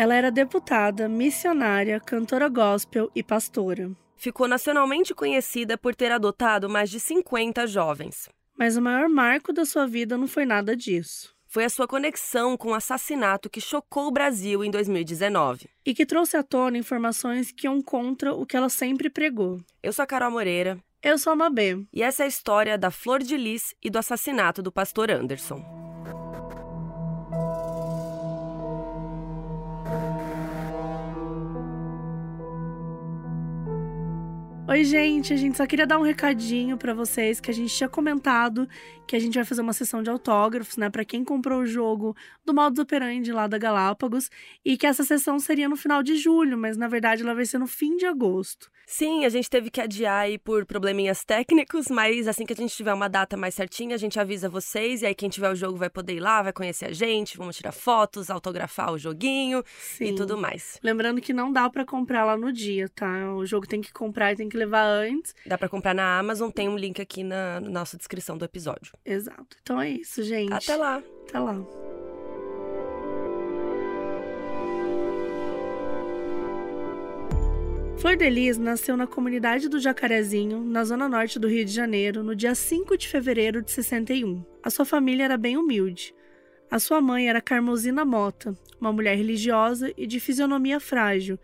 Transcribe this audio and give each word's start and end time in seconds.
Ela 0.00 0.14
era 0.14 0.30
deputada, 0.30 1.10
missionária, 1.10 2.00
cantora 2.00 2.48
gospel 2.48 3.10
e 3.14 3.22
pastora. 3.22 3.90
Ficou 4.16 4.48
nacionalmente 4.48 5.14
conhecida 5.14 5.76
por 5.76 5.94
ter 5.94 6.10
adotado 6.10 6.70
mais 6.70 6.88
de 6.88 6.98
50 6.98 7.66
jovens. 7.66 8.26
Mas 8.56 8.78
o 8.78 8.80
maior 8.80 9.10
marco 9.10 9.52
da 9.52 9.66
sua 9.66 9.86
vida 9.86 10.16
não 10.16 10.26
foi 10.26 10.46
nada 10.46 10.74
disso. 10.74 11.34
Foi 11.46 11.66
a 11.66 11.68
sua 11.68 11.86
conexão 11.86 12.56
com 12.56 12.70
o 12.70 12.74
assassinato 12.74 13.50
que 13.50 13.60
chocou 13.60 14.06
o 14.06 14.10
Brasil 14.10 14.64
em 14.64 14.70
2019. 14.70 15.68
E 15.84 15.92
que 15.92 16.06
trouxe 16.06 16.34
à 16.34 16.42
tona 16.42 16.78
informações 16.78 17.52
que 17.52 17.66
iam 17.66 17.82
contra 17.82 18.32
o 18.32 18.46
que 18.46 18.56
ela 18.56 18.70
sempre 18.70 19.10
pregou. 19.10 19.60
Eu 19.82 19.92
sou 19.92 20.02
a 20.02 20.06
Carol 20.06 20.30
Moreira. 20.30 20.78
Eu 21.02 21.18
sou 21.18 21.34
a 21.34 21.36
Mabê. 21.36 21.78
E 21.92 22.02
essa 22.02 22.22
é 22.22 22.24
a 22.24 22.28
história 22.28 22.78
da 22.78 22.90
Flor 22.90 23.22
de 23.22 23.36
Lis 23.36 23.74
e 23.84 23.90
do 23.90 23.98
assassinato 23.98 24.62
do 24.62 24.72
pastor 24.72 25.10
Anderson. 25.10 25.62
Oi, 34.70 34.84
gente, 34.84 35.32
a 35.32 35.36
gente 35.36 35.56
só 35.56 35.66
queria 35.66 35.84
dar 35.84 35.98
um 35.98 36.02
recadinho 36.02 36.78
para 36.78 36.94
vocês 36.94 37.40
que 37.40 37.50
a 37.50 37.54
gente 37.54 37.74
tinha 37.74 37.88
comentado 37.88 38.68
que 39.10 39.16
a 39.16 39.18
gente 39.18 39.34
vai 39.34 39.44
fazer 39.44 39.60
uma 39.60 39.72
sessão 39.72 40.04
de 40.04 40.08
autógrafos, 40.08 40.76
né, 40.76 40.88
para 40.88 41.04
quem 41.04 41.24
comprou 41.24 41.62
o 41.62 41.66
jogo 41.66 42.14
do 42.44 42.54
Modus 42.54 42.78
Operandi 42.78 43.32
lá 43.32 43.48
da 43.48 43.58
Galápagos 43.58 44.30
e 44.64 44.76
que 44.76 44.86
essa 44.86 45.02
sessão 45.02 45.40
seria 45.40 45.68
no 45.68 45.74
final 45.74 46.00
de 46.00 46.14
julho, 46.14 46.56
mas 46.56 46.76
na 46.76 46.86
verdade 46.86 47.22
ela 47.22 47.34
vai 47.34 47.44
ser 47.44 47.58
no 47.58 47.66
fim 47.66 47.96
de 47.96 48.06
agosto. 48.06 48.70
Sim, 48.86 49.24
a 49.24 49.28
gente 49.28 49.50
teve 49.50 49.68
que 49.68 49.80
adiar 49.80 50.20
aí 50.20 50.38
por 50.38 50.64
probleminhas 50.64 51.24
técnicos, 51.24 51.88
mas 51.88 52.28
assim 52.28 52.46
que 52.46 52.52
a 52.52 52.56
gente 52.56 52.72
tiver 52.72 52.94
uma 52.94 53.08
data 53.08 53.36
mais 53.36 53.54
certinha, 53.54 53.96
a 53.96 53.98
gente 53.98 54.18
avisa 54.20 54.48
vocês 54.48 55.02
e 55.02 55.06
aí 55.06 55.14
quem 55.14 55.28
tiver 55.28 55.50
o 55.50 55.56
jogo 55.56 55.76
vai 55.76 55.90
poder 55.90 56.14
ir 56.14 56.20
lá, 56.20 56.40
vai 56.40 56.52
conhecer 56.52 56.84
a 56.84 56.92
gente, 56.92 57.36
vamos 57.36 57.56
tirar 57.56 57.72
fotos, 57.72 58.30
autografar 58.30 58.92
o 58.92 58.98
joguinho 58.98 59.64
Sim. 59.76 60.04
e 60.04 60.14
tudo 60.14 60.38
mais. 60.38 60.78
Lembrando 60.84 61.20
que 61.20 61.32
não 61.32 61.52
dá 61.52 61.68
para 61.68 61.84
comprar 61.84 62.24
lá 62.24 62.36
no 62.36 62.52
dia, 62.52 62.88
tá? 62.88 63.34
O 63.34 63.44
jogo 63.44 63.66
tem 63.66 63.80
que 63.80 63.92
comprar 63.92 64.32
e 64.32 64.36
tem 64.36 64.48
que 64.48 64.56
levar 64.60 64.84
antes. 64.84 65.34
Dá 65.44 65.58
para 65.58 65.68
comprar 65.68 65.94
na 65.94 66.18
Amazon, 66.18 66.50
tem 66.50 66.68
um 66.68 66.76
link 66.76 67.00
aqui 67.00 67.24
na, 67.24 67.60
na 67.60 67.70
nossa 67.70 67.96
descrição 67.96 68.38
do 68.38 68.44
episódio. 68.44 68.92
Exato. 69.04 69.56
Então 69.62 69.80
é 69.80 69.90
isso, 69.90 70.22
gente. 70.22 70.52
Até 70.52 70.76
lá. 70.76 71.02
Até 71.28 71.38
lá. 71.38 71.64
Flor 78.00 78.16
de 78.16 78.30
Lis 78.30 78.56
nasceu 78.56 78.96
na 78.96 79.06
comunidade 79.06 79.68
do 79.68 79.78
Jacarezinho, 79.78 80.64
na 80.64 80.84
zona 80.84 81.06
norte 81.06 81.38
do 81.38 81.46
Rio 81.46 81.66
de 81.66 81.70
Janeiro, 81.70 82.22
no 82.22 82.34
dia 82.34 82.54
5 82.54 82.96
de 82.96 83.06
fevereiro 83.06 83.60
de 83.60 83.70
61. 83.70 84.42
A 84.62 84.70
sua 84.70 84.86
família 84.86 85.24
era 85.24 85.36
bem 85.36 85.58
humilde. 85.58 86.14
A 86.70 86.78
sua 86.78 87.02
mãe 87.02 87.28
era 87.28 87.42
Carmosina 87.42 88.02
Mota, 88.02 88.56
uma 88.80 88.90
mulher 88.90 89.16
religiosa 89.18 89.92
e 89.98 90.06
de 90.06 90.18
fisionomia 90.18 90.80
frágil, 90.80 91.38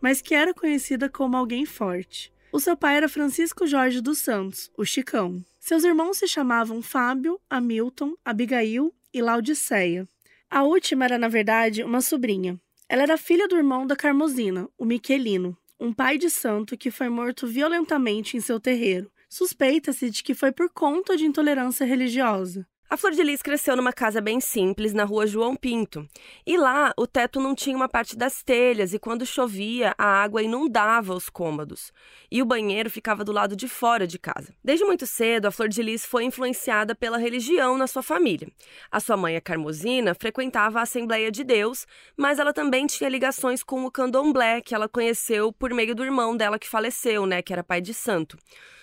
mas 0.00 0.20
que 0.20 0.34
era 0.34 0.52
conhecida 0.52 1.08
como 1.08 1.36
alguém 1.36 1.64
forte. 1.64 2.32
O 2.52 2.58
seu 2.58 2.76
pai 2.76 2.96
era 2.96 3.08
Francisco 3.08 3.64
Jorge 3.64 4.00
dos 4.00 4.18
Santos, 4.18 4.72
o 4.76 4.84
Chicão. 4.84 5.44
Seus 5.60 5.84
irmãos 5.84 6.18
se 6.18 6.26
chamavam 6.26 6.82
Fábio, 6.82 7.40
Hamilton, 7.48 8.14
Abigail 8.24 8.92
e 9.14 9.22
Laudiceia. 9.22 10.08
A 10.50 10.64
última 10.64 11.04
era, 11.04 11.16
na 11.16 11.28
verdade, 11.28 11.84
uma 11.84 12.00
sobrinha. 12.00 12.60
Ela 12.88 13.04
era 13.04 13.16
filha 13.16 13.46
do 13.46 13.56
irmão 13.56 13.86
da 13.86 13.94
Carmosina, 13.94 14.68
o 14.76 14.84
Miquelino, 14.84 15.56
um 15.78 15.92
pai 15.92 16.18
de 16.18 16.28
santo 16.28 16.76
que 16.76 16.90
foi 16.90 17.08
morto 17.08 17.46
violentamente 17.46 18.36
em 18.36 18.40
seu 18.40 18.58
terreiro. 18.58 19.08
Suspeita-se 19.28 20.10
de 20.10 20.24
que 20.24 20.34
foi 20.34 20.50
por 20.50 20.68
conta 20.70 21.16
de 21.16 21.24
intolerância 21.24 21.86
religiosa. 21.86 22.66
A 22.92 22.96
Flor 22.96 23.12
de 23.12 23.22
Lis 23.22 23.40
cresceu 23.40 23.76
numa 23.76 23.92
casa 23.92 24.20
bem 24.20 24.40
simples 24.40 24.92
na 24.92 25.04
rua 25.04 25.24
João 25.24 25.54
Pinto. 25.54 26.08
E 26.44 26.58
lá 26.58 26.92
o 26.96 27.06
teto 27.06 27.38
não 27.38 27.54
tinha 27.54 27.76
uma 27.76 27.88
parte 27.88 28.16
das 28.16 28.42
telhas 28.42 28.92
e 28.92 28.98
quando 28.98 29.24
chovia 29.24 29.94
a 29.96 30.04
água 30.04 30.42
inundava 30.42 31.14
os 31.14 31.28
cômodos. 31.28 31.92
E 32.28 32.42
o 32.42 32.44
banheiro 32.44 32.90
ficava 32.90 33.24
do 33.24 33.30
lado 33.30 33.54
de 33.54 33.68
fora 33.68 34.08
de 34.08 34.18
casa. 34.18 34.52
Desde 34.64 34.84
muito 34.84 35.06
cedo, 35.06 35.46
a 35.46 35.52
Flor 35.52 35.68
de 35.68 35.80
Lis 35.84 36.04
foi 36.04 36.24
influenciada 36.24 36.92
pela 36.92 37.16
religião 37.16 37.78
na 37.78 37.86
sua 37.86 38.02
família. 38.02 38.48
A 38.90 38.98
sua 38.98 39.16
mãe, 39.16 39.36
a 39.36 39.40
Carmosina, 39.40 40.12
frequentava 40.12 40.80
a 40.80 40.82
Assembleia 40.82 41.30
de 41.30 41.44
Deus, 41.44 41.86
mas 42.16 42.40
ela 42.40 42.52
também 42.52 42.88
tinha 42.88 43.08
ligações 43.08 43.62
com 43.62 43.84
o 43.84 43.90
candomblé, 43.90 44.60
que 44.60 44.74
ela 44.74 44.88
conheceu 44.88 45.52
por 45.52 45.72
meio 45.72 45.94
do 45.94 46.02
irmão 46.02 46.36
dela 46.36 46.58
que 46.58 46.68
faleceu, 46.68 47.24
né, 47.24 47.40
que 47.40 47.52
era 47.52 47.62
pai 47.62 47.80
de 47.80 47.94
santo. 47.94 48.36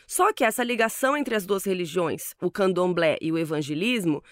Só 0.07 0.31
que 0.31 0.45
essa 0.45 0.63
ligação 0.63 1.17
entre 1.17 1.35
as 1.35 1.45
duas 1.45 1.65
religiões, 1.65 2.33
o 2.41 2.49
candomblé 2.49 3.17
e 3.21 3.29
o 3.29 3.37
evangelismo, 3.37 4.23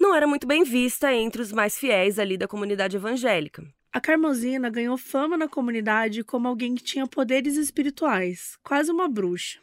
não 0.00 0.14
era 0.14 0.26
muito 0.26 0.46
bem 0.46 0.64
vista 0.64 1.12
entre 1.12 1.42
os 1.42 1.52
mais 1.52 1.78
fiéis 1.78 2.18
ali 2.18 2.38
da 2.38 2.48
comunidade 2.48 2.96
evangélica. 2.96 3.62
A 3.92 4.00
Carmosina 4.00 4.70
ganhou 4.70 4.96
fama 4.96 5.36
na 5.36 5.46
comunidade 5.46 6.24
como 6.24 6.48
alguém 6.48 6.74
que 6.74 6.82
tinha 6.82 7.06
poderes 7.06 7.56
espirituais, 7.56 8.56
quase 8.64 8.90
uma 8.90 9.06
bruxa. 9.06 9.60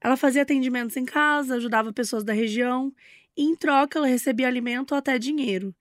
Ela 0.00 0.16
fazia 0.16 0.42
atendimentos 0.42 0.96
em 0.96 1.04
casa, 1.04 1.56
ajudava 1.56 1.92
pessoas 1.92 2.22
da 2.22 2.32
região 2.32 2.94
e, 3.36 3.42
em 3.42 3.56
troca, 3.56 3.98
ela 3.98 4.06
recebia 4.06 4.46
alimento 4.46 4.92
ou 4.92 4.98
até 4.98 5.18
dinheiro. 5.18 5.74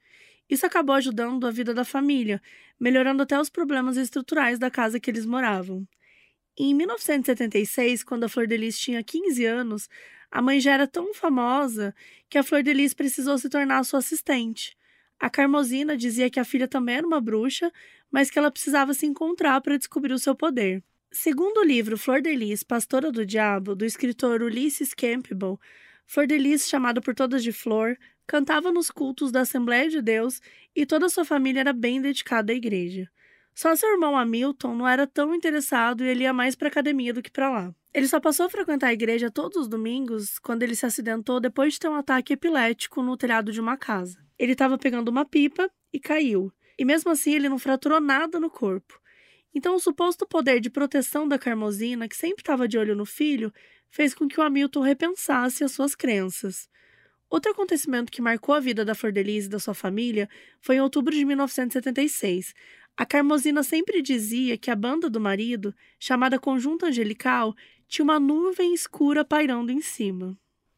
Isso 0.50 0.66
acabou 0.66 0.96
ajudando 0.96 1.46
a 1.46 1.52
vida 1.52 1.74
da 1.74 1.86
família, 1.86 2.42
melhorando 2.80 3.22
até 3.22 3.40
os 3.40 3.50
problemas 3.50 3.96
estruturais 3.96 4.58
da 4.58 4.72
casa 4.72 5.00
que 5.00 5.10
eles 5.10 5.26
moravam. 5.26 5.88
Em 6.60 6.74
1976, 6.74 8.04
quando 8.04 8.24
a 8.24 8.30
Flor 8.30 8.48
de 8.48 8.58
Lis 8.58 8.80
tinha 8.80 9.04
15 9.04 9.46
anos, 9.46 9.88
a 10.32 10.42
mãe 10.42 10.60
já 10.60 10.74
era 10.74 10.88
tão 10.88 11.14
famosa 11.14 11.94
que 12.28 12.36
a 12.36 12.42
Flor 12.42 12.64
de 12.64 12.74
Lis 12.74 12.96
precisou 12.96 13.38
se 13.38 13.48
tornar 13.48 13.84
sua 13.84 14.00
assistente. 14.00 14.76
A 15.20 15.30
Carmosina 15.30 15.96
dizia 15.96 16.32
que 16.32 16.40
a 16.40 16.44
filha 16.44 16.68
também 16.68 16.96
era 16.96 17.06
uma 17.06 17.22
bruxa, 17.22 17.72
mas 18.10 18.32
que 18.32 18.40
ela 18.40 18.50
precisava 18.50 18.96
se 18.96 19.06
encontrar 19.06 19.62
para 19.62 19.78
descobrir 19.78 20.14
o 20.14 20.18
seu 20.18 20.36
poder. 20.36 20.84
Segundo 21.12 21.60
o 21.60 21.64
livro 21.64 21.96
Flor 21.96 22.24
de 22.24 22.36
Lis, 22.36 22.64
Pastora 22.64 23.12
do 23.12 23.24
Diabo, 23.24 23.76
do 23.76 23.86
escritor 23.86 24.42
Ulysses 24.42 24.96
Campbell, 24.96 25.60
Flor 26.08 26.26
de 26.26 26.40
Lis, 26.40 26.68
chamada 26.68 27.00
por 27.00 27.14
todas 27.14 27.44
de 27.44 27.52
Flor, 27.52 27.96
cantava 28.26 28.72
nos 28.72 28.90
cultos 28.90 29.32
da 29.32 29.42
Assembleia 29.42 29.90
de 29.90 30.02
Deus 30.02 30.42
e 30.76 30.88
toda 30.88 31.08
sua 31.08 31.24
família 31.24 31.60
era 31.60 31.74
bem 31.74 32.02
dedicada 32.02 32.52
à 32.52 32.56
igreja. 32.56 33.08
Só 33.58 33.76
seu 33.76 33.90
irmão 33.90 34.16
Hamilton 34.16 34.76
não 34.76 34.88
era 34.88 35.08
tão 35.08 35.34
interessado 35.34 36.04
e 36.04 36.08
ele 36.08 36.26
ia 36.26 36.32
mais 36.32 36.54
para 36.54 36.68
academia 36.68 37.12
do 37.12 37.24
que 37.24 37.32
para 37.32 37.50
lá. 37.50 37.76
Ele 37.92 38.08
só 38.08 38.20
passou 38.20 38.46
a 38.46 38.50
frequentar 38.52 38.90
a 38.90 38.94
igreja 38.94 39.32
todos 39.32 39.58
os 39.58 39.68
domingos 39.68 40.38
quando 40.38 40.62
ele 40.62 40.76
se 40.76 40.86
acidentou 40.86 41.40
depois 41.40 41.74
de 41.74 41.80
ter 41.80 41.90
um 41.90 41.96
ataque 41.96 42.34
epilético 42.34 43.02
no 43.02 43.18
telhado 43.18 43.52
de 43.52 43.60
uma 43.60 43.76
casa. 43.76 44.24
Ele 44.38 44.52
estava 44.52 44.78
pegando 44.78 45.10
uma 45.10 45.26
pipa 45.26 45.72
e 45.92 46.00
caiu, 46.00 46.54
e 46.78 46.86
mesmo 46.86 47.10
assim 47.10 47.34
ele 47.34 47.50
não 47.50 47.58
fraturou 47.58 48.00
nada 48.00 48.40
no 48.40 48.48
corpo. 48.48 49.02
Então, 49.56 49.74
o 49.74 49.80
suposto 49.80 50.28
poder 50.28 50.60
de 50.60 50.70
proteção 50.70 51.28
da 51.28 51.40
Carmosina, 51.40 52.08
que 52.08 52.16
sempre 52.16 52.44
estava 52.44 52.68
de 52.68 52.78
olho 52.78 52.96
no 52.96 53.08
filho, 53.08 53.52
fez 53.90 54.14
com 54.14 54.28
que 54.28 54.40
o 54.40 54.44
Hamilton 54.44 54.82
repensasse 54.82 55.64
as 55.64 55.72
suas 55.72 55.96
crenças. 55.96 56.70
Outro 57.28 57.52
acontecimento 57.52 58.12
que 58.12 58.22
marcou 58.22 58.54
a 58.54 58.60
vida 58.60 58.86
da 58.86 58.94
Flor 58.94 59.12
de 59.12 59.24
Lis 59.24 59.46
e 59.46 59.50
da 59.50 59.58
sua 59.58 59.74
família 59.74 60.30
foi 60.62 60.76
em 60.76 60.82
outubro 60.82 61.14
de 61.14 61.26
1976, 61.26 62.54
a 62.98 63.06
Carmosina 63.06 63.62
sempre 63.62 64.02
dizia 64.02 64.58
que 64.58 64.72
a 64.72 64.76
banda 64.76 65.08
do 65.08 65.20
marido, 65.20 65.74
chamada 66.00 66.40
Conjunto 66.40 66.88
Angelical, 66.88 67.56
tinha 67.88 68.04
uma 68.04 68.20
nuvem 68.20 68.74
escura 68.74 69.24
pairando 69.24 69.72
em 69.72 69.80
cima. 69.80 70.36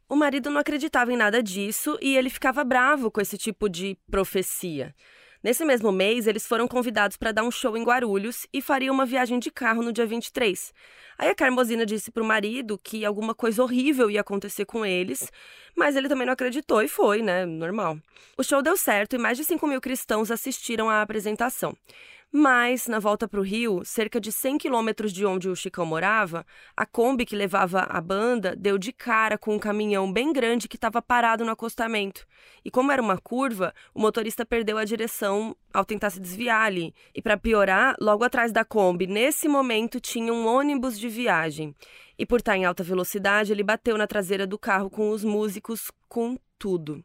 O 0.10 0.18
marido 0.18 0.50
não 0.50 0.60
acreditava 0.60 1.14
em 1.14 1.18
nada 1.18 1.42
disso 1.42 1.98
e 2.02 2.18
ele 2.18 2.30
ficava 2.30 2.64
bravo 2.66 3.10
com 3.10 3.22
esse 3.22 3.38
tipo 3.38 3.70
de 3.70 3.98
profecia. 4.12 4.94
Nesse 5.42 5.64
mesmo 5.64 5.90
mês, 5.90 6.28
eles 6.28 6.46
foram 6.46 6.68
convidados 6.68 7.16
para 7.16 7.32
dar 7.32 7.44
um 7.44 7.52
show 7.52 7.78
em 7.78 7.84
Guarulhos 7.84 8.46
e 8.54 8.62
fariam 8.62 8.94
uma 8.94 9.06
viagem 9.06 9.40
de 9.40 9.50
carro 9.50 9.82
no 9.82 9.94
dia 9.94 10.06
23. 10.06 10.74
Aí 11.18 11.30
a 11.30 11.36
Carmosina 11.36 11.86
disse 11.86 12.12
para 12.12 12.22
o 12.22 12.26
marido 12.26 12.78
que 12.78 13.06
alguma 13.06 13.34
coisa 13.34 13.64
horrível 13.64 14.12
ia 14.12 14.20
acontecer 14.20 14.66
com 14.66 14.86
eles, 14.86 15.32
mas 15.78 15.96
ele 15.96 16.10
também 16.10 16.26
não 16.26 16.34
acreditou 16.34 16.82
e 16.82 16.90
foi, 16.90 17.22
né? 17.22 17.46
Normal. 17.46 17.98
O 18.38 18.44
show 18.44 18.62
deu 18.62 18.76
certo 18.76 19.16
e 19.16 19.18
mais 19.18 19.38
de 19.38 19.46
5 19.46 19.66
mil 19.66 19.80
cristãos 19.80 20.30
assistiram 20.30 20.90
à 20.90 21.02
apresentação. 21.02 21.74
Mas, 22.32 22.86
na 22.86 23.00
volta 23.00 23.28
para 23.28 23.40
o 23.40 23.44
Rio, 23.44 23.82
cerca 23.84 24.22
de 24.22 24.32
100 24.32 24.60
quilômetros 24.60 25.12
de 25.12 25.26
onde 25.26 25.50
o 25.50 25.56
Chicão 25.56 25.84
morava, 25.84 26.46
a 26.78 26.86
Kombi 26.86 27.26
que 27.26 27.36
levava 27.36 27.80
a 27.90 28.00
banda 28.00 28.56
deu 28.56 28.78
de 28.78 28.94
cara 28.94 29.36
com 29.36 29.56
um 29.56 29.60
caminhão 29.60 30.14
bem 30.14 30.32
grande 30.32 30.68
que 30.68 30.78
estava 30.78 31.02
parado 31.02 31.44
no 31.44 31.50
acostamento. 31.50 32.28
E 32.64 32.70
como 32.70 32.92
era 32.92 33.02
uma 33.02 33.18
curva, 33.18 33.74
o 33.96 34.00
motorista 34.00 34.46
perdeu 34.46 34.78
a 34.78 34.86
direção 34.86 35.56
ao 35.74 35.84
tentar 35.84 36.12
se 36.12 36.20
desviar 36.20 36.68
ali. 36.68 36.94
E 37.16 37.22
para 37.22 37.36
piorar, 37.36 37.96
logo 38.00 38.24
atrás 38.24 38.52
da 38.52 38.64
Kombi, 38.64 39.08
nesse 39.08 39.48
momento, 39.48 40.00
tinha 40.00 40.32
um 40.32 40.46
ônibus 40.46 41.00
de 41.00 41.10
viagem. 41.10 41.74
E 42.16 42.28
por 42.28 42.42
estar 42.42 42.56
em 42.56 42.64
alta 42.64 42.84
velocidade, 42.84 43.52
ele 43.52 43.64
bateu 43.64 43.98
na 43.98 44.06
traseira 44.06 44.46
do 44.46 44.60
carro 44.60 44.88
com 44.88 45.10
os 45.10 45.24
músicos 45.24 45.90
com 46.08 46.38
tudo. 46.60 47.04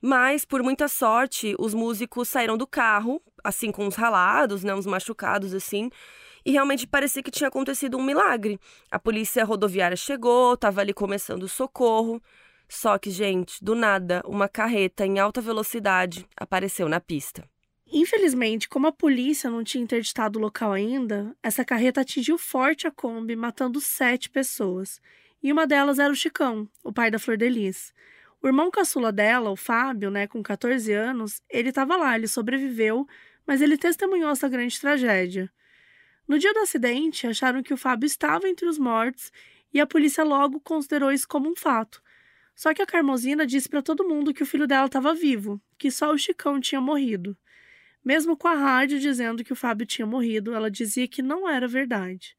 Mas, 0.00 0.44
por 0.44 0.62
muita 0.62 0.88
sorte, 0.88 1.54
os 1.58 1.74
músicos 1.74 2.28
saíram 2.28 2.56
do 2.56 2.66
carro, 2.66 3.22
assim, 3.42 3.72
com 3.72 3.86
uns 3.86 3.94
ralados, 3.94 4.62
né, 4.62 4.74
uns 4.74 4.86
machucados, 4.86 5.54
assim, 5.54 5.90
e 6.44 6.52
realmente 6.52 6.86
parecia 6.86 7.22
que 7.22 7.30
tinha 7.30 7.48
acontecido 7.48 7.98
um 7.98 8.02
milagre. 8.02 8.60
A 8.90 8.98
polícia 8.98 9.44
rodoviária 9.44 9.96
chegou, 9.96 10.54
estava 10.54 10.80
ali 10.80 10.94
começando 10.94 11.42
o 11.42 11.48
socorro. 11.48 12.22
Só 12.68 12.98
que, 12.98 13.10
gente, 13.10 13.62
do 13.62 13.74
nada, 13.74 14.22
uma 14.24 14.48
carreta 14.48 15.04
em 15.04 15.18
alta 15.18 15.40
velocidade 15.40 16.26
apareceu 16.36 16.88
na 16.88 17.00
pista. 17.00 17.48
Infelizmente, 17.92 18.68
como 18.68 18.88
a 18.88 18.92
polícia 18.92 19.50
não 19.50 19.62
tinha 19.62 19.82
interditado 19.82 20.38
o 20.38 20.42
local 20.42 20.72
ainda, 20.72 21.34
essa 21.42 21.64
carreta 21.64 22.00
atingiu 22.00 22.36
forte 22.36 22.86
a 22.86 22.90
Kombi, 22.90 23.36
matando 23.36 23.80
sete 23.80 24.28
pessoas. 24.28 25.00
E 25.42 25.52
uma 25.52 25.66
delas 25.66 25.98
era 25.98 26.12
o 26.12 26.16
Chicão, 26.16 26.68
o 26.82 26.92
pai 26.92 27.10
da 27.10 27.18
Flor 27.18 27.36
Delis. 27.36 27.92
O 28.46 28.48
irmão 28.48 28.70
caçula 28.70 29.10
dela, 29.10 29.50
o 29.50 29.56
Fábio, 29.56 30.08
né, 30.08 30.28
com 30.28 30.40
14 30.40 30.92
anos, 30.92 31.42
ele 31.50 31.70
estava 31.70 31.96
lá, 31.96 32.14
ele 32.14 32.28
sobreviveu, 32.28 33.04
mas 33.44 33.60
ele 33.60 33.76
testemunhou 33.76 34.30
essa 34.30 34.48
grande 34.48 34.80
tragédia. 34.80 35.52
No 36.28 36.38
dia 36.38 36.54
do 36.54 36.60
acidente, 36.60 37.26
acharam 37.26 37.60
que 37.60 37.74
o 37.74 37.76
Fábio 37.76 38.06
estava 38.06 38.48
entre 38.48 38.64
os 38.68 38.78
mortos 38.78 39.32
e 39.74 39.80
a 39.80 39.86
polícia 39.86 40.22
logo 40.22 40.60
considerou 40.60 41.10
isso 41.10 41.26
como 41.26 41.50
um 41.50 41.56
fato. 41.56 42.00
Só 42.54 42.72
que 42.72 42.80
a 42.80 42.86
Carmosina 42.86 43.44
disse 43.44 43.68
para 43.68 43.82
todo 43.82 44.06
mundo 44.06 44.32
que 44.32 44.44
o 44.44 44.46
filho 44.46 44.68
dela 44.68 44.86
estava 44.86 45.12
vivo, 45.12 45.60
que 45.76 45.90
só 45.90 46.12
o 46.12 46.16
Chicão 46.16 46.60
tinha 46.60 46.80
morrido. 46.80 47.36
Mesmo 48.04 48.36
com 48.36 48.46
a 48.46 48.54
rádio 48.54 49.00
dizendo 49.00 49.42
que 49.42 49.52
o 49.52 49.56
Fábio 49.56 49.84
tinha 49.84 50.06
morrido, 50.06 50.54
ela 50.54 50.70
dizia 50.70 51.08
que 51.08 51.20
não 51.20 51.48
era 51.48 51.66
verdade. 51.66 52.35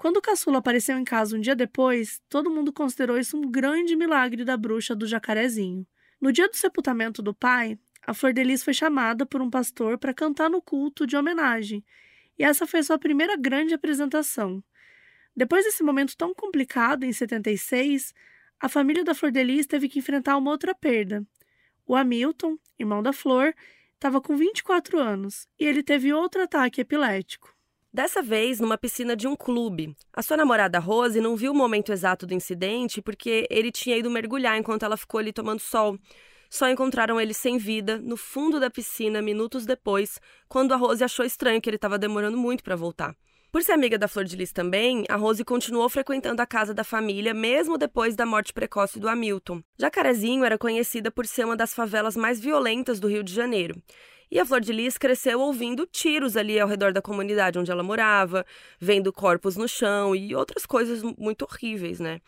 Quando 0.00 0.16
o 0.16 0.22
caçula 0.22 0.60
apareceu 0.60 0.96
em 0.96 1.04
casa 1.04 1.36
um 1.36 1.40
dia 1.42 1.54
depois, 1.54 2.22
todo 2.26 2.50
mundo 2.50 2.72
considerou 2.72 3.18
isso 3.18 3.36
um 3.36 3.42
grande 3.42 3.94
milagre 3.94 4.46
da 4.46 4.56
bruxa 4.56 4.96
do 4.96 5.06
jacarezinho. 5.06 5.86
No 6.18 6.32
dia 6.32 6.48
do 6.48 6.56
sepultamento 6.56 7.20
do 7.20 7.34
pai, 7.34 7.78
a 8.06 8.14
Flor 8.14 8.32
de 8.32 8.42
Lis 8.42 8.64
foi 8.64 8.72
chamada 8.72 9.26
por 9.26 9.42
um 9.42 9.50
pastor 9.50 9.98
para 9.98 10.14
cantar 10.14 10.48
no 10.48 10.62
culto 10.62 11.06
de 11.06 11.18
homenagem, 11.18 11.84
e 12.38 12.42
essa 12.42 12.66
foi 12.66 12.82
sua 12.82 12.98
primeira 12.98 13.36
grande 13.36 13.74
apresentação. 13.74 14.64
Depois 15.36 15.66
desse 15.66 15.82
momento 15.82 16.16
tão 16.16 16.34
complicado, 16.34 17.04
em 17.04 17.12
76, 17.12 18.14
a 18.58 18.70
família 18.70 19.04
da 19.04 19.14
Flor 19.14 19.30
de 19.30 19.44
Lis 19.44 19.66
teve 19.66 19.86
que 19.86 19.98
enfrentar 19.98 20.38
uma 20.38 20.50
outra 20.50 20.74
perda. 20.74 21.22
O 21.86 21.94
Hamilton, 21.94 22.56
irmão 22.78 23.02
da 23.02 23.12
Flor, 23.12 23.54
estava 23.96 24.18
com 24.18 24.34
24 24.34 24.98
anos 24.98 25.46
e 25.58 25.66
ele 25.66 25.82
teve 25.82 26.10
outro 26.10 26.42
ataque 26.42 26.80
epilético. 26.80 27.54
Dessa 27.92 28.22
vez, 28.22 28.60
numa 28.60 28.78
piscina 28.78 29.16
de 29.16 29.26
um 29.26 29.34
clube. 29.34 29.96
A 30.12 30.22
sua 30.22 30.36
namorada 30.36 30.78
Rose 30.78 31.20
não 31.20 31.34
viu 31.34 31.50
o 31.50 31.54
momento 31.54 31.90
exato 31.90 32.24
do 32.24 32.32
incidente 32.32 33.02
porque 33.02 33.48
ele 33.50 33.72
tinha 33.72 33.96
ido 33.96 34.08
mergulhar 34.08 34.56
enquanto 34.56 34.84
ela 34.84 34.96
ficou 34.96 35.18
ali 35.18 35.32
tomando 35.32 35.58
sol. 35.58 35.98
Só 36.48 36.70
encontraram 36.70 37.20
ele 37.20 37.34
sem 37.34 37.58
vida 37.58 37.98
no 37.98 38.16
fundo 38.16 38.60
da 38.60 38.70
piscina 38.70 39.20
minutos 39.20 39.66
depois, 39.66 40.20
quando 40.48 40.72
a 40.72 40.76
Rose 40.76 41.02
achou 41.02 41.24
estranho 41.24 41.60
que 41.60 41.68
ele 41.68 41.76
estava 41.76 41.98
demorando 41.98 42.36
muito 42.36 42.62
para 42.62 42.76
voltar. 42.76 43.16
Por 43.50 43.64
ser 43.64 43.72
amiga 43.72 43.98
da 43.98 44.06
Flor 44.06 44.24
de 44.24 44.36
Lis 44.36 44.52
também, 44.52 45.04
a 45.08 45.16
Rose 45.16 45.44
continuou 45.44 45.88
frequentando 45.88 46.40
a 46.40 46.46
casa 46.46 46.72
da 46.72 46.84
família 46.84 47.34
mesmo 47.34 47.76
depois 47.76 48.14
da 48.14 48.24
morte 48.24 48.52
precoce 48.52 49.00
do 49.00 49.08
Hamilton. 49.08 49.60
Jacarezinho 49.76 50.44
era 50.44 50.56
conhecida 50.56 51.10
por 51.10 51.26
ser 51.26 51.44
uma 51.44 51.56
das 51.56 51.74
favelas 51.74 52.16
mais 52.16 52.38
violentas 52.38 53.00
do 53.00 53.08
Rio 53.08 53.24
de 53.24 53.34
Janeiro. 53.34 53.74
E 54.30 54.38
a 54.38 54.44
Flor 54.46 54.60
de 54.60 54.72
Lis 54.72 54.96
cresceu 54.96 55.40
ouvindo 55.40 55.84
tiros 55.86 56.36
ali 56.36 56.60
ao 56.60 56.68
redor 56.68 56.92
da 56.92 57.02
comunidade 57.02 57.58
onde 57.58 57.70
ela 57.70 57.82
morava, 57.82 58.46
vendo 58.78 59.12
corpos 59.12 59.56
no 59.56 59.66
chão 59.66 60.14
e 60.14 60.34
outras 60.34 60.64
coisas 60.64 61.02
muito 61.18 61.42
horríveis, 61.42 61.98
né? 61.98 62.20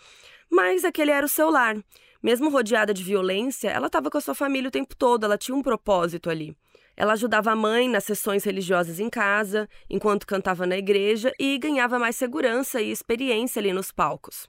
Mas 0.50 0.84
aquele 0.84 1.12
era 1.12 1.24
o 1.24 1.28
seu 1.28 1.48
lar. 1.48 1.76
Mesmo 2.20 2.50
rodeada 2.50 2.92
de 2.92 3.02
violência, 3.04 3.68
ela 3.68 3.86
estava 3.86 4.10
com 4.10 4.18
a 4.18 4.20
sua 4.20 4.34
família 4.34 4.68
o 4.68 4.72
tempo 4.72 4.96
todo, 4.96 5.24
ela 5.24 5.38
tinha 5.38 5.56
um 5.56 5.62
propósito 5.62 6.28
ali. 6.28 6.56
Ela 6.96 7.14
ajudava 7.14 7.52
a 7.52 7.56
mãe 7.56 7.88
nas 7.88 8.04
sessões 8.04 8.44
religiosas 8.44 9.00
em 9.00 9.08
casa, 9.08 9.68
enquanto 9.88 10.26
cantava 10.26 10.66
na 10.66 10.76
igreja 10.76 11.32
e 11.38 11.56
ganhava 11.56 11.98
mais 11.98 12.16
segurança 12.16 12.80
e 12.80 12.90
experiência 12.90 13.60
ali 13.60 13.72
nos 13.72 13.90
palcos. 13.90 14.48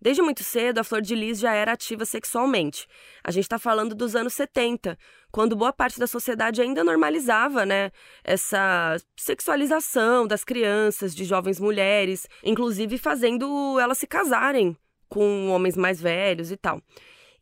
Desde 0.00 0.22
muito 0.22 0.44
cedo, 0.44 0.78
a 0.78 0.84
Flor 0.84 1.02
de 1.02 1.14
Lis 1.14 1.40
já 1.40 1.52
era 1.52 1.72
ativa 1.72 2.04
sexualmente. 2.04 2.86
A 3.24 3.30
gente 3.32 3.44
está 3.44 3.58
falando 3.58 3.94
dos 3.94 4.14
anos 4.14 4.32
70, 4.32 4.96
quando 5.32 5.56
boa 5.56 5.72
parte 5.72 5.98
da 5.98 6.06
sociedade 6.06 6.62
ainda 6.62 6.84
normalizava 6.84 7.66
né, 7.66 7.90
essa 8.22 8.96
sexualização 9.16 10.26
das 10.26 10.44
crianças, 10.44 11.14
de 11.14 11.24
jovens 11.24 11.58
mulheres, 11.58 12.28
inclusive 12.44 12.96
fazendo 12.96 13.78
elas 13.80 13.98
se 13.98 14.06
casarem 14.06 14.76
com 15.08 15.48
homens 15.48 15.76
mais 15.76 16.00
velhos 16.00 16.52
e 16.52 16.56
tal. 16.56 16.80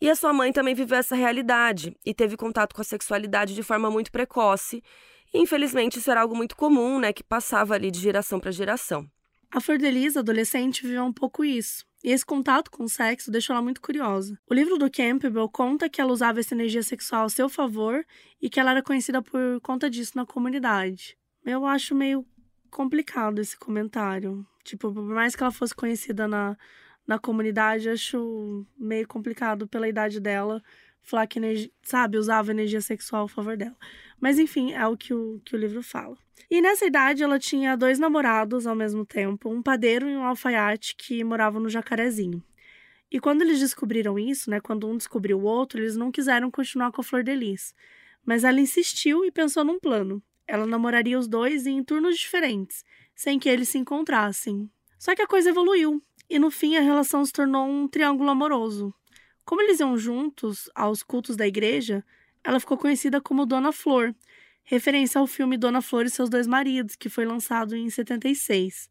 E 0.01 0.11
a 0.11 0.15
sua 0.15 0.33
mãe 0.33 0.53
também 0.53 0.75
viveu 0.75 0.99
essa 0.99 1.17
realidade 1.17 1.95
e 2.05 2.15
teve 2.15 2.37
contato 2.37 2.75
com 2.75 2.81
a 2.81 2.85
sexualidade 2.85 3.55
de 3.55 3.63
forma 3.63 3.91
muito 3.91 4.13
precoce. 4.13 4.83
E, 5.33 5.39
infelizmente, 5.39 5.99
isso 5.99 6.11
era 6.11 6.21
algo 6.21 6.37
muito 6.37 6.57
comum, 6.57 6.99
né, 6.99 7.13
que 7.13 7.23
passava 7.23 7.75
ali 7.75 7.91
de 7.91 7.99
geração 7.99 8.39
para 8.39 8.51
geração. 8.51 9.09
A 9.51 9.61
Flor 9.61 9.79
de 9.79 9.91
Lis, 9.91 10.17
adolescente, 10.17 10.83
viveu 10.83 11.05
um 11.05 11.13
pouco 11.13 11.45
isso. 11.45 11.85
E 12.05 12.11
esse 12.11 12.25
contato 12.25 12.71
com 12.71 12.85
o 12.85 12.89
sexo 12.89 13.31
deixou 13.31 13.55
ela 13.55 13.63
muito 13.63 13.81
curiosa. 13.81 14.39
O 14.49 14.55
livro 14.55 14.77
do 14.79 14.91
Campbell 14.91 15.49
conta 15.49 15.89
que 15.89 16.01
ela 16.01 16.13
usava 16.13 16.41
essa 16.41 16.55
energia 16.55 16.83
sexual 16.83 17.23
ao 17.23 17.31
seu 17.31 17.49
favor 17.49 18.05
e 18.41 18.49
que 18.49 18.61
ela 18.61 18.71
era 18.73 18.83
conhecida 18.83 19.23
por 19.23 19.61
conta 19.63 19.91
disso 19.91 20.13
na 20.15 20.27
comunidade. 20.27 21.17
Eu 21.45 21.65
acho 21.65 21.95
meio 21.95 22.25
complicado 22.71 23.41
esse 23.41 23.57
comentário. 23.57 24.47
Tipo, 24.63 24.93
por 24.93 25.03
mais 25.03 25.35
que 25.35 25.43
ela 25.43 25.53
fosse 25.53 25.75
conhecida 25.75 26.29
na, 26.29 26.57
na 27.07 27.19
comunidade, 27.19 27.89
acho 27.89 28.67
meio 28.79 29.07
complicado 29.07 29.67
pela 29.67 29.89
idade 29.89 30.21
dela 30.21 30.63
falar 31.03 31.27
que, 31.27 31.71
sabe, 31.83 32.19
usava 32.19 32.51
energia 32.51 32.81
sexual 32.81 33.25
a 33.25 33.29
favor 33.29 33.57
dela. 33.57 33.77
Mas 34.21 34.39
enfim, 34.39 34.73
é 34.73 34.87
o 34.87 34.97
que 34.97 35.15
o, 35.15 35.41
que 35.45 35.55
o 35.55 35.59
livro 35.59 35.83
fala. 35.83 36.17
E 36.51 36.61
nessa 36.61 36.87
idade 36.87 37.23
ela 37.23 37.39
tinha 37.39 37.77
dois 37.77 37.99
namorados 37.99 38.67
ao 38.67 38.75
mesmo 38.75 39.05
tempo, 39.05 39.49
um 39.51 39.63
padeiro 39.63 40.09
e 40.09 40.17
um 40.17 40.25
alfaiate 40.25 40.95
que 40.97 41.23
moravam 41.25 41.61
no 41.61 41.69
Jacarezinho. 41.69 42.43
E 43.11 43.21
quando 43.21 43.43
eles 43.43 43.61
descobriram 43.61 44.19
isso, 44.19 44.51
né, 44.51 44.61
quando 44.61 44.89
um 44.89 44.97
descobriu 44.97 45.39
o 45.39 45.45
outro, 45.45 45.81
eles 45.81 45.97
não 45.97 46.11
quiseram 46.11 46.51
continuar 46.51 46.91
com 46.91 47.01
a 47.01 47.05
Flor 47.05 47.23
de 47.23 47.35
Lis. 47.35 47.75
Mas 48.25 48.43
ela 48.43 48.61
insistiu 48.61 49.25
e 49.25 49.31
pensou 49.31 49.65
num 49.65 49.79
plano. 49.79 50.23
Ela 50.47 50.67
namoraria 50.67 51.19
os 51.19 51.29
dois 51.29 51.67
em 51.67 51.83
turnos 51.83 52.19
diferentes, 52.19 52.85
sem 53.15 53.39
que 53.39 53.49
eles 53.49 53.69
se 53.69 53.79
encontrassem. 53.79 54.71
Só 54.99 55.15
que 55.15 55.23
a 55.23 55.27
coisa 55.27 55.51
evoluiu, 55.51 56.03
e 56.29 56.39
no 56.39 56.51
fim 56.51 56.77
a 56.77 56.81
relação 56.81 57.25
se 57.25 57.33
tornou 57.33 57.67
um 57.67 57.87
triângulo 57.87 58.31
amoroso. 58.31 58.93
Como 59.47 59.63
eles 59.63 59.79
iam 59.79 59.97
juntos 59.97 60.69
aos 60.75 61.05
cultos 61.05 61.37
da 61.37 61.47
igreja, 61.47 62.05
ela 62.43 62.59
ficou 62.59 62.77
conhecida 62.77 63.21
como 63.21 63.47
Dona 63.47 63.71
Flor, 63.71 64.13
referência 64.65 65.21
ao 65.21 65.27
filme 65.29 65.57
Dona 65.57 65.81
Flor 65.81 66.05
e 66.05 66.11
seus 66.11 66.29
dois 66.29 66.49
maridos, 66.49 66.97
que 66.97 67.09
foi 67.09 67.25
lançado 67.25 67.77
em 67.77 67.89
76. 67.89 68.91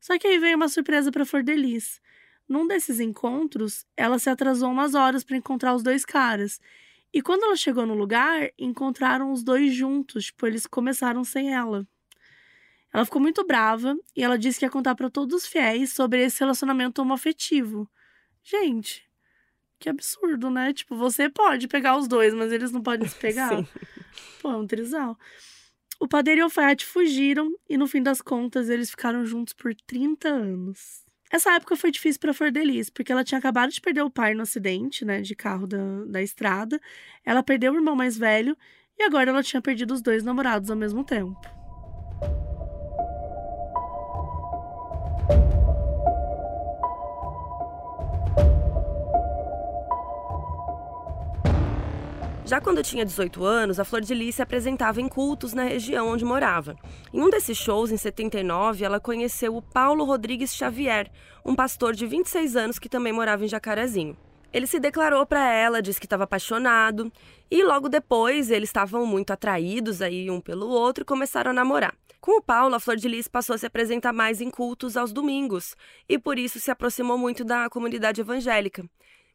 Só 0.00 0.16
que 0.16 0.28
aí 0.28 0.38
veio 0.38 0.54
uma 0.56 0.68
surpresa 0.68 1.10
para 1.10 1.26
Flor 1.26 1.42
Delis. 1.42 2.00
Num 2.48 2.64
desses 2.68 3.00
encontros, 3.00 3.84
ela 3.96 4.20
se 4.20 4.30
atrasou 4.30 4.70
umas 4.70 4.94
horas 4.94 5.24
para 5.24 5.36
encontrar 5.36 5.74
os 5.74 5.82
dois 5.82 6.04
caras. 6.04 6.60
E 7.12 7.20
quando 7.20 7.42
ela 7.42 7.56
chegou 7.56 7.84
no 7.84 7.94
lugar, 7.94 8.52
encontraram 8.56 9.32
os 9.32 9.42
dois 9.42 9.74
juntos, 9.74 10.26
tipo, 10.26 10.46
eles 10.46 10.64
começaram 10.64 11.24
sem 11.24 11.52
ela. 11.52 11.84
Ela 12.94 13.04
ficou 13.04 13.20
muito 13.20 13.44
brava 13.44 13.98
e 14.14 14.22
ela 14.22 14.38
disse 14.38 14.60
que 14.60 14.64
ia 14.64 14.70
contar 14.70 14.94
para 14.94 15.10
todos 15.10 15.42
os 15.42 15.46
fiéis 15.48 15.92
sobre 15.92 16.22
esse 16.24 16.38
relacionamento 16.38 17.02
homoafetivo. 17.02 17.90
Gente, 18.44 19.07
que 19.78 19.88
absurdo, 19.88 20.50
né? 20.50 20.72
Tipo, 20.72 20.96
você 20.96 21.28
pode 21.28 21.68
pegar 21.68 21.96
os 21.96 22.08
dois, 22.08 22.34
mas 22.34 22.52
eles 22.52 22.70
não 22.70 22.82
podem 22.82 23.08
se 23.08 23.16
pegar. 23.18 23.56
Sim. 23.56 23.66
Pô, 24.40 24.50
é 24.50 24.56
um 24.56 24.66
trisal. 24.66 25.18
O 26.00 26.06
padeiro 26.06 26.40
e 26.40 26.42
o 26.42 26.44
alfaiate 26.44 26.86
fugiram 26.86 27.52
e, 27.68 27.76
no 27.76 27.86
fim 27.86 28.02
das 28.02 28.20
contas, 28.20 28.68
eles 28.68 28.90
ficaram 28.90 29.24
juntos 29.24 29.52
por 29.52 29.74
30 29.74 30.28
anos. 30.28 31.04
Essa 31.30 31.54
época 31.54 31.76
foi 31.76 31.90
difícil 31.90 32.20
para 32.20 32.32
Flor 32.32 32.50
Delis, 32.50 32.88
porque 32.88 33.12
ela 33.12 33.24
tinha 33.24 33.38
acabado 33.38 33.70
de 33.70 33.80
perder 33.80 34.02
o 34.02 34.10
pai 34.10 34.32
no 34.32 34.42
acidente, 34.42 35.04
né, 35.04 35.20
de 35.20 35.34
carro 35.34 35.66
da, 35.66 36.04
da 36.06 36.22
estrada. 36.22 36.80
Ela 37.24 37.42
perdeu 37.42 37.72
o 37.72 37.76
irmão 37.76 37.94
mais 37.94 38.16
velho 38.16 38.56
e 38.98 39.02
agora 39.02 39.30
ela 39.30 39.42
tinha 39.42 39.60
perdido 39.60 39.92
os 39.92 40.00
dois 40.00 40.24
namorados 40.24 40.70
ao 40.70 40.76
mesmo 40.76 41.04
tempo. 41.04 41.57
Já 52.48 52.62
quando 52.62 52.82
tinha 52.82 53.04
18 53.04 53.44
anos, 53.44 53.78
a 53.78 53.84
Flor 53.84 54.00
de 54.00 54.14
Lis 54.14 54.36
se 54.36 54.40
apresentava 54.40 55.02
em 55.02 55.06
cultos 55.06 55.52
na 55.52 55.64
região 55.64 56.08
onde 56.08 56.24
morava. 56.24 56.76
Em 57.12 57.20
um 57.20 57.28
desses 57.28 57.58
shows, 57.58 57.92
em 57.92 57.98
79, 57.98 58.86
ela 58.86 58.98
conheceu 58.98 59.54
o 59.54 59.60
Paulo 59.60 60.02
Rodrigues 60.02 60.54
Xavier, 60.54 61.10
um 61.44 61.54
pastor 61.54 61.94
de 61.94 62.06
26 62.06 62.56
anos 62.56 62.78
que 62.78 62.88
também 62.88 63.12
morava 63.12 63.44
em 63.44 63.48
Jacarezinho. 63.48 64.16
Ele 64.50 64.66
se 64.66 64.80
declarou 64.80 65.26
para 65.26 65.52
ela, 65.52 65.82
disse 65.82 66.00
que 66.00 66.06
estava 66.06 66.24
apaixonado, 66.24 67.12
e 67.50 67.62
logo 67.62 67.86
depois 67.86 68.50
eles 68.50 68.70
estavam 68.70 69.04
muito 69.04 69.30
atraídos 69.30 70.00
aí 70.00 70.30
um 70.30 70.40
pelo 70.40 70.68
outro 70.68 71.02
e 71.02 71.04
começaram 71.04 71.50
a 71.50 71.54
namorar. 71.54 71.94
Com 72.18 72.38
o 72.38 72.42
Paulo, 72.42 72.74
a 72.74 72.80
Flor 72.80 72.96
de 72.96 73.08
Lis 73.08 73.28
passou 73.28 73.56
a 73.56 73.58
se 73.58 73.66
apresentar 73.66 74.14
mais 74.14 74.40
em 74.40 74.50
cultos 74.50 74.96
aos 74.96 75.12
domingos 75.12 75.76
e 76.08 76.18
por 76.18 76.38
isso 76.38 76.58
se 76.58 76.70
aproximou 76.70 77.18
muito 77.18 77.44
da 77.44 77.68
comunidade 77.68 78.22
evangélica. 78.22 78.88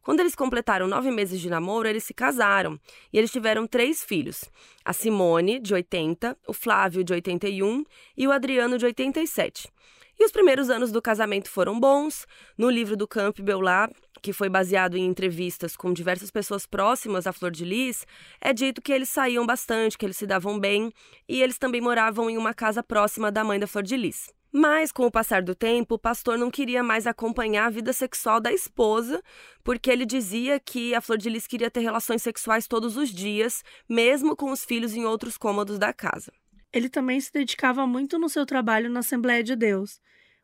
Quando 0.03 0.19
eles 0.19 0.35
completaram 0.35 0.85
nove 0.85 1.09
meses 1.09 1.39
de 1.39 1.49
namoro, 1.49 1.87
eles 1.87 2.03
se 2.03 2.13
casaram 2.13 2.77
e 3.11 3.17
eles 3.17 3.31
tiveram 3.31 3.65
três 3.65 4.03
filhos: 4.03 4.43
a 4.83 4.91
Simone, 4.91 5.59
de 5.59 5.73
80, 5.73 6.37
o 6.45 6.53
Flávio, 6.53 7.03
de 7.03 7.13
81 7.13 7.85
e 8.17 8.27
o 8.27 8.31
Adriano, 8.31 8.77
de 8.77 8.85
87. 8.85 9.71
E 10.19 10.25
os 10.25 10.31
primeiros 10.31 10.69
anos 10.69 10.91
do 10.91 11.01
casamento 11.01 11.49
foram 11.49 11.79
bons. 11.79 12.27
No 12.57 12.69
livro 12.69 12.95
do 12.95 13.07
Campbell 13.07 13.61
lá, 13.61 13.89
que 14.21 14.31
foi 14.31 14.47
baseado 14.47 14.95
em 14.95 15.05
entrevistas 15.05 15.75
com 15.75 15.91
diversas 15.91 16.29
pessoas 16.29 16.65
próximas 16.67 17.25
à 17.25 17.33
Flor 17.33 17.49
de 17.49 17.65
Lis, 17.65 18.05
é 18.39 18.53
dito 18.53 18.81
que 18.81 18.91
eles 18.91 19.09
saíam 19.09 19.45
bastante, 19.45 19.97
que 19.97 20.05
eles 20.05 20.17
se 20.17 20.27
davam 20.27 20.59
bem 20.59 20.91
e 21.27 21.41
eles 21.41 21.57
também 21.57 21.81
moravam 21.81 22.29
em 22.29 22.37
uma 22.37 22.53
casa 22.53 22.83
próxima 22.83 23.31
da 23.31 23.43
mãe 23.43 23.59
da 23.59 23.67
Flor 23.67 23.83
de 23.83 23.97
Lis. 23.97 24.31
Mas, 24.55 24.91
com 24.91 25.07
o 25.07 25.11
passar 25.11 25.41
do 25.41 25.55
tempo, 25.55 25.95
o 25.95 25.99
pastor 25.99 26.37
não 26.37 26.51
queria 26.51 26.83
mais 26.83 27.07
acompanhar 27.07 27.65
a 27.65 27.69
vida 27.71 27.91
sexual 27.91 28.39
da 28.39 28.53
esposa, 28.53 29.19
porque 29.63 29.89
ele 29.89 30.05
dizia 30.05 30.59
que 30.59 30.93
a 30.93 31.01
Flor 31.01 31.17
de 31.17 31.27
Lis 31.27 31.47
queria 31.47 31.71
ter 31.71 31.79
relações 31.79 32.21
sexuais 32.21 32.67
todos 32.67 32.95
os 32.95 33.09
dias, 33.09 33.63
mesmo 33.89 34.35
com 34.35 34.51
os 34.51 34.63
filhos 34.63 34.93
em 34.93 35.05
outros 35.05 35.39
cômodos 35.39 35.79
da 35.79 35.91
casa. 35.91 36.31
Ele 36.71 36.87
também 36.87 37.19
se 37.19 37.33
dedicava 37.33 37.87
muito 37.87 38.19
no 38.19 38.29
seu 38.29 38.45
trabalho 38.45 38.91
na 38.91 38.99
Assembleia 38.99 39.43
de 39.43 39.55
Deus. 39.55 39.99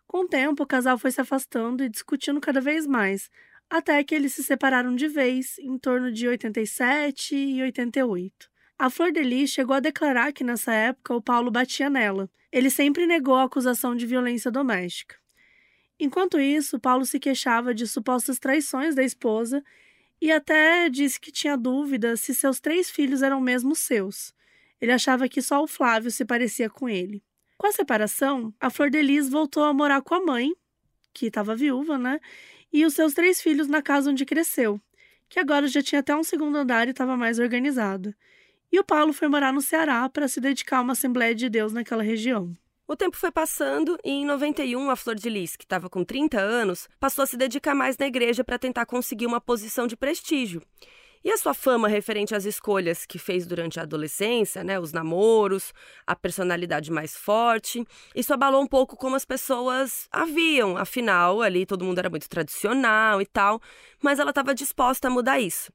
Com 0.08 0.22
o 0.22 0.28
tempo, 0.28 0.64
o 0.64 0.68
casal 0.68 0.98
foi 0.98 1.12
se 1.12 1.22
afastando 1.22 1.84
e 1.84 1.90
discutindo 1.90 2.42
cada 2.42 2.60
vez 2.60 2.88
mais, 2.88 3.30
até 3.70 4.04
que 4.04 4.16
eles 4.16 4.34
se 4.34 4.44
separaram 4.44 4.96
de 4.96 5.08
vez 5.08 5.60
em 5.60 5.78
torno 5.78 6.12
de 6.12 6.28
87 6.28 7.36
e 7.36 7.62
88. 7.62 8.50
A 8.80 8.90
Flor 8.90 9.12
de 9.12 9.22
Lis 9.22 9.52
chegou 9.52 9.76
a 9.76 9.80
declarar 9.80 10.34
que 10.34 10.44
nessa 10.44 10.74
época 10.74 11.14
o 11.14 11.22
Paulo 11.22 11.52
batia 11.52 11.92
nela. 11.92 12.28
Ele 12.52 12.70
sempre 12.70 13.06
negou 13.06 13.36
a 13.36 13.44
acusação 13.44 13.96
de 13.96 14.06
violência 14.06 14.50
doméstica. 14.50 15.16
Enquanto 16.00 16.40
isso, 16.40 16.80
Paulo 16.80 17.06
se 17.06 17.20
queixava 17.20 17.74
de 17.74 17.86
supostas 17.86 18.40
traições 18.40 18.96
da 18.96 19.04
esposa 19.04 19.64
e 20.22 20.32
até 20.32 20.90
disse 20.90 21.20
que 21.20 21.32
tinha 21.32 21.58
dúvida 21.58 22.16
se 22.16 22.34
seus 22.34 22.60
três 22.60 22.90
filhos 22.90 23.22
eram 23.22 23.40
mesmo 23.40 23.76
seus. 23.76 24.34
Ele 24.82 24.92
achava 24.92 25.28
que 25.28 25.42
só 25.42 25.62
o 25.62 25.68
Flávio 25.68 26.10
se 26.10 26.26
parecia 26.26 26.70
com 26.70 26.88
ele. 26.88 27.24
Com 27.58 27.68
a 27.68 27.72
separação, 27.72 28.54
a 28.60 28.70
Flor 28.70 28.90
de 28.90 29.02
Lis 29.02 29.30
voltou 29.30 29.64
a 29.64 29.74
morar 29.74 30.02
com 30.02 30.16
a 30.16 30.26
mãe, 30.26 30.54
que 31.14 31.26
estava 31.28 31.56
viúva, 31.56 31.98
né? 31.98 32.20
E 32.72 32.86
os 32.86 32.94
seus 32.94 33.14
três 33.14 33.42
filhos 33.42 33.68
na 33.68 33.82
casa 33.82 34.10
onde 34.10 34.26
cresceu, 34.26 34.80
que 35.28 35.40
agora 35.40 35.68
já 35.68 35.82
tinha 35.82 36.00
até 36.00 36.16
um 36.16 36.24
segundo 36.24 36.58
andar 36.58 36.88
e 36.88 36.92
estava 36.92 37.18
mais 37.18 37.40
organizado. 37.40 38.16
E 38.72 38.80
o 38.80 38.84
Paulo 38.84 39.14
foi 39.14 39.28
morar 39.28 39.52
no 39.52 39.62
Ceará 39.62 40.08
para 40.10 40.28
se 40.28 40.40
dedicar 40.40 40.78
a 40.78 40.82
uma 40.82 40.94
Assembleia 40.94 41.34
de 41.34 41.50
Deus 41.50 41.74
naquela 41.74 42.04
região. 42.04 42.56
O 42.88 42.96
tempo 42.96 43.18
foi 43.18 43.32
passando 43.32 43.98
e 44.04 44.12
em 44.12 44.26
91 44.26 44.90
a 44.90 44.96
Flor 44.96 45.16
de 45.16 45.30
Lis, 45.30 45.56
que 45.56 45.64
estava 45.64 45.90
com 45.90 46.04
30 46.04 46.40
anos, 46.40 46.88
passou 47.00 47.24
a 47.24 47.26
se 47.26 47.38
dedicar 47.38 47.74
mais 47.74 47.98
na 47.98 48.08
igreja 48.08 48.44
para 48.44 48.60
tentar 48.60 48.86
conseguir 48.86 49.26
uma 49.26 49.42
posição 49.42 49.88
de 49.88 49.96
prestígio. 49.96 50.62
E 51.24 51.32
a 51.32 51.38
sua 51.38 51.54
fama 51.54 51.88
referente 51.88 52.34
às 52.34 52.46
escolhas 52.46 53.06
que 53.06 53.20
fez 53.20 53.46
durante 53.46 53.80
a 53.80 53.84
adolescência, 53.84 54.64
né, 54.64 54.80
os 54.80 54.94
namoros, 54.94 55.74
a 56.08 56.16
personalidade 56.16 56.92
mais 56.92 57.16
forte, 57.16 57.86
isso 58.16 58.34
abalou 58.34 58.62
um 58.62 58.68
pouco 58.68 58.96
como 58.96 59.16
as 59.16 59.26
pessoas 59.26 60.08
a 60.12 60.26
viam. 60.26 60.78
Afinal, 60.78 61.42
ali 61.42 61.66
todo 61.66 61.84
mundo 61.84 62.00
era 62.00 62.10
muito 62.10 62.30
tradicional 62.30 63.22
e 63.22 63.26
tal, 63.26 63.62
mas 64.02 64.18
ela 64.18 64.30
estava 64.30 64.56
disposta 64.56 65.10
a 65.10 65.12
mudar 65.12 65.40
isso. 65.40 65.72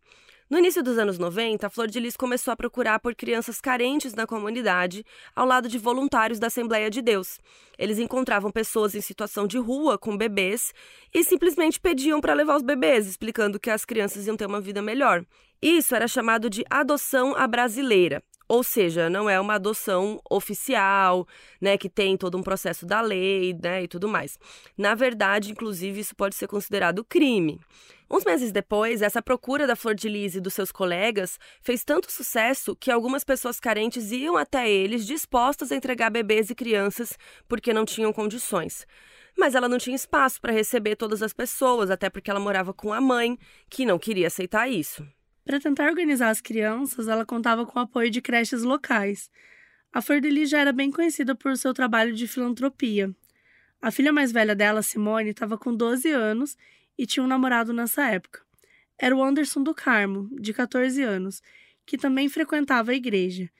No 0.50 0.58
início 0.58 0.82
dos 0.82 0.98
anos 0.98 1.18
90, 1.18 1.66
a 1.66 1.70
Flor 1.70 1.88
de 1.88 1.98
Lis 1.98 2.18
começou 2.18 2.52
a 2.52 2.56
procurar 2.56 2.98
por 2.98 3.14
crianças 3.14 3.62
carentes 3.62 4.12
na 4.12 4.26
comunidade, 4.26 5.02
ao 5.34 5.46
lado 5.46 5.70
de 5.70 5.78
voluntários 5.78 6.38
da 6.38 6.48
Assembleia 6.48 6.90
de 6.90 7.00
Deus. 7.00 7.40
Eles 7.78 7.98
encontravam 7.98 8.50
pessoas 8.50 8.94
em 8.94 9.00
situação 9.00 9.46
de 9.46 9.56
rua 9.56 9.96
com 9.96 10.14
bebês 10.14 10.74
e 11.14 11.24
simplesmente 11.24 11.80
pediam 11.80 12.20
para 12.20 12.34
levar 12.34 12.56
os 12.56 12.62
bebês, 12.62 13.06
explicando 13.06 13.58
que 13.58 13.70
as 13.70 13.86
crianças 13.86 14.26
iam 14.26 14.36
ter 14.36 14.44
uma 14.46 14.60
vida 14.60 14.82
melhor. 14.82 15.24
Isso 15.62 15.94
era 15.94 16.06
chamado 16.06 16.50
de 16.50 16.62
adoção 16.68 17.34
à 17.34 17.46
brasileira. 17.46 18.22
Ou 18.46 18.62
seja, 18.62 19.08
não 19.08 19.30
é 19.30 19.40
uma 19.40 19.54
adoção 19.54 20.20
oficial, 20.28 21.26
né, 21.58 21.78
que 21.78 21.88
tem 21.88 22.18
todo 22.18 22.36
um 22.36 22.42
processo 22.42 22.84
da 22.84 23.00
lei, 23.00 23.58
né, 23.62 23.84
e 23.84 23.88
tudo 23.88 24.06
mais. 24.06 24.38
Na 24.76 24.94
verdade, 24.94 25.50
inclusive, 25.50 26.00
isso 26.00 26.14
pode 26.14 26.34
ser 26.34 26.46
considerado 26.46 27.02
crime. 27.02 27.58
Uns 28.10 28.24
meses 28.24 28.52
depois, 28.52 29.00
essa 29.00 29.22
procura 29.22 29.66
da 29.66 29.74
Flor 29.74 29.94
de 29.94 30.08
Lis 30.08 30.34
e 30.34 30.40
dos 30.40 30.52
seus 30.52 30.70
colegas 30.70 31.38
fez 31.62 31.82
tanto 31.82 32.12
sucesso 32.12 32.76
que 32.76 32.90
algumas 32.90 33.24
pessoas 33.24 33.58
carentes 33.58 34.12
iam 34.12 34.36
até 34.36 34.70
eles 34.70 35.06
dispostas 35.06 35.72
a 35.72 35.76
entregar 35.76 36.10
bebês 36.10 36.50
e 36.50 36.54
crianças 36.54 37.16
porque 37.48 37.72
não 37.72 37.84
tinham 37.84 38.12
condições. 38.12 38.86
Mas 39.36 39.54
ela 39.54 39.68
não 39.68 39.78
tinha 39.78 39.96
espaço 39.96 40.40
para 40.40 40.52
receber 40.52 40.96
todas 40.96 41.22
as 41.22 41.32
pessoas, 41.32 41.90
até 41.90 42.10
porque 42.10 42.30
ela 42.30 42.38
morava 42.38 42.72
com 42.72 42.92
a 42.92 43.00
mãe, 43.00 43.38
que 43.68 43.86
não 43.86 43.98
queria 43.98 44.28
aceitar 44.28 44.68
isso. 44.68 45.04
Para 45.44 45.58
tentar 45.58 45.88
organizar 45.88 46.30
as 46.30 46.40
crianças, 46.40 47.08
ela 47.08 47.24
contava 47.24 47.66
com 47.66 47.78
o 47.78 47.82
apoio 47.82 48.10
de 48.10 48.20
creches 48.22 48.62
locais. 48.62 49.30
A 49.92 50.00
Flor 50.00 50.20
de 50.20 50.28
Lis 50.28 50.50
já 50.50 50.60
era 50.60 50.72
bem 50.72 50.90
conhecida 50.90 51.34
por 51.34 51.56
seu 51.56 51.74
trabalho 51.74 52.14
de 52.14 52.26
filantropia. 52.28 53.14
A 53.80 53.90
filha 53.90 54.12
mais 54.12 54.32
velha 54.32 54.54
dela, 54.54 54.82
Simone, 54.82 55.30
estava 55.30 55.58
com 55.58 55.74
12 55.74 56.10
anos 56.10 56.56
e 56.98 57.06
tinha 57.06 57.22
um 57.22 57.26
namorado 57.26 57.72
nessa 57.72 58.06
época. 58.06 58.40
Era 58.98 59.14
o 59.14 59.22
Anderson 59.22 59.62
do 59.62 59.74
Carmo, 59.74 60.28
de 60.40 60.52
14 60.52 61.02
anos, 61.02 61.42
que 61.84 61.98
também 61.98 62.28
frequentava 62.28 62.92
a 62.92 62.94
igreja. 62.94 63.50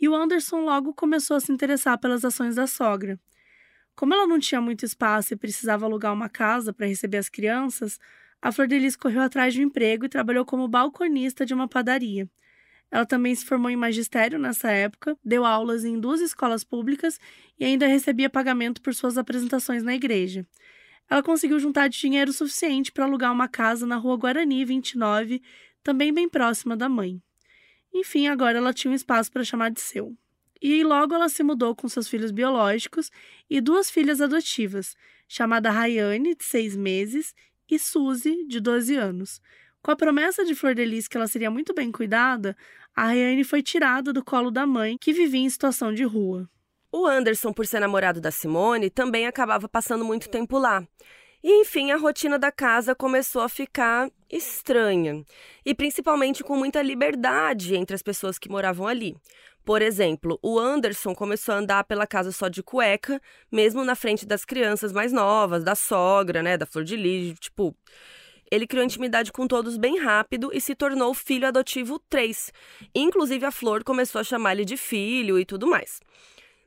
E 0.00 0.08
o 0.08 0.14
Anderson 0.14 0.60
logo 0.60 0.94
começou 0.94 1.36
a 1.36 1.40
se 1.40 1.52
interessar 1.52 1.98
pelas 1.98 2.24
ações 2.24 2.54
da 2.54 2.66
sogra. 2.66 3.18
Como 3.94 4.14
ela 4.14 4.26
não 4.26 4.38
tinha 4.38 4.60
muito 4.60 4.84
espaço 4.84 5.32
e 5.32 5.36
precisava 5.36 5.86
alugar 5.86 6.12
uma 6.12 6.28
casa 6.28 6.72
para 6.72 6.86
receber 6.86 7.16
as 7.16 7.28
crianças, 7.28 7.98
a 8.40 8.52
Flor 8.52 8.68
de 8.68 8.78
Lis 8.78 8.94
correu 8.94 9.22
atrás 9.22 9.54
de 9.54 9.60
um 9.60 9.64
emprego 9.64 10.04
e 10.04 10.08
trabalhou 10.08 10.44
como 10.44 10.68
balconista 10.68 11.44
de 11.46 11.54
uma 11.54 11.66
padaria. 11.66 12.28
Ela 12.90 13.06
também 13.06 13.34
se 13.34 13.44
formou 13.44 13.70
em 13.70 13.76
magistério 13.76 14.38
nessa 14.38 14.70
época, 14.70 15.18
deu 15.24 15.44
aulas 15.44 15.84
em 15.84 15.98
duas 15.98 16.20
escolas 16.20 16.62
públicas 16.62 17.18
e 17.58 17.64
ainda 17.64 17.86
recebia 17.86 18.30
pagamento 18.30 18.80
por 18.80 18.94
suas 18.94 19.18
apresentações 19.18 19.82
na 19.82 19.94
igreja 19.94 20.46
ela 21.08 21.22
conseguiu 21.22 21.58
juntar 21.58 21.88
dinheiro 21.88 22.32
suficiente 22.32 22.90
para 22.90 23.04
alugar 23.04 23.32
uma 23.32 23.48
casa 23.48 23.86
na 23.86 23.96
rua 23.96 24.16
Guarani 24.16 24.64
29, 24.64 25.40
também 25.82 26.12
bem 26.12 26.28
próxima 26.28 26.76
da 26.76 26.88
mãe. 26.88 27.22
Enfim, 27.94 28.26
agora 28.26 28.58
ela 28.58 28.74
tinha 28.74 28.90
um 28.90 28.94
espaço 28.94 29.30
para 29.30 29.44
chamar 29.44 29.70
de 29.70 29.80
seu. 29.80 30.16
E 30.60 30.82
logo 30.82 31.14
ela 31.14 31.28
se 31.28 31.42
mudou 31.42 31.74
com 31.74 31.88
seus 31.88 32.08
filhos 32.08 32.30
biológicos 32.30 33.10
e 33.48 33.60
duas 33.60 33.90
filhas 33.90 34.20
adotivas, 34.20 34.96
chamada 35.28 35.70
Rayane, 35.70 36.34
de 36.34 36.44
seis 36.44 36.76
meses, 36.76 37.34
e 37.70 37.78
Suzy, 37.78 38.46
de 38.46 38.60
12 38.60 38.96
anos. 38.96 39.40
Com 39.82 39.90
a 39.90 39.96
promessa 39.96 40.44
de 40.44 40.54
Flor 40.54 40.74
de 40.74 40.84
Lis 40.84 41.06
que 41.06 41.16
ela 41.16 41.28
seria 41.28 41.50
muito 41.50 41.72
bem 41.74 41.92
cuidada, 41.92 42.56
a 42.94 43.06
Rayane 43.06 43.44
foi 43.44 43.62
tirada 43.62 44.12
do 44.12 44.24
colo 44.24 44.50
da 44.50 44.66
mãe, 44.66 44.96
que 44.98 45.12
vivia 45.12 45.40
em 45.40 45.50
situação 45.50 45.92
de 45.92 46.04
rua. 46.04 46.48
O 46.98 47.04
Anderson, 47.04 47.52
por 47.52 47.66
ser 47.66 47.78
namorado 47.80 48.22
da 48.22 48.30
Simone, 48.30 48.88
também 48.88 49.26
acabava 49.26 49.68
passando 49.68 50.02
muito 50.02 50.30
tempo 50.30 50.56
lá. 50.56 50.82
E 51.44 51.60
enfim, 51.60 51.90
a 51.90 51.96
rotina 51.98 52.38
da 52.38 52.50
casa 52.50 52.94
começou 52.94 53.42
a 53.42 53.50
ficar 53.50 54.10
estranha, 54.30 55.22
e 55.62 55.74
principalmente 55.74 56.42
com 56.42 56.56
muita 56.56 56.80
liberdade 56.80 57.76
entre 57.76 57.94
as 57.94 58.00
pessoas 58.00 58.38
que 58.38 58.48
moravam 58.48 58.86
ali. 58.86 59.14
Por 59.62 59.82
exemplo, 59.82 60.38
o 60.42 60.58
Anderson 60.58 61.14
começou 61.14 61.54
a 61.54 61.58
andar 61.58 61.84
pela 61.84 62.06
casa 62.06 62.32
só 62.32 62.48
de 62.48 62.62
cueca, 62.62 63.20
mesmo 63.52 63.84
na 63.84 63.94
frente 63.94 64.24
das 64.24 64.46
crianças 64.46 64.90
mais 64.90 65.12
novas, 65.12 65.62
da 65.62 65.74
sogra, 65.74 66.42
né, 66.42 66.56
da 66.56 66.64
Flor 66.64 66.82
de 66.82 66.96
Lis, 66.96 67.38
tipo, 67.38 67.76
ele 68.50 68.66
criou 68.66 68.82
intimidade 68.82 69.32
com 69.32 69.46
todos 69.46 69.76
bem 69.76 69.98
rápido 69.98 70.50
e 70.50 70.62
se 70.62 70.74
tornou 70.74 71.12
filho 71.12 71.46
adotivo 71.46 71.98
3. 72.08 72.52
Inclusive 72.94 73.44
a 73.44 73.50
Flor 73.50 73.84
começou 73.84 74.18
a 74.18 74.24
chamar 74.24 74.52
ele 74.52 74.64
de 74.64 74.78
filho 74.78 75.38
e 75.38 75.44
tudo 75.44 75.66
mais. 75.66 76.00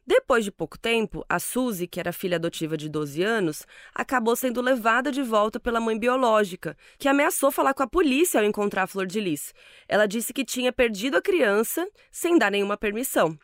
Depois 0.09 0.43
de 0.43 0.51
pouco 0.51 0.75
tempo, 0.75 1.23
a 1.29 1.37
Suzy, 1.37 1.85
que 1.85 1.99
era 1.99 2.11
filha 2.11 2.37
adotiva 2.37 2.75
de 2.75 2.89
12 2.89 3.21
anos, 3.21 3.63
acabou 3.93 4.35
sendo 4.35 4.59
levada 4.59 5.11
de 5.11 5.21
volta 5.21 5.59
pela 5.59 5.79
mãe 5.79 5.99
biológica, 5.99 6.75
que 6.97 7.07
ameaçou 7.07 7.51
falar 7.51 7.75
com 7.75 7.83
a 7.83 7.87
polícia 7.87 8.39
ao 8.39 8.45
encontrar 8.47 8.81
a 8.81 8.87
Flor 8.87 9.05
de 9.05 9.19
Lis. 9.19 9.53
Ela 9.87 10.07
disse 10.07 10.33
que 10.33 10.43
tinha 10.43 10.73
perdido 10.73 11.17
a 11.17 11.21
criança 11.21 11.87
sem 12.11 12.39
dar 12.39 12.49
nenhuma 12.49 12.75
permissão. 12.75 13.37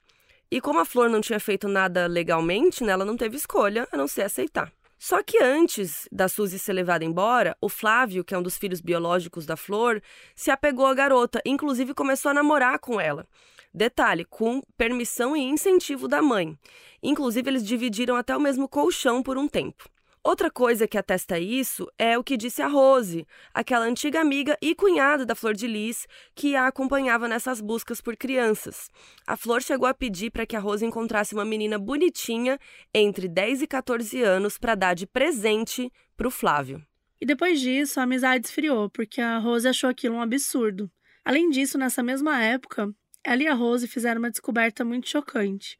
E 0.49 0.59
como 0.59 0.79
a 0.79 0.85
Flor 0.85 1.07
não 1.07 1.21
tinha 1.21 1.39
feito 1.39 1.67
nada 1.67 2.07
legalmente, 2.07 2.83
né, 2.83 2.93
ela 2.93 3.05
não 3.05 3.15
teve 3.15 3.37
escolha 3.37 3.87
a 3.91 3.95
não 3.95 4.07
ser 4.07 4.23
aceitar. 4.23 4.73
Só 4.97 5.21
que 5.21 5.37
antes 5.43 6.09
da 6.11 6.27
Suzy 6.27 6.57
ser 6.57 6.73
levada 6.73 7.05
embora, 7.05 7.55
o 7.61 7.69
Flávio, 7.69 8.23
que 8.23 8.33
é 8.33 8.37
um 8.39 8.41
dos 8.41 8.57
filhos 8.57 8.81
biológicos 8.81 9.45
da 9.45 9.55
Flor, 9.55 10.01
se 10.33 10.49
apegou 10.49 10.87
à 10.87 10.95
garota, 10.95 11.39
inclusive 11.45 11.93
começou 11.93 12.31
a 12.31 12.33
namorar 12.33 12.79
com 12.79 12.99
ela. 12.99 13.27
Detalhe, 13.75 14.23
com 14.23 14.61
permissão 14.77 15.35
e 15.35 15.41
incentivo 15.41 16.07
da 16.07 16.21
mãe. 16.21 16.57
Inclusive, 17.03 17.49
eles 17.49 17.67
dividiram 17.67 18.15
até 18.15 18.33
o 18.33 18.39
mesmo 18.39 18.69
colchão 18.69 19.21
por 19.21 19.37
um 19.37 19.49
tempo. 19.49 19.89
Outra 20.23 20.49
coisa 20.49 20.87
que 20.87 20.97
atesta 20.97 21.37
isso 21.37 21.85
é 21.99 22.17
o 22.17 22.23
que 22.23 22.37
disse 22.37 22.61
a 22.61 22.67
Rose, 22.69 23.27
aquela 23.53 23.83
antiga 23.83 24.21
amiga 24.21 24.57
e 24.61 24.73
cunhada 24.73 25.25
da 25.25 25.35
Flor 25.35 25.53
de 25.53 25.67
Lis 25.67 26.07
que 26.33 26.55
a 26.55 26.67
acompanhava 26.67 27.27
nessas 27.27 27.59
buscas 27.59 27.99
por 27.99 28.15
crianças. 28.15 28.89
A 29.27 29.35
Flor 29.35 29.61
chegou 29.61 29.89
a 29.89 29.93
pedir 29.93 30.31
para 30.31 30.45
que 30.45 30.55
a 30.55 30.59
Rose 30.59 30.85
encontrasse 30.85 31.35
uma 31.35 31.43
menina 31.43 31.77
bonitinha 31.77 32.57
entre 32.93 33.27
10 33.27 33.63
e 33.63 33.67
14 33.67 34.23
anos 34.23 34.57
para 34.57 34.73
dar 34.73 34.93
de 34.93 35.05
presente 35.05 35.91
para 36.15 36.29
o 36.29 36.31
Flávio. 36.31 36.81
E 37.19 37.25
depois 37.25 37.59
disso, 37.59 37.99
a 37.99 38.03
amizade 38.03 38.47
esfriou, 38.47 38.89
porque 38.89 39.19
a 39.19 39.37
Rose 39.37 39.67
achou 39.67 39.89
aquilo 39.89 40.15
um 40.15 40.21
absurdo. 40.21 40.89
Além 41.25 41.49
disso, 41.49 41.77
nessa 41.77 42.01
mesma 42.01 42.41
época, 42.41 42.95
ela 43.25 43.41
e 43.41 43.47
a 43.47 43.53
Rose 43.55 43.87
fizeram 43.87 44.19
uma 44.19 44.29
descoberta 44.29 44.85
muito 44.85 45.09
chocante. 45.09 45.79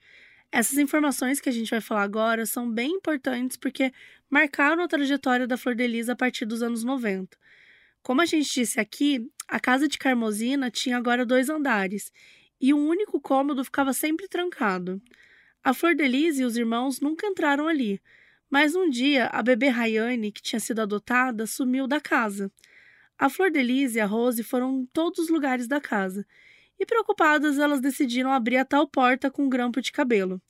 Essas 0.52 0.80
informações 0.80 1.40
que 1.40 1.48
a 1.48 1.52
gente 1.52 1.70
vai 1.70 1.80
falar 1.80 2.02
agora 2.02 2.46
são 2.46 2.70
bem 2.70 2.94
importantes 2.94 3.56
porque 3.56 3.94
marcaram 4.30 4.82
a 4.82 4.88
trajetória 4.88 5.46
da 5.46 5.56
Flor 5.56 5.76
de 5.76 5.86
Lis 5.86 6.10
a 6.10 6.16
partir 6.16 6.46
dos 6.46 6.64
anos 6.64 6.84
90. 6.84 7.38
Como 8.02 8.20
a 8.22 8.26
gente 8.26 8.52
disse 8.52 8.80
aqui, 8.80 9.30
a 9.48 9.60
casa 9.60 9.88
de 9.88 9.98
Carmosina 10.00 10.72
tinha 10.72 10.98
agora 10.98 11.26
dois 11.26 11.48
andares 11.48 12.12
e 12.60 12.74
um 12.74 12.88
único 12.88 13.22
cômodo 13.22 13.64
ficava 13.64 13.94
sempre 13.94 14.28
trancado. 14.28 15.00
A 15.64 15.72
Flor 15.72 15.94
de 15.94 16.08
Lis 16.08 16.40
e 16.40 16.44
os 16.44 16.58
irmãos 16.58 17.00
nunca 17.00 17.28
entraram 17.28 17.68
ali, 17.68 18.02
mas 18.50 18.76
um 18.76 18.90
dia 18.90 19.28
a 19.28 19.44
bebê 19.44 19.68
Rayane, 19.68 20.32
que 20.32 20.42
tinha 20.42 20.60
sido 20.60 20.82
adotada, 20.82 21.46
sumiu 21.46 21.86
da 21.86 22.02
casa. 22.02 22.52
A 23.20 23.30
Flor 23.30 23.52
de 23.52 23.62
Lis 23.62 23.96
e 23.96 24.00
a 24.00 24.06
Rose 24.06 24.42
foram 24.42 24.80
em 24.80 24.86
todos 24.88 25.20
os 25.20 25.30
lugares 25.30 25.68
da 25.68 25.80
casa 25.80 26.26
e 26.80 26.86
preocupadas 26.86 27.58
elas 27.58 27.82
decidiram 27.82 28.32
abrir 28.32 28.58
a 28.58 28.66
tal 28.66 28.88
porta 28.88 29.32
com 29.32 29.44
um 29.44 29.50
grampo 29.50 29.82
de 29.82 29.92
cabelo. 29.92 30.42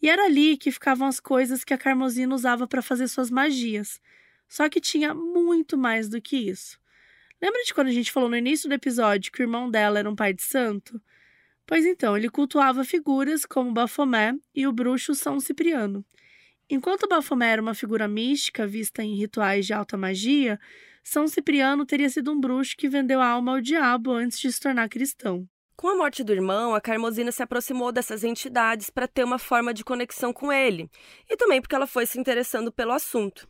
E 0.00 0.08
era 0.08 0.24
ali 0.24 0.56
que 0.56 0.72
ficavam 0.72 1.06
as 1.06 1.20
coisas 1.20 1.62
que 1.62 1.72
a 1.72 1.78
Carmosina 1.78 2.34
usava 2.34 2.66
para 2.66 2.82
fazer 2.82 3.06
suas 3.06 3.30
magias. 3.30 4.00
Só 4.48 4.68
que 4.68 4.80
tinha 4.80 5.14
muito 5.14 5.78
mais 5.78 6.08
do 6.08 6.20
que 6.20 6.36
isso. 6.36 6.78
Lembra 7.40 7.62
de 7.64 7.72
quando 7.72 7.88
a 7.88 7.92
gente 7.92 8.12
falou 8.12 8.28
no 8.28 8.36
início 8.36 8.68
do 8.68 8.74
episódio 8.74 9.32
que 9.32 9.40
o 9.40 9.44
irmão 9.44 9.70
dela 9.70 9.98
era 9.98 10.10
um 10.10 10.16
pai 10.16 10.32
de 10.32 10.42
santo? 10.42 11.00
Pois 11.66 11.86
então, 11.86 12.16
ele 12.16 12.28
cultuava 12.28 12.84
figuras 12.84 13.46
como 13.46 13.72
Bafomé 13.72 14.34
e 14.54 14.66
o 14.66 14.72
bruxo 14.72 15.14
São 15.14 15.40
Cipriano. 15.40 16.04
Enquanto 16.68 17.08
Bafomé 17.08 17.50
era 17.50 17.62
uma 17.62 17.74
figura 17.74 18.08
mística 18.08 18.66
vista 18.66 19.02
em 19.02 19.14
rituais 19.16 19.66
de 19.66 19.72
alta 19.72 19.96
magia, 19.96 20.58
São 21.02 21.26
Cipriano 21.26 21.84
teria 21.84 22.08
sido 22.08 22.32
um 22.32 22.40
bruxo 22.40 22.76
que 22.76 22.88
vendeu 22.88 23.20
a 23.20 23.26
alma 23.26 23.52
ao 23.52 23.60
diabo 23.60 24.12
antes 24.12 24.38
de 24.38 24.52
se 24.52 24.60
tornar 24.60 24.88
cristão. 24.88 25.46
Com 25.76 25.88
a 25.88 25.96
morte 25.96 26.22
do 26.22 26.32
irmão, 26.32 26.74
a 26.74 26.80
Carmosina 26.80 27.32
se 27.32 27.42
aproximou 27.42 27.90
dessas 27.90 28.22
entidades 28.22 28.88
para 28.88 29.08
ter 29.08 29.24
uma 29.24 29.38
forma 29.38 29.74
de 29.74 29.82
conexão 29.82 30.32
com 30.32 30.52
ele, 30.52 30.88
e 31.28 31.36
também 31.36 31.60
porque 31.60 31.74
ela 31.74 31.86
foi 31.86 32.06
se 32.06 32.20
interessando 32.20 32.70
pelo 32.70 32.92
assunto. 32.92 33.48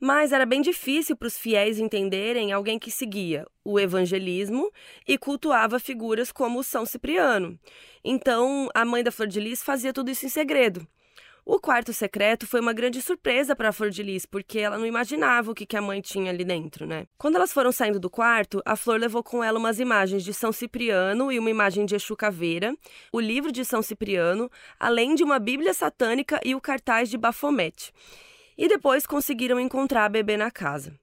Mas 0.00 0.32
era 0.32 0.46
bem 0.46 0.60
difícil 0.60 1.16
para 1.16 1.28
os 1.28 1.36
fiéis 1.38 1.78
entenderem 1.78 2.52
alguém 2.52 2.78
que 2.78 2.90
seguia 2.90 3.46
o 3.64 3.78
evangelismo 3.78 4.70
e 5.06 5.18
cultuava 5.18 5.78
figuras 5.78 6.32
como 6.32 6.62
São 6.62 6.86
Cipriano. 6.86 7.58
Então, 8.02 8.68
a 8.74 8.84
mãe 8.84 9.04
da 9.04 9.12
Flor 9.12 9.28
de 9.28 9.40
Lis 9.40 9.62
fazia 9.62 9.92
tudo 9.92 10.10
isso 10.10 10.26
em 10.26 10.30
segredo. 10.30 10.86
O 11.46 11.60
quarto 11.60 11.92
secreto 11.92 12.46
foi 12.46 12.58
uma 12.58 12.72
grande 12.72 13.02
surpresa 13.02 13.54
para 13.54 13.68
a 13.68 13.72
Flor 13.72 13.90
de 13.90 14.02
Lis, 14.02 14.24
porque 14.24 14.58
ela 14.58 14.78
não 14.78 14.86
imaginava 14.86 15.50
o 15.50 15.54
que, 15.54 15.66
que 15.66 15.76
a 15.76 15.82
mãe 15.82 16.00
tinha 16.00 16.30
ali 16.30 16.42
dentro, 16.42 16.86
né? 16.86 17.06
Quando 17.18 17.36
elas 17.36 17.52
foram 17.52 17.70
saindo 17.70 18.00
do 18.00 18.08
quarto, 18.08 18.62
a 18.64 18.74
Flor 18.76 18.98
levou 18.98 19.22
com 19.22 19.44
ela 19.44 19.58
umas 19.58 19.78
imagens 19.78 20.24
de 20.24 20.32
São 20.32 20.52
Cipriano 20.52 21.30
e 21.30 21.38
uma 21.38 21.50
imagem 21.50 21.84
de 21.84 21.94
Exu 21.94 22.16
Caveira, 22.16 22.74
o 23.12 23.20
livro 23.20 23.52
de 23.52 23.62
São 23.62 23.82
Cipriano, 23.82 24.50
além 24.80 25.14
de 25.14 25.22
uma 25.22 25.38
Bíblia 25.38 25.74
satânica 25.74 26.40
e 26.42 26.54
o 26.54 26.60
cartaz 26.62 27.10
de 27.10 27.18
Bafomete. 27.18 27.92
E 28.56 28.66
depois 28.66 29.06
conseguiram 29.06 29.60
encontrar 29.60 30.06
a 30.06 30.08
bebê 30.08 30.38
na 30.38 30.50
casa. 30.50 30.98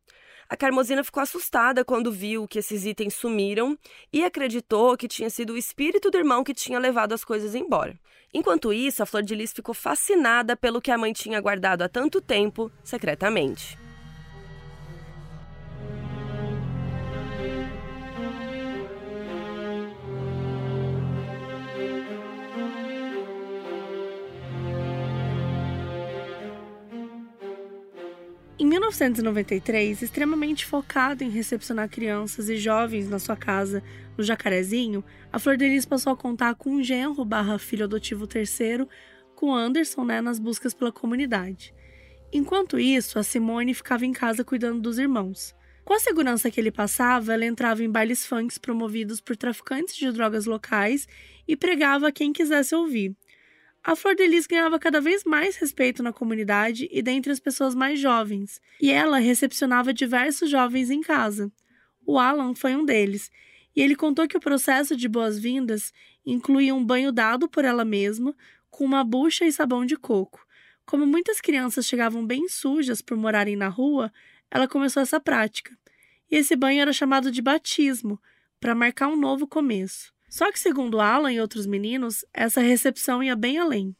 A 0.51 0.57
Carmosina 0.57 1.01
ficou 1.01 1.23
assustada 1.23 1.85
quando 1.85 2.11
viu 2.11 2.45
que 2.45 2.59
esses 2.59 2.85
itens 2.85 3.13
sumiram 3.13 3.79
e 4.11 4.21
acreditou 4.21 4.97
que 4.97 5.07
tinha 5.07 5.29
sido 5.29 5.53
o 5.53 5.57
espírito 5.57 6.11
do 6.11 6.17
irmão 6.17 6.43
que 6.43 6.53
tinha 6.53 6.77
levado 6.77 7.13
as 7.13 7.23
coisas 7.23 7.55
embora. 7.55 7.97
Enquanto 8.33 8.73
isso, 8.73 9.01
a 9.01 9.05
Flor 9.05 9.23
de 9.23 9.33
Lis 9.33 9.53
ficou 9.53 9.73
fascinada 9.73 10.57
pelo 10.57 10.81
que 10.81 10.91
a 10.91 10.97
mãe 10.97 11.13
tinha 11.13 11.39
guardado 11.39 11.83
há 11.83 11.87
tanto 11.87 12.19
tempo, 12.19 12.69
secretamente. 12.83 13.80
Em 28.61 28.65
1993, 28.67 30.03
extremamente 30.03 30.67
focado 30.67 31.23
em 31.23 31.31
recepcionar 31.31 31.89
crianças 31.89 32.47
e 32.47 32.57
jovens 32.57 33.09
na 33.09 33.17
sua 33.17 33.35
casa 33.35 33.83
no 34.15 34.23
Jacarezinho, 34.23 35.03
a 35.33 35.39
Flor 35.39 35.57
de 35.57 35.67
Lis 35.67 35.83
passou 35.83 36.13
a 36.13 36.15
contar 36.15 36.53
com 36.53 36.69
um 36.69 36.83
genro 36.83 37.25
barra 37.25 37.57
filho 37.57 37.85
adotivo 37.85 38.27
terceiro, 38.27 38.87
com 39.33 39.51
Anderson 39.51 40.03
né, 40.03 40.21
nas 40.21 40.37
buscas 40.37 40.75
pela 40.75 40.91
comunidade. 40.91 41.73
Enquanto 42.31 42.77
isso, 42.77 43.17
a 43.17 43.23
Simone 43.23 43.73
ficava 43.73 44.05
em 44.05 44.13
casa 44.13 44.43
cuidando 44.43 44.79
dos 44.79 44.99
irmãos. 44.99 45.55
Com 45.83 45.95
a 45.95 45.99
segurança 45.99 46.51
que 46.51 46.59
ele 46.59 46.71
passava, 46.71 47.33
ela 47.33 47.45
entrava 47.45 47.83
em 47.83 47.89
bailes 47.89 48.27
funks 48.27 48.59
promovidos 48.59 49.19
por 49.19 49.35
traficantes 49.35 49.95
de 49.95 50.11
drogas 50.11 50.45
locais 50.45 51.07
e 51.47 51.57
pregava 51.57 52.09
a 52.09 52.11
quem 52.11 52.31
quisesse 52.31 52.75
ouvir. 52.75 53.15
A 53.83 53.95
Flor 53.95 54.13
de 54.13 54.27
Lis 54.27 54.45
ganhava 54.45 54.77
cada 54.77 55.01
vez 55.01 55.23
mais 55.23 55.55
respeito 55.55 56.03
na 56.03 56.13
comunidade 56.13 56.87
e 56.91 57.01
dentre 57.01 57.31
as 57.31 57.39
pessoas 57.39 57.73
mais 57.73 57.99
jovens, 57.99 58.61
e 58.79 58.91
ela 58.91 59.17
recepcionava 59.17 59.91
diversos 59.91 60.51
jovens 60.51 60.91
em 60.91 61.01
casa. 61.01 61.51
O 62.05 62.19
Alan 62.19 62.53
foi 62.53 62.75
um 62.75 62.85
deles, 62.85 63.31
e 63.75 63.81
ele 63.81 63.95
contou 63.95 64.27
que 64.27 64.37
o 64.37 64.39
processo 64.39 64.95
de 64.95 65.07
boas-vindas 65.07 65.91
incluía 66.23 66.75
um 66.75 66.85
banho 66.85 67.11
dado 67.11 67.49
por 67.49 67.65
ela 67.65 67.83
mesma, 67.83 68.35
com 68.69 68.85
uma 68.85 69.03
bucha 69.03 69.45
e 69.45 69.51
sabão 69.51 69.83
de 69.83 69.97
coco. 69.97 70.45
Como 70.85 71.07
muitas 71.07 71.41
crianças 71.41 71.87
chegavam 71.87 72.23
bem 72.23 72.47
sujas 72.47 73.01
por 73.01 73.17
morarem 73.17 73.55
na 73.55 73.67
rua, 73.67 74.13
ela 74.51 74.67
começou 74.67 75.01
essa 75.01 75.19
prática. 75.19 75.75
E 76.29 76.35
esse 76.35 76.55
banho 76.55 76.81
era 76.81 76.93
chamado 76.93 77.31
de 77.31 77.41
batismo, 77.41 78.21
para 78.59 78.75
marcar 78.75 79.07
um 79.07 79.15
novo 79.15 79.47
começo. 79.47 80.13
Só 80.31 80.49
que, 80.49 80.57
segundo 80.57 81.01
Alan 81.01 81.33
e 81.33 81.41
outros 81.41 81.65
meninos, 81.65 82.23
essa 82.33 82.61
recepção 82.61 83.21
ia 83.21 83.35
bem 83.35 83.57
além. 83.57 83.93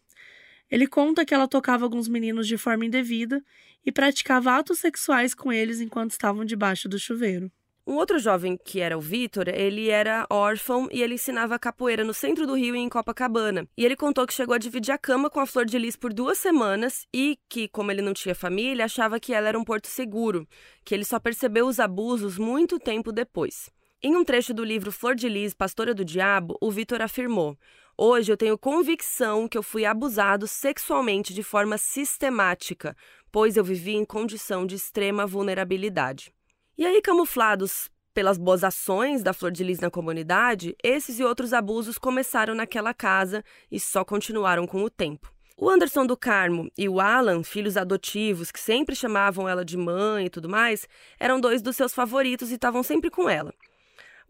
Ele 0.70 0.88
conta 0.88 1.26
que 1.26 1.34
ela 1.34 1.46
tocava 1.46 1.84
alguns 1.84 2.08
meninos 2.08 2.48
de 2.48 2.58
forma 2.58 2.86
indevida 2.86 3.44
e 3.86 3.92
praticava 3.92 4.56
atos 4.56 4.80
sexuais 4.80 5.36
com 5.36 5.52
eles 5.52 5.82
enquanto 5.82 6.12
estavam 6.12 6.46
debaixo 6.46 6.88
do 6.88 6.98
chuveiro. 6.98 7.52
Um 7.86 7.96
outro 7.96 8.18
jovem, 8.18 8.58
que 8.64 8.80
era 8.80 8.98
o 8.98 9.02
Vitor, 9.02 9.50
ele 9.50 9.90
era 9.90 10.26
órfão 10.30 10.88
e 10.90 11.02
ele 11.02 11.16
ensinava 11.16 11.60
capoeira 11.60 12.06
no 12.06 12.14
centro 12.14 12.48
do 12.48 12.56
Rio 12.56 12.78
e 12.78 12.80
em 12.80 12.88
Copacabana. 12.88 13.68
E 13.76 13.84
ele 13.84 13.98
contou 13.98 14.26
que 14.26 14.34
chegou 14.34 14.56
a 14.56 14.58
dividir 14.58 14.94
a 14.94 14.98
cama 14.98 15.30
com 15.30 15.42
a 15.42 15.46
Flor 15.46 15.66
de 15.66 15.78
Lis 15.78 15.98
por 15.98 16.14
duas 16.14 16.38
semanas 16.38 17.06
e 17.14 17.38
que, 17.50 17.68
como 17.68 17.92
ele 17.92 18.02
não 18.02 18.14
tinha 18.14 18.34
família, 18.34 18.86
achava 18.86 19.20
que 19.20 19.34
ela 19.34 19.50
era 19.50 19.60
um 19.60 19.66
porto 19.66 19.88
seguro, 19.88 20.48
que 20.86 20.96
ele 20.96 21.04
só 21.04 21.20
percebeu 21.20 21.68
os 21.68 21.78
abusos 21.78 22.38
muito 22.38 22.80
tempo 22.80 23.12
depois. 23.12 23.70
Em 24.04 24.16
um 24.16 24.24
trecho 24.24 24.52
do 24.52 24.64
livro 24.64 24.92
Flor 24.92 25.14
de 25.14 25.30
Lis, 25.30 25.54
Pastora 25.54 25.94
do 25.94 26.04
Diabo, 26.04 26.58
o 26.60 26.72
Vitor 26.72 27.04
afirmou: 27.04 27.56
Hoje 27.96 28.32
eu 28.32 28.38
tenho 28.38 28.58
convicção 28.58 29.48
que 29.48 29.56
eu 29.56 29.62
fui 29.62 29.86
abusado 29.86 30.48
sexualmente 30.48 31.36
de 31.36 31.44
forma 31.44 31.78
sistemática, 31.78 32.98
pois 33.32 33.58
eu 33.58 33.64
vivi 33.64 33.94
em 33.94 34.04
condição 34.04 34.66
de 34.66 34.74
extrema 34.74 35.28
vulnerabilidade. 35.28 36.34
E 36.76 36.84
aí, 36.84 37.00
camuflados 37.00 37.92
pelas 38.12 38.40
boas 38.40 38.64
ações 38.64 39.22
da 39.22 39.34
Flor 39.34 39.52
de 39.52 39.64
Lis 39.64 39.80
na 39.80 39.92
comunidade, 39.92 40.76
esses 40.84 41.20
e 41.20 41.24
outros 41.24 41.54
abusos 41.54 42.00
começaram 42.00 42.56
naquela 42.56 42.96
casa 42.96 43.44
e 43.72 43.80
só 43.80 44.04
continuaram 44.04 44.66
com 44.66 44.82
o 44.82 44.90
tempo. 44.90 45.32
O 45.56 45.70
Anderson 45.70 46.08
do 46.08 46.18
Carmo 46.18 46.72
e 46.76 46.90
o 46.90 47.00
Alan, 47.00 47.44
filhos 47.44 47.78
adotivos 47.78 48.52
que 48.52 48.60
sempre 48.60 48.96
chamavam 48.96 49.48
ela 49.48 49.64
de 49.64 49.78
mãe 49.78 50.26
e 50.26 50.30
tudo 50.32 50.50
mais, 50.50 50.88
eram 51.20 51.40
dois 51.40 51.62
dos 51.62 51.76
seus 51.76 51.94
favoritos 51.94 52.50
e 52.50 52.56
estavam 52.56 52.82
sempre 52.82 53.12
com 53.12 53.30
ela. 53.30 53.54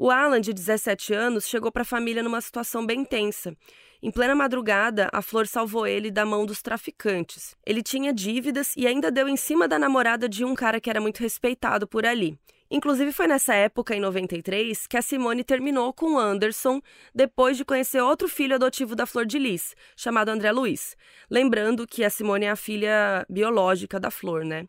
O 0.03 0.09
Alan, 0.09 0.41
de 0.41 0.51
17 0.51 1.13
anos, 1.13 1.47
chegou 1.47 1.71
para 1.71 1.83
a 1.83 1.85
família 1.85 2.23
numa 2.23 2.41
situação 2.41 2.83
bem 2.83 3.05
tensa. 3.05 3.55
Em 4.01 4.09
plena 4.09 4.33
madrugada, 4.33 5.07
a 5.13 5.21
Flor 5.21 5.45
salvou 5.45 5.85
ele 5.85 6.09
da 6.09 6.25
mão 6.25 6.43
dos 6.43 6.59
traficantes. 6.59 7.55
Ele 7.63 7.83
tinha 7.83 8.11
dívidas 8.11 8.73
e 8.75 8.87
ainda 8.87 9.11
deu 9.11 9.29
em 9.29 9.37
cima 9.37 9.67
da 9.67 9.77
namorada 9.77 10.27
de 10.27 10.43
um 10.43 10.55
cara 10.55 10.81
que 10.81 10.89
era 10.89 10.99
muito 10.99 11.19
respeitado 11.19 11.85
por 11.87 12.03
ali. 12.03 12.35
Inclusive, 12.71 13.11
foi 13.11 13.27
nessa 13.27 13.53
época, 13.53 13.95
em 13.95 13.99
93, 13.99 14.87
que 14.87 14.97
a 14.97 15.03
Simone 15.03 15.43
terminou 15.43 15.93
com 15.93 16.17
Anderson 16.17 16.81
depois 17.13 17.55
de 17.55 17.63
conhecer 17.63 18.01
outro 18.01 18.27
filho 18.27 18.55
adotivo 18.55 18.95
da 18.95 19.05
Flor 19.05 19.27
de 19.27 19.37
Lis, 19.37 19.75
chamado 19.95 20.29
André 20.29 20.51
Luiz. 20.51 20.97
Lembrando 21.29 21.85
que 21.85 22.03
a 22.03 22.09
Simone 22.09 22.45
é 22.45 22.49
a 22.49 22.55
filha 22.55 23.23
biológica 23.29 23.99
da 23.99 24.09
Flor, 24.09 24.43
né? 24.43 24.65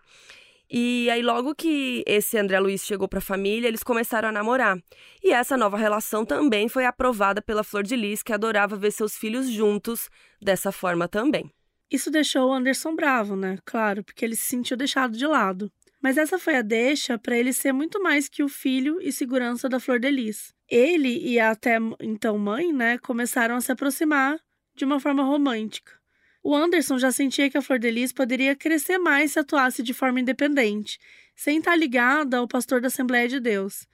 E 0.74 1.10
aí, 1.10 1.20
logo 1.20 1.54
que 1.54 2.02
esse 2.06 2.38
André 2.38 2.58
Luiz 2.58 2.82
chegou 2.82 3.06
para 3.06 3.18
a 3.18 3.22
família, 3.22 3.68
eles 3.68 3.82
começaram 3.82 4.30
a 4.30 4.32
namorar. 4.32 4.78
E 5.22 5.30
essa 5.30 5.54
nova 5.54 5.76
relação 5.76 6.24
também 6.24 6.66
foi 6.66 6.86
aprovada 6.86 7.42
pela 7.42 7.62
Flor 7.62 7.82
de 7.82 7.94
Lis, 7.94 8.22
que 8.22 8.32
adorava 8.32 8.74
ver 8.74 8.90
seus 8.90 9.14
filhos 9.14 9.50
juntos 9.50 10.08
dessa 10.40 10.72
forma 10.72 11.06
também. 11.06 11.52
Isso 11.90 12.10
deixou 12.10 12.48
o 12.48 12.52
Anderson 12.54 12.96
bravo, 12.96 13.36
né? 13.36 13.58
Claro, 13.66 14.02
porque 14.02 14.24
ele 14.24 14.34
se 14.34 14.46
sentiu 14.46 14.74
deixado 14.74 15.14
de 15.14 15.26
lado. 15.26 15.70
Mas 16.02 16.16
essa 16.16 16.38
foi 16.38 16.56
a 16.56 16.62
deixa 16.62 17.18
para 17.18 17.36
ele 17.36 17.52
ser 17.52 17.74
muito 17.74 18.02
mais 18.02 18.26
que 18.26 18.42
o 18.42 18.48
filho 18.48 18.98
e 19.02 19.12
segurança 19.12 19.68
da 19.68 19.78
Flor 19.78 20.00
de 20.00 20.10
Lis. 20.10 20.54
Ele 20.66 21.18
e 21.18 21.38
até 21.38 21.76
então 22.00 22.38
mãe, 22.38 22.72
né, 22.72 22.96
começaram 22.96 23.56
a 23.56 23.60
se 23.60 23.70
aproximar 23.70 24.40
de 24.74 24.86
uma 24.86 24.98
forma 24.98 25.22
romântica. 25.22 26.01
O 26.42 26.54
Anderson 26.54 26.98
já 26.98 27.12
sentia 27.12 27.48
que 27.48 27.56
a 27.56 27.62
Flor 27.62 27.78
de 27.78 27.90
Lis 27.90 28.12
poderia 28.12 28.56
crescer 28.56 28.98
mais 28.98 29.32
se 29.32 29.38
atuasse 29.38 29.82
de 29.82 29.94
forma 29.94 30.18
independente, 30.18 30.98
sem 31.36 31.58
estar 31.58 31.76
ligada 31.76 32.38
ao 32.38 32.48
pastor 32.48 32.80
da 32.80 32.88
Assembleia 32.88 33.28
de 33.28 33.38
Deus. 33.38 33.86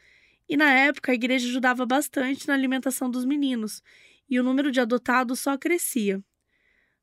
E 0.48 0.56
na 0.56 0.72
época 0.72 1.12
a 1.12 1.14
igreja 1.14 1.46
ajudava 1.46 1.84
bastante 1.84 2.48
na 2.48 2.54
alimentação 2.54 3.10
dos 3.10 3.26
meninos, 3.26 3.82
e 4.30 4.40
o 4.40 4.42
número 4.42 4.72
de 4.72 4.80
adotados 4.80 5.40
só 5.40 5.58
crescia. 5.58 6.22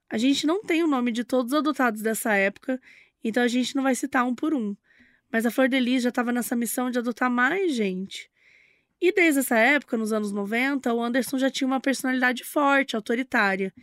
A 0.10 0.18
gente 0.18 0.48
não 0.48 0.64
tem 0.64 0.84
o 0.84 0.88
nome 0.88 1.12
de 1.12 1.24
todos 1.24 1.52
os 1.52 1.60
adotados 1.60 2.02
dessa 2.02 2.34
época, 2.34 2.82
então 3.24 3.44
a 3.44 3.48
gente 3.48 3.76
não 3.76 3.84
vai 3.84 3.94
citar 3.94 4.26
um 4.26 4.34
por 4.34 4.54
um. 4.54 4.76
Mas 5.32 5.46
a 5.46 5.52
Flor 5.52 5.68
de 5.68 5.80
Lis 5.80 6.04
já 6.04 6.10
estava 6.10 6.32
nessa 6.32 6.56
missão 6.56 6.90
de 6.90 6.98
adotar 6.98 7.30
mais 7.30 7.74
gente. 7.74 8.32
E 9.02 9.12
desde 9.12 9.42
essa 9.42 9.58
época, 9.58 9.98
nos 9.98 10.14
anos 10.14 10.32
90, 10.32 10.92
o 10.94 11.04
Anderson 11.04 11.38
já 11.38 11.50
tinha 11.50 11.68
uma 11.68 11.80
personalidade 11.80 12.44
forte, 12.44 12.96
autoritária. 12.96 13.74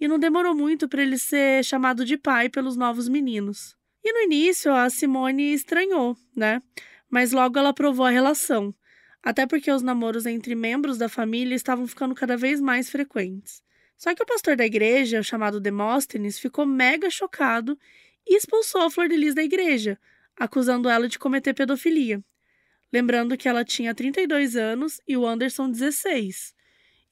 E 0.00 0.08
não 0.08 0.18
demorou 0.18 0.54
muito 0.54 0.88
para 0.88 1.02
ele 1.02 1.18
ser 1.18 1.62
chamado 1.64 2.04
de 2.04 2.16
pai 2.16 2.48
pelos 2.48 2.76
novos 2.76 3.08
meninos. 3.08 3.76
E 4.02 4.12
no 4.12 4.20
início, 4.20 4.72
a 4.72 4.88
Simone 4.88 5.52
estranhou, 5.52 6.16
né? 6.34 6.62
Mas 7.10 7.32
logo 7.32 7.58
ela 7.58 7.74
provou 7.74 8.06
a 8.06 8.10
relação. 8.10 8.74
Até 9.22 9.46
porque 9.46 9.70
os 9.70 9.82
namoros 9.82 10.24
entre 10.24 10.54
membros 10.54 10.96
da 10.96 11.08
família 11.08 11.54
estavam 11.54 11.86
ficando 11.86 12.14
cada 12.14 12.36
vez 12.36 12.60
mais 12.60 12.88
frequentes. 12.88 13.62
Só 13.96 14.14
que 14.14 14.22
o 14.22 14.26
pastor 14.26 14.56
da 14.56 14.64
igreja, 14.64 15.22
chamado 15.22 15.60
Demóstenes, 15.60 16.38
ficou 16.38 16.64
mega 16.64 17.10
chocado 17.10 17.78
e 18.26 18.34
expulsou 18.36 18.80
a 18.80 18.90
Flor 18.90 19.08
de 19.08 19.16
Lis 19.16 19.34
da 19.34 19.42
igreja, 19.42 19.98
acusando 20.38 20.88
ela 20.88 21.06
de 21.06 21.18
cometer 21.18 21.52
pedofilia. 21.52 22.24
Lembrando 22.90 23.36
que 23.36 23.46
ela 23.46 23.62
tinha 23.62 23.94
32 23.94 24.56
anos 24.56 25.00
e 25.06 25.16
o 25.18 25.26
Anderson 25.26 25.70
16. 25.70 26.54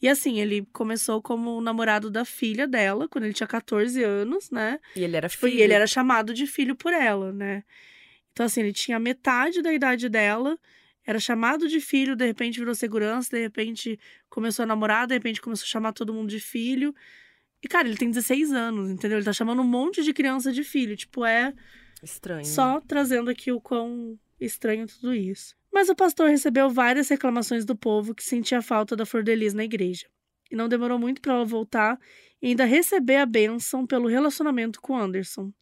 E 0.00 0.08
assim, 0.08 0.40
ele 0.40 0.66
começou 0.72 1.20
como 1.20 1.60
namorado 1.60 2.08
da 2.10 2.24
filha 2.24 2.68
dela, 2.68 3.08
quando 3.08 3.24
ele 3.24 3.34
tinha 3.34 3.46
14 3.46 4.02
anos, 4.02 4.50
né? 4.50 4.78
E 4.94 5.02
ele 5.02 5.16
era 5.16 5.28
tipo, 5.28 5.46
filho. 5.46 5.58
E 5.58 5.62
ele 5.62 5.72
era 5.72 5.86
chamado 5.86 6.32
de 6.32 6.46
filho 6.46 6.76
por 6.76 6.92
ela, 6.92 7.32
né? 7.32 7.64
Então, 8.32 8.46
assim, 8.46 8.60
ele 8.60 8.72
tinha 8.72 8.98
metade 9.00 9.60
da 9.60 9.72
idade 9.72 10.08
dela, 10.08 10.56
era 11.04 11.18
chamado 11.18 11.66
de 11.66 11.80
filho, 11.80 12.14
de 12.14 12.24
repente 12.24 12.60
virou 12.60 12.74
segurança, 12.74 13.36
de 13.36 13.42
repente 13.42 13.98
começou 14.28 14.62
a 14.62 14.66
namorar, 14.66 15.06
de 15.08 15.14
repente 15.14 15.40
começou 15.40 15.64
a 15.64 15.68
chamar 15.68 15.92
todo 15.92 16.14
mundo 16.14 16.28
de 16.28 16.38
filho. 16.38 16.94
E, 17.60 17.66
cara, 17.66 17.88
ele 17.88 17.96
tem 17.96 18.08
16 18.08 18.52
anos, 18.52 18.90
entendeu? 18.90 19.18
Ele 19.18 19.24
tá 19.24 19.32
chamando 19.32 19.60
um 19.62 19.66
monte 19.66 20.04
de 20.04 20.12
criança 20.12 20.52
de 20.52 20.62
filho. 20.62 20.96
Tipo, 20.96 21.24
é 21.24 21.52
Estranho. 22.00 22.44
só 22.44 22.80
trazendo 22.80 23.30
aqui 23.30 23.50
o 23.50 23.60
quão 23.60 24.16
estranho 24.40 24.86
tudo 24.86 25.12
isso. 25.12 25.56
Mas 25.72 25.88
o 25.88 25.94
pastor 25.94 26.28
recebeu 26.28 26.70
várias 26.70 27.08
reclamações 27.08 27.64
do 27.64 27.76
povo 27.76 28.14
que 28.14 28.22
sentia 28.22 28.62
falta 28.62 28.96
da 28.96 29.06
Flor 29.06 29.22
de 29.22 29.34
Lis 29.34 29.54
na 29.54 29.64
igreja. 29.64 30.06
E 30.50 30.56
não 30.56 30.68
demorou 30.68 30.98
muito 30.98 31.20
para 31.20 31.34
ela 31.34 31.44
voltar 31.44 31.98
e 32.40 32.48
ainda 32.48 32.64
receber 32.64 33.16
a 33.16 33.26
bênção 33.26 33.86
pelo 33.86 34.08
relacionamento 34.08 34.80
com 34.80 34.96
Anderson. 34.96 35.52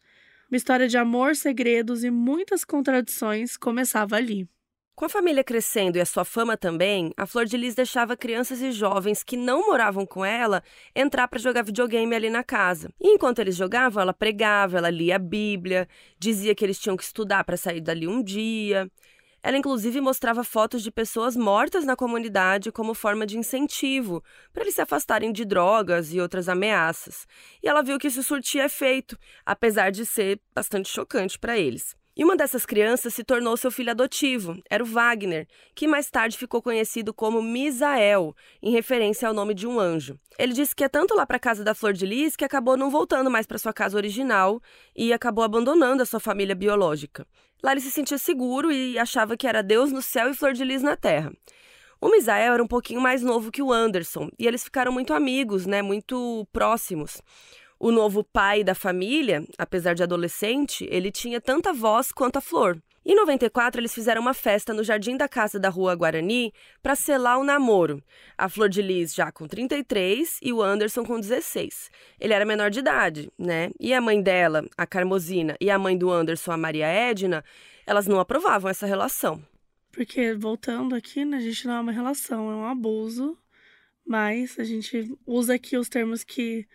Uma 0.49 0.55
história 0.55 0.87
de 0.87 0.97
amor, 0.97 1.35
segredos 1.35 2.03
e 2.05 2.09
muitas 2.09 2.63
contradições 2.63 3.57
começava 3.57 4.15
ali. 4.15 4.47
Com 4.97 5.05
a 5.05 5.09
família 5.09 5.43
crescendo 5.43 5.97
e 5.97 6.01
a 6.01 6.05
sua 6.07 6.25
fama 6.25 6.57
também, 6.57 7.13
a 7.15 7.27
Flor 7.27 7.45
de 7.45 7.55
Lis 7.55 7.75
deixava 7.75 8.17
crianças 8.17 8.63
e 8.63 8.71
jovens 8.71 9.23
que 9.23 9.37
não 9.37 9.67
moravam 9.67 10.07
com 10.07 10.25
ela 10.25 10.63
entrar 10.95 11.27
para 11.27 11.37
jogar 11.37 11.61
videogame 11.61 12.15
ali 12.15 12.31
na 12.31 12.43
casa. 12.43 12.89
E 12.99 13.09
enquanto 13.09 13.37
eles 13.37 13.55
jogavam, 13.55 14.01
ela 14.01 14.11
pregava, 14.11 14.79
ela 14.79 14.89
lia 14.89 15.17
a 15.17 15.19
Bíblia, 15.19 15.87
dizia 16.17 16.55
que 16.55 16.65
eles 16.65 16.79
tinham 16.79 16.97
que 16.97 17.03
estudar 17.03 17.43
para 17.43 17.55
sair 17.55 17.79
dali 17.79 18.07
um 18.07 18.23
dia. 18.23 18.89
Ela, 19.47 19.55
inclusive, 19.55 20.01
mostrava 20.01 20.43
fotos 20.43 20.83
de 20.83 20.91
pessoas 20.91 21.37
mortas 21.37 21.85
na 21.85 21.95
comunidade 21.95 22.69
como 22.69 22.93
forma 22.93 23.25
de 23.25 23.37
incentivo 23.37 24.21
para 24.51 24.63
eles 24.63 24.75
se 24.75 24.81
afastarem 24.81 25.31
de 25.31 25.45
drogas 25.45 26.11
e 26.11 26.19
outras 26.19 26.49
ameaças. 26.49 27.25
E 27.63 27.69
ela 27.69 27.81
viu 27.81 27.97
que 27.97 28.07
isso 28.07 28.21
surtia 28.21 28.65
efeito, 28.65 29.17
apesar 29.45 29.89
de 29.89 30.05
ser 30.05 30.41
bastante 30.53 30.89
chocante 30.89 31.39
para 31.39 31.57
eles. 31.57 31.95
E 32.17 32.23
uma 32.23 32.35
dessas 32.35 32.65
crianças 32.65 33.13
se 33.13 33.23
tornou 33.23 33.55
seu 33.55 33.69
filho 33.69 33.91
adotivo, 33.91 34.59
era 34.67 34.83
o 34.83 34.87
Wagner, 34.87 35.47
que 35.75 35.87
mais 35.87 36.09
tarde 36.09 36.35
ficou 36.35 36.63
conhecido 36.63 37.13
como 37.13 37.43
Misael, 37.43 38.35
em 38.59 38.71
referência 38.71 39.27
ao 39.27 39.35
nome 39.35 39.53
de 39.53 39.67
um 39.67 39.79
anjo. 39.79 40.19
Ele 40.35 40.51
disse 40.51 40.75
que 40.75 40.83
é 40.83 40.89
tanto 40.89 41.13
lá 41.13 41.27
para 41.27 41.37
a 41.37 41.39
casa 41.39 41.63
da 41.63 41.75
Flor 41.75 41.93
de 41.93 42.07
Lis 42.07 42.35
que 42.35 42.43
acabou 42.43 42.75
não 42.75 42.89
voltando 42.89 43.29
mais 43.29 43.45
para 43.45 43.59
sua 43.59 43.71
casa 43.71 43.95
original 43.95 44.59
e 44.95 45.13
acabou 45.13 45.43
abandonando 45.43 46.01
a 46.01 46.07
sua 46.07 46.19
família 46.19 46.55
biológica. 46.55 47.23
Lá 47.61 47.71
ele 47.71 47.81
se 47.81 47.91
sentia 47.91 48.17
seguro 48.17 48.71
e 48.71 48.97
achava 48.97 49.37
que 49.37 49.45
era 49.45 49.61
Deus 49.61 49.91
no 49.91 50.01
céu 50.01 50.31
e 50.31 50.33
Flor 50.33 50.53
de 50.53 50.63
Lis 50.63 50.81
na 50.81 50.95
terra. 50.95 51.31
O 52.01 52.09
Misael 52.09 52.53
era 52.55 52.63
um 52.63 52.67
pouquinho 52.67 52.99
mais 52.99 53.21
novo 53.21 53.51
que 53.51 53.61
o 53.61 53.71
Anderson 53.71 54.31
e 54.39 54.47
eles 54.47 54.63
ficaram 54.63 54.91
muito 54.91 55.13
amigos, 55.13 55.67
né, 55.67 55.83
muito 55.83 56.47
próximos. 56.51 57.21
O 57.79 57.91
novo 57.91 58.23
pai 58.23 58.63
da 58.63 58.73
família, 58.73 59.45
apesar 59.57 59.93
de 59.93 60.01
adolescente, 60.01 60.87
ele 60.89 61.11
tinha 61.11 61.39
tanta 61.39 61.71
voz 61.71 62.11
quanto 62.11 62.37
a 62.37 62.41
Flor. 62.41 62.81
Em 63.05 63.15
94, 63.15 63.79
eles 63.79 63.93
fizeram 63.93 64.21
uma 64.21 64.33
festa 64.33 64.73
no 64.73 64.83
jardim 64.83 65.15
da 65.15 65.29
casa 65.29 65.57
da 65.57 65.69
Rua 65.69 65.95
Guarani 65.95 66.51
para 66.83 66.93
selar 66.93 67.39
o 67.39 67.43
namoro. 67.43 68.03
A 68.37 68.49
Flor 68.49 68.67
de 68.67 68.81
Lis 68.81 69.13
já 69.13 69.31
com 69.31 69.47
33 69.47 70.39
e 70.41 70.51
o 70.51 70.61
Anderson 70.61 71.05
com 71.05 71.17
16. 71.17 71.89
Ele 72.19 72.33
era 72.33 72.43
menor 72.43 72.69
de 72.69 72.79
idade, 72.79 73.31
né? 73.37 73.71
E 73.79 73.93
a 73.93 74.01
mãe 74.01 74.21
dela, 74.21 74.65
a 74.75 74.85
Carmosina, 74.85 75.55
e 75.61 75.69
a 75.69 75.79
mãe 75.79 75.97
do 75.97 76.11
Anderson, 76.11 76.51
a 76.51 76.57
Maria 76.57 76.87
Edna, 76.87 77.45
elas 77.85 78.07
não 78.07 78.19
aprovavam 78.19 78.69
essa 78.69 78.85
relação. 78.85 79.41
Porque, 79.93 80.33
voltando 80.33 80.93
aqui, 80.93 81.23
né, 81.23 81.37
a 81.37 81.41
gente 81.41 81.65
não 81.65 81.75
é 81.75 81.79
uma 81.79 81.91
relação, 81.93 82.51
é 82.51 82.55
um 82.55 82.65
abuso. 82.65 83.37
Mas 84.05 84.59
a 84.59 84.65
gente 84.65 85.15
usa 85.25 85.53
aqui 85.53 85.77
os 85.77 85.87
termos 85.87 86.25
que 86.25 86.67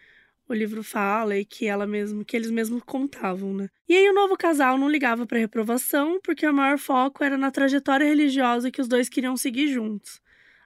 o 0.53 0.57
livro 0.57 0.83
fala 0.83 1.37
e 1.37 1.45
que 1.45 1.67
ela 1.67 1.87
mesmo, 1.87 2.25
que 2.25 2.37
eles 2.37 2.51
mesmos 2.51 2.83
contavam, 2.83 3.55
né? 3.55 3.69
E 3.88 3.97
aí 3.97 4.09
o 4.09 4.15
novo 4.15 4.37
casal 4.37 4.77
não 4.77 4.88
ligava 4.88 5.27
para 5.27 5.38
reprovação, 5.38 6.21
porque 6.23 6.47
o 6.47 6.53
maior 6.53 6.79
foco 6.79 7.25
era 7.25 7.38
na 7.38 7.51
trajetória 7.51 8.07
religiosa 8.07 8.71
que 8.71 8.81
os 8.81 8.87
dois 8.87 9.09
queriam 9.09 9.37
seguir 9.37 9.69
juntos, 9.69 10.21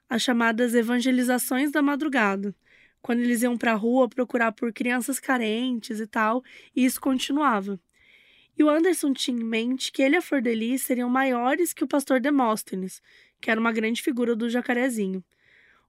as 0.08 0.22
chamadas 0.22 0.74
evangelizações 0.74 1.70
da 1.70 1.82
madrugada, 1.82 2.54
quando 3.00 3.20
eles 3.20 3.42
iam 3.42 3.56
para 3.56 3.72
a 3.72 3.76
rua 3.76 4.08
procurar 4.08 4.52
por 4.52 4.72
crianças 4.72 5.20
carentes 5.20 6.00
e 6.00 6.06
tal, 6.06 6.42
e 6.74 6.84
isso 6.84 7.00
continuava. 7.00 7.80
E 8.58 8.64
o 8.64 8.70
Anderson 8.70 9.12
tinha 9.12 9.38
em 9.38 9.44
mente 9.44 9.92
que 9.92 10.02
ele 10.02 10.16
e 10.16 10.18
a 10.18 10.22
Flor 10.22 10.40
de 10.40 10.54
Lis 10.54 10.82
seriam 10.82 11.08
maiores 11.08 11.72
que 11.72 11.84
o 11.84 11.88
pastor 11.88 12.20
Demóstenes, 12.20 13.02
que 13.40 13.50
era 13.50 13.60
uma 13.60 13.70
grande 13.70 14.02
figura 14.02 14.34
do 14.34 14.48
jacarezinho. 14.48 15.22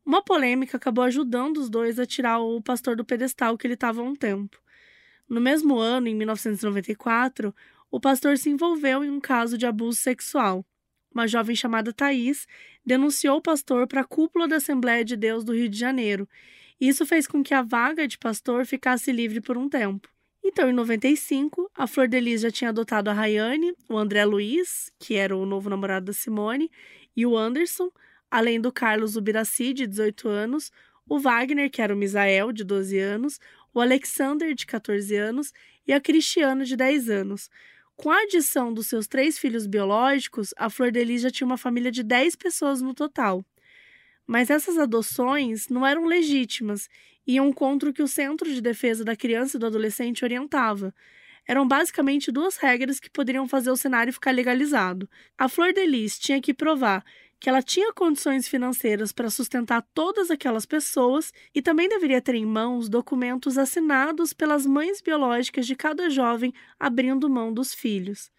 Uma 0.08 0.22
polêmica 0.22 0.78
acabou 0.78 1.04
ajudando 1.04 1.58
os 1.58 1.70
dois 1.70 2.00
a 2.00 2.06
tirar 2.06 2.40
o 2.40 2.62
pastor 2.62 2.96
do 2.96 3.04
pedestal 3.04 3.58
que 3.58 3.68
ele 3.68 3.74
estava 3.74 4.00
há 4.00 4.04
um 4.06 4.16
tempo. 4.16 4.58
No 5.28 5.42
mesmo 5.42 5.78
ano, 5.78 6.08
em 6.08 6.16
1994, 6.16 7.54
o 7.92 8.00
pastor 8.00 8.38
se 8.38 8.50
envolveu 8.50 9.04
em 9.04 9.10
um 9.10 9.20
caso 9.20 9.58
de 9.58 9.66
abuso 9.66 10.00
sexual. 10.00 10.66
Uma 11.14 11.28
jovem 11.28 11.58
chamada 11.58 11.92
Thaís 11.92 12.48
denunciou 12.86 13.40
o 13.40 13.42
pastor 13.42 13.86
para 13.86 14.00
a 14.00 14.06
cúpula 14.06 14.48
da 14.48 14.56
Assembleia 14.56 15.04
de 15.04 15.18
Deus 15.18 15.44
do 15.44 15.54
Rio 15.54 15.68
de 15.68 15.78
Janeiro. 15.78 16.26
Isso 16.80 17.06
fez 17.06 17.28
com 17.28 17.44
que 17.44 17.54
a 17.54 17.62
vaga 17.62 18.08
de 18.08 18.18
pastor 18.18 18.66
ficasse 18.66 19.12
livre 19.12 19.42
por 19.42 19.58
um 19.58 19.68
tempo. 19.68 20.08
Então, 20.42 20.70
em 20.70 20.74
95, 20.74 21.70
a 21.76 21.86
Flor 21.86 22.08
de 22.08 22.22
Lis 22.22 22.40
já 22.40 22.50
tinha 22.50 22.70
adotado 22.70 23.10
a 23.10 23.14
Rayane, 23.14 23.74
o 23.90 23.98
André 23.98 24.24
Luiz, 24.24 24.90
que 24.98 25.16
era 25.16 25.36
o 25.36 25.46
novo 25.46 25.70
namorado 25.70 26.06
da 26.06 26.14
Simone, 26.14 26.72
e 27.14 27.26
o 27.26 27.36
Anderson, 27.36 27.92
além 28.30 28.60
do 28.60 28.72
Carlos 28.72 29.16
Ubiraci, 29.16 29.74
de 29.74 29.88
18 29.88 30.28
anos, 30.28 30.72
o 31.08 31.20
Wagner, 31.20 31.70
que 31.70 31.82
era 31.82 31.94
o 31.94 31.98
Misael, 31.98 32.52
de 32.52 32.64
12 32.64 32.98
anos, 33.00 33.40
o 33.74 33.80
Alexander, 33.80 34.54
de 34.54 34.66
14 34.66 35.16
anos, 35.16 35.54
e 35.88 35.94
a 35.94 36.02
Cristiana, 36.02 36.66
de 36.66 36.76
10 36.76 37.10
anos. 37.10 37.50
Com 37.96 38.12
a 38.12 38.22
adição 38.22 38.74
dos 38.74 38.88
seus 38.88 39.08
três 39.08 39.40
filhos 39.40 39.66
biológicos, 39.66 40.54
a 40.58 40.70
Flor 40.70 40.92
de 40.92 41.04
Lis 41.04 41.22
já 41.22 41.32
tinha 41.32 41.48
uma 41.48 41.58
família 41.58 41.92
de 41.92 42.04
10 42.04 42.36
pessoas 42.36 42.82
no 42.82 42.94
total. 42.94 43.44
Mas 44.26 44.50
essas 44.50 44.78
adoções 44.78 45.70
não 45.70 45.86
eram 45.86 46.06
legítimas 46.06 46.90
iam 47.28 47.52
contra 47.52 47.90
o 47.90 47.94
que 47.94 48.02
o 48.02 48.08
Centro 48.08 48.50
de 48.50 48.62
Defesa 48.62 49.04
da 49.04 49.16
Criança 49.16 49.58
e 49.58 49.60
do 49.60 49.66
Adolescente 49.66 50.24
orientava. 50.24 50.96
Eram 51.46 51.68
basicamente 51.68 52.32
duas 52.32 52.58
regras 52.58 53.00
que 53.00 53.10
poderiam 53.10 53.48
fazer 53.48 53.70
o 53.70 53.78
cenário 53.78 54.14
ficar 54.14 54.32
legalizado. 54.32 55.10
A 55.38 55.50
Flor 55.50 55.74
de 55.74 55.86
Lis 55.86 56.18
tinha 56.18 56.42
que 56.42 56.54
provar 56.54 57.04
que 57.40 57.50
ela 57.50 57.62
tinha 57.62 57.94
condições 57.94 58.48
financeiras 58.48 59.12
para 59.12 59.30
sustentar 59.30 59.86
todas 59.94 60.32
aquelas 60.32 60.66
pessoas 60.66 61.32
e 61.54 61.62
também 61.62 61.88
deveria 61.88 62.22
ter 62.22 62.36
em 62.36 62.46
mãos 62.46 62.90
documentos 62.90 63.58
assinados 63.58 64.34
pelas 64.34 64.66
mães 64.66 65.02
biológicas 65.02 65.68
de 65.68 65.76
cada 65.76 66.10
jovem 66.10 66.54
abrindo 66.80 67.30
mão 67.30 67.54
dos 67.54 67.74
filhos. 67.74 68.32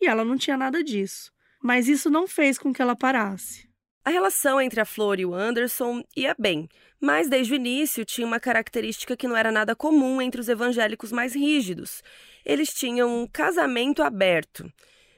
E 0.00 0.06
ela 0.06 0.24
não 0.24 0.36
tinha 0.36 0.56
nada 0.56 0.82
disso. 0.82 1.32
Mas 1.62 1.88
isso 1.88 2.10
não 2.10 2.26
fez 2.26 2.58
com 2.58 2.72
que 2.72 2.82
ela 2.82 2.96
parasse. 2.96 3.70
A 4.04 4.10
relação 4.10 4.60
entre 4.60 4.80
a 4.80 4.84
Flor 4.84 5.20
e 5.20 5.24
o 5.24 5.32
Anderson 5.32 6.02
ia 6.16 6.34
bem, 6.36 6.68
mas 7.00 7.28
desde 7.28 7.52
o 7.52 7.56
início 7.56 8.04
tinha 8.04 8.26
uma 8.26 8.40
característica 8.40 9.16
que 9.16 9.28
não 9.28 9.36
era 9.36 9.52
nada 9.52 9.76
comum 9.76 10.20
entre 10.20 10.40
os 10.40 10.48
evangélicos 10.48 11.12
mais 11.12 11.36
rígidos. 11.36 12.02
Eles 12.44 12.74
tinham 12.74 13.22
um 13.22 13.28
casamento 13.28 14.02
aberto. 14.02 14.68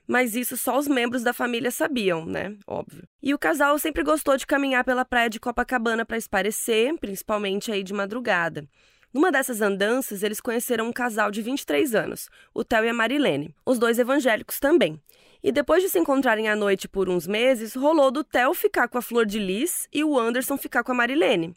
Mas 0.06 0.34
isso 0.34 0.56
só 0.56 0.78
os 0.78 0.86
membros 0.86 1.22
da 1.22 1.32
família 1.32 1.70
sabiam, 1.70 2.26
né? 2.26 2.56
Óbvio. 2.66 3.04
E 3.22 3.32
o 3.32 3.38
casal 3.38 3.78
sempre 3.78 4.02
gostou 4.02 4.36
de 4.36 4.46
caminhar 4.46 4.84
pela 4.84 5.04
praia 5.04 5.30
de 5.30 5.40
Copacabana 5.40 6.04
para 6.04 6.18
esparecer, 6.18 6.94
principalmente 6.98 7.72
aí 7.72 7.82
de 7.82 7.94
madrugada. 7.94 8.68
Numa 9.12 9.30
dessas 9.30 9.60
andanças, 9.60 10.22
eles 10.22 10.40
conheceram 10.40 10.88
um 10.88 10.92
casal 10.92 11.30
de 11.30 11.40
23 11.40 11.94
anos, 11.94 12.28
o 12.52 12.64
Theo 12.64 12.84
e 12.84 12.88
a 12.88 12.94
Marilene, 12.94 13.54
os 13.64 13.78
dois 13.78 13.98
evangélicos 13.98 14.58
também. 14.58 15.00
E 15.42 15.52
depois 15.52 15.82
de 15.82 15.88
se 15.88 15.98
encontrarem 15.98 16.48
à 16.48 16.56
noite 16.56 16.88
por 16.88 17.08
uns 17.08 17.26
meses, 17.26 17.74
rolou 17.74 18.10
do 18.10 18.24
Theo 18.24 18.52
ficar 18.54 18.88
com 18.88 18.98
a 18.98 19.02
Flor 19.02 19.24
de 19.24 19.38
Lis 19.38 19.86
e 19.92 20.02
o 20.02 20.18
Anderson 20.18 20.56
ficar 20.56 20.82
com 20.82 20.92
a 20.92 20.94
Marilene. 20.96 21.54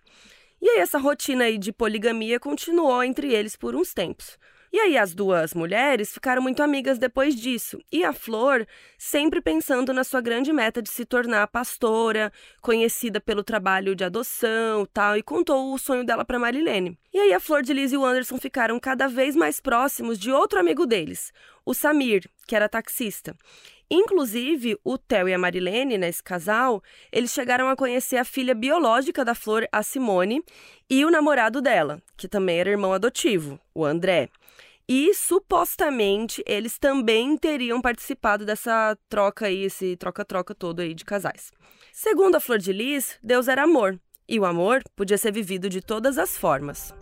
E 0.62 0.70
aí 0.70 0.80
essa 0.80 0.98
rotina 0.98 1.46
aí 1.46 1.58
de 1.58 1.72
poligamia 1.72 2.40
continuou 2.40 3.04
entre 3.04 3.34
eles 3.34 3.56
por 3.56 3.76
uns 3.76 3.94
tempos. 3.94 4.38
E 4.72 4.80
aí 4.80 4.98
as 4.98 5.14
duas 5.14 5.54
mulheres 5.54 6.14
ficaram 6.14 6.42
muito 6.42 6.62
amigas 6.62 6.98
depois 7.00 7.36
disso. 7.36 7.80
E 7.92 8.04
a 8.04 8.12
Flor 8.12 8.68
sempre 8.98 9.42
pensando 9.42 9.94
na 9.94 10.04
sua 10.04 10.20
grande 10.20 10.52
meta 10.52 10.82
de 10.82 10.90
se 10.90 11.06
tornar 11.06 11.48
pastora, 11.48 12.32
conhecida 12.62 13.22
pelo 13.22 13.44
trabalho 13.44 13.96
de 13.96 14.04
adoção, 14.04 14.86
tal, 14.86 15.18
e 15.18 15.24
contou 15.24 15.74
o 15.74 15.78
sonho 15.78 16.04
dela 16.04 16.26
para 16.26 16.40
Marilene. 16.40 16.98
E 17.14 17.20
aí 17.20 17.34
a 17.34 17.40
Flor 17.40 17.62
de 17.62 17.74
Liz 17.74 17.94
e 17.94 17.98
o 17.98 18.06
Anderson 18.06 18.38
ficaram 18.38 18.80
cada 18.80 19.08
vez 19.08 19.36
mais 19.36 19.60
próximos 19.60 20.20
de 20.20 20.32
outro 20.32 20.60
amigo 20.60 20.86
deles, 20.86 21.32
o 21.66 21.74
Samir, 21.74 22.30
que 22.46 22.56
era 22.56 22.70
taxista. 22.70 23.36
Inclusive, 23.90 24.78
o 24.84 24.98
Theo 24.98 25.30
e 25.30 25.34
a 25.34 25.38
Marilene, 25.38 25.98
nesse 25.98 26.22
casal, 26.22 26.84
eles 27.10 27.32
chegaram 27.32 27.70
a 27.70 27.76
conhecer 27.76 28.18
a 28.18 28.26
filha 28.26 28.54
biológica 28.54 29.24
da 29.24 29.34
Flor, 29.34 29.66
a 29.72 29.82
Simone, 29.82 30.44
e 30.90 31.06
o 31.06 31.10
namorado 31.10 31.62
dela, 31.62 32.02
que 32.18 32.28
também 32.28 32.60
era 32.60 32.70
irmão 32.70 32.92
adotivo, 32.92 33.58
o 33.74 33.86
André. 33.86 34.30
E 34.90 35.14
supostamente 35.14 36.42
eles 36.48 36.80
também 36.80 37.38
teriam 37.38 37.82
participado 37.82 38.46
dessa 38.46 38.98
troca 39.10 39.48
aí, 39.48 39.64
esse 39.64 39.98
troca-troca 39.98 40.56
todo 40.56 40.80
aí 40.80 40.94
de 40.94 41.04
casais. 41.04 41.52
Segundo 41.92 42.36
a 42.36 42.40
Flor 42.40 42.58
de 42.58 42.72
Lis, 42.72 43.20
Deus 43.22 43.50
era 43.50 43.64
amor, 43.64 44.00
e 44.30 44.40
o 44.40 44.46
amor 44.46 44.82
podia 44.96 45.18
ser 45.18 45.34
vivido 45.34 45.70
de 45.70 45.82
todas 45.82 46.18
as 46.18 46.38
formas. 46.38 46.96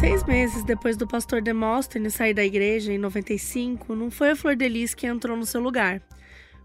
Seis 0.00 0.24
meses 0.24 0.64
depois 0.64 0.96
do 0.96 1.06
pastor 1.06 1.42
Demóstenes 1.42 2.14
sair 2.14 2.32
da 2.32 2.42
igreja, 2.42 2.90
em 2.90 2.96
95, 2.96 3.94
não 3.94 4.10
foi 4.10 4.30
a 4.30 4.36
Flor 4.36 4.56
de 4.56 4.66
Lis 4.66 4.94
que 4.94 5.06
entrou 5.06 5.36
no 5.36 5.44
seu 5.44 5.60
lugar. 5.60 6.00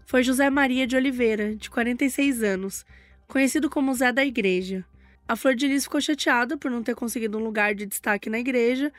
Foi 0.08 0.22
José 0.22 0.48
Maria 0.48 0.86
de 0.86 0.96
Oliveira, 0.96 1.54
de 1.54 1.68
46 1.68 2.42
anos, 2.42 2.82
conhecido 3.26 3.68
como 3.68 3.92
Zé 3.92 4.10
da 4.10 4.24
Igreja. 4.24 4.82
A 5.28 5.36
Flor 5.36 5.54
de 5.54 5.68
Lis 5.68 5.84
ficou 5.84 6.00
chateada 6.00 6.56
por 6.56 6.70
não 6.70 6.82
ter 6.82 6.94
conseguido 6.94 7.36
um 7.36 7.44
lugar 7.44 7.74
de 7.74 7.84
destaque 7.84 8.30
na 8.30 8.38
igreja, 8.38 8.90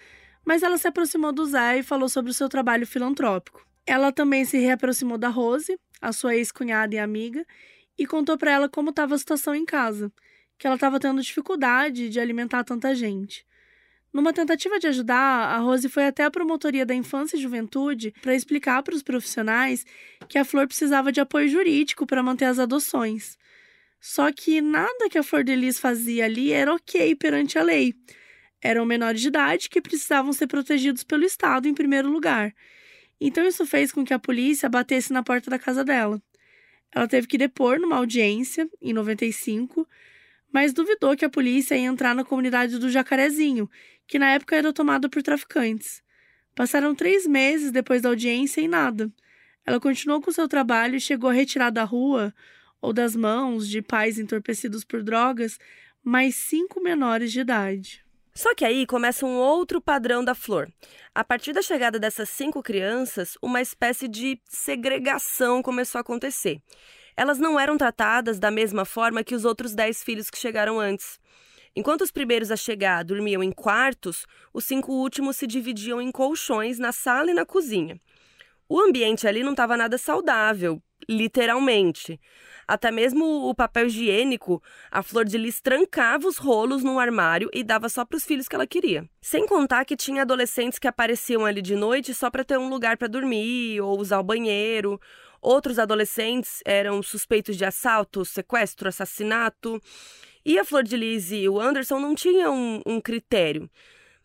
mas 0.45 0.61
ela 0.61 0.77
se 0.77 0.87
aproximou 0.87 1.31
do 1.31 1.47
Zé 1.47 1.79
e 1.79 1.83
falou 1.83 2.07
sobre 2.07 2.29
o 2.29 2.33
seu 2.33 2.47
trabalho 2.47 2.85
filantrópico. 2.85 3.65
Ela 3.87 4.11
também 4.11 4.45
se 4.45 4.59
reaproximou 4.59 5.17
da 5.17 5.29
Rose, 5.29 5.79
a 5.99 6.13
sua 6.13 6.35
ex-cunhada 6.35 6.93
e 6.93 6.99
amiga, 6.99 7.43
e 7.97 8.05
contou 8.05 8.37
para 8.37 8.51
ela 8.51 8.69
como 8.69 8.91
estava 8.91 9.15
a 9.15 9.17
situação 9.17 9.55
em 9.55 9.65
casa, 9.65 10.13
que 10.59 10.67
ela 10.67 10.75
estava 10.75 10.99
tendo 10.99 11.23
dificuldade 11.23 12.07
de 12.07 12.19
alimentar 12.19 12.63
tanta 12.63 12.93
gente. 12.93 13.43
Numa 14.11 14.33
tentativa 14.33 14.79
de 14.79 14.87
ajudar, 14.87 15.55
a 15.55 15.57
Rose 15.59 15.87
foi 15.87 16.05
até 16.05 16.23
a 16.23 16.31
promotoria 16.31 16.85
da 16.85 16.95
infância 16.95 17.37
e 17.37 17.41
juventude 17.41 18.13
para 18.21 18.33
explicar 18.33 18.81
para 18.81 18.95
os 18.95 19.03
profissionais 19.03 19.85
que 20.27 20.37
a 20.37 20.45
Flor 20.45 20.67
precisava 20.67 21.11
de 21.11 21.21
apoio 21.21 21.47
jurídico 21.47 22.07
para 22.07 22.23
manter 22.23 22.45
as 22.45 22.57
adoções. 22.57 23.37
Só 24.01 24.31
que 24.31 24.61
nada 24.61 25.09
que 25.11 25.17
a 25.17 25.23
Flor 25.23 25.43
de 25.43 25.55
Lis 25.55 25.79
fazia 25.79 26.25
ali 26.25 26.51
era 26.51 26.73
ok 26.73 27.15
perante 27.15 27.59
a 27.59 27.63
lei. 27.63 27.93
Eram 28.61 28.85
menores 28.85 29.21
de 29.21 29.27
idade 29.27 29.69
que 29.69 29.81
precisavam 29.81 30.33
ser 30.33 30.47
protegidos 30.47 31.03
pelo 31.03 31.23
Estado 31.23 31.67
em 31.67 31.73
primeiro 31.73 32.09
lugar. 32.09 32.53
Então 33.21 33.45
isso 33.45 33.65
fez 33.65 33.91
com 33.91 34.03
que 34.03 34.13
a 34.13 34.19
polícia 34.19 34.67
batesse 34.67 35.13
na 35.13 35.21
porta 35.21 35.51
da 35.51 35.59
casa 35.59 35.83
dela. 35.83 36.21
Ela 36.91 37.07
teve 37.07 37.27
que 37.27 37.37
depor 37.37 37.79
numa 37.79 37.97
audiência, 37.97 38.67
em 38.81 38.93
95, 38.93 39.87
mas 40.51 40.73
duvidou 40.73 41.15
que 41.15 41.25
a 41.25 41.29
polícia 41.29 41.75
ia 41.75 41.87
entrar 41.87 42.15
na 42.15 42.23
comunidade 42.23 42.77
do 42.79 42.89
Jacarezinho, 42.89 43.69
que 44.07 44.19
na 44.19 44.31
época 44.31 44.55
era 44.55 44.73
tomada 44.73 45.07
por 45.07 45.21
traficantes. 45.21 46.01
Passaram 46.55 46.95
três 46.95 47.25
meses 47.25 47.71
depois 47.71 48.01
da 48.01 48.09
audiência 48.09 48.61
e 48.61 48.67
nada. 48.67 49.11
Ela 49.65 49.79
continuou 49.79 50.21
com 50.21 50.31
seu 50.31 50.47
trabalho 50.47 50.95
e 50.95 51.01
chegou 51.01 51.29
a 51.29 51.33
retirar 51.33 51.69
da 51.69 51.83
rua, 51.83 52.33
ou 52.81 52.91
das 52.91 53.15
mãos 53.15 53.67
de 53.67 53.81
pais 53.81 54.17
entorpecidos 54.17 54.83
por 54.83 55.03
drogas, 55.03 55.59
mais 56.03 56.35
cinco 56.35 56.81
menores 56.81 57.31
de 57.31 57.41
idade. 57.41 58.03
Só 58.33 58.55
que 58.55 58.63
aí 58.63 58.85
começa 58.85 59.25
um 59.25 59.35
outro 59.35 59.81
padrão 59.81 60.23
da 60.23 60.33
flor. 60.33 60.71
A 61.13 61.23
partir 61.23 61.51
da 61.51 61.61
chegada 61.61 61.99
dessas 61.99 62.29
cinco 62.29 62.63
crianças, 62.63 63.37
uma 63.41 63.61
espécie 63.61 64.07
de 64.07 64.39
segregação 64.45 65.61
começou 65.61 65.99
a 65.99 66.01
acontecer. 66.01 66.61
Elas 67.19 67.37
não 67.37 67.59
eram 67.59 67.77
tratadas 67.77 68.39
da 68.39 68.49
mesma 68.49 68.85
forma 68.85 69.25
que 69.25 69.35
os 69.35 69.43
outros 69.43 69.75
dez 69.75 70.01
filhos 70.01 70.29
que 70.29 70.37
chegaram 70.37 70.79
antes. 70.79 71.19
Enquanto 71.75 71.99
os 71.99 72.11
primeiros 72.11 72.49
a 72.49 72.55
chegar 72.55 73.03
dormiam 73.03 73.43
em 73.43 73.51
quartos, 73.51 74.25
os 74.53 74.63
cinco 74.63 74.93
últimos 74.93 75.35
se 75.35 75.45
dividiam 75.45 75.99
em 75.99 76.13
colchões 76.13 76.79
na 76.79 76.93
sala 76.93 77.29
e 77.29 77.33
na 77.33 77.45
cozinha. 77.45 77.99
O 78.69 78.79
ambiente 78.79 79.27
ali 79.27 79.43
não 79.43 79.51
estava 79.51 79.75
nada 79.75 79.97
saudável, 79.97 80.81
literalmente. 81.09 82.17
Até 82.65 82.89
mesmo 82.89 83.49
o 83.49 83.53
papel 83.53 83.87
higiênico, 83.87 84.63
a 84.89 85.03
Flor 85.03 85.25
de 85.25 85.37
Lis 85.37 85.59
trancava 85.59 86.25
os 86.25 86.37
rolos 86.37 86.83
num 86.83 86.99
armário 86.99 87.49
e 87.51 87.65
dava 87.65 87.89
só 87.89 88.05
para 88.05 88.15
os 88.15 88.23
filhos 88.23 88.47
que 88.47 88.55
ela 88.55 88.67
queria. 88.67 89.09
Sem 89.19 89.45
contar 89.45 89.83
que 89.83 89.97
tinha 89.97 90.21
adolescentes 90.21 90.79
que 90.79 90.87
apareciam 90.87 91.45
ali 91.45 91.61
de 91.61 91.75
noite 91.75 92.13
só 92.13 92.29
para 92.29 92.45
ter 92.45 92.57
um 92.57 92.69
lugar 92.69 92.95
para 92.95 93.09
dormir 93.09 93.81
ou 93.81 93.99
usar 93.99 94.19
o 94.19 94.23
banheiro. 94.23 95.01
Outros 95.41 95.79
adolescentes 95.79 96.61
eram 96.65 97.01
suspeitos 97.01 97.55
de 97.55 97.65
assalto, 97.65 98.25
sequestro, 98.25 98.89
assassinato. 98.89 99.81
E 100.45 100.57
a 100.57 100.65
Flor 100.65 100.83
de 100.83 100.97
Lis 100.97 101.31
e 101.31 101.47
o 101.47 101.59
Anderson 101.59 101.99
não 101.99 102.15
tinham 102.15 102.55
um, 102.55 102.81
um 102.85 103.01
critério. 103.01 103.69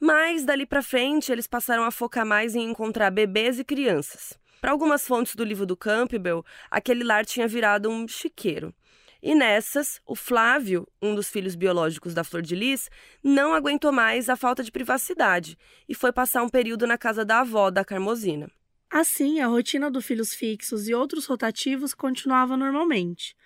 Mas 0.00 0.44
dali 0.44 0.66
para 0.66 0.82
frente 0.82 1.30
eles 1.30 1.46
passaram 1.46 1.84
a 1.84 1.90
focar 1.90 2.26
mais 2.26 2.54
em 2.54 2.64
encontrar 2.64 3.10
bebês 3.10 3.58
e 3.58 3.64
crianças. 3.64 4.38
Para 4.60 4.72
algumas 4.72 5.06
fontes 5.06 5.34
do 5.34 5.44
livro 5.44 5.66
do 5.66 5.76
Campbell, 5.76 6.44
aquele 6.70 7.04
lar 7.04 7.24
tinha 7.24 7.46
virado 7.46 7.90
um 7.90 8.08
chiqueiro. 8.08 8.74
E 9.22 9.34
nessas, 9.34 10.00
o 10.06 10.14
Flávio, 10.14 10.86
um 11.00 11.14
dos 11.14 11.30
filhos 11.30 11.54
biológicos 11.54 12.12
da 12.12 12.22
Flor 12.22 12.42
de 12.42 12.54
Lis, 12.54 12.90
não 13.22 13.54
aguentou 13.54 13.90
mais 13.90 14.28
a 14.28 14.36
falta 14.36 14.62
de 14.62 14.70
privacidade 14.70 15.56
e 15.88 15.94
foi 15.94 16.12
passar 16.12 16.42
um 16.42 16.48
período 16.48 16.86
na 16.86 16.98
casa 16.98 17.24
da 17.24 17.40
avó, 17.40 17.70
da 17.70 17.84
Carmosina. 17.84 18.50
Assim, 18.96 19.40
a 19.40 19.48
rotina 19.48 19.90
do 19.90 20.00
filhos 20.00 20.32
fixos 20.32 20.86
e 20.86 20.94
outros 20.94 21.26
rotativos 21.26 21.92
continuava 21.92 22.56
normalmente. 22.56 23.36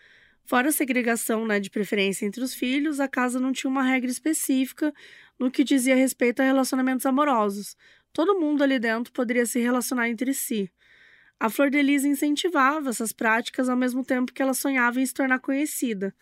Fora 0.44 0.68
a 0.68 0.72
segregação 0.72 1.46
né, 1.46 1.58
de 1.58 1.70
preferência 1.70 2.26
entre 2.26 2.44
os 2.44 2.52
filhos, 2.52 3.00
a 3.00 3.08
casa 3.08 3.40
não 3.40 3.50
tinha 3.50 3.70
uma 3.70 3.82
regra 3.82 4.10
específica 4.10 4.92
no 5.38 5.50
que 5.50 5.64
dizia 5.64 5.96
respeito 5.96 6.40
a 6.40 6.44
relacionamentos 6.44 7.06
amorosos. 7.06 7.78
Todo 8.12 8.38
mundo 8.38 8.62
ali 8.62 8.78
dentro 8.78 9.10
poderia 9.10 9.46
se 9.46 9.58
relacionar 9.58 10.10
entre 10.10 10.34
si. 10.34 10.70
A 11.40 11.48
Flor 11.48 11.70
de 11.70 11.80
Lis 11.80 12.04
incentivava 12.04 12.90
essas 12.90 13.10
práticas 13.10 13.70
ao 13.70 13.76
mesmo 13.76 14.04
tempo 14.04 14.34
que 14.34 14.42
ela 14.42 14.52
sonhava 14.52 15.00
em 15.00 15.06
se 15.06 15.14
tornar 15.14 15.38
conhecida. 15.38 16.14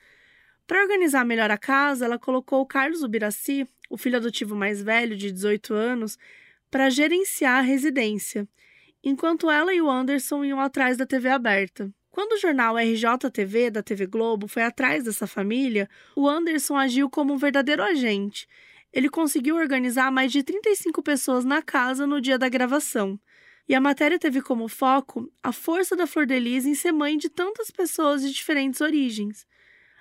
Para 0.68 0.82
organizar 0.82 1.24
melhor 1.24 1.50
a 1.50 1.58
casa, 1.58 2.04
ela 2.04 2.16
colocou 2.16 2.60
o 2.60 2.66
Carlos 2.66 3.02
Ubiraci, 3.02 3.66
o 3.90 3.98
filho 3.98 4.18
adotivo 4.18 4.54
mais 4.54 4.80
velho, 4.80 5.16
de 5.16 5.32
18 5.32 5.74
anos, 5.74 6.16
para 6.70 6.88
gerenciar 6.90 7.58
a 7.58 7.62
residência, 7.62 8.48
enquanto 9.08 9.48
ela 9.48 9.72
e 9.72 9.80
o 9.80 9.88
Anderson 9.88 10.44
iam 10.44 10.60
atrás 10.60 10.96
da 10.96 11.06
TV 11.06 11.28
aberta. 11.28 11.88
Quando 12.10 12.32
o 12.32 12.38
jornal 12.38 12.76
RJTV 12.76 13.70
da 13.70 13.80
TV 13.80 14.04
Globo 14.04 14.48
foi 14.48 14.64
atrás 14.64 15.04
dessa 15.04 15.28
família, 15.28 15.88
o 16.16 16.28
Anderson 16.28 16.76
agiu 16.76 17.08
como 17.08 17.32
um 17.32 17.36
verdadeiro 17.36 17.84
agente. 17.84 18.48
Ele 18.92 19.08
conseguiu 19.08 19.54
organizar 19.54 20.10
mais 20.10 20.32
de 20.32 20.42
35 20.42 21.04
pessoas 21.04 21.44
na 21.44 21.62
casa 21.62 22.04
no 22.04 22.20
dia 22.20 22.36
da 22.36 22.48
gravação. 22.48 23.16
E 23.68 23.76
a 23.76 23.80
matéria 23.80 24.18
teve 24.18 24.42
como 24.42 24.66
foco 24.66 25.32
a 25.40 25.52
força 25.52 25.94
da 25.94 26.06
Flor 26.06 26.26
de 26.26 26.40
Lis 26.40 26.66
em 26.66 26.74
ser 26.74 26.90
mãe 26.90 27.16
de 27.16 27.28
tantas 27.28 27.70
pessoas 27.70 28.22
de 28.22 28.32
diferentes 28.32 28.80
origens. 28.80 29.46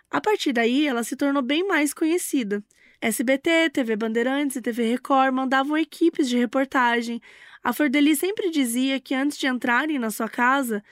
A 0.09 0.19
partir 0.19 0.51
daí, 0.51 0.87
ela 0.87 1.03
se 1.03 1.15
tornou 1.15 1.43
bem 1.43 1.67
mais 1.67 1.93
conhecida. 1.93 2.63
SBT, 3.01 3.69
TV 3.71 3.95
Bandeirantes 3.95 4.55
e 4.55 4.61
TV 4.61 4.89
Record 4.89 5.31
mandavam 5.33 5.77
equipes 5.77 6.27
de 6.27 6.37
reportagem. 6.37 7.21
A 7.65 7.73
Flor 7.73 7.89
de 7.89 7.99
Lis 7.99 8.19
sempre 8.19 8.51
dizia 8.51 8.99
que 8.99 9.15
antes 9.15 9.39
de 9.39 9.47
entrarem 9.47 9.97
na 9.97 10.11
sua 10.11 10.29
casa, 10.29 10.83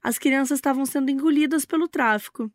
as 0.00 0.16
crianças 0.16 0.58
estavam 0.58 0.86
sendo 0.86 1.10
engolidas 1.10 1.64
pelo 1.64 1.88
tráfico. 1.88 2.48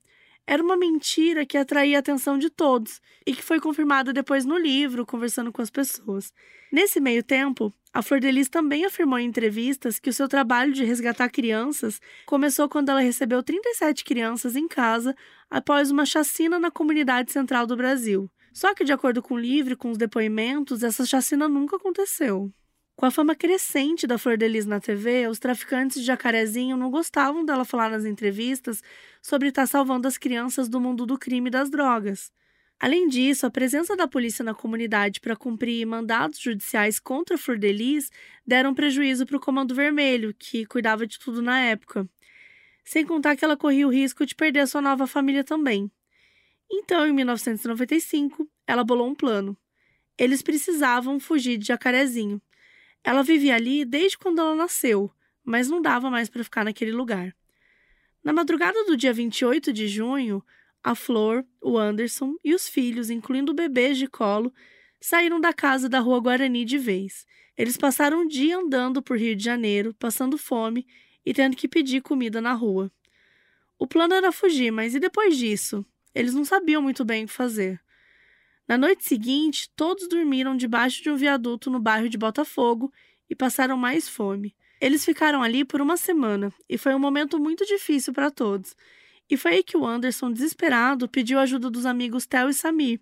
Era 0.48 0.64
uma 0.64 0.78
mentira 0.78 1.46
que 1.46 1.58
atraía 1.58 1.98
a 1.98 2.00
atenção 2.00 2.38
de 2.40 2.50
todos 2.50 3.02
e 3.28 3.36
que 3.36 3.44
foi 3.44 3.60
confirmada 3.60 4.14
depois 4.14 4.46
no 4.46 4.58
livro, 4.58 5.06
conversando 5.06 5.52
com 5.52 5.62
as 5.62 5.70
pessoas. 5.70 6.32
Nesse 6.72 7.02
meio 7.02 7.22
tempo, 7.22 7.74
a 7.92 8.02
Flor 8.02 8.22
de 8.22 8.32
Lis 8.32 8.48
também 8.48 8.86
afirmou 8.86 9.20
em 9.20 9.28
entrevistas 9.28 10.00
que 10.00 10.10
o 10.10 10.14
seu 10.14 10.30
trabalho 10.30 10.72
de 10.72 10.86
resgatar 10.86 11.28
crianças 11.30 12.00
começou 12.26 12.70
quando 12.70 12.88
ela 12.88 13.02
recebeu 13.02 13.44
37 13.44 14.06
crianças 14.06 14.56
em 14.56 14.70
casa 14.70 15.14
após 15.50 15.92
uma 15.92 16.06
chacina 16.06 16.58
na 16.58 16.72
comunidade 16.72 17.30
central 17.34 17.68
do 17.68 17.76
Brasil. 17.76 18.32
Só 18.54 18.74
que, 18.74 18.86
de 18.86 18.94
acordo 18.94 19.22
com 19.22 19.34
o 19.34 19.38
livro 19.38 19.74
e 19.74 19.76
com 19.76 19.92
os 19.92 19.98
depoimentos, 19.98 20.82
essa 20.82 21.06
chacina 21.06 21.50
nunca 21.50 21.76
aconteceu. 21.76 22.54
Com 22.96 23.06
a 23.06 23.12
fama 23.12 23.36
crescente 23.36 24.08
da 24.08 24.18
Flor 24.18 24.38
de 24.38 24.48
Lis 24.48 24.66
na 24.66 24.80
TV, 24.80 25.28
os 25.28 25.38
traficantes 25.38 26.00
de 26.00 26.06
jacarezinho 26.06 26.78
não 26.78 26.90
gostavam 26.90 27.44
dela 27.44 27.66
falar 27.66 27.90
nas 27.90 28.06
entrevistas 28.06 28.82
sobre 29.22 29.50
estar 29.50 29.68
salvando 29.68 30.08
as 30.08 30.18
crianças 30.18 30.70
do 30.70 30.80
mundo 30.80 31.06
do 31.06 31.18
crime 31.18 31.50
e 31.50 31.52
das 31.52 31.70
drogas. 31.70 32.32
Além 32.80 33.10
disso, 33.10 33.46
a 33.46 33.52
presença 33.52 33.98
da 33.98 34.08
polícia 34.08 34.46
na 34.46 34.54
comunidade 34.54 35.20
para 35.20 35.36
cumprir 35.36 35.86
mandados 35.86 36.40
judiciais 36.40 36.98
contra 36.98 37.36
a 37.36 37.38
Flor 37.38 37.58
de 37.58 37.72
Lis 37.74 38.10
deram 38.48 38.74
prejuízo 38.74 39.26
para 39.26 39.36
o 39.38 39.42
Comando 39.42 39.76
Vermelho, 39.76 40.34
que 40.34 40.66
cuidava 40.66 41.06
de 41.06 41.20
tudo 41.20 41.42
na 41.42 41.60
época. 41.60 42.08
Sem 42.86 43.06
contar 43.06 43.36
que 43.36 43.44
ela 43.44 43.58
corria 43.58 43.88
o 43.88 43.92
risco 43.92 44.26
de 44.26 44.36
perder 44.36 44.62
a 44.62 44.68
sua 44.68 44.82
nova 44.82 45.06
família 45.06 45.44
também. 45.44 45.92
Então, 46.72 47.06
em 47.06 47.12
1995, 47.12 48.50
ela 48.66 48.86
bolou 48.86 49.08
um 49.10 49.16
plano. 49.16 49.58
Eles 50.18 50.42
precisavam 50.42 51.20
fugir 51.20 51.58
de 51.58 51.68
Jacarezinho. 51.68 52.42
Ela 53.06 53.22
vivia 53.22 53.54
ali 53.54 53.86
desde 53.86 54.18
quando 54.18 54.40
ela 54.40 54.56
nasceu, 54.56 55.12
mas 55.44 55.70
não 55.70 55.80
dava 55.80 56.10
mais 56.10 56.28
para 56.28 56.44
ficar 56.44 56.66
naquele 56.66 56.92
lugar. 56.92 57.36
Na 58.24 58.34
madrugada 58.34 58.84
do 58.86 58.98
dia 58.98 59.14
28 59.14 59.72
de 59.72 59.88
junho, 59.88 60.44
a 60.84 60.96
Flor, 60.96 61.46
o 61.62 61.78
Anderson 61.78 62.36
e 62.44 62.56
os 62.56 62.68
filhos, 62.68 63.12
incluindo 63.12 63.54
bebês 63.54 64.00
de 64.00 64.08
colo, 64.08 64.52
saíram 65.00 65.40
da 65.40 65.54
casa 65.54 65.88
da 65.88 66.00
rua 66.00 66.20
Guarani 66.20 66.66
de 66.66 66.80
vez. 66.80 67.28
Eles 67.56 67.78
passaram 67.78 68.22
um 68.22 68.28
dia 68.28 68.58
andando 68.58 69.04
por 69.04 69.20
Rio 69.20 69.36
de 69.36 69.44
Janeiro, 69.44 69.94
passando 70.00 70.36
fome 70.36 70.88
e 71.24 71.32
tendo 71.32 71.56
que 71.56 71.68
pedir 71.68 72.02
comida 72.02 72.42
na 72.42 72.54
rua. 72.54 72.92
O 73.78 73.86
plano 73.86 74.16
era 74.16 74.32
fugir, 74.32 74.72
mas 74.72 74.96
e 74.96 75.00
depois 75.00 75.38
disso? 75.38 75.86
Eles 76.14 76.34
não 76.34 76.44
sabiam 76.44 76.82
muito 76.82 77.06
bem 77.06 77.26
o 77.26 77.28
que 77.28 77.34
fazer. 77.34 77.80
Na 78.68 78.78
noite 78.80 79.04
seguinte, 79.06 79.70
todos 79.76 80.08
dormiram 80.08 80.58
debaixo 80.58 81.04
de 81.04 81.10
um 81.10 81.16
viaduto 81.16 81.70
no 81.70 81.80
bairro 81.80 82.10
de 82.10 82.18
Botafogo 82.18 82.92
e 83.30 83.36
passaram 83.36 83.78
mais 83.78 84.10
fome. 84.10 84.56
Eles 84.82 85.06
ficaram 85.06 85.44
ali 85.44 85.64
por 85.64 85.82
uma 85.82 85.98
semana 85.98 86.52
e 86.68 86.78
foi 86.78 86.96
um 86.96 87.00
momento 87.00 87.40
muito 87.40 87.64
difícil 87.66 88.12
para 88.12 88.32
todos. 88.32 88.76
E 89.30 89.38
foi 89.38 89.54
aí 89.54 89.64
que 89.64 89.78
o 89.78 89.86
Anderson, 89.86 90.32
desesperado, 90.32 91.08
pediu 91.08 91.40
ajuda 91.40 91.70
dos 91.70 91.86
amigos 91.86 92.26
Theo 92.26 92.50
e 92.50 92.54
Samir, 92.54 93.00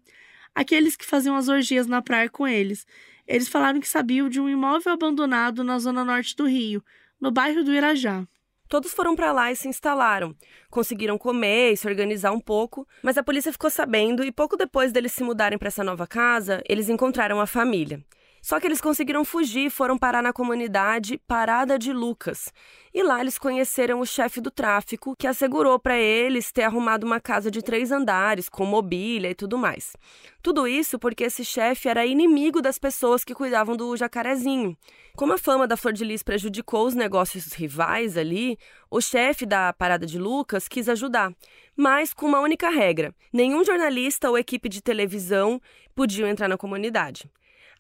aqueles 0.54 0.96
que 0.96 1.06
faziam 1.06 1.36
as 1.36 1.48
orgias 1.48 1.88
na 1.88 2.02
praia 2.02 2.30
com 2.30 2.48
eles. 2.48 2.86
Eles 3.26 3.48
falaram 3.48 3.80
que 3.80 3.88
sabiam 3.88 4.28
de 4.28 4.42
um 4.42 4.50
imóvel 4.50 4.92
abandonado 4.92 5.64
na 5.64 5.80
zona 5.80 6.04
norte 6.04 6.36
do 6.36 6.46
Rio, 6.46 6.84
no 7.20 7.32
bairro 7.32 7.64
do 7.64 7.74
Irajá. 7.74 8.28
Todos 8.74 8.92
foram 8.92 9.16
para 9.16 9.32
lá 9.32 9.52
e 9.52 9.56
se 9.56 9.68
instalaram. 9.68 10.36
Conseguiram 10.68 11.16
comer 11.16 11.74
e 11.74 11.78
se 11.78 11.88
organizar 11.88 12.32
um 12.32 12.40
pouco, 12.40 12.88
mas 13.04 13.20
a 13.20 13.24
polícia 13.24 13.52
ficou 13.52 13.70
sabendo 13.70 14.24
e 14.24 14.32
pouco 14.32 14.58
depois 14.58 14.92
deles 14.92 15.12
se 15.12 15.24
mudarem 15.24 15.60
para 15.60 15.68
essa 15.68 15.84
nova 15.84 16.08
casa, 16.08 16.60
eles 16.68 16.90
encontraram 16.90 17.40
a 17.40 17.46
família. 17.46 18.04
Só 18.44 18.60
que 18.60 18.68
eles 18.68 18.82
conseguiram 18.82 19.24
fugir 19.24 19.68
e 19.68 19.70
foram 19.70 19.98
parar 19.98 20.22
na 20.22 20.34
comunidade 20.34 21.18
Parada 21.26 21.80
de 21.80 21.94
Lucas. 21.94 22.52
E 22.94 23.02
lá 23.02 23.22
eles 23.22 23.38
conheceram 23.38 24.02
o 24.02 24.06
chefe 24.06 24.42
do 24.42 24.52
tráfico, 24.52 25.16
que 25.18 25.26
assegurou 25.26 25.80
para 25.80 25.98
eles 25.98 26.52
ter 26.52 26.64
arrumado 26.64 27.06
uma 27.06 27.22
casa 27.22 27.50
de 27.50 27.62
três 27.62 27.90
andares, 27.90 28.50
com 28.50 28.66
mobília 28.66 29.30
e 29.30 29.34
tudo 29.34 29.58
mais. 29.58 29.96
Tudo 30.42 30.68
isso 30.68 31.00
porque 31.00 31.24
esse 31.24 31.46
chefe 31.46 31.88
era 31.88 32.06
inimigo 32.06 32.62
das 32.62 32.78
pessoas 32.78 33.24
que 33.24 33.34
cuidavam 33.34 33.78
do 33.78 33.96
jacarezinho. 33.96 34.76
Como 35.16 35.32
a 35.32 35.38
fama 35.38 35.66
da 35.66 35.78
Flor 35.78 35.94
de 35.94 36.04
Lis 36.04 36.22
prejudicou 36.22 36.86
os 36.86 36.96
negócios 36.96 37.54
rivais 37.54 38.18
ali, 38.18 38.58
o 38.92 39.00
chefe 39.00 39.46
da 39.46 39.72
Parada 39.72 40.06
de 40.06 40.20
Lucas 40.20 40.68
quis 40.68 40.90
ajudar, 40.90 41.34
mas 41.78 42.14
com 42.14 42.26
uma 42.26 42.42
única 42.42 42.70
regra: 42.70 43.16
nenhum 43.32 43.64
jornalista 43.64 44.30
ou 44.30 44.38
equipe 44.38 44.68
de 44.68 44.82
televisão 44.82 45.62
podiam 45.96 46.28
entrar 46.28 46.50
na 46.50 46.58
comunidade. 46.58 47.32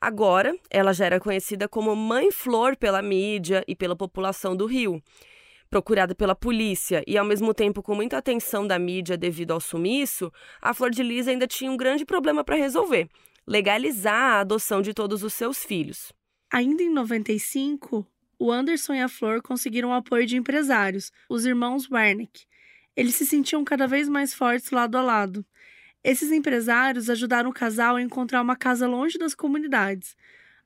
Agora, 0.03 0.53
ela 0.69 0.91
já 0.91 1.05
era 1.05 1.17
conhecida 1.17 1.65
como 1.65 1.95
Mãe 1.95 2.29
Flor 2.29 2.75
pela 2.75 3.01
mídia 3.01 3.63
e 3.65 3.73
pela 3.73 3.95
população 3.95 4.53
do 4.53 4.65
Rio. 4.65 5.01
Procurada 5.69 6.13
pela 6.13 6.35
polícia 6.35 7.01
e, 7.07 7.17
ao 7.17 7.23
mesmo 7.23 7.53
tempo, 7.53 7.81
com 7.81 7.95
muita 7.95 8.17
atenção 8.17 8.67
da 8.67 8.77
mídia 8.77 9.15
devido 9.15 9.51
ao 9.51 9.61
sumiço, 9.61 10.29
a 10.61 10.73
Flor 10.73 10.91
de 10.91 11.01
Lis 11.01 11.25
ainda 11.25 11.47
tinha 11.47 11.71
um 11.71 11.77
grande 11.77 12.03
problema 12.03 12.43
para 12.43 12.57
resolver: 12.57 13.07
legalizar 13.47 14.33
a 14.33 14.39
adoção 14.41 14.81
de 14.81 14.93
todos 14.93 15.23
os 15.23 15.33
seus 15.33 15.63
filhos. 15.63 16.11
Ainda 16.51 16.83
em 16.83 16.89
95, 16.89 18.05
o 18.37 18.51
Anderson 18.51 18.95
e 18.95 18.99
a 18.99 19.07
Flor 19.07 19.41
conseguiram 19.41 19.91
o 19.91 19.93
apoio 19.93 20.25
de 20.25 20.35
empresários, 20.35 21.13
os 21.29 21.45
irmãos 21.45 21.89
Wernick. 21.89 22.43
Eles 22.93 23.15
se 23.15 23.25
sentiam 23.25 23.63
cada 23.63 23.87
vez 23.87 24.09
mais 24.09 24.33
fortes 24.33 24.69
lado 24.69 24.97
a 24.97 25.01
lado. 25.01 25.45
Esses 26.03 26.31
empresários 26.31 27.09
ajudaram 27.09 27.49
o 27.49 27.53
casal 27.53 27.95
a 27.95 28.01
encontrar 28.01 28.41
uma 28.41 28.55
casa 28.55 28.87
longe 28.87 29.17
das 29.17 29.33
comunidades. 29.33 30.17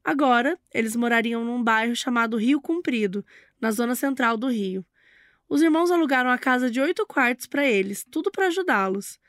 Agora, 0.03 0.57
eles 0.73 0.95
morariam 0.95 1.45
num 1.45 1.63
bairro 1.63 1.95
chamado 1.95 2.37
Rio 2.37 2.59
Comprido, 2.59 3.25
na 3.59 3.71
zona 3.71 3.93
central 3.93 4.37
do 4.37 4.47
Rio. 4.47 4.85
Os 5.47 5.61
irmãos 5.61 5.91
alugaram 5.91 6.29
a 6.29 6.37
casa 6.37 6.69
de 6.71 6.81
oito 6.81 7.05
quartos 7.05 7.45
para 7.45 7.65
eles, 7.65 8.05
tudo 8.09 8.31
para 8.31 8.47
ajudá-los. 8.47 9.19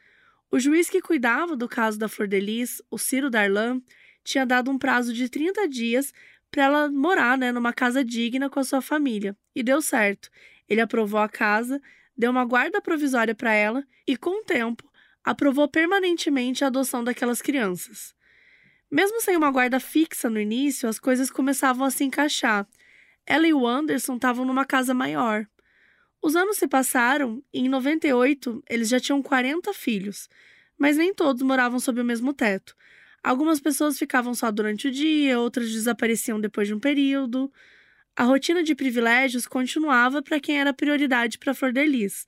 O 0.50 0.58
juiz 0.58 0.88
que 0.88 1.02
cuidava 1.02 1.56
do 1.56 1.68
caso 1.68 1.98
da 1.98 2.08
Flor 2.08 2.26
de 2.26 2.40
Lis, 2.40 2.82
o 2.90 2.96
Ciro 2.96 3.28
Darlan, 3.28 3.80
tinha 4.24 4.46
dado 4.46 4.70
um 4.70 4.78
prazo 4.78 5.12
de 5.12 5.28
30 5.28 5.68
dias 5.68 6.12
para 6.50 6.64
ela 6.64 6.90
morar 6.90 7.36
né, 7.36 7.52
numa 7.52 7.72
casa 7.72 8.02
digna 8.02 8.48
com 8.48 8.58
a 8.58 8.64
sua 8.64 8.80
família. 8.80 9.36
E 9.54 9.62
deu 9.62 9.82
certo. 9.82 10.30
Ele 10.68 10.80
aprovou 10.80 11.20
a 11.20 11.28
casa, 11.28 11.80
deu 12.16 12.30
uma 12.30 12.44
guarda 12.44 12.80
provisória 12.80 13.34
para 13.34 13.52
ela 13.52 13.84
e, 14.06 14.16
com 14.16 14.40
o 14.40 14.44
tempo, 14.44 14.87
aprovou 15.28 15.68
permanentemente 15.68 16.64
a 16.64 16.68
adoção 16.68 17.04
daquelas 17.04 17.42
crianças. 17.42 18.14
Mesmo 18.90 19.20
sem 19.20 19.36
uma 19.36 19.50
guarda 19.50 19.78
fixa 19.78 20.30
no 20.30 20.40
início, 20.40 20.88
as 20.88 20.98
coisas 20.98 21.30
começavam 21.30 21.84
a 21.84 21.90
se 21.90 22.02
encaixar. 22.02 22.66
Ela 23.26 23.46
e 23.46 23.52
o 23.52 23.66
Anderson 23.66 24.16
estavam 24.16 24.46
numa 24.46 24.64
casa 24.64 24.94
maior. 24.94 25.46
Os 26.22 26.34
anos 26.34 26.56
se 26.56 26.66
passaram 26.66 27.44
e 27.52 27.60
em 27.60 27.68
98 27.68 28.64
eles 28.70 28.88
já 28.88 28.98
tinham 28.98 29.20
40 29.20 29.74
filhos, 29.74 30.30
mas 30.78 30.96
nem 30.96 31.12
todos 31.12 31.42
moravam 31.42 31.78
sob 31.78 32.00
o 32.00 32.04
mesmo 32.04 32.32
teto. 32.32 32.74
Algumas 33.22 33.60
pessoas 33.60 33.98
ficavam 33.98 34.32
só 34.32 34.50
durante 34.50 34.88
o 34.88 34.90
dia, 34.90 35.38
outras 35.38 35.70
desapareciam 35.70 36.40
depois 36.40 36.68
de 36.68 36.72
um 36.72 36.80
período. 36.80 37.52
A 38.16 38.24
rotina 38.24 38.62
de 38.62 38.74
privilégios 38.74 39.46
continuava 39.46 40.22
para 40.22 40.40
quem 40.40 40.58
era 40.58 40.72
prioridade 40.72 41.36
para 41.36 41.52
Flor 41.52 41.70
de 41.70 41.84
Lis. 41.84 42.26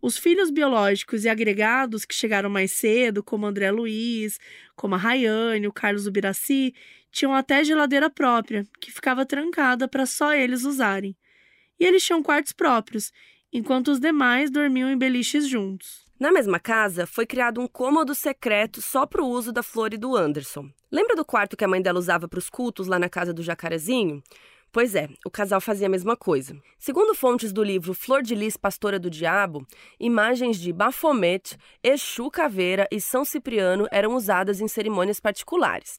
Os 0.00 0.18
filhos 0.18 0.50
biológicos 0.50 1.24
e 1.24 1.28
agregados 1.28 2.04
que 2.04 2.14
chegaram 2.14 2.50
mais 2.50 2.72
cedo, 2.72 3.22
como 3.22 3.46
André 3.46 3.70
Luiz, 3.70 4.38
como 4.74 4.94
a 4.94 4.98
Rayane, 4.98 5.66
o 5.66 5.72
Carlos 5.72 6.06
Ubiraci, 6.06 6.74
tinham 7.10 7.34
até 7.34 7.64
geladeira 7.64 8.10
própria, 8.10 8.66
que 8.80 8.92
ficava 8.92 9.24
trancada 9.24 9.88
para 9.88 10.04
só 10.04 10.34
eles 10.34 10.64
usarem. 10.64 11.16
E 11.80 11.84
eles 11.84 12.04
tinham 12.04 12.22
quartos 12.22 12.52
próprios, 12.52 13.12
enquanto 13.52 13.88
os 13.88 14.00
demais 14.00 14.50
dormiam 14.50 14.90
em 14.90 14.98
beliches 14.98 15.48
juntos. 15.48 16.04
Na 16.18 16.32
mesma 16.32 16.58
casa, 16.58 17.06
foi 17.06 17.26
criado 17.26 17.60
um 17.60 17.66
cômodo 17.66 18.14
secreto 18.14 18.80
só 18.80 19.04
para 19.04 19.22
o 19.22 19.28
uso 19.28 19.52
da 19.52 19.62
Flor 19.62 19.92
e 19.92 19.98
do 19.98 20.16
Anderson. 20.16 20.70
Lembra 20.90 21.14
do 21.14 21.24
quarto 21.24 21.56
que 21.56 21.64
a 21.64 21.68
mãe 21.68 21.82
dela 21.82 21.98
usava 21.98 22.26
para 22.26 22.38
os 22.38 22.48
cultos 22.48 22.86
lá 22.86 22.98
na 22.98 23.08
casa 23.08 23.34
do 23.34 23.42
Jacarezinho? 23.42 24.22
Pois 24.72 24.94
é, 24.94 25.08
o 25.24 25.30
casal 25.30 25.60
fazia 25.60 25.86
a 25.86 25.90
mesma 25.90 26.16
coisa. 26.16 26.60
Segundo 26.78 27.14
fontes 27.14 27.52
do 27.52 27.62
livro 27.62 27.94
Flor 27.94 28.22
de 28.22 28.34
Lis, 28.34 28.56
Pastora 28.56 28.98
do 28.98 29.08
Diabo, 29.08 29.66
imagens 29.98 30.60
de 30.60 30.72
Baphomet, 30.72 31.56
Exu 31.82 32.30
Caveira 32.30 32.86
e 32.90 33.00
São 33.00 33.24
Cipriano 33.24 33.88
eram 33.90 34.14
usadas 34.14 34.60
em 34.60 34.68
cerimônias 34.68 35.18
particulares. 35.18 35.98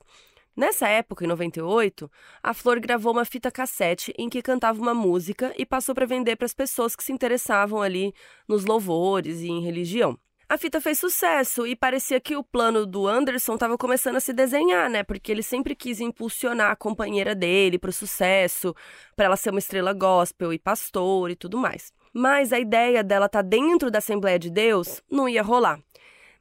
Nessa 0.56 0.88
época, 0.88 1.23
em 1.23 1.27
98, 1.27 2.10
a 2.41 2.51
Flor 2.51 2.80
gravou 2.80 3.13
uma 3.13 3.25
fita 3.25 3.51
cassete 3.51 4.12
em 4.17 4.27
que 4.27 4.41
cantava 4.41 4.82
uma 4.82 4.93
música 4.93 5.53
e 5.56 5.63
passou 5.65 5.93
para 5.93 6.08
vender 6.08 6.36
para 6.36 6.47
as 6.47 6.53
pessoas 6.53 6.95
que 6.95 7.03
se 7.03 7.12
interessavam 7.12 7.80
ali 7.80 8.12
nos 8.47 8.65
louvores 8.65 9.41
e 9.41 9.49
em 9.49 9.62
religião. 9.62 10.17
A 10.50 10.58
fita 10.58 10.79
fez 10.79 10.98
sucesso 10.98 11.67
e 11.67 11.75
parecia 11.75 12.21
que 12.21 12.37
o 12.37 12.41
plano 12.41 12.85
do 12.85 13.06
Anderson 13.06 13.56
estava 13.56 13.77
começando 13.77 14.15
a 14.15 14.21
se 14.21 14.31
desenhar, 14.31 14.89
né? 14.89 15.04
Porque 15.04 15.29
ele 15.29 15.43
sempre 15.43 15.75
quis 15.75 16.00
impulsionar 16.00 16.71
a 16.71 16.75
companheira 16.75 17.35
dele 17.35 17.77
para 17.77 17.89
o 17.89 17.93
sucesso, 17.93 18.73
para 19.13 19.25
ela 19.25 19.35
ser 19.35 19.50
uma 19.50 19.60
estrela 19.60 19.91
gospel 19.91 20.54
e 20.54 20.58
pastor 20.58 21.31
e 21.31 21.35
tudo 21.35 21.58
mais. 21.58 21.91
Mas 22.13 22.54
a 22.54 22.60
ideia 22.60 23.04
dela 23.04 23.25
estar 23.25 23.43
tá 23.43 23.48
dentro 23.48 23.91
da 23.91 23.98
Assembleia 23.98 24.39
de 24.39 24.50
Deus 24.50 25.02
não 25.12 25.27
ia 25.27 25.43
rolar. 25.43 25.81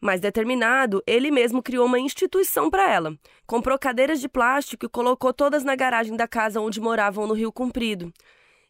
Mais 0.00 0.20
determinado, 0.20 1.02
ele 1.04 1.32
mesmo 1.32 1.60
criou 1.60 1.86
uma 1.86 1.98
instituição 1.98 2.70
para 2.70 2.88
ela. 2.88 3.18
Comprou 3.44 3.76
cadeiras 3.76 4.20
de 4.20 4.28
plástico 4.28 4.86
e 4.86 4.88
colocou 4.88 5.32
todas 5.32 5.64
na 5.64 5.74
garagem 5.74 6.16
da 6.16 6.28
casa 6.28 6.60
onde 6.60 6.80
moravam 6.80 7.26
no 7.26 7.34
Rio 7.34 7.50
Comprido. 7.50 8.12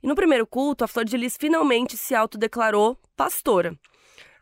E 0.02 0.06
no 0.06 0.14
primeiro 0.14 0.46
culto, 0.46 0.82
a 0.82 0.88
Flor 0.88 1.04
de 1.04 1.18
Lis 1.18 1.36
finalmente 1.38 1.94
se 1.94 2.14
autodeclarou 2.14 2.98
pastora. 3.14 3.78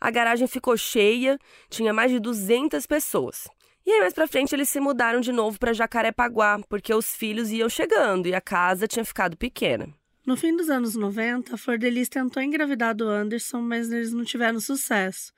A 0.05 0.11
garagem 0.11 0.47
ficou 0.47 0.77
cheia, 0.77 1.39
tinha 1.71 1.91
mais 1.91 2.11
de 2.11 2.21
200 2.21 2.87
pessoas. 2.87 3.49
E 3.87 3.91
aí, 3.91 4.01
mais 4.01 4.13
pra 4.13 4.29
frente, 4.29 4.55
eles 4.55 4.69
se 4.69 4.79
mudaram 4.79 5.19
de 5.19 5.33
novo 5.33 5.59
para 5.59 5.73
Jacarepaguá, 5.73 6.61
porque 6.69 6.93
os 6.93 7.17
filhos 7.17 7.51
iam 7.51 7.71
chegando 7.71 8.29
e 8.29 8.35
a 8.35 8.41
casa 8.41 8.87
tinha 8.87 9.03
ficado 9.03 9.35
pequena. 9.35 9.89
No 10.27 10.37
fim 10.37 10.55
dos 10.55 10.69
anos 10.69 10.95
90, 10.95 11.55
a 11.55 11.57
Flor 11.57 11.79
tentou 12.11 12.43
engravidar 12.43 12.95
do 12.95 13.09
Anderson, 13.09 13.63
mas 13.63 13.91
eles 13.91 14.13
não 14.13 14.25
tiveram 14.25 14.61
sucesso. 14.61 15.33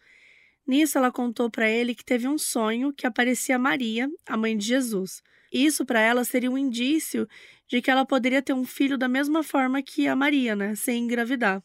Nisso, 0.66 0.98
ela 0.98 1.12
contou 1.12 1.48
para 1.48 1.70
ele 1.70 1.94
que 1.94 2.04
teve 2.04 2.26
um 2.26 2.36
sonho 2.36 2.92
que 2.92 3.06
aparecia 3.06 3.56
Maria, 3.60 4.10
a 4.28 4.36
mãe 4.36 4.56
de 4.56 4.66
Jesus. 4.66 5.22
Isso 5.52 5.86
para 5.86 6.00
ela 6.00 6.24
seria 6.24 6.50
um 6.50 6.58
indício 6.58 7.28
de 7.68 7.80
que 7.80 7.88
ela 7.88 8.04
poderia 8.04 8.42
ter 8.42 8.52
um 8.52 8.64
filho 8.64 8.98
da 8.98 9.06
mesma 9.06 9.44
forma 9.44 9.80
que 9.80 10.08
a 10.08 10.16
Maria, 10.16 10.56
né, 10.56 10.74
sem 10.74 11.04
engravidar. 11.04 11.62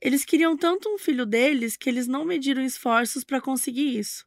Eles 0.00 0.24
queriam 0.24 0.56
tanto 0.56 0.88
um 0.88 0.98
filho 0.98 1.26
deles 1.26 1.76
que 1.76 1.88
eles 1.88 2.06
não 2.06 2.24
mediram 2.24 2.62
esforços 2.62 3.22
para 3.22 3.40
conseguir 3.40 3.98
isso. 3.98 4.26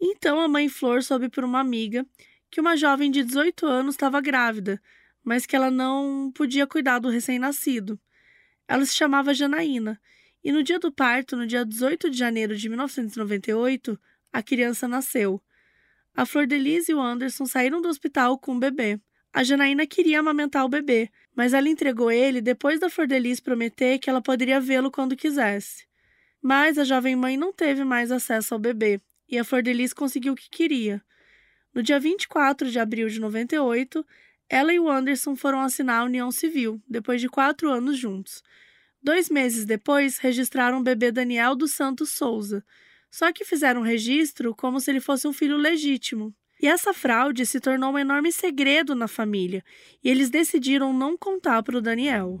Então 0.00 0.40
a 0.40 0.48
mãe 0.48 0.68
Flor 0.68 1.02
soube 1.02 1.28
por 1.28 1.44
uma 1.44 1.60
amiga 1.60 2.06
que 2.50 2.60
uma 2.60 2.76
jovem 2.76 3.10
de 3.10 3.22
18 3.22 3.66
anos 3.66 3.94
estava 3.94 4.20
grávida, 4.20 4.80
mas 5.22 5.46
que 5.46 5.54
ela 5.54 5.70
não 5.70 6.32
podia 6.34 6.66
cuidar 6.66 6.98
do 6.98 7.08
recém-nascido. 7.08 7.98
Ela 8.66 8.84
se 8.84 8.94
chamava 8.94 9.34
Janaína, 9.34 10.00
e 10.42 10.50
no 10.52 10.62
dia 10.62 10.78
do 10.78 10.90
parto, 10.90 11.36
no 11.36 11.46
dia 11.46 11.64
18 11.64 12.10
de 12.10 12.16
janeiro 12.16 12.56
de 12.56 12.68
1998, 12.68 13.98
a 14.32 14.42
criança 14.42 14.88
nasceu. 14.88 15.40
A 16.14 16.24
Flor 16.26 16.46
Delise 16.46 16.92
e 16.92 16.94
o 16.94 17.00
Anderson 17.00 17.46
saíram 17.46 17.80
do 17.80 17.88
hospital 17.88 18.38
com 18.38 18.56
o 18.56 18.58
bebê. 18.58 19.00
A 19.32 19.44
Janaína 19.44 19.86
queria 19.86 20.20
amamentar 20.20 20.64
o 20.64 20.68
bebê, 20.68 21.08
mas 21.36 21.54
ela 21.54 21.68
entregou 21.68 22.10
ele 22.10 22.40
depois 22.40 22.80
da 22.80 22.90
Flor 22.90 23.06
de 23.06 23.42
prometer 23.42 23.98
que 23.98 24.10
ela 24.10 24.20
poderia 24.20 24.60
vê-lo 24.60 24.90
quando 24.90 25.16
quisesse. 25.16 25.86
Mas 26.42 26.78
a 26.78 26.84
jovem 26.84 27.14
mãe 27.14 27.36
não 27.36 27.52
teve 27.52 27.84
mais 27.84 28.10
acesso 28.10 28.54
ao 28.54 28.60
bebê 28.60 29.00
e 29.28 29.38
a 29.38 29.44
Flor 29.44 29.62
de 29.62 29.94
conseguiu 29.94 30.32
o 30.32 30.36
que 30.36 30.50
queria. 30.50 31.00
No 31.72 31.82
dia 31.82 32.00
24 32.00 32.68
de 32.68 32.80
abril 32.80 33.08
de 33.08 33.20
98, 33.20 34.04
ela 34.48 34.74
e 34.74 34.80
o 34.80 34.90
Anderson 34.90 35.36
foram 35.36 35.60
assinar 35.60 36.00
a 36.00 36.04
união 36.04 36.32
civil, 36.32 36.82
depois 36.88 37.20
de 37.20 37.28
quatro 37.28 37.70
anos 37.70 37.96
juntos. 37.96 38.42
Dois 39.00 39.30
meses 39.30 39.64
depois, 39.64 40.18
registraram 40.18 40.80
o 40.80 40.82
bebê 40.82 41.12
Daniel 41.12 41.54
dos 41.54 41.72
Santos 41.72 42.10
Souza, 42.10 42.64
só 43.08 43.32
que 43.32 43.44
fizeram 43.44 43.82
um 43.82 43.84
registro 43.84 44.54
como 44.54 44.80
se 44.80 44.90
ele 44.90 45.00
fosse 45.00 45.28
um 45.28 45.32
filho 45.32 45.56
legítimo. 45.56 46.34
E 46.62 46.68
essa 46.68 46.92
fraude 46.92 47.46
se 47.46 47.58
tornou 47.58 47.92
um 47.92 47.98
enorme 47.98 48.30
segredo 48.30 48.94
na 48.94 49.08
família, 49.08 49.64
e 50.04 50.10
eles 50.10 50.28
decidiram 50.28 50.92
não 50.92 51.16
contar 51.16 51.62
para 51.62 51.78
o 51.78 51.80
Daniel. 51.80 52.38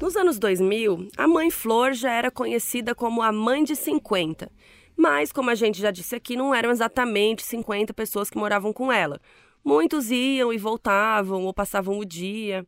Nos 0.00 0.14
anos 0.14 0.38
2000, 0.38 1.08
a 1.16 1.26
mãe 1.26 1.50
Flor 1.50 1.92
já 1.92 2.12
era 2.12 2.30
conhecida 2.30 2.94
como 2.94 3.20
a 3.20 3.32
mãe 3.32 3.64
de 3.64 3.74
50. 3.74 4.48
Mas, 4.96 5.32
como 5.32 5.50
a 5.50 5.56
gente 5.56 5.80
já 5.80 5.90
disse 5.90 6.14
aqui, 6.14 6.36
não 6.36 6.54
eram 6.54 6.70
exatamente 6.70 7.42
50 7.42 7.92
pessoas 7.94 8.30
que 8.30 8.38
moravam 8.38 8.72
com 8.72 8.92
ela. 8.92 9.20
Muitos 9.64 10.12
iam 10.12 10.52
e 10.52 10.58
voltavam 10.58 11.46
ou 11.46 11.52
passavam 11.52 11.98
o 11.98 12.04
dia 12.04 12.64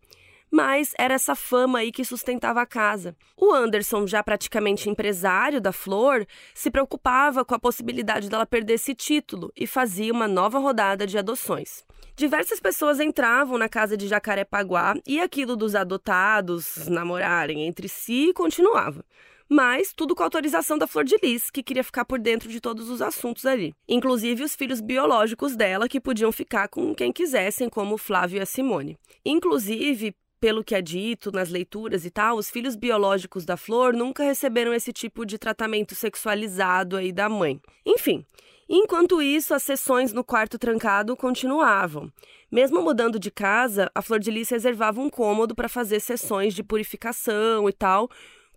mas 0.50 0.92
era 0.98 1.14
essa 1.14 1.34
fama 1.34 1.80
aí 1.80 1.92
que 1.92 2.04
sustentava 2.04 2.60
a 2.60 2.66
casa. 2.66 3.16
O 3.36 3.52
Anderson, 3.52 4.06
já 4.06 4.22
praticamente 4.22 4.88
empresário 4.88 5.60
da 5.60 5.72
Flor, 5.72 6.26
se 6.54 6.70
preocupava 6.70 7.44
com 7.44 7.54
a 7.54 7.58
possibilidade 7.58 8.28
dela 8.28 8.46
perder 8.46 8.74
esse 8.74 8.94
título 8.94 9.52
e 9.56 9.66
fazia 9.66 10.12
uma 10.12 10.28
nova 10.28 10.58
rodada 10.58 11.06
de 11.06 11.18
adoções. 11.18 11.84
Diversas 12.14 12.60
pessoas 12.60 12.98
entravam 12.98 13.58
na 13.58 13.68
casa 13.68 13.96
de 13.96 14.08
Jacarepaguá 14.08 14.94
e 15.06 15.20
aquilo 15.20 15.56
dos 15.56 15.74
adotados 15.74 16.88
namorarem 16.88 17.66
entre 17.66 17.88
si 17.88 18.32
continuava 18.32 19.04
mas 19.48 19.92
tudo 19.94 20.14
com 20.14 20.22
autorização 20.22 20.76
da 20.76 20.86
Flor 20.86 21.04
de 21.04 21.16
Lis, 21.22 21.50
que 21.50 21.62
queria 21.62 21.84
ficar 21.84 22.04
por 22.04 22.18
dentro 22.18 22.48
de 22.48 22.60
todos 22.60 22.90
os 22.90 23.00
assuntos 23.00 23.46
ali. 23.46 23.74
Inclusive 23.88 24.42
os 24.42 24.54
filhos 24.54 24.80
biológicos 24.80 25.56
dela, 25.56 25.88
que 25.88 26.00
podiam 26.00 26.32
ficar 26.32 26.68
com 26.68 26.94
quem 26.94 27.12
quisessem, 27.12 27.68
como 27.68 27.96
Flávio 27.96 28.38
e 28.38 28.40
a 28.40 28.46
Simone. 28.46 28.98
Inclusive, 29.24 30.14
pelo 30.40 30.62
que 30.62 30.74
é 30.74 30.82
dito 30.82 31.32
nas 31.32 31.48
leituras 31.48 32.04
e 32.04 32.10
tal, 32.10 32.36
os 32.36 32.50
filhos 32.50 32.76
biológicos 32.76 33.44
da 33.44 33.56
Flor 33.56 33.94
nunca 33.94 34.22
receberam 34.22 34.72
esse 34.74 34.92
tipo 34.92 35.24
de 35.24 35.38
tratamento 35.38 35.94
sexualizado 35.94 36.96
aí 36.96 37.12
da 37.12 37.28
mãe. 37.28 37.60
Enfim, 37.84 38.24
enquanto 38.68 39.22
isso, 39.22 39.54
as 39.54 39.62
sessões 39.62 40.12
no 40.12 40.22
quarto 40.22 40.58
trancado 40.58 41.16
continuavam. 41.16 42.12
Mesmo 42.50 42.82
mudando 42.82 43.18
de 43.18 43.30
casa, 43.30 43.90
a 43.94 44.02
Flor 44.02 44.20
de 44.20 44.30
Lis 44.30 44.50
reservava 44.50 45.00
um 45.00 45.10
cômodo 45.10 45.54
para 45.54 45.68
fazer 45.68 46.00
sessões 46.00 46.54
de 46.54 46.62
purificação 46.62 47.68
e 47.68 47.72
tal, 47.72 48.08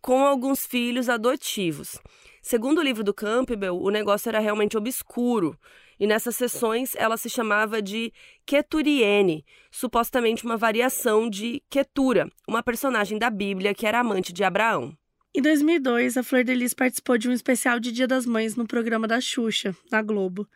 com 0.02 0.26
alguns 0.26 0.66
filhos 0.66 1.10
adotivos. 1.10 2.00
Segundo 2.42 2.80
o 2.80 2.84
livro 2.84 3.04
do 3.04 3.14
Campbell, 3.14 3.80
o 3.82 3.90
negócio 3.90 4.30
era 4.30 4.40
realmente 4.40 4.78
obscuro. 4.78 5.58
E 6.00 6.08
nessas 6.08 6.36
sessões 6.36 6.96
ela 6.96 7.18
se 7.18 7.30
chamava 7.30 7.82
de 7.82 8.14
Keturiene, 8.46 9.46
supostamente 9.70 10.46
uma 10.46 10.56
variação 10.56 11.30
de 11.30 11.62
Ketura, 11.70 12.32
uma 12.48 12.64
personagem 12.64 13.18
da 13.18 13.30
Bíblia 13.30 13.74
que 13.74 13.86
era 13.86 14.00
amante 14.00 14.32
de 14.32 14.44
Abraão. 14.44 14.98
Em 15.36 15.42
2002, 15.42 16.18
a 16.18 16.24
Flor 16.24 16.44
de 16.44 16.56
Lis 16.56 16.74
participou 16.74 17.18
de 17.18 17.30
um 17.30 17.32
especial 17.32 17.80
de 17.80 17.92
Dia 17.92 18.08
das 18.08 18.26
Mães 18.26 18.56
no 18.56 18.66
programa 18.66 19.08
da 19.08 19.22
Xuxa, 19.22 19.76
na 19.92 20.02
Globo. 20.02 20.48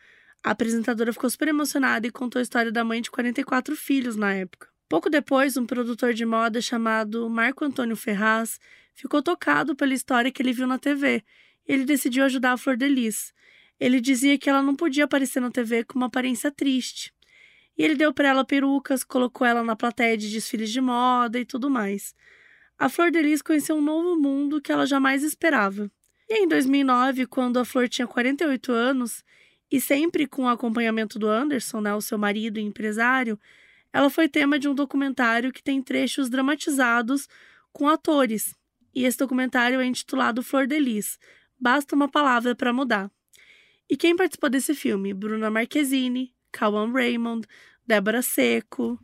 A 0.44 0.52
apresentadora 0.52 1.14
ficou 1.14 1.30
super 1.30 1.50
emocionada 1.50 2.08
e 2.08 2.12
contou 2.12 2.40
a 2.40 2.44
história 2.44 2.72
da 2.72 2.84
mãe 2.84 3.02
de 3.02 3.12
44 3.12 3.76
filhos 3.76 4.16
na 4.16 4.34
época. 4.34 4.68
Pouco 4.90 5.10
depois, 5.10 5.58
um 5.58 5.66
produtor 5.66 6.14
de 6.14 6.26
moda 6.26 6.60
chamado 6.62 7.30
Marco 7.30 7.64
Antônio 7.64 7.96
Ferraz 7.96 8.60
ficou 8.94 9.22
tocado 9.22 9.76
pela 9.76 9.94
história 9.94 10.32
que 10.32 10.42
ele 10.42 10.54
viu 10.54 10.68
na 10.68 10.80
TV. 10.80 11.24
E 11.68 11.74
ele 11.74 11.86
decidiu 11.86 12.24
ajudar 12.26 12.54
a 12.54 12.58
Flor 12.58 12.76
de 12.76 12.88
Lis. 12.88 13.34
Ele 13.80 14.00
dizia 14.00 14.38
que 14.38 14.50
ela 14.50 14.62
não 14.62 14.76
podia 14.76 15.06
aparecer 15.06 15.40
na 15.40 15.52
TV 15.52 15.84
com 15.84 15.98
uma 15.98 16.08
aparência 16.08 16.52
triste. 16.52 17.14
E 17.78 17.84
ele 17.84 17.96
deu 17.96 18.14
para 18.14 18.30
ela 18.30 18.46
perucas, 18.46 19.04
colocou 19.04 19.46
ela 19.46 19.64
na 19.64 19.76
plateia 19.76 20.18
de 20.18 20.32
desfiles 20.32 20.72
de 20.72 20.80
moda 20.80 21.40
e 21.40 21.46
tudo 21.46 21.70
mais. 21.70 22.14
A 22.78 22.90
Flor 22.90 23.12
de 23.12 23.22
Lis 23.22 23.42
conheceu 23.42 23.76
um 23.76 23.82
novo 23.82 24.16
mundo 24.20 24.62
que 24.62 24.72
ela 24.72 24.86
jamais 24.86 25.24
esperava. 25.24 25.92
E 26.30 26.44
em 26.44 26.48
2009, 26.48 27.26
quando 27.28 27.58
a 27.58 27.66
Flor 27.66 27.88
tinha 27.90 28.08
48 28.08 28.72
anos, 28.72 29.24
e 29.72 29.82
sempre 29.82 30.28
com 30.28 30.44
o 30.44 30.48
acompanhamento 30.48 31.18
do 31.18 31.28
Anderson, 31.28 31.82
né, 31.82 31.96
o 31.96 32.02
seu 32.02 32.18
marido 32.18 32.60
e 32.60 32.62
empresário, 32.62 33.40
ela 33.92 34.10
foi 34.10 34.30
tema 34.30 34.60
de 34.60 34.68
um 34.68 34.76
documentário 34.76 35.52
que 35.52 35.64
tem 35.64 35.82
trechos 35.82 36.30
dramatizados 36.30 37.28
com 37.72 37.88
atores. 37.88 38.56
E 38.94 39.06
esse 39.06 39.18
documentário 39.18 39.80
é 39.80 39.86
intitulado 39.86 40.44
Flor 40.44 40.68
de 40.68 40.80
Lis. 40.80 41.18
Basta 41.60 41.96
uma 41.96 42.08
palavra 42.08 42.56
para 42.56 42.72
mudar. 42.72 43.10
E 43.94 43.96
quem 43.96 44.16
participou 44.16 44.50
desse 44.50 44.74
filme? 44.74 45.14
Bruna 45.14 45.52
Marquezine, 45.52 46.34
Cauan 46.52 46.92
Raymond, 46.92 47.46
Débora 47.86 48.24
Seco. 48.24 48.98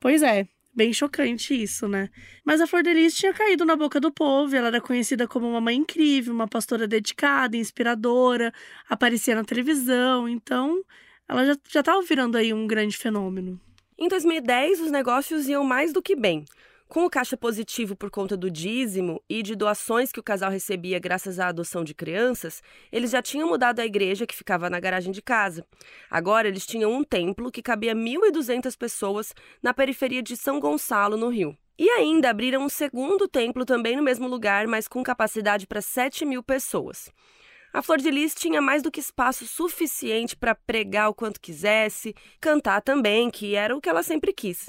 Pois 0.00 0.22
é, 0.22 0.48
bem 0.74 0.90
chocante 0.90 1.52
isso, 1.52 1.86
né? 1.86 2.08
Mas 2.42 2.58
a 2.58 2.66
Flor 2.66 2.82
de 2.82 2.94
Lis 2.94 3.14
tinha 3.14 3.34
caído 3.34 3.66
na 3.66 3.76
boca 3.76 4.00
do 4.00 4.10
povo, 4.10 4.56
ela 4.56 4.68
era 4.68 4.80
conhecida 4.80 5.28
como 5.28 5.46
uma 5.46 5.60
mãe 5.60 5.76
incrível, 5.76 6.32
uma 6.32 6.48
pastora 6.48 6.88
dedicada, 6.88 7.58
inspiradora, 7.58 8.54
aparecia 8.88 9.34
na 9.34 9.44
televisão, 9.44 10.26
então 10.26 10.82
ela 11.28 11.44
já 11.44 11.80
estava 11.80 12.00
virando 12.00 12.38
aí 12.38 12.54
um 12.54 12.66
grande 12.66 12.96
fenômeno. 12.96 13.60
Em 13.98 14.08
2010, 14.08 14.80
os 14.80 14.90
negócios 14.90 15.46
iam 15.46 15.62
mais 15.62 15.92
do 15.92 16.00
que 16.00 16.16
bem. 16.16 16.46
Com 16.92 17.06
o 17.06 17.10
caixa 17.10 17.38
positivo 17.38 17.96
por 17.96 18.10
conta 18.10 18.36
do 18.36 18.50
dízimo 18.50 19.18
e 19.26 19.42
de 19.42 19.56
doações 19.56 20.12
que 20.12 20.20
o 20.20 20.22
casal 20.22 20.50
recebia 20.50 20.98
graças 20.98 21.38
à 21.38 21.48
adoção 21.48 21.82
de 21.82 21.94
crianças, 21.94 22.62
eles 22.92 23.10
já 23.12 23.22
tinham 23.22 23.48
mudado 23.48 23.80
a 23.80 23.86
igreja 23.86 24.26
que 24.26 24.36
ficava 24.36 24.68
na 24.68 24.78
garagem 24.78 25.10
de 25.10 25.22
casa. 25.22 25.64
Agora 26.10 26.46
eles 26.46 26.66
tinham 26.66 26.92
um 26.92 27.02
templo 27.02 27.50
que 27.50 27.62
cabia 27.62 27.94
1.200 27.94 28.76
pessoas 28.76 29.34
na 29.62 29.72
periferia 29.72 30.22
de 30.22 30.36
São 30.36 30.60
Gonçalo, 30.60 31.16
no 31.16 31.30
Rio. 31.30 31.56
E 31.78 31.88
ainda 31.88 32.28
abriram 32.28 32.62
um 32.62 32.68
segundo 32.68 33.26
templo 33.26 33.64
também 33.64 33.96
no 33.96 34.02
mesmo 34.02 34.28
lugar, 34.28 34.66
mas 34.66 34.86
com 34.86 35.02
capacidade 35.02 35.66
para 35.66 35.80
7 35.80 36.26
mil 36.26 36.42
pessoas. 36.42 37.10
A 37.72 37.80
Flor 37.80 37.96
de 37.96 38.10
Lis 38.10 38.34
tinha 38.34 38.60
mais 38.60 38.82
do 38.82 38.90
que 38.90 39.00
espaço 39.00 39.46
suficiente 39.46 40.36
para 40.36 40.54
pregar 40.54 41.08
o 41.08 41.14
quanto 41.14 41.40
quisesse, 41.40 42.14
cantar 42.38 42.82
também, 42.82 43.30
que 43.30 43.54
era 43.54 43.74
o 43.74 43.80
que 43.80 43.88
ela 43.88 44.02
sempre 44.02 44.30
quis. 44.30 44.68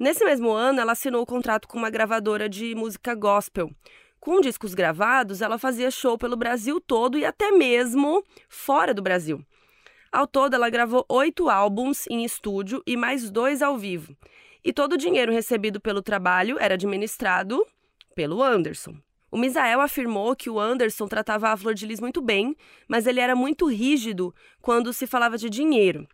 Nesse 0.00 0.24
mesmo 0.24 0.50
ano, 0.50 0.80
ela 0.80 0.92
assinou 0.92 1.20
o 1.20 1.26
contrato 1.26 1.68
com 1.68 1.76
uma 1.76 1.90
gravadora 1.90 2.48
de 2.48 2.74
música 2.74 3.14
gospel. 3.14 3.70
Com 4.18 4.40
discos 4.40 4.72
gravados, 4.72 5.42
ela 5.42 5.58
fazia 5.58 5.90
show 5.90 6.16
pelo 6.16 6.38
Brasil 6.38 6.80
todo 6.80 7.18
e 7.18 7.24
até 7.26 7.50
mesmo 7.50 8.24
fora 8.48 8.94
do 8.94 9.02
Brasil. 9.02 9.44
Ao 10.10 10.26
todo, 10.26 10.54
ela 10.54 10.70
gravou 10.70 11.04
oito 11.06 11.50
álbuns 11.50 12.06
em 12.08 12.24
estúdio 12.24 12.82
e 12.86 12.96
mais 12.96 13.30
dois 13.30 13.60
ao 13.60 13.76
vivo. 13.76 14.16
E 14.64 14.72
todo 14.72 14.94
o 14.94 14.96
dinheiro 14.96 15.30
recebido 15.30 15.78
pelo 15.78 16.00
trabalho 16.00 16.56
era 16.58 16.76
administrado 16.76 17.62
pelo 18.14 18.42
Anderson. 18.42 18.94
O 19.30 19.36
Misael 19.36 19.82
afirmou 19.82 20.34
que 20.34 20.48
o 20.48 20.58
Anderson 20.58 21.08
tratava 21.08 21.50
a 21.50 21.56
Flor 21.58 21.74
de 21.74 21.84
Lis 21.84 22.00
muito 22.00 22.22
bem, 22.22 22.56
mas 22.88 23.06
ele 23.06 23.20
era 23.20 23.36
muito 23.36 23.66
rígido 23.66 24.34
quando 24.62 24.94
se 24.94 25.06
falava 25.06 25.36
de 25.36 25.50
dinheiro. 25.50 26.08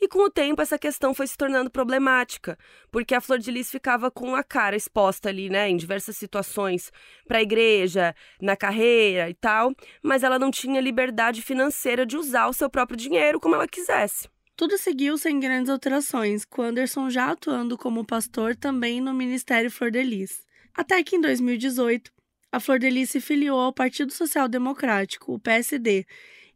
E 0.00 0.08
com 0.08 0.24
o 0.24 0.30
tempo 0.30 0.60
essa 0.60 0.78
questão 0.78 1.14
foi 1.14 1.26
se 1.26 1.36
tornando 1.36 1.70
problemática, 1.70 2.58
porque 2.90 3.14
a 3.14 3.20
Flor 3.20 3.38
de 3.38 3.50
Lis 3.50 3.70
ficava 3.70 4.10
com 4.10 4.34
a 4.34 4.42
cara 4.42 4.76
exposta 4.76 5.28
ali, 5.28 5.48
né, 5.48 5.68
em 5.68 5.76
diversas 5.76 6.16
situações, 6.16 6.92
para 7.26 7.38
a 7.38 7.42
igreja, 7.42 8.14
na 8.40 8.56
carreira 8.56 9.30
e 9.30 9.34
tal, 9.34 9.72
mas 10.02 10.22
ela 10.22 10.38
não 10.38 10.50
tinha 10.50 10.80
liberdade 10.80 11.42
financeira 11.42 12.04
de 12.04 12.16
usar 12.16 12.48
o 12.48 12.52
seu 12.52 12.68
próprio 12.68 12.96
dinheiro 12.96 13.40
como 13.40 13.54
ela 13.54 13.68
quisesse. 13.68 14.28
Tudo 14.56 14.78
seguiu 14.78 15.18
sem 15.18 15.40
grandes 15.40 15.68
alterações, 15.68 16.44
com 16.44 16.62
Anderson 16.62 17.10
já 17.10 17.30
atuando 17.30 17.76
como 17.76 18.04
pastor 18.04 18.54
também 18.54 19.00
no 19.00 19.12
Ministério 19.12 19.70
Flor 19.70 19.90
de 19.90 20.02
Lis. 20.02 20.44
Até 20.72 21.02
que 21.02 21.16
em 21.16 21.20
2018, 21.20 22.12
a 22.52 22.60
Flor 22.60 22.78
de 22.78 22.88
Lis 22.88 23.10
se 23.10 23.20
filiou 23.20 23.58
ao 23.58 23.72
Partido 23.72 24.12
Social 24.12 24.48
Democrático, 24.48 25.34
o 25.34 25.40
PSD, 25.40 26.06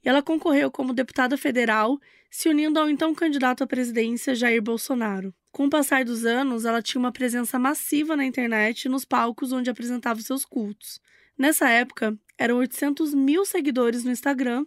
e 0.04 0.08
ela 0.08 0.22
concorreu 0.22 0.70
como 0.70 0.92
deputada 0.92 1.36
federal, 1.36 1.98
se 2.30 2.48
unindo 2.48 2.78
ao 2.78 2.88
então 2.88 3.14
candidato 3.14 3.64
à 3.64 3.66
presidência 3.66 4.34
Jair 4.34 4.62
Bolsonaro. 4.62 5.34
Com 5.50 5.66
o 5.66 5.70
passar 5.70 6.04
dos 6.04 6.24
anos, 6.24 6.64
ela 6.64 6.82
tinha 6.82 7.00
uma 7.00 7.12
presença 7.12 7.58
massiva 7.58 8.16
na 8.16 8.24
internet 8.24 8.84
e 8.84 8.88
nos 8.88 9.04
palcos 9.04 9.52
onde 9.52 9.70
apresentava 9.70 10.20
seus 10.20 10.44
cultos. 10.44 11.00
Nessa 11.36 11.68
época, 11.68 12.16
eram 12.36 12.58
800 12.58 13.14
mil 13.14 13.44
seguidores 13.44 14.02
no 14.04 14.10
Instagram 14.10 14.66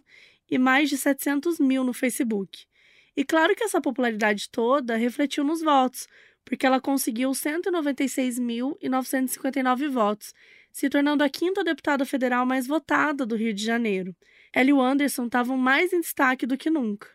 e 0.50 0.58
mais 0.58 0.90
de 0.90 0.96
700 0.96 1.60
mil 1.60 1.84
no 1.84 1.92
Facebook. 1.92 2.64
E 3.16 3.24
claro 3.24 3.54
que 3.54 3.64
essa 3.64 3.80
popularidade 3.80 4.48
toda 4.50 4.96
refletiu 4.96 5.44
nos 5.44 5.60
votos, 5.60 6.08
porque 6.44 6.66
ela 6.66 6.80
conseguiu 6.80 7.30
196.959 7.30 9.88
votos, 9.88 10.34
se 10.72 10.88
tornando 10.88 11.22
a 11.22 11.28
quinta 11.28 11.62
deputada 11.62 12.04
federal 12.04 12.44
mais 12.44 12.66
votada 12.66 13.24
do 13.24 13.36
Rio 13.36 13.54
de 13.54 13.64
Janeiro. 13.64 14.16
Ela 14.52 14.70
e 14.70 14.72
o 14.72 14.80
Anderson 14.80 15.26
estavam 15.26 15.56
mais 15.56 15.92
em 15.92 16.00
destaque 16.00 16.44
do 16.46 16.56
que 16.56 16.70
nunca. 16.70 17.08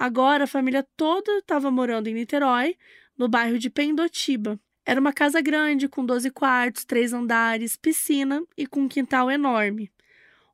Agora 0.00 0.44
a 0.44 0.46
família 0.46 0.82
toda 0.96 1.30
estava 1.40 1.70
morando 1.70 2.06
em 2.06 2.14
Niterói, 2.14 2.74
no 3.18 3.28
bairro 3.28 3.58
de 3.58 3.68
Pendotiba. 3.68 4.58
Era 4.82 4.98
uma 4.98 5.12
casa 5.12 5.42
grande, 5.42 5.88
com 5.88 6.06
12 6.06 6.30
quartos, 6.30 6.86
três 6.86 7.12
andares, 7.12 7.76
piscina 7.76 8.42
e 8.56 8.66
com 8.66 8.80
um 8.80 8.88
quintal 8.88 9.30
enorme. 9.30 9.92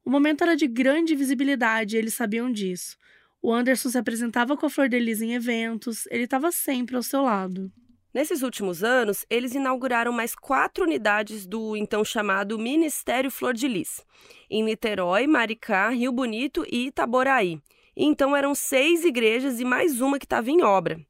O 0.05 0.11
momento 0.11 0.43
era 0.43 0.57
de 0.57 0.67
grande 0.67 1.15
visibilidade 1.15 1.97
eles 1.97 2.15
sabiam 2.15 2.51
disso. 2.51 2.97
O 3.41 3.55
Anderson 3.55 3.89
se 3.89 3.97
apresentava 3.97 4.57
com 4.57 4.67
a 4.67 4.69
Flor 4.69 4.89
de 4.89 4.99
Lis 4.99 5.23
em 5.23 5.35
eventos, 5.35 6.09
ele 6.11 6.25
estava 6.25 6.51
sempre 6.51 6.97
ao 6.97 7.03
seu 7.05 7.23
lado. 7.23 7.71
Nesses 8.13 8.43
últimos 8.43 8.83
anos, 8.83 9.25
eles 9.31 9.55
inauguraram 9.55 10.11
mais 10.11 10.35
quatro 10.35 10.83
unidades 10.83 11.47
do 11.47 11.77
então 11.77 12.05
chamado 12.05 12.59
Ministério 12.59 13.31
Flor 13.31 13.55
de 13.55 13.69
Lis, 13.69 14.05
em 14.51 14.65
Niterói, 14.65 15.29
Maricá, 15.29 15.91
Rio 15.91 16.11
Bonito 16.11 16.67
e 16.69 16.89
Itaboraí. 16.89 17.61
Então 17.97 18.37
eram 18.37 18.55
seis 18.55 19.05
igrejas 19.05 19.59
e 19.59 19.65
mais 19.65 20.01
uma 20.01 20.19
que 20.19 20.27
estava 20.27 20.51
em 20.51 20.63
obra. 20.63 21.01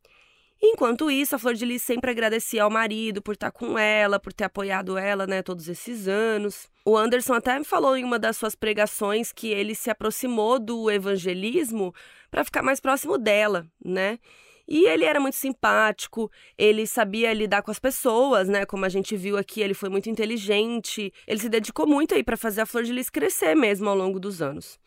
Enquanto 0.62 1.10
isso, 1.10 1.34
a 1.34 1.38
Flor 1.38 1.54
de 1.54 1.66
Lis 1.66 1.82
sempre 1.82 2.10
agradecia 2.10 2.62
ao 2.62 2.70
marido 2.70 3.20
por 3.20 3.34
estar 3.34 3.50
com 3.50 3.78
ela, 3.78 4.18
por 4.18 4.32
ter 4.32 4.44
apoiado 4.44 4.96
ela, 4.96 5.26
né, 5.26 5.42
todos 5.42 5.68
esses 5.68 6.08
anos. 6.08 6.68
O 6.84 6.96
Anderson 6.96 7.34
até 7.34 7.58
me 7.58 7.64
falou 7.64 7.96
em 7.96 8.04
uma 8.04 8.18
das 8.18 8.36
suas 8.36 8.54
pregações 8.54 9.32
que 9.32 9.48
ele 9.48 9.74
se 9.74 9.90
aproximou 9.90 10.58
do 10.58 10.90
evangelismo 10.90 11.92
para 12.30 12.44
ficar 12.44 12.62
mais 12.62 12.80
próximo 12.80 13.18
dela, 13.18 13.66
né? 13.84 14.18
E 14.68 14.86
ele 14.86 15.04
era 15.04 15.20
muito 15.20 15.36
simpático, 15.36 16.30
ele 16.58 16.86
sabia 16.86 17.32
lidar 17.32 17.62
com 17.62 17.70
as 17.70 17.78
pessoas, 17.78 18.48
né? 18.48 18.64
Como 18.64 18.84
a 18.84 18.88
gente 18.88 19.16
viu 19.16 19.36
aqui, 19.36 19.60
ele 19.60 19.74
foi 19.74 19.88
muito 19.88 20.08
inteligente, 20.08 21.12
ele 21.26 21.38
se 21.38 21.48
dedicou 21.48 21.86
muito 21.86 22.14
aí 22.14 22.24
para 22.24 22.36
fazer 22.36 22.62
a 22.62 22.66
Flor 22.66 22.82
de 22.82 22.92
Lis 22.92 23.10
crescer 23.10 23.54
mesmo 23.54 23.88
ao 23.88 23.96
longo 23.96 24.18
dos 24.18 24.40
anos. 24.40 24.78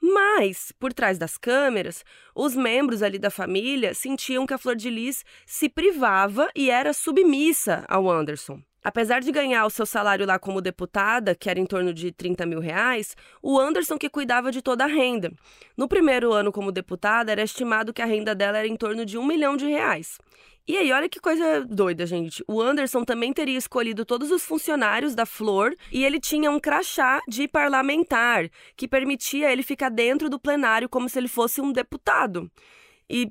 Mas, 0.00 0.72
por 0.78 0.92
trás 0.92 1.18
das 1.18 1.36
câmeras, 1.38 2.04
os 2.34 2.54
membros 2.54 3.02
ali 3.02 3.18
da 3.18 3.30
família 3.30 3.94
sentiam 3.94 4.46
que 4.46 4.54
a 4.54 4.58
Flor 4.58 4.76
de 4.76 4.90
Lis 4.90 5.24
se 5.44 5.68
privava 5.68 6.48
e 6.54 6.70
era 6.70 6.92
submissa 6.92 7.84
ao 7.88 8.10
Anderson. 8.10 8.60
Apesar 8.84 9.20
de 9.20 9.32
ganhar 9.32 9.66
o 9.66 9.70
seu 9.70 9.84
salário 9.84 10.24
lá 10.24 10.38
como 10.38 10.60
deputada, 10.60 11.34
que 11.34 11.50
era 11.50 11.58
em 11.58 11.66
torno 11.66 11.92
de 11.92 12.12
30 12.12 12.46
mil 12.46 12.60
reais, 12.60 13.16
o 13.42 13.58
Anderson 13.58 13.98
que 13.98 14.08
cuidava 14.08 14.52
de 14.52 14.62
toda 14.62 14.84
a 14.84 14.86
renda. 14.86 15.32
No 15.76 15.88
primeiro 15.88 16.32
ano 16.32 16.52
como 16.52 16.70
deputada, 16.70 17.32
era 17.32 17.42
estimado 17.42 17.92
que 17.92 18.00
a 18.00 18.06
renda 18.06 18.32
dela 18.32 18.58
era 18.58 18.68
em 18.68 18.76
torno 18.76 19.04
de 19.04 19.18
um 19.18 19.26
milhão 19.26 19.56
de 19.56 19.66
reais. 19.66 20.18
E 20.68 20.76
aí, 20.76 20.90
olha 20.92 21.08
que 21.08 21.20
coisa 21.20 21.64
doida, 21.64 22.04
gente. 22.06 22.42
O 22.48 22.60
Anderson 22.60 23.04
também 23.04 23.32
teria 23.32 23.56
escolhido 23.56 24.04
todos 24.04 24.30
os 24.30 24.42
funcionários 24.42 25.14
da 25.14 25.24
Flor 25.24 25.74
e 25.92 26.04
ele 26.04 26.18
tinha 26.18 26.50
um 26.50 26.58
crachá 26.58 27.20
de 27.28 27.46
parlamentar 27.46 28.50
que 28.76 28.88
permitia 28.88 29.52
ele 29.52 29.62
ficar 29.62 29.90
dentro 29.90 30.28
do 30.28 30.40
plenário 30.40 30.88
como 30.88 31.08
se 31.08 31.18
ele 31.18 31.28
fosse 31.28 31.60
um 31.60 31.72
deputado. 31.72 32.50
E 33.08 33.30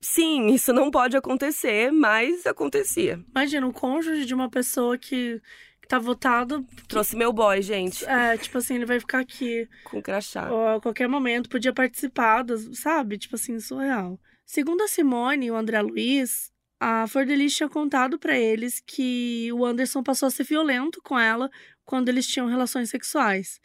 Sim, 0.00 0.48
isso 0.52 0.70
não 0.70 0.90
pode 0.90 1.16
acontecer, 1.16 1.90
mas 1.90 2.46
acontecia. 2.46 3.24
Imagina, 3.34 3.66
o 3.66 3.72
cônjuge 3.72 4.26
de 4.26 4.34
uma 4.34 4.50
pessoa 4.50 4.98
que, 4.98 5.40
tá 5.86 5.98
votado. 5.98 6.66
Trouxe 6.88 7.16
meu 7.16 7.32
boy, 7.32 7.60
gente. 7.62 8.04
É, 8.04 8.36
tipo 8.36 8.58
assim, 8.58 8.74
ele 8.74 8.86
vai 8.86 9.00
ficar 9.00 9.20
aqui. 9.20 9.68
Com 9.84 10.02
crachá. 10.02 10.50
Ou 10.50 10.68
a 10.68 10.80
qualquer 10.80 11.08
momento, 11.08 11.48
podia 11.48 11.72
participar, 11.72 12.42
das, 12.42 12.78
sabe? 12.78 13.18
Tipo 13.18 13.36
assim, 13.36 13.58
surreal. 13.60 14.18
Segundo 14.44 14.82
a 14.82 14.88
Simone 14.88 15.46
e 15.46 15.50
o 15.50 15.56
André 15.56 15.80
Luiz, 15.80 16.52
a 16.78 17.06
Flor 17.06 17.24
de 17.24 17.34
Lis 17.36 17.54
tinha 17.54 17.68
contado 17.68 18.18
para 18.18 18.38
eles 18.38 18.82
que 18.84 19.50
o 19.52 19.64
Anderson 19.64 20.02
passou 20.02 20.26
a 20.26 20.30
ser 20.30 20.44
violento 20.44 21.00
com 21.02 21.18
ela 21.18 21.50
quando 21.84 22.08
eles 22.08 22.26
tinham 22.26 22.46
relações 22.46 22.90
sexuais. 22.90 23.60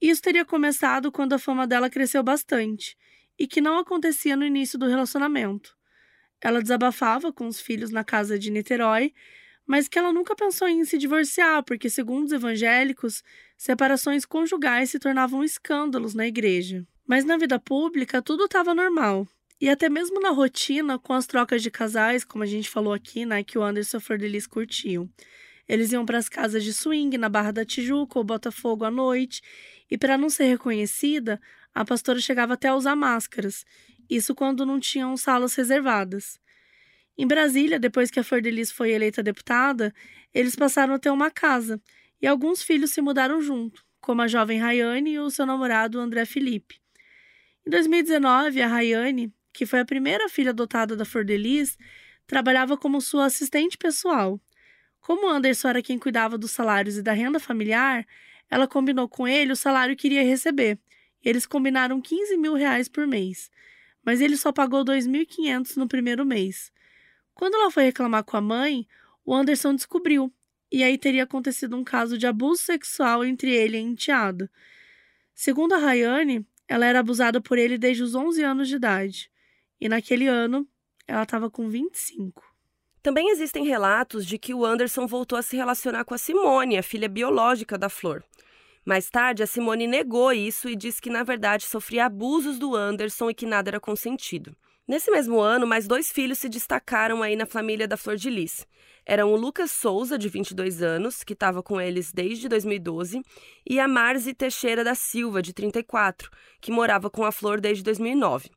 Isso 0.00 0.22
teria 0.22 0.44
começado 0.44 1.10
quando 1.10 1.32
a 1.32 1.38
fama 1.38 1.66
dela 1.66 1.90
cresceu 1.90 2.22
bastante 2.22 2.96
e 3.38 3.46
que 3.46 3.60
não 3.60 3.78
acontecia 3.78 4.36
no 4.36 4.44
início 4.44 4.78
do 4.78 4.86
relacionamento. 4.86 5.76
Ela 6.40 6.62
desabafava 6.62 7.32
com 7.32 7.46
os 7.46 7.60
filhos 7.60 7.90
na 7.90 8.04
casa 8.04 8.38
de 8.38 8.50
Niterói, 8.50 9.12
mas 9.66 9.88
que 9.88 9.98
ela 9.98 10.12
nunca 10.12 10.34
pensou 10.34 10.68
em 10.68 10.84
se 10.84 10.96
divorciar, 10.96 11.62
porque, 11.62 11.90
segundo 11.90 12.26
os 12.26 12.32
evangélicos, 12.32 13.22
separações 13.56 14.24
conjugais 14.24 14.90
se 14.90 14.98
tornavam 14.98 15.44
escândalos 15.44 16.14
na 16.14 16.26
igreja. 16.26 16.86
Mas 17.06 17.24
na 17.24 17.36
vida 17.36 17.58
pública 17.58 18.22
tudo 18.22 18.44
estava 18.44 18.74
normal. 18.74 19.26
E 19.60 19.68
até 19.68 19.88
mesmo 19.88 20.20
na 20.20 20.30
rotina, 20.30 20.98
com 20.98 21.12
as 21.12 21.26
trocas 21.26 21.62
de 21.62 21.70
casais, 21.70 22.24
como 22.24 22.44
a 22.44 22.46
gente 22.46 22.70
falou 22.70 22.92
aqui, 22.92 23.26
né, 23.26 23.42
que 23.42 23.58
o 23.58 23.62
Anderson 23.62 23.96
e 23.96 23.98
a 23.98 24.00
Flor 24.00 24.18
de 24.18 24.28
Lis 24.28 24.46
curtiam. 24.46 25.10
Eles 25.68 25.90
iam 25.90 26.06
para 26.06 26.16
as 26.16 26.28
casas 26.28 26.62
de 26.62 26.72
swing 26.72 27.18
na 27.18 27.28
Barra 27.28 27.50
da 27.50 27.64
Tijuca 27.64 28.18
ou 28.18 28.24
Botafogo 28.24 28.84
à 28.84 28.90
noite, 28.90 29.42
e 29.90 29.98
para 29.98 30.16
não 30.16 30.30
ser 30.30 30.44
reconhecida, 30.44 31.40
a 31.74 31.84
pastora 31.84 32.20
chegava 32.20 32.54
até 32.54 32.68
a 32.68 32.76
usar 32.76 32.94
máscaras, 32.94 33.64
isso 34.08 34.34
quando 34.34 34.64
não 34.64 34.78
tinham 34.78 35.16
salas 35.16 35.54
reservadas. 35.56 36.40
Em 37.16 37.26
Brasília, 37.26 37.80
depois 37.80 38.12
que 38.12 38.20
a 38.20 38.24
Flor 38.24 38.40
de 38.40 38.50
Lis 38.52 38.70
foi 38.70 38.92
eleita 38.92 39.24
deputada, 39.24 39.92
eles 40.32 40.54
passaram 40.54 40.94
a 40.94 40.98
ter 41.00 41.10
uma 41.10 41.32
casa, 41.32 41.82
e 42.22 42.28
alguns 42.28 42.62
filhos 42.62 42.92
se 42.92 43.02
mudaram 43.02 43.42
junto, 43.42 43.84
como 44.00 44.22
a 44.22 44.28
jovem 44.28 44.60
Rayane 44.60 45.14
e 45.14 45.18
o 45.18 45.30
seu 45.30 45.44
namorado 45.44 45.98
André 45.98 46.24
Felipe. 46.24 46.80
Em 47.66 47.70
2019, 47.70 48.62
a 48.62 48.66
Rayane, 48.68 49.32
que 49.58 49.66
foi 49.66 49.80
a 49.80 49.84
primeira 49.84 50.28
filha 50.28 50.50
adotada 50.50 50.94
da 50.94 51.04
Flor 51.04 51.24
de 51.24 51.36
Lis, 51.36 51.76
trabalhava 52.28 52.76
como 52.76 53.00
sua 53.00 53.24
assistente 53.24 53.76
pessoal. 53.76 54.40
Como 55.00 55.28
Anderson 55.28 55.70
era 55.70 55.82
quem 55.82 55.98
cuidava 55.98 56.38
dos 56.38 56.52
salários 56.52 56.96
e 56.96 57.02
da 57.02 57.12
renda 57.12 57.40
familiar, 57.40 58.06
ela 58.48 58.68
combinou 58.68 59.08
com 59.08 59.26
ele 59.26 59.50
o 59.50 59.56
salário 59.56 59.96
que 59.96 60.06
iria 60.06 60.22
receber. 60.22 60.78
Eles 61.24 61.44
combinaram 61.44 62.00
15 62.00 62.36
mil 62.36 62.54
reais 62.54 62.88
por 62.88 63.04
mês, 63.04 63.50
mas 64.04 64.20
ele 64.20 64.36
só 64.36 64.52
pagou 64.52 64.84
2.500 64.84 65.74
no 65.76 65.88
primeiro 65.88 66.24
mês. 66.24 66.70
Quando 67.34 67.54
ela 67.54 67.68
foi 67.68 67.82
reclamar 67.82 68.22
com 68.22 68.36
a 68.36 68.40
mãe, 68.40 68.86
o 69.24 69.34
Anderson 69.34 69.74
descobriu, 69.74 70.32
e 70.70 70.84
aí 70.84 70.96
teria 70.96 71.24
acontecido 71.24 71.76
um 71.76 71.82
caso 71.82 72.16
de 72.16 72.28
abuso 72.28 72.62
sexual 72.62 73.24
entre 73.24 73.52
ele 73.52 73.76
e 73.76 73.80
a 73.80 73.82
enteada. 73.82 74.48
Segundo 75.34 75.72
a 75.72 75.78
Rayane, 75.78 76.46
ela 76.68 76.86
era 76.86 77.00
abusada 77.00 77.40
por 77.40 77.58
ele 77.58 77.76
desde 77.76 78.04
os 78.04 78.14
11 78.14 78.40
anos 78.44 78.68
de 78.68 78.76
idade, 78.76 79.28
e 79.80 79.88
naquele 79.88 80.26
ano 80.26 80.66
ela 81.06 81.22
estava 81.22 81.50
com 81.50 81.68
25. 81.68 82.42
Também 83.02 83.30
existem 83.30 83.64
relatos 83.64 84.26
de 84.26 84.38
que 84.38 84.52
o 84.52 84.64
Anderson 84.64 85.06
voltou 85.06 85.38
a 85.38 85.42
se 85.42 85.56
relacionar 85.56 86.04
com 86.04 86.14
a 86.14 86.18
Simone, 86.18 86.76
a 86.76 86.82
filha 86.82 87.08
biológica 87.08 87.78
da 87.78 87.88
Flor. 87.88 88.22
Mais 88.84 89.08
tarde, 89.08 89.42
a 89.42 89.46
Simone 89.46 89.86
negou 89.86 90.32
isso 90.32 90.68
e 90.68 90.76
disse 90.76 91.00
que, 91.00 91.10
na 91.10 91.22
verdade, 91.22 91.64
sofria 91.64 92.06
abusos 92.06 92.58
do 92.58 92.74
Anderson 92.74 93.30
e 93.30 93.34
que 93.34 93.46
nada 93.46 93.70
era 93.70 93.80
consentido. 93.80 94.56
Nesse 94.86 95.10
mesmo 95.10 95.38
ano, 95.38 95.66
mais 95.66 95.86
dois 95.86 96.10
filhos 96.10 96.38
se 96.38 96.48
destacaram 96.48 97.22
aí 97.22 97.36
na 97.36 97.44
família 97.44 97.86
da 97.86 97.98
Flor 97.98 98.16
de 98.16 98.30
Lis. 98.30 98.66
Eram 99.04 99.32
o 99.32 99.36
Lucas 99.36 99.70
Souza, 99.70 100.18
de 100.18 100.28
22 100.28 100.82
anos, 100.82 101.22
que 101.22 101.34
estava 101.34 101.62
com 101.62 101.78
eles 101.78 102.10
desde 102.12 102.48
2012, 102.48 103.22
e 103.68 103.78
a 103.78 103.86
Marzi 103.86 104.32
Teixeira 104.32 104.82
da 104.82 104.94
Silva, 104.94 105.42
de 105.42 105.52
34, 105.52 106.30
que 106.60 106.70
morava 106.70 107.10
com 107.10 107.24
a 107.24 107.30
Flor 107.30 107.60
desde 107.60 107.84
2009. 107.84 108.50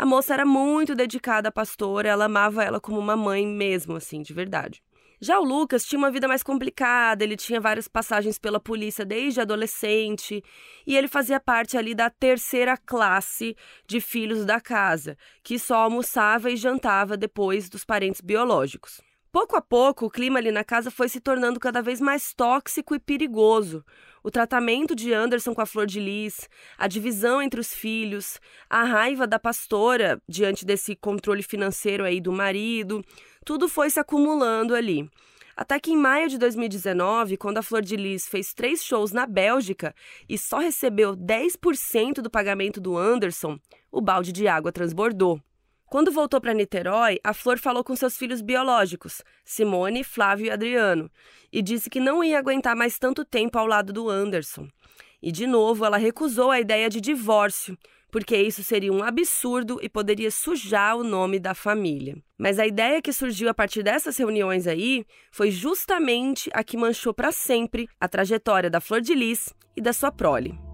A 0.00 0.06
moça 0.06 0.32
era 0.32 0.46
muito 0.46 0.94
dedicada 0.94 1.50
à 1.50 1.52
pastora, 1.52 2.08
ela 2.08 2.24
amava 2.24 2.64
ela 2.64 2.80
como 2.80 2.98
uma 2.98 3.14
mãe 3.14 3.46
mesmo, 3.46 3.96
assim, 3.96 4.22
de 4.22 4.32
verdade. 4.32 4.82
Já 5.20 5.38
o 5.38 5.44
Lucas 5.44 5.84
tinha 5.84 5.98
uma 5.98 6.10
vida 6.10 6.26
mais 6.26 6.42
complicada, 6.42 7.22
ele 7.22 7.36
tinha 7.36 7.60
várias 7.60 7.86
passagens 7.86 8.38
pela 8.38 8.58
polícia 8.58 9.04
desde 9.04 9.42
adolescente 9.42 10.42
e 10.86 10.96
ele 10.96 11.06
fazia 11.06 11.38
parte 11.38 11.76
ali 11.76 11.94
da 11.94 12.08
terceira 12.08 12.78
classe 12.78 13.54
de 13.86 14.00
filhos 14.00 14.46
da 14.46 14.58
casa, 14.58 15.18
que 15.42 15.58
só 15.58 15.82
almoçava 15.82 16.50
e 16.50 16.56
jantava 16.56 17.14
depois 17.14 17.68
dos 17.68 17.84
parentes 17.84 18.22
biológicos. 18.22 19.02
Pouco 19.32 19.54
a 19.54 19.62
pouco, 19.62 20.06
o 20.06 20.10
clima 20.10 20.40
ali 20.40 20.50
na 20.50 20.64
casa 20.64 20.90
foi 20.90 21.08
se 21.08 21.20
tornando 21.20 21.60
cada 21.60 21.80
vez 21.80 22.00
mais 22.00 22.34
tóxico 22.34 22.96
e 22.96 22.98
perigoso. 22.98 23.84
O 24.24 24.30
tratamento 24.30 24.92
de 24.92 25.12
Anderson 25.12 25.54
com 25.54 25.60
a 25.60 25.66
flor 25.66 25.86
de 25.86 26.00
lis, 26.00 26.48
a 26.76 26.88
divisão 26.88 27.40
entre 27.40 27.60
os 27.60 27.72
filhos, 27.72 28.40
a 28.68 28.82
raiva 28.82 29.28
da 29.28 29.38
pastora 29.38 30.20
diante 30.28 30.66
desse 30.66 30.96
controle 30.96 31.44
financeiro 31.44 32.02
aí 32.04 32.20
do 32.20 32.32
marido, 32.32 33.04
tudo 33.44 33.68
foi 33.68 33.88
se 33.88 34.00
acumulando 34.00 34.74
ali. 34.74 35.08
Até 35.56 35.78
que 35.78 35.92
em 35.92 35.96
maio 35.96 36.28
de 36.28 36.36
2019, 36.36 37.36
quando 37.36 37.58
a 37.58 37.62
Flor 37.62 37.82
de 37.82 37.94
Lis 37.94 38.26
fez 38.26 38.52
três 38.52 38.82
shows 38.82 39.12
na 39.12 39.26
Bélgica 39.26 39.94
e 40.28 40.36
só 40.36 40.58
recebeu 40.58 41.14
10% 41.14 42.14
do 42.14 42.30
pagamento 42.30 42.80
do 42.80 42.98
Anderson, 42.98 43.60
o 43.92 44.00
balde 44.00 44.32
de 44.32 44.48
água 44.48 44.72
transbordou. 44.72 45.40
Quando 45.90 46.12
voltou 46.12 46.40
para 46.40 46.54
Niterói, 46.54 47.18
a 47.24 47.34
Flor 47.34 47.58
falou 47.58 47.82
com 47.82 47.96
seus 47.96 48.16
filhos 48.16 48.40
biológicos, 48.40 49.24
Simone, 49.44 50.04
Flávio 50.04 50.46
e 50.46 50.50
Adriano, 50.50 51.10
e 51.52 51.60
disse 51.60 51.90
que 51.90 51.98
não 51.98 52.22
ia 52.22 52.38
aguentar 52.38 52.76
mais 52.76 52.96
tanto 52.96 53.24
tempo 53.24 53.58
ao 53.58 53.66
lado 53.66 53.92
do 53.92 54.08
Anderson. 54.08 54.68
E 55.20 55.32
de 55.32 55.48
novo, 55.48 55.84
ela 55.84 55.96
recusou 55.96 56.52
a 56.52 56.60
ideia 56.60 56.88
de 56.88 57.00
divórcio, 57.00 57.76
porque 58.08 58.36
isso 58.36 58.62
seria 58.62 58.92
um 58.92 59.02
absurdo 59.02 59.80
e 59.82 59.88
poderia 59.88 60.30
sujar 60.30 60.96
o 60.96 61.02
nome 61.02 61.40
da 61.40 61.54
família. 61.54 62.16
Mas 62.38 62.60
a 62.60 62.66
ideia 62.68 63.02
que 63.02 63.12
surgiu 63.12 63.48
a 63.48 63.54
partir 63.54 63.82
dessas 63.82 64.16
reuniões 64.16 64.68
aí 64.68 65.04
foi 65.32 65.50
justamente 65.50 66.48
a 66.54 66.62
que 66.62 66.76
manchou 66.76 67.12
para 67.12 67.32
sempre 67.32 67.88
a 68.00 68.06
trajetória 68.06 68.70
da 68.70 68.80
Flor 68.80 69.00
de 69.00 69.12
Lis 69.12 69.52
e 69.76 69.80
da 69.80 69.92
sua 69.92 70.12
prole. 70.12 70.69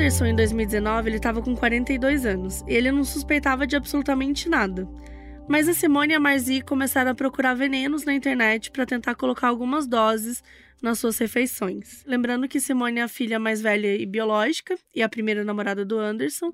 Anderson, 0.00 0.24
em 0.24 0.34
2019, 0.34 1.10
ele 1.10 1.16
estava 1.18 1.42
com 1.42 1.54
42 1.54 2.24
anos 2.24 2.64
e 2.66 2.72
ele 2.72 2.90
não 2.90 3.04
suspeitava 3.04 3.66
de 3.66 3.76
absolutamente 3.76 4.48
nada. 4.48 4.88
Mas 5.46 5.68
a 5.68 5.74
Simone 5.74 6.14
e 6.14 6.16
a 6.16 6.18
Marzi 6.18 6.62
começaram 6.62 7.10
a 7.10 7.14
procurar 7.14 7.52
venenos 7.52 8.02
na 8.06 8.14
internet 8.14 8.70
para 8.70 8.86
tentar 8.86 9.14
colocar 9.14 9.48
algumas 9.48 9.86
doses 9.86 10.42
nas 10.80 10.98
suas 10.98 11.18
refeições. 11.18 12.02
Lembrando 12.06 12.48
que 12.48 12.58
Simone 12.58 13.00
é 13.00 13.02
a 13.02 13.08
filha 13.08 13.38
mais 13.38 13.60
velha 13.60 13.94
e 13.94 14.06
biológica 14.06 14.74
e 14.94 15.02
a 15.02 15.08
primeira 15.08 15.44
namorada 15.44 15.84
do 15.84 15.98
Anderson, 15.98 16.50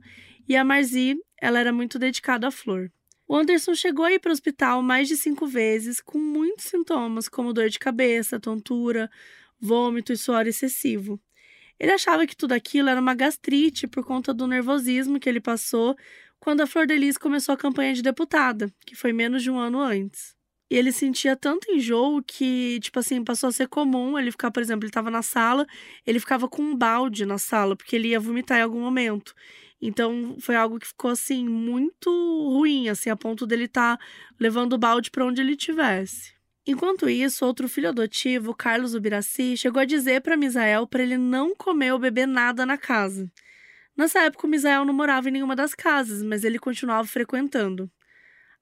e 0.49 0.57
a 0.57 0.65
Marzi, 0.65 1.17
ela 1.41 1.61
era 1.61 1.73
muito 1.73 2.01
dedicada 2.01 2.49
à 2.49 2.51
flor. 2.51 2.91
O 3.29 3.37
Anderson 3.37 3.77
chegou 3.77 4.05
a 4.05 4.13
ir 4.13 4.19
para 4.19 4.31
o 4.31 4.33
hospital 4.33 4.83
mais 4.83 5.07
de 5.07 5.17
cinco 5.17 5.47
vezes 5.47 6.01
com 6.01 6.19
muitos 6.19 6.65
sintomas, 6.65 7.29
como 7.29 7.53
dor 7.53 7.69
de 7.69 7.79
cabeça, 7.79 8.41
tontura, 8.41 9.09
vômito 9.61 10.13
e 10.13 10.17
suor 10.17 10.49
excessivo. 10.49 11.21
Ele 11.79 11.93
achava 11.93 12.27
que 12.27 12.37
tudo 12.37 12.53
aquilo 12.53 12.89
era 12.89 13.01
uma 13.01 13.15
gastrite 13.15 13.87
por 13.87 14.05
conta 14.05 14.33
do 14.33 14.47
nervosismo 14.47 15.21
que 15.21 15.29
ele 15.29 15.41
passou 15.41 15.97
quando 16.39 16.61
a 16.61 16.67
Flor 16.67 16.87
de 16.87 16.97
Lis 16.97 17.19
começou 17.19 17.55
a 17.55 17.59
campanha 17.59 17.93
de 17.93 18.03
deputada, 18.03 18.73
que 18.87 18.95
foi 18.95 19.13
menos 19.13 19.43
de 19.43 19.51
um 19.51 19.59
ano 19.59 19.81
antes. 19.81 20.37
E 20.71 20.77
ele 20.77 20.91
sentia 20.91 21.37
tanto 21.37 21.71
enjoo 21.71 22.23
que, 22.23 22.81
tipo 22.81 22.99
assim, 22.99 23.23
passou 23.23 23.49
a 23.49 23.53
ser 23.53 23.69
comum 23.69 24.19
ele 24.19 24.33
ficar, 24.33 24.51
por 24.51 24.63
exemplo, 24.63 24.85
ele 24.85 24.91
estava 24.91 25.11
na 25.11 25.23
sala, 25.23 25.65
ele 26.05 26.19
ficava 26.19 26.49
com 26.49 26.63
um 26.63 26.77
balde 26.77 27.25
na 27.25 27.39
sala, 27.39 27.77
porque 27.77 27.95
ele 27.95 28.09
ia 28.09 28.21
vomitar 28.21 28.59
em 28.59 28.63
algum 28.63 28.81
momento. 28.81 29.35
Então, 29.81 30.37
foi 30.41 30.57
algo 30.57 30.79
que 30.81 30.87
ficou, 30.89 31.11
assim, 31.11 31.47
muito 31.49 32.11
ruim, 32.11 32.89
assim, 32.89 33.11
a 33.11 33.17
ponto 33.17 33.47
dele 33.47 33.65
estar 33.65 33.97
tá 33.97 34.05
levando 34.41 34.73
o 34.73 34.79
balde 34.79 35.11
para 35.11 35.25
onde 35.25 35.41
ele 35.41 35.57
tivesse. 35.57 36.36
Enquanto 36.67 37.09
isso, 37.09 37.47
outro 37.47 37.69
filho 37.69 37.91
adotivo, 37.91 38.53
Carlos 38.53 38.95
Ubiraci, 38.95 39.57
chegou 39.57 39.81
a 39.81 39.85
dizer 39.85 40.21
para 40.21 40.37
Misael 40.37 40.85
para 40.85 41.03
ele 41.03 41.17
não 41.17 41.55
comer 41.55 41.93
ou 41.93 41.99
beber 41.99 42.27
nada 42.27 42.67
na 42.67 42.77
casa. 42.77 43.31
Nessa 43.97 44.23
época, 44.23 44.47
o 44.47 44.51
Misael 44.51 44.85
não 44.85 44.93
morava 44.93 45.29
em 45.29 45.33
nenhuma 45.33 45.55
das 45.55 45.75
casas, 45.75 46.23
mas 46.25 46.43
ele 46.43 46.59
continuava 46.59 47.07
frequentando. 47.07 47.89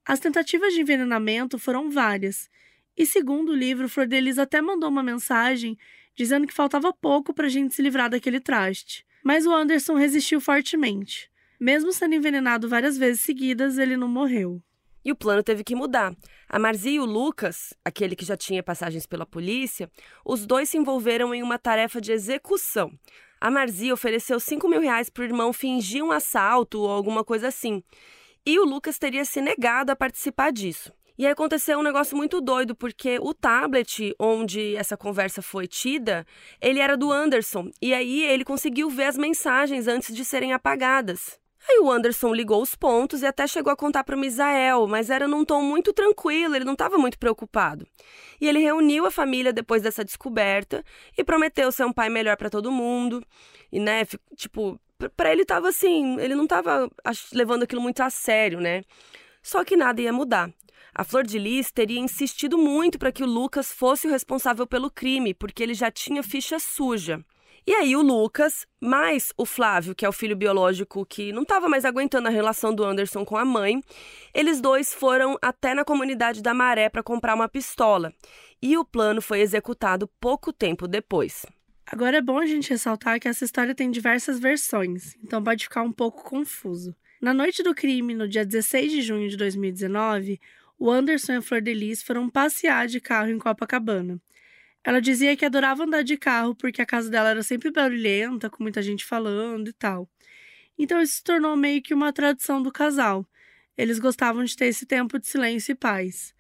As 0.05 0.21
tentativas 0.21 0.75
de 0.75 0.83
envenenamento 0.83 1.59
foram 1.59 1.91
várias, 1.91 2.51
e 2.95 3.07
segundo 3.07 3.53
o 3.53 3.57
livro, 3.57 3.89
Flor 3.89 4.07
Delis 4.07 4.39
até 4.39 4.61
mandou 4.61 4.91
uma 4.91 5.03
mensagem 5.03 5.79
dizendo 6.15 6.47
que 6.47 6.55
faltava 6.55 6.93
pouco 6.93 7.33
para 7.33 7.47
a 7.47 7.51
gente 7.51 7.75
se 7.75 7.81
livrar 7.81 8.11
daquele 8.11 8.39
traste. 8.39 9.05
Mas 9.25 9.47
o 9.47 9.53
Anderson 9.53 9.95
resistiu 9.95 10.41
fortemente. 10.43 11.31
Mesmo 11.59 11.91
sendo 11.91 12.15
envenenado 12.15 12.69
várias 12.69 12.99
vezes 12.99 13.23
seguidas, 13.23 13.79
ele 13.79 13.97
não 13.97 14.07
morreu. 14.07 14.63
E 15.05 15.13
o 15.13 15.17
plano 15.17 15.43
teve 15.43 15.63
que 15.63 15.75
mudar. 15.75 16.15
A 16.49 16.59
Marzi 16.59 16.93
e 16.93 17.01
o 17.01 17.05
Lucas, 17.05 17.75
aquele 17.85 18.17
que 18.17 18.25
já 18.25 18.37
tinha 18.37 18.63
passagens 18.63 19.07
pela 19.07 19.27
polícia, 19.27 19.91
os 20.25 20.47
dois 20.47 20.69
se 20.69 20.79
envolveram 20.79 21.35
em 21.35 21.43
uma 21.43 21.59
tarefa 21.59 22.01
de 22.01 22.13
execução. 22.13 22.91
A 23.41 23.51
Marzi 23.51 23.93
ofereceu 23.93 24.41
5 24.41 24.67
mil 24.69 24.81
reais 24.81 25.11
para 25.11 25.23
o 25.23 25.27
irmão 25.27 25.53
fingir 25.53 26.03
um 26.03 26.11
assalto 26.11 26.81
ou 26.81 26.91
alguma 26.91 27.23
coisa 27.23 27.49
assim. 27.49 27.83
E 28.47 28.59
o 28.59 28.65
Lucas 28.65 28.99
teria 28.99 29.25
se 29.25 29.41
negado 29.41 29.91
a 29.91 29.97
participar 29.97 30.51
disso. 30.51 30.93
E 31.17 31.25
aí 31.27 31.33
aconteceu 31.33 31.79
um 31.79 31.83
negócio 31.83 32.17
muito 32.17 32.41
doido, 32.41 32.75
porque 32.75 33.19
o 33.21 33.33
tablet 33.33 34.15
onde 34.19 34.75
essa 34.75 34.97
conversa 34.97 35.41
foi 35.41 35.67
tida, 35.67 36.27
ele 36.61 36.81
era 36.81 36.97
do 36.97 37.13
Anderson. 37.13 37.71
E 37.81 37.95
aí 37.95 38.25
ele 38.25 38.45
conseguiu 38.45 38.91
ver 38.91 39.05
as 39.05 39.17
mensagens 39.17 39.87
antes 39.87 40.15
de 40.15 40.25
serem 40.25 40.53
apagadas. 40.53 41.39
Aí 41.69 41.79
o 41.81 41.91
Anderson 41.91 42.35
ligou 42.35 42.61
os 42.61 42.75
pontos 42.75 43.23
e 43.23 43.27
até 43.27 43.47
chegou 43.47 43.73
a 43.73 43.77
contar 43.77 44.05
para 44.05 44.15
o 44.15 44.19
Misael, 44.19 44.87
mas 44.87 45.09
era 45.09 45.27
num 45.27 45.45
tom 45.45 45.63
muito 45.63 45.93
tranquilo, 45.95 46.55
ele 46.55 46.65
não 46.65 46.75
estava 46.75 46.99
muito 46.99 47.19
preocupado. 47.19 47.87
E 48.41 48.47
ele 48.47 48.59
reuniu 48.59 49.07
a 49.07 49.11
família 49.11 49.53
depois 49.53 49.83
dessa 49.83 50.05
descoberta 50.05 50.85
e 51.17 51.25
prometeu 51.25 51.73
ser 51.73 51.85
um 51.85 51.93
pai 51.93 52.11
melhor 52.11 52.37
para 52.37 52.51
todo 52.51 52.71
mundo. 52.71 53.25
E, 53.73 53.81
né, 53.81 54.05
tipo, 54.37 54.79
para 55.17 55.33
ele 55.33 55.45
tava 55.45 55.69
assim, 55.69 56.21
ele 56.21 56.35
não 56.35 56.45
estava 56.45 56.91
levando 57.33 57.63
aquilo 57.63 57.81
muito 57.81 58.03
a 58.03 58.11
sério, 58.11 58.61
né? 58.61 58.83
Só 59.43 59.65
que 59.65 59.77
nada 59.77 60.03
ia 60.03 60.13
mudar. 60.13 60.53
A 60.95 61.03
Flor 61.03 61.25
de 61.25 61.39
Lis 61.39 61.73
teria 61.73 61.99
insistido 61.99 62.57
muito 62.57 62.99
para 62.99 63.11
que 63.11 63.25
o 63.25 63.27
Lucas 63.27 63.73
fosse 63.73 64.07
o 64.07 64.11
responsável 64.11 64.67
pelo 64.67 64.91
crime, 64.91 65.35
porque 65.35 65.63
ele 65.63 65.75
já 65.75 65.91
tinha 65.91 66.23
ficha 66.23 66.59
suja. 66.61 67.25
E 67.67 67.73
aí 67.73 67.97
o 67.97 68.03
Lucas, 68.03 68.67
mais 68.79 69.33
o 69.39 69.47
Flávio, 69.47 69.95
que 69.95 70.05
é 70.05 70.09
o 70.09 70.13
filho 70.13 70.37
biológico 70.37 71.07
que 71.07 71.33
não 71.33 71.45
estava 71.45 71.67
mais 71.67 71.87
aguentando 71.87 72.29
a 72.29 72.31
relação 72.31 72.75
do 72.75 72.85
Anderson 72.85 73.25
com 73.25 73.39
a 73.39 73.45
mãe, 73.45 73.83
eles 74.35 74.61
dois 74.61 74.93
foram 74.93 75.39
até 75.41 75.73
na 75.73 75.83
comunidade 75.83 76.43
da 76.43 76.53
Maré 76.53 76.91
para 76.91 77.03
comprar 77.03 77.35
uma 77.35 77.49
pistola. 77.49 78.13
E 78.61 78.77
o 78.77 78.85
plano 78.85 79.23
foi 79.23 79.41
executado 79.41 80.07
pouco 80.21 80.53
tempo 80.53 80.87
depois. 80.87 81.47
Agora 81.87 82.19
é 82.19 82.21
bom 82.21 82.39
a 82.39 82.45
gente 82.45 82.69
ressaltar 82.69 83.19
que 83.19 83.29
essa 83.29 83.47
história 83.47 83.75
tem 83.75 83.91
diversas 83.91 84.39
versões, 84.39 85.15
então 85.23 85.43
pode 85.43 85.65
ficar 85.65 85.83
um 85.83 85.93
pouco 85.93 86.23
confuso. 86.23 86.95
Na 87.19 87.33
noite 87.33 87.63
do 87.63 87.75
crime, 87.75 88.15
no 88.15 88.29
dia 88.29 88.45
16 88.45 88.93
de 88.93 89.01
junho 89.01 89.31
de 89.31 89.39
2019, 89.39 90.39
o 90.79 90.91
Anderson 90.91 91.33
e 91.33 91.37
a 91.37 91.43
Flor 91.43 91.63
de 91.63 91.73
Lis 91.73 92.03
foram 92.03 92.29
passear 92.29 92.89
de 92.89 93.01
carro 93.01 93.31
em 93.31 93.39
Copacabana. 93.39 94.21
Ela 94.85 95.01
dizia 95.01 95.35
que 95.35 95.47
adorava 95.47 95.85
andar 95.85 96.03
de 96.03 96.17
carro 96.19 96.55
porque 96.55 96.83
a 96.83 96.87
casa 96.87 97.11
dela 97.11 97.31
era 97.31 97.43
sempre 97.43 97.71
barulhenta, 97.71 98.51
com 98.51 98.63
muita 98.63 98.83
gente 98.83 99.05
falando 99.05 99.69
e 99.69 99.73
tal. 99.73 100.09
Então 100.79 101.01
isso 101.01 101.15
se 101.15 101.25
tornou 101.25 101.57
meio 101.57 101.83
que 101.83 101.95
uma 101.95 102.13
tradição 102.13 102.63
do 102.63 102.71
casal. 102.71 103.27
Eles 103.77 103.99
gostavam 103.99 104.45
de 104.45 104.55
ter 104.55 104.67
esse 104.67 104.85
tempo 104.85 105.19
de 105.19 105.27
silêncio 105.27 105.73
e 105.73 105.75
paz. 105.75 106.35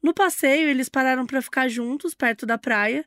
No 0.00 0.14
passeio, 0.14 0.68
eles 0.68 0.88
pararam 0.88 1.26
para 1.26 1.42
ficar 1.42 1.68
juntos 1.68 2.14
perto 2.14 2.46
da 2.46 2.56
praia 2.56 3.04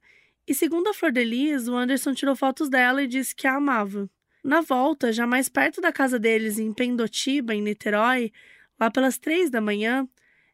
e, 0.47 0.53
segundo 0.53 0.89
a 0.89 0.93
Flor 0.93 1.11
de 1.11 1.23
Lis, 1.23 1.67
o 1.67 1.75
Anderson 1.75 2.13
tirou 2.13 2.35
fotos 2.35 2.69
dela 2.69 3.01
e 3.01 3.07
disse 3.07 3.33
que 3.33 3.47
a 3.47 3.55
amava. 3.55 4.09
Na 4.43 4.61
volta, 4.61 5.11
já 5.11 5.25
mais 5.25 5.49
perto 5.49 5.81
da 5.81 5.91
casa 5.91 6.19
deles, 6.19 6.59
em 6.59 6.71
Pendotiba, 6.71 7.55
em 7.55 7.61
Niterói, 7.61 8.31
lá 8.79 8.91
pelas 8.91 9.17
três 9.17 9.49
da 9.49 9.59
manhã, 9.59 10.07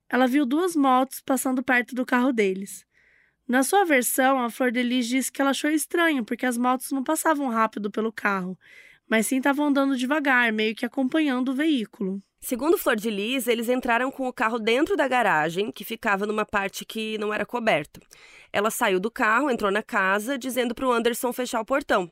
ela 0.07 0.27
viu 0.27 0.45
duas 0.45 0.75
motos 0.75 1.21
passando 1.21 1.61
perto 1.61 1.93
do 1.93 2.05
carro 2.05 2.31
deles. 2.31 2.85
Na 3.47 3.63
sua 3.63 3.83
versão, 3.83 4.39
a 4.39 4.49
Flor 4.49 4.71
de 4.71 4.81
Lis 4.81 5.07
disse 5.07 5.31
que 5.31 5.41
ela 5.41 5.51
achou 5.51 5.69
estranho 5.69 6.23
porque 6.23 6.45
as 6.45 6.57
motos 6.57 6.91
não 6.91 7.03
passavam 7.03 7.49
rápido 7.49 7.91
pelo 7.91 8.11
carro, 8.11 8.57
mas 9.09 9.27
sim 9.27 9.37
estavam 9.37 9.67
andando 9.67 9.97
devagar, 9.97 10.53
meio 10.53 10.75
que 10.75 10.85
acompanhando 10.85 11.49
o 11.49 11.55
veículo. 11.55 12.21
Segundo 12.39 12.77
Flor 12.77 12.95
de 12.95 13.09
Lis, 13.09 13.47
eles 13.47 13.69
entraram 13.69 14.09
com 14.09 14.27
o 14.27 14.33
carro 14.33 14.57
dentro 14.57 14.95
da 14.95 15.07
garagem, 15.07 15.71
que 15.71 15.83
ficava 15.83 16.25
numa 16.25 16.45
parte 16.45 16.83
que 16.83 17.17
não 17.19 17.31
era 17.31 17.45
coberta. 17.45 17.99
Ela 18.51 18.71
saiu 18.71 18.99
do 18.99 19.11
carro, 19.11 19.49
entrou 19.51 19.69
na 19.69 19.83
casa, 19.83 20.37
dizendo 20.37 20.73
para 20.73 20.87
o 20.87 20.91
Anderson 20.91 21.31
fechar 21.31 21.61
o 21.61 21.65
portão. 21.65 22.11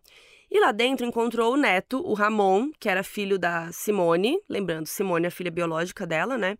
E 0.51 0.59
lá 0.59 0.71
dentro 0.71 1.05
encontrou 1.05 1.53
o 1.53 1.57
neto, 1.57 1.99
o 2.05 2.13
Ramon, 2.13 2.71
que 2.79 2.89
era 2.89 3.03
filho 3.03 3.39
da 3.39 3.71
Simone, 3.71 4.39
lembrando, 4.47 4.87
Simone 4.87 5.25
é 5.25 5.27
a 5.27 5.31
filha 5.31 5.51
biológica 5.51 6.05
dela, 6.05 6.37
né? 6.37 6.57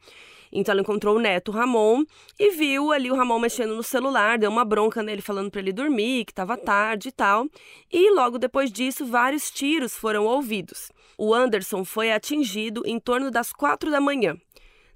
Então 0.52 0.72
ela 0.74 0.82
encontrou 0.82 1.16
o 1.16 1.20
neto, 1.20 1.52
Ramon, 1.52 2.04
e 2.40 2.52
viu 2.52 2.92
ali 2.92 3.12
o 3.12 3.16
Ramon 3.16 3.40
mexendo 3.40 3.76
no 3.76 3.84
celular, 3.84 4.38
deu 4.38 4.50
uma 4.50 4.66
bronca 4.66 5.04
nele 5.04 5.22
falando 5.22 5.52
para 5.52 5.62
ele 5.62 5.72
dormir, 5.72 6.26
que 6.26 6.32
estava 6.32 6.58
tarde 6.58 7.10
e 7.10 7.12
tal. 7.12 7.48
E 7.92 8.12
logo 8.14 8.38
depois 8.38 8.72
disso, 8.72 9.06
vários 9.06 9.52
tiros 9.52 9.96
foram 9.96 10.26
ouvidos. 10.26 10.92
O 11.18 11.34
Anderson 11.34 11.84
foi 11.84 12.12
atingido 12.12 12.84
em 12.86 13.00
torno 13.00 13.30
das 13.30 13.52
quatro 13.52 13.92
da 13.92 14.02
manhã. 14.02 14.36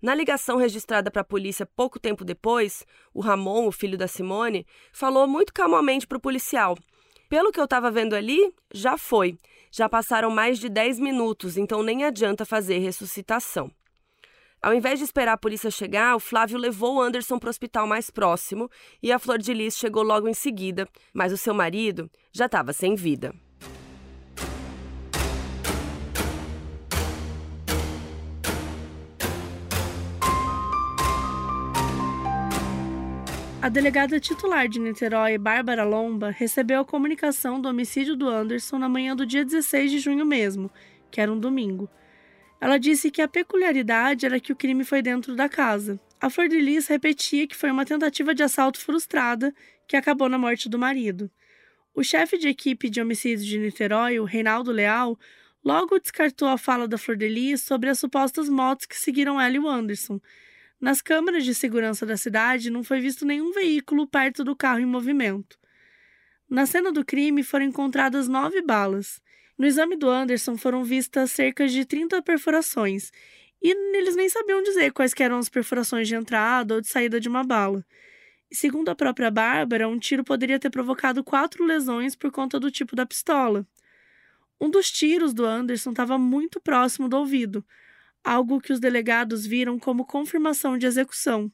Na 0.02 0.14
ligação 0.14 0.58
registrada 0.58 1.10
para 1.10 1.22
a 1.22 1.26
polícia 1.26 1.66
pouco 1.66 2.00
tempo 2.00 2.26
depois, 2.26 2.86
o 3.14 3.22
Ramon, 3.22 3.68
o 3.68 3.72
filho 3.72 3.98
da 3.98 4.08
Simone, 4.08 4.66
falou 4.92 5.28
muito 5.28 5.54
calmamente 5.54 6.06
para 6.06 6.18
o 6.18 6.22
policial 6.22 6.78
pelo 7.34 7.52
que 7.52 7.60
eu 7.60 7.64
estava 7.64 7.90
vendo 7.90 8.14
ali, 8.14 8.54
já 8.72 8.96
foi. 8.96 9.36
Já 9.72 9.90
passaram 9.90 10.30
mais 10.30 10.60
de 10.60 10.70
10 10.70 11.00
minutos, 11.00 11.58
então 11.58 11.82
nem 11.82 12.04
adianta 12.04 12.46
fazer 12.46 12.78
ressuscitação. 12.78 13.72
Ao 14.64 14.74
invés 14.74 14.98
de 14.98 15.04
esperar 15.04 15.34
a 15.34 15.38
polícia 15.38 15.70
chegar, 15.70 16.16
o 16.16 16.22
Flávio 16.22 16.58
levou 16.58 16.96
o 16.96 17.02
Anderson 17.02 17.38
para 17.38 17.48
o 17.48 17.50
hospital 17.50 17.86
mais 17.86 18.10
próximo 18.10 18.72
e 19.02 19.12
a 19.12 19.20
Flor 19.20 19.38
de 19.38 19.54
Lis 19.54 19.78
chegou 19.78 20.04
logo 20.04 20.26
em 20.26 20.34
seguida, 20.34 20.88
mas 21.14 21.34
o 21.34 21.38
seu 21.38 21.54
marido 21.54 22.10
já 22.32 22.46
estava 22.46 22.72
sem 22.72 22.96
vida. 22.96 23.36
A 33.62 33.68
delegada 33.68 34.18
titular 34.18 34.70
de 34.70 34.80
Niterói, 34.80 35.38
Bárbara 35.38 35.84
Lomba, 35.84 36.30
recebeu 36.30 36.80
a 36.80 36.86
comunicação 36.86 37.60
do 37.60 37.68
homicídio 37.68 38.16
do 38.16 38.30
Anderson 38.30 38.78
na 38.78 38.88
manhã 38.88 39.14
do 39.14 39.26
dia 39.26 39.44
16 39.44 39.92
de 39.92 40.00
junho 40.00 40.26
mesmo, 40.26 40.72
que 41.12 41.20
era 41.20 41.32
um 41.32 41.38
domingo. 41.38 41.90
Ela 42.64 42.78
disse 42.78 43.12
que 43.12 43.22
a 43.22 43.28
peculiaridade 43.28 44.26
era 44.26 44.40
que 44.40 44.54
o 44.54 44.56
crime 44.56 44.86
foi 44.86 45.02
dentro 45.02 45.36
da 45.36 45.50
casa. 45.50 46.00
A 46.22 46.30
Flor 46.30 46.48
de 46.48 46.62
Lis 46.62 46.88
repetia 46.88 47.46
que 47.46 47.58
foi 47.58 47.70
uma 47.70 47.84
tentativa 47.84 48.34
de 48.34 48.42
assalto 48.42 48.80
frustrada 48.80 49.54
que 49.86 49.98
acabou 49.98 50.30
na 50.30 50.38
morte 50.38 50.70
do 50.70 50.80
marido. 50.80 51.30
O 51.94 52.02
chefe 52.06 52.38
de 52.38 52.48
equipe 52.48 52.90
de 52.90 53.02
homicídios 53.02 53.46
de 53.46 53.60
Niterói, 53.60 54.18
o 54.18 54.24
Reinaldo 54.24 54.72
Leal, 54.72 55.20
logo 55.62 56.00
descartou 56.00 56.48
a 56.48 56.58
fala 56.58 56.88
da 56.88 56.98
Flor 56.98 57.18
de 57.18 57.28
Lis 57.28 57.62
sobre 57.62 57.90
as 57.90 58.00
supostas 58.00 58.48
motos 58.48 58.86
que 58.86 58.96
seguiram 58.96 59.42
ela 59.42 59.58
e 59.58 59.60
o 59.60 59.68
Anderson, 59.68 60.22
nas 60.80 61.02
câmeras 61.02 61.44
de 61.44 61.54
segurança 61.54 62.06
da 62.06 62.16
cidade 62.16 62.70
não 62.70 62.82
foi 62.82 63.02
visto 63.02 63.26
nenhum 63.26 63.52
veículo 63.52 64.08
perto 64.08 64.42
do 64.42 64.56
carro 64.56 64.80
em 64.80 64.86
movimento. 64.86 65.60
Na 66.50 66.66
cena 66.66 66.94
do 66.94 67.04
crime 67.04 67.44
foram 67.44 67.66
encontradas 67.66 68.30
nove 68.30 68.62
balas. 68.62 69.22
No 69.58 69.68
exame 69.68 69.96
do 69.96 70.10
Anderson 70.10 70.58
foram 70.58 70.84
vistas 70.84 71.32
cerca 71.32 71.68
de 71.68 71.86
30 71.86 72.22
perfurações, 72.22 73.12
e 73.62 73.72
eles 73.98 74.16
nem 74.16 74.28
sabiam 74.28 74.62
dizer 74.62 74.92
quais 74.92 75.14
eram 75.18 75.38
as 75.38 75.48
perfurações 75.48 76.08
de 76.08 76.16
entrada 76.16 76.76
ou 76.76 76.82
de 76.82 76.88
saída 76.88 77.20
de 77.20 77.30
uma 77.30 77.44
bala. 77.44 77.86
E 78.52 78.56
segundo 78.56 78.90
a 78.90 78.96
própria 78.96 79.32
Bárbara, 79.32 79.88
um 79.88 79.98
tiro 79.98 80.24
poderia 80.24 80.60
ter 80.60 80.70
provocado 80.70 81.24
quatro 81.24 81.64
lesões 81.64 82.16
por 82.16 82.32
conta 82.32 82.60
do 82.60 82.70
tipo 82.70 82.96
da 82.96 83.06
pistola. 83.06 83.66
Um 84.60 84.70
dos 84.70 84.92
tiros 84.92 85.34
do 85.34 85.46
Anderson 85.46 85.92
estava 85.92 86.18
muito 86.18 86.60
próximo 86.60 87.08
do 87.08 87.18
ouvido, 87.18 87.66
algo 88.24 88.62
que 88.62 88.72
os 88.72 88.80
delegados 88.80 89.46
viram 89.46 89.80
como 89.80 90.06
confirmação 90.06 90.78
de 90.78 90.86
execução, 90.86 91.52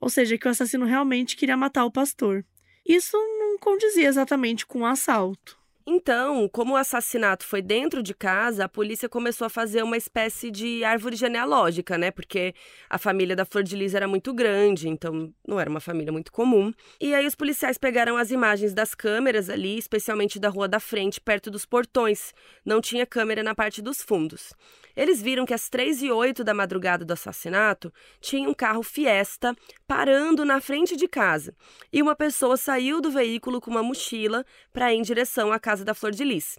ou 0.00 0.08
seja, 0.08 0.38
que 0.38 0.46
o 0.46 0.50
assassino 0.50 0.86
realmente 0.86 1.36
queria 1.36 1.56
matar 1.56 1.84
o 1.84 1.90
pastor. 1.90 2.44
Isso 2.86 3.16
não 3.38 3.58
condizia 3.58 4.08
exatamente 4.08 4.66
com 4.66 4.78
o 4.78 4.82
um 4.82 4.86
assalto. 4.86 5.58
Então, 5.90 6.46
como 6.50 6.74
o 6.74 6.76
assassinato 6.76 7.46
foi 7.46 7.62
dentro 7.62 8.02
de 8.02 8.12
casa, 8.12 8.66
a 8.66 8.68
polícia 8.68 9.08
começou 9.08 9.46
a 9.46 9.48
fazer 9.48 9.82
uma 9.82 9.96
espécie 9.96 10.50
de 10.50 10.84
árvore 10.84 11.16
genealógica, 11.16 11.96
né? 11.96 12.10
Porque 12.10 12.54
a 12.90 12.98
família 12.98 13.34
da 13.34 13.46
Flor 13.46 13.64
de 13.64 13.74
Lis 13.74 13.94
era 13.94 14.06
muito 14.06 14.34
grande, 14.34 14.86
então 14.86 15.32
não 15.46 15.58
era 15.58 15.70
uma 15.70 15.80
família 15.80 16.12
muito 16.12 16.30
comum. 16.30 16.74
E 17.00 17.14
aí 17.14 17.26
os 17.26 17.34
policiais 17.34 17.78
pegaram 17.78 18.18
as 18.18 18.30
imagens 18.30 18.74
das 18.74 18.94
câmeras 18.94 19.48
ali, 19.48 19.78
especialmente 19.78 20.38
da 20.38 20.50
rua 20.50 20.68
da 20.68 20.78
frente, 20.78 21.22
perto 21.22 21.50
dos 21.50 21.64
portões. 21.64 22.34
Não 22.66 22.82
tinha 22.82 23.06
câmera 23.06 23.42
na 23.42 23.54
parte 23.54 23.80
dos 23.80 24.02
fundos. 24.02 24.52
Eles 24.98 25.22
viram 25.22 25.46
que 25.46 25.54
às 25.54 25.68
3 25.68 26.02
e 26.02 26.10
8 26.10 26.42
da 26.42 26.52
madrugada 26.52 27.04
do 27.04 27.12
assassinato 27.12 27.92
tinha 28.20 28.50
um 28.50 28.52
carro 28.52 28.82
Fiesta 28.82 29.54
parando 29.86 30.44
na 30.44 30.60
frente 30.60 30.96
de 30.96 31.06
casa 31.06 31.54
e 31.92 32.02
uma 32.02 32.16
pessoa 32.16 32.56
saiu 32.56 33.00
do 33.00 33.08
veículo 33.08 33.60
com 33.60 33.70
uma 33.70 33.80
mochila 33.80 34.44
para 34.72 34.92
ir 34.92 34.96
em 34.96 35.02
direção 35.02 35.52
à 35.52 35.60
casa 35.60 35.84
da 35.84 35.94
Flor 35.94 36.10
de 36.10 36.24
Lis. 36.24 36.58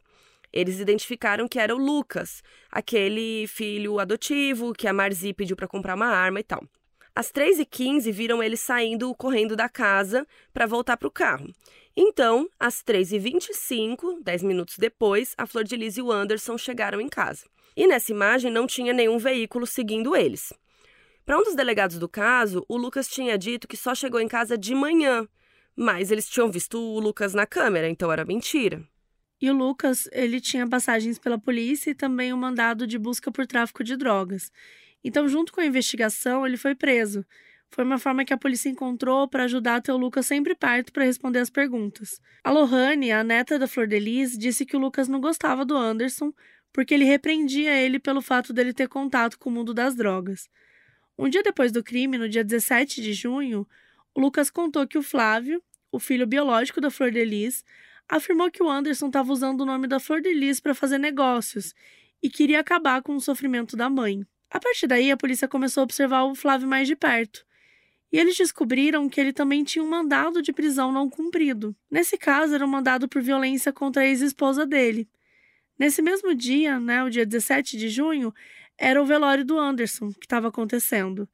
Eles 0.53 0.79
identificaram 0.79 1.49
que 1.49 1.59
era 1.59 1.75
o 1.75 1.77
Lucas, 1.77 2.41
aquele 2.71 3.45
filho 3.45 3.99
adotivo 3.99 4.71
que 4.71 4.87
a 4.87 4.93
Marzi 4.93 5.33
pediu 5.33 5.57
para 5.57 5.67
comprar 5.67 5.95
uma 5.95 6.07
arma 6.07 6.39
e 6.39 6.43
tal. 6.43 6.63
Às 7.13 7.33
3h15, 7.33 8.09
viram 8.09 8.41
ele 8.41 8.55
saindo 8.55 9.13
correndo 9.15 9.53
da 9.53 9.67
casa 9.67 10.25
para 10.53 10.65
voltar 10.65 10.95
para 10.95 11.09
o 11.09 11.11
carro. 11.11 11.53
Então, 11.93 12.47
às 12.57 12.81
3h25, 12.81 14.23
10 14.23 14.43
minutos 14.43 14.77
depois, 14.77 15.35
a 15.37 15.45
Flor 15.45 15.65
de 15.65 15.75
Lis 15.75 15.97
e 15.97 16.01
o 16.01 16.09
Anderson 16.09 16.57
chegaram 16.57 17.01
em 17.01 17.09
casa. 17.09 17.45
E 17.79 17.87
nessa 17.87 18.11
imagem 18.11 18.51
não 18.51 18.67
tinha 18.67 18.91
nenhum 18.91 19.17
veículo 19.17 19.65
seguindo 19.65 20.13
eles. 20.13 20.51
Para 21.25 21.39
um 21.39 21.43
dos 21.43 21.55
delegados 21.55 21.97
do 21.97 22.09
caso, 22.09 22.65
o 22.67 22.75
Lucas 22.75 23.07
tinha 23.07 23.37
dito 23.37 23.69
que 23.69 23.77
só 23.77 23.95
chegou 23.95 24.19
em 24.19 24.27
casa 24.27 24.57
de 24.57 24.75
manhã, 24.75 25.25
mas 25.77 26.11
eles 26.11 26.27
tinham 26.27 26.51
visto 26.51 26.77
o 26.77 26.99
Lucas 26.99 27.33
na 27.33 27.45
câmera, 27.45 27.87
então 27.87 28.11
era 28.11 28.25
mentira. 28.25 28.85
E 29.41 29.49
o 29.49 29.53
Lucas, 29.53 30.09
ele 30.11 30.41
tinha 30.41 30.67
passagens 30.67 31.17
pela 31.17 31.39
polícia 31.39 31.91
e 31.91 31.95
também 31.95 32.33
um 32.33 32.37
mandado 32.37 32.85
de 32.85 32.99
busca 32.99 33.31
por 33.31 33.47
tráfico 33.47 33.81
de 33.81 33.95
drogas. 33.95 34.51
Então, 35.01 35.29
junto 35.29 35.53
com 35.53 35.61
a 35.61 35.65
investigação, 35.65 36.45
ele 36.45 36.57
foi 36.57 36.75
preso. 36.75 37.25
Foi 37.71 37.85
uma 37.85 37.97
forma 37.97 38.25
que 38.25 38.33
a 38.33 38.37
polícia 38.37 38.67
encontrou 38.67 39.25
para 39.25 39.45
ajudar 39.45 39.75
a 39.75 39.81
ter 39.81 39.93
o 39.93 39.97
Lucas 39.97 40.25
sempre 40.25 40.53
perto 40.53 40.91
para 40.91 41.05
responder 41.05 41.39
as 41.39 41.49
perguntas. 41.49 42.19
A 42.43 42.51
Lohane, 42.51 43.09
a 43.13 43.23
neta 43.23 43.57
da 43.57 43.67
Flor 43.69 43.87
de 43.87 43.99
Lis, 43.99 44.37
disse 44.37 44.65
que 44.65 44.75
o 44.75 44.79
Lucas 44.79 45.07
não 45.07 45.21
gostava 45.21 45.63
do 45.63 45.77
Anderson 45.77 46.33
porque 46.71 46.93
ele 46.93 47.05
repreendia 47.05 47.75
ele 47.75 47.99
pelo 47.99 48.21
fato 48.21 48.53
dele 48.53 48.73
ter 48.73 48.87
contato 48.87 49.37
com 49.37 49.49
o 49.49 49.53
mundo 49.53 49.73
das 49.73 49.95
drogas. 49.95 50.49
Um 51.17 51.27
dia 51.27 51.43
depois 51.43 51.71
do 51.71 51.83
crime, 51.83 52.17
no 52.17 52.29
dia 52.29 52.43
17 52.43 53.01
de 53.01 53.13
junho, 53.13 53.67
o 54.13 54.21
Lucas 54.21 54.49
contou 54.49 54.87
que 54.87 54.97
o 54.97 55.03
Flávio, 55.03 55.61
o 55.91 55.99
filho 55.99 56.25
biológico 56.25 56.79
da 56.79 56.89
Flor 56.89 57.11
de 57.11 57.23
Lis, 57.25 57.63
afirmou 58.07 58.49
que 58.49 58.63
o 58.63 58.69
Anderson 58.69 59.07
estava 59.07 59.31
usando 59.31 59.61
o 59.61 59.65
nome 59.65 59.87
da 59.87 59.99
Flor 59.99 60.21
de 60.21 60.33
Lis 60.33 60.59
para 60.59 60.73
fazer 60.73 60.97
negócios 60.97 61.75
e 62.21 62.29
queria 62.29 62.59
acabar 62.59 63.01
com 63.01 63.15
o 63.15 63.21
sofrimento 63.21 63.77
da 63.77 63.89
mãe. 63.89 64.25
A 64.49 64.59
partir 64.59 64.87
daí, 64.87 65.11
a 65.11 65.17
polícia 65.17 65.47
começou 65.47 65.81
a 65.81 65.83
observar 65.83 66.23
o 66.23 66.33
Flávio 66.33 66.67
mais 66.67 66.87
de 66.87 66.95
perto. 66.95 67.45
E 68.11 68.17
eles 68.17 68.35
descobriram 68.35 69.07
que 69.07 69.21
ele 69.21 69.31
também 69.31 69.63
tinha 69.63 69.83
um 69.83 69.89
mandado 69.89 70.41
de 70.41 70.51
prisão 70.51 70.91
não 70.91 71.07
cumprido. 71.07 71.75
Nesse 71.89 72.17
caso, 72.17 72.55
era 72.55 72.65
um 72.65 72.69
mandado 72.69 73.07
por 73.07 73.21
violência 73.21 73.71
contra 73.71 74.01
a 74.01 74.07
ex-esposa 74.07 74.65
dele. 74.65 75.07
Nesse 75.79 76.01
mesmo 76.01 76.35
dia, 76.35 76.77
né, 76.77 77.01
o 77.03 77.09
dia 77.09 77.25
17 77.25 77.77
de 77.77 77.87
junho, 77.87 78.33
era 78.77 79.01
o 79.01 79.05
velório 79.05 79.45
do 79.45 79.57
Anderson 79.57 80.11
que 80.11 80.25
estava 80.25 80.49
acontecendo. 80.49 81.27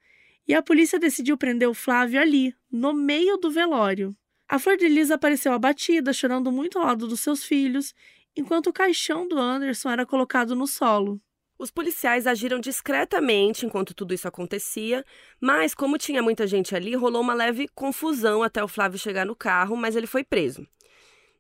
E 0.48 0.54
a 0.54 0.62
polícia 0.62 1.00
decidiu 1.00 1.36
prender 1.36 1.68
o 1.68 1.74
Flávio 1.74 2.22
ali, 2.22 2.54
no 2.72 2.94
meio 2.94 3.38
do 3.38 3.50
velório. 3.50 4.16
A 4.48 4.60
Flor 4.60 4.78
de 4.78 4.88
Lis 4.88 5.10
apareceu 5.10 5.52
abatida, 5.52 6.14
chorando 6.14 6.52
muito 6.52 6.78
ao 6.78 6.86
lado 6.86 7.08
dos 7.08 7.22
seus 7.22 7.44
filhos, 7.44 7.96
enquanto 8.38 8.68
o 8.68 8.74
caixão 8.74 9.28
do 9.28 9.40
Anderson 9.40 9.90
era 9.90 10.06
colocado 10.06 10.56
no 10.56 10.68
solo. 10.68 11.20
Os 11.58 11.72
policiais 11.72 12.28
agiram 12.28 12.60
discretamente 12.60 13.66
enquanto 13.66 13.96
tudo 13.96 14.14
isso 14.14 14.28
acontecia, 14.28 15.04
mas 15.42 15.74
como 15.74 15.98
tinha 15.98 16.22
muita 16.22 16.46
gente 16.46 16.76
ali, 16.76 16.94
rolou 16.94 17.22
uma 17.22 17.34
leve 17.34 17.68
confusão 17.74 18.44
até 18.44 18.64
o 18.64 18.68
Flávio 18.68 19.00
chegar 19.00 19.26
no 19.26 19.36
carro, 19.36 19.76
mas 19.76 19.96
ele 19.96 20.06
foi 20.06 20.24
preso. 20.24 20.68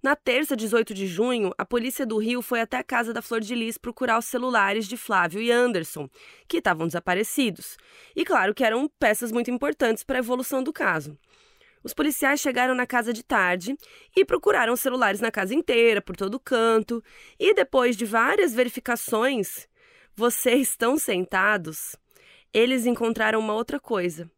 Na 0.05 0.15
terça, 0.15 0.55
18 0.55 0.93
de 0.93 1.07
junho, 1.07 1.51
a 1.57 1.65
polícia 1.65 2.05
do 2.05 2.19
Rio 2.19 2.39
foi 2.39 2.61
até 2.61 2.77
a 2.77 2.83
casa 2.83 3.11
da 3.11 3.23
Flor 3.23 3.41
de 3.41 3.55
Lis 3.55 3.75
procurar 3.75 4.19
os 4.19 4.25
celulares 4.25 4.87
de 4.87 4.95
Flávio 4.95 5.41
e 5.41 5.51
Anderson, 5.51 6.07
que 6.47 6.57
estavam 6.57 6.85
desaparecidos. 6.85 7.75
E 8.15 8.23
claro 8.23 8.53
que 8.53 8.63
eram 8.63 8.87
peças 8.99 9.31
muito 9.31 9.49
importantes 9.49 10.03
para 10.03 10.19
a 10.19 10.19
evolução 10.19 10.61
do 10.61 10.71
caso. 10.71 11.17
Os 11.83 11.91
policiais 11.91 12.39
chegaram 12.39 12.75
na 12.75 12.85
casa 12.85 13.11
de 13.11 13.23
tarde 13.23 13.75
e 14.15 14.23
procuraram 14.23 14.75
celulares 14.75 15.21
na 15.21 15.31
casa 15.31 15.55
inteira, 15.55 16.03
por 16.03 16.15
todo 16.15 16.39
canto, 16.39 17.03
e 17.39 17.55
depois 17.55 17.97
de 17.97 18.05
várias 18.05 18.53
verificações, 18.53 19.67
vocês 20.15 20.69
estão 20.69 20.99
sentados, 20.99 21.95
eles 22.53 22.85
encontraram 22.85 23.39
uma 23.39 23.55
outra 23.55 23.79
coisa: 23.79 24.29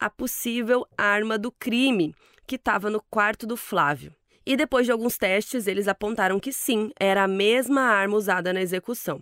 a 0.00 0.10
possível 0.10 0.84
arma 0.98 1.38
do 1.38 1.52
crime 1.52 2.12
que 2.44 2.56
estava 2.56 2.90
no 2.90 3.00
quarto 3.00 3.46
do 3.46 3.56
Flávio. 3.56 4.12
E 4.44 4.56
depois 4.56 4.86
de 4.86 4.92
alguns 4.92 5.16
testes, 5.16 5.66
eles 5.66 5.86
apontaram 5.86 6.40
que 6.40 6.52
sim, 6.52 6.90
era 6.98 7.24
a 7.24 7.28
mesma 7.28 7.82
arma 7.82 8.16
usada 8.16 8.52
na 8.52 8.60
execução. 8.60 9.20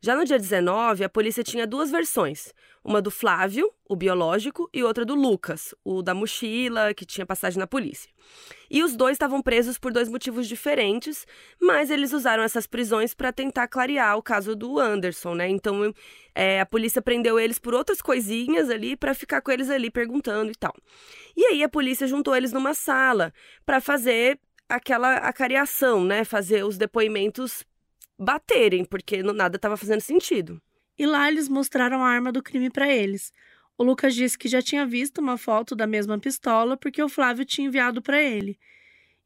Já 0.00 0.14
no 0.14 0.24
dia 0.24 0.38
19, 0.38 1.04
a 1.04 1.08
polícia 1.08 1.42
tinha 1.42 1.66
duas 1.66 1.90
versões: 1.90 2.52
uma 2.84 3.00
do 3.00 3.10
Flávio, 3.10 3.72
o 3.88 3.96
biológico, 3.96 4.68
e 4.72 4.82
outra 4.82 5.04
do 5.04 5.14
Lucas, 5.14 5.74
o 5.84 6.02
da 6.02 6.14
mochila, 6.14 6.94
que 6.94 7.06
tinha 7.06 7.26
passagem 7.26 7.58
na 7.58 7.66
polícia. 7.66 8.10
E 8.70 8.82
os 8.82 8.94
dois 8.94 9.14
estavam 9.14 9.40
presos 9.40 9.78
por 9.78 9.92
dois 9.92 10.08
motivos 10.08 10.46
diferentes, 10.46 11.26
mas 11.60 11.90
eles 11.90 12.12
usaram 12.12 12.42
essas 12.42 12.66
prisões 12.66 13.14
para 13.14 13.32
tentar 13.32 13.68
clarear 13.68 14.16
o 14.16 14.22
caso 14.22 14.54
do 14.54 14.78
Anderson, 14.78 15.34
né? 15.34 15.48
Então 15.48 15.92
é, 16.34 16.60
a 16.60 16.66
polícia 16.66 17.00
prendeu 17.00 17.38
eles 17.38 17.58
por 17.58 17.74
outras 17.74 18.02
coisinhas 18.02 18.70
ali 18.70 18.96
para 18.96 19.14
ficar 19.14 19.40
com 19.40 19.50
eles 19.50 19.70
ali 19.70 19.90
perguntando 19.90 20.50
e 20.50 20.54
tal. 20.54 20.74
E 21.36 21.44
aí 21.46 21.62
a 21.62 21.68
polícia 21.68 22.06
juntou 22.06 22.36
eles 22.36 22.52
numa 22.52 22.74
sala 22.74 23.32
para 23.64 23.80
fazer 23.80 24.38
aquela 24.68 25.14
acariação, 25.16 26.04
né? 26.04 26.24
Fazer 26.24 26.64
os 26.64 26.76
depoimentos 26.76 27.64
baterem, 28.18 28.84
porque 28.84 29.22
nada 29.22 29.56
estava 29.56 29.76
fazendo 29.76 30.00
sentido. 30.00 30.60
E 30.98 31.04
lá 31.06 31.28
eles 31.28 31.48
mostraram 31.48 32.02
a 32.02 32.08
arma 32.08 32.32
do 32.32 32.42
crime 32.42 32.70
para 32.70 32.90
eles. 32.90 33.32
O 33.78 33.84
Lucas 33.84 34.14
disse 34.14 34.38
que 34.38 34.48
já 34.48 34.62
tinha 34.62 34.86
visto 34.86 35.18
uma 35.18 35.36
foto 35.36 35.76
da 35.76 35.86
mesma 35.86 36.18
pistola 36.18 36.76
porque 36.76 37.02
o 37.02 37.08
Flávio 37.08 37.44
tinha 37.44 37.66
enviado 37.68 38.00
para 38.00 38.22
ele. 38.22 38.58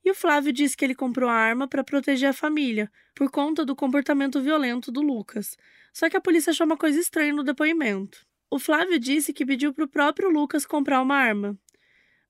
E 0.05 0.11
o 0.11 0.15
Flávio 0.15 0.53
disse 0.53 0.77
que 0.77 0.85
ele 0.85 0.95
comprou 0.95 1.29
a 1.29 1.35
arma 1.35 1.69
para 1.69 1.85
proteger 1.85 2.31
a 2.31 2.33
família, 2.33 2.91
por 3.15 3.31
conta 3.31 3.65
do 3.65 3.77
comportamento 3.77 4.41
violento 4.41 4.91
do 4.91 5.01
Lucas. 5.01 5.57
Só 5.93 6.09
que 6.09 6.17
a 6.17 6.21
polícia 6.21 6.51
achou 6.51 6.67
uma 6.67 6.77
coisa 6.77 6.99
estranha 6.99 7.33
no 7.33 7.45
depoimento. 7.45 8.27
O 8.51 8.59
Flávio 8.59 8.99
disse 8.99 9.33
que 9.33 9.47
pediu 9.47 9.73
para 9.73 9.85
o 9.85 9.89
próprio 9.89 10.31
Lucas 10.31 10.67
comprar 10.67 11.01
uma 11.01 11.15
arma. 11.15 11.57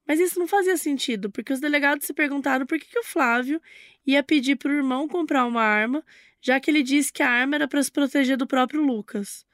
Mas 0.06 0.18
isso 0.18 0.38
não 0.38 0.48
fazia 0.48 0.76
sentido, 0.76 1.30
porque 1.30 1.52
os 1.52 1.60
delegados 1.60 2.04
se 2.04 2.12
perguntaram 2.12 2.66
por 2.66 2.78
que, 2.78 2.86
que 2.86 2.98
o 2.98 3.04
Flávio 3.04 3.62
ia 4.04 4.22
pedir 4.22 4.56
para 4.56 4.72
o 4.72 4.74
irmão 4.74 5.06
comprar 5.06 5.46
uma 5.46 5.62
arma 5.62 6.04
já 6.40 6.58
que 6.58 6.70
ele 6.70 6.82
disse 6.82 7.12
que 7.12 7.22
a 7.22 7.30
arma 7.30 7.56
era 7.56 7.68
para 7.68 7.82
se 7.82 7.90
proteger 7.90 8.36
do 8.36 8.46
próprio 8.46 8.82
Lucas. 8.82 9.44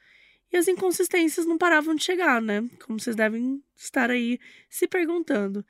E 0.51 0.57
as 0.57 0.67
inconsistências 0.67 1.45
não 1.45 1.57
paravam 1.57 1.95
de 1.95 2.03
chegar, 2.03 2.41
né? 2.41 2.63
Como 2.85 2.99
vocês 2.99 3.15
devem 3.15 3.61
estar 3.75 4.09
aí 4.09 4.39
se 4.69 4.87
perguntando. 4.87 5.65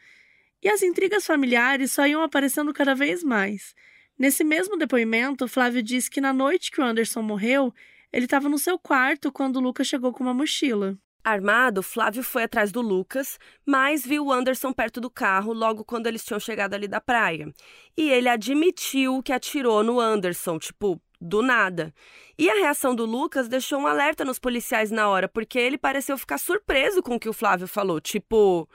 E 0.61 0.69
as 0.69 0.81
intrigas 0.83 1.25
familiares 1.25 1.91
só 1.91 2.05
iam 2.05 2.21
aparecendo 2.21 2.73
cada 2.73 2.93
vez 2.93 3.23
mais. 3.23 3.73
Nesse 4.17 4.43
mesmo 4.43 4.77
depoimento, 4.77 5.47
Flávio 5.47 5.81
disse 5.81 6.09
que 6.09 6.21
na 6.21 6.33
noite 6.33 6.71
que 6.71 6.81
o 6.81 6.83
Anderson 6.83 7.21
morreu, 7.21 7.73
ele 8.11 8.25
estava 8.25 8.49
no 8.49 8.57
seu 8.57 8.77
quarto 8.77 9.31
quando 9.31 9.57
o 9.57 9.61
Lucas 9.61 9.87
chegou 9.87 10.11
com 10.11 10.23
uma 10.23 10.33
mochila. 10.33 10.97
Armado, 11.23 11.83
Flávio 11.83 12.23
foi 12.23 12.43
atrás 12.43 12.71
do 12.71 12.79
Lucas, 12.79 13.37
mas 13.65 14.05
viu 14.05 14.25
o 14.25 14.31
Anderson 14.31 14.71
perto 14.71 15.01
do 15.01 15.09
carro 15.09 15.51
logo 15.51 15.83
quando 15.83 16.07
eles 16.07 16.23
tinham 16.23 16.39
chegado 16.39 16.73
ali 16.73 16.87
da 16.87 17.01
praia. 17.01 17.53
E 17.97 18.09
ele 18.09 18.29
admitiu 18.29 19.21
que 19.21 19.33
atirou 19.33 19.83
no 19.83 19.99
Anderson, 19.99 20.57
tipo, 20.57 21.01
do 21.19 21.41
nada. 21.41 21.93
E 22.37 22.49
a 22.49 22.53
reação 22.53 22.93
do 22.93 23.05
Lucas 23.05 23.47
deixou 23.47 23.79
um 23.79 23.87
alerta 23.87 24.23
nos 24.23 24.39
policiais 24.39 24.91
na 24.91 25.09
hora, 25.09 25.27
porque 25.27 25.57
ele 25.57 25.77
pareceu 25.77 26.17
ficar 26.17 26.37
surpreso 26.37 27.01
com 27.01 27.15
o 27.15 27.19
que 27.19 27.29
o 27.29 27.33
Flávio 27.33 27.67
falou, 27.67 27.99
tipo, 27.99 28.69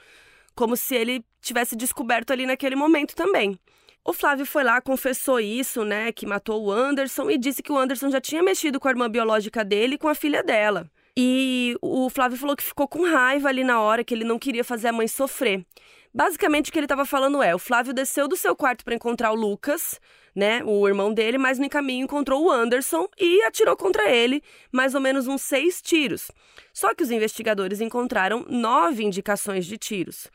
como 0.54 0.76
se 0.76 0.94
ele 0.94 1.24
tivesse 1.40 1.76
descoberto 1.76 2.32
ali 2.32 2.46
naquele 2.46 2.76
momento 2.76 3.14
também. 3.14 3.58
O 4.04 4.12
Flávio 4.12 4.44
foi 4.44 4.64
lá, 4.64 4.80
confessou 4.80 5.38
isso, 5.38 5.84
né, 5.84 6.10
que 6.10 6.26
matou 6.26 6.64
o 6.64 6.72
Anderson 6.72 7.30
e 7.30 7.38
disse 7.38 7.62
que 7.62 7.70
o 7.70 7.78
Anderson 7.78 8.10
já 8.10 8.20
tinha 8.20 8.42
mexido 8.42 8.80
com 8.80 8.88
a 8.88 8.90
irmã 8.90 9.08
biológica 9.08 9.64
dele 9.64 9.94
e 9.94 9.98
com 9.98 10.08
a 10.08 10.14
filha 10.14 10.42
dela. 10.42 10.90
E 11.16 11.76
o 11.80 12.10
Flávio 12.10 12.38
falou 12.38 12.56
que 12.56 12.64
ficou 12.64 12.88
com 12.88 13.04
raiva 13.04 13.48
ali 13.48 13.62
na 13.62 13.80
hora, 13.80 14.02
que 14.02 14.14
ele 14.14 14.24
não 14.24 14.38
queria 14.38 14.64
fazer 14.64 14.88
a 14.88 14.92
mãe 14.92 15.06
sofrer. 15.06 15.64
Basicamente, 16.12 16.68
o 16.68 16.72
que 16.72 16.78
ele 16.78 16.86
estava 16.86 17.04
falando 17.04 17.42
é: 17.42 17.54
o 17.54 17.58
Flávio 17.58 17.92
desceu 17.92 18.26
do 18.26 18.36
seu 18.36 18.56
quarto 18.56 18.84
para 18.84 18.94
encontrar 18.94 19.30
o 19.30 19.34
Lucas, 19.34 20.00
né, 20.34 20.62
o 20.64 20.86
irmão 20.88 21.12
dele, 21.12 21.38
mas 21.38 21.58
no 21.58 21.68
caminho 21.68 22.04
encontrou 22.04 22.44
o 22.44 22.50
Anderson 22.50 23.06
e 23.18 23.42
atirou 23.42 23.76
contra 23.76 24.10
ele 24.10 24.42
mais 24.70 24.94
ou 24.94 25.00
menos 25.00 25.26
uns 25.26 25.42
seis 25.42 25.80
tiros. 25.80 26.30
Só 26.72 26.94
que 26.94 27.02
os 27.02 27.10
investigadores 27.10 27.80
encontraram 27.80 28.44
nove 28.48 29.04
indicações 29.04 29.66
de 29.66 29.76
tiros. 29.76 30.30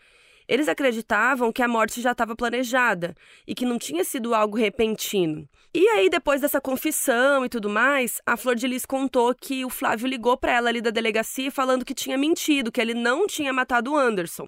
Eles 0.47 0.69
acreditavam 0.69 1.51
que 1.51 1.61
a 1.61 1.67
morte 1.67 2.01
já 2.01 2.11
estava 2.11 2.33
planejada 2.33 3.13
e 3.45 3.53
que 3.53 3.65
não 3.65 3.77
tinha 3.77 4.03
sido 4.05 4.33
algo 4.33 4.55
repentino. 4.55 5.47
E 5.73 5.85
aí, 5.89 6.09
depois 6.09 6.39
dessa 6.39 6.61
confissão 6.61 7.43
e 7.43 7.49
tudo 7.49 7.69
mais, 7.69 8.21
a 8.25 8.37
Flor 8.37 8.55
de 8.55 8.65
Lis 8.65 8.85
contou 8.85 9.35
que 9.35 9.65
o 9.65 9.69
Flávio 9.69 10.07
ligou 10.07 10.37
para 10.37 10.53
ela 10.53 10.69
ali 10.69 10.79
da 10.79 10.89
delegacia 10.89 11.51
falando 11.51 11.83
que 11.83 11.93
tinha 11.93 12.17
mentido, 12.17 12.71
que 12.71 12.79
ele 12.79 12.93
não 12.93 13.27
tinha 13.27 13.51
matado 13.51 13.91
o 13.91 13.97
Anderson. 13.97 14.47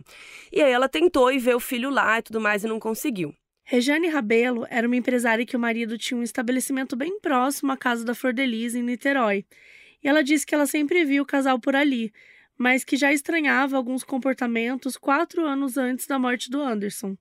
E 0.54 0.62
aí 0.62 0.72
ela 0.72 0.88
tentou 0.88 1.30
ir 1.32 1.40
ver 1.40 1.56
o 1.56 1.60
filho 1.60 1.90
lá 1.90 2.18
e 2.18 2.22
tudo 2.22 2.40
mais 2.40 2.64
e 2.64 2.68
não 2.68 2.80
conseguiu. 2.80 3.36
Rejane 3.72 4.08
Rabelo 4.08 4.66
era 4.68 4.88
uma 4.88 4.96
empresária 4.96 5.46
que 5.46 5.56
o 5.56 5.60
marido 5.60 5.96
tinha 5.96 6.20
um 6.20 6.24
estabelecimento 6.24 6.96
bem 6.96 7.20
próximo 7.20 7.72
à 7.72 7.78
casa 7.78 8.04
da 8.04 8.16
Flor 8.16 8.34
de 8.34 8.44
Lis, 8.44 8.74
em 8.74 8.82
Niterói. 8.82 9.46
E 10.04 10.08
ela 10.08 10.24
disse 10.24 10.44
que 10.44 10.56
ela 10.56 10.66
sempre 10.66 11.06
viu 11.06 11.22
o 11.22 11.26
casal 11.26 11.60
por 11.60 11.76
ali, 11.76 12.12
mas 12.58 12.84
que 12.84 12.98
já 12.98 13.14
estranhava 13.14 13.78
alguns 13.78 14.04
comportamentos 14.04 14.98
quatro 14.98 15.46
anos 15.46 15.78
antes 15.78 16.08
da 16.08 16.18
morte 16.18 16.50
do 16.50 16.60
Anderson. 16.60 17.16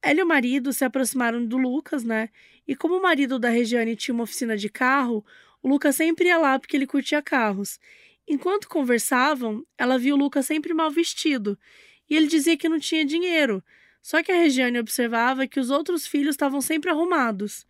Ela 0.00 0.20
e 0.20 0.22
o 0.22 0.26
marido 0.26 0.72
se 0.72 0.84
aproximaram 0.84 1.44
do 1.44 1.56
Lucas, 1.56 2.04
né? 2.04 2.28
E 2.64 2.76
como 2.76 2.98
o 2.98 3.02
marido 3.02 3.36
da 3.36 3.48
Regiane 3.48 3.96
tinha 3.96 4.14
uma 4.14 4.22
oficina 4.22 4.56
de 4.56 4.68
carro, 4.68 5.26
o 5.60 5.68
Lucas 5.68 5.96
sempre 5.96 6.26
ia 6.26 6.38
lá 6.38 6.60
porque 6.60 6.76
ele 6.76 6.86
curtia 6.86 7.20
carros. 7.20 7.80
Enquanto 8.28 8.68
conversavam, 8.68 9.66
ela 9.76 9.98
viu 9.98 10.14
o 10.14 10.18
Lucas 10.18 10.46
sempre 10.46 10.72
mal 10.74 10.92
vestido 10.92 11.58
e 12.08 12.14
ele 12.14 12.28
dizia 12.28 12.56
que 12.56 12.68
não 12.68 12.78
tinha 12.78 13.04
dinheiro. 13.04 13.64
Só 14.02 14.22
que 14.22 14.32
a 14.32 14.36
Regiane 14.36 14.80
observava 14.80 15.46
que 15.46 15.60
os 15.60 15.70
outros 15.70 16.06
filhos 16.06 16.34
estavam 16.34 16.60
sempre 16.60 16.90
arrumados. 16.90 17.64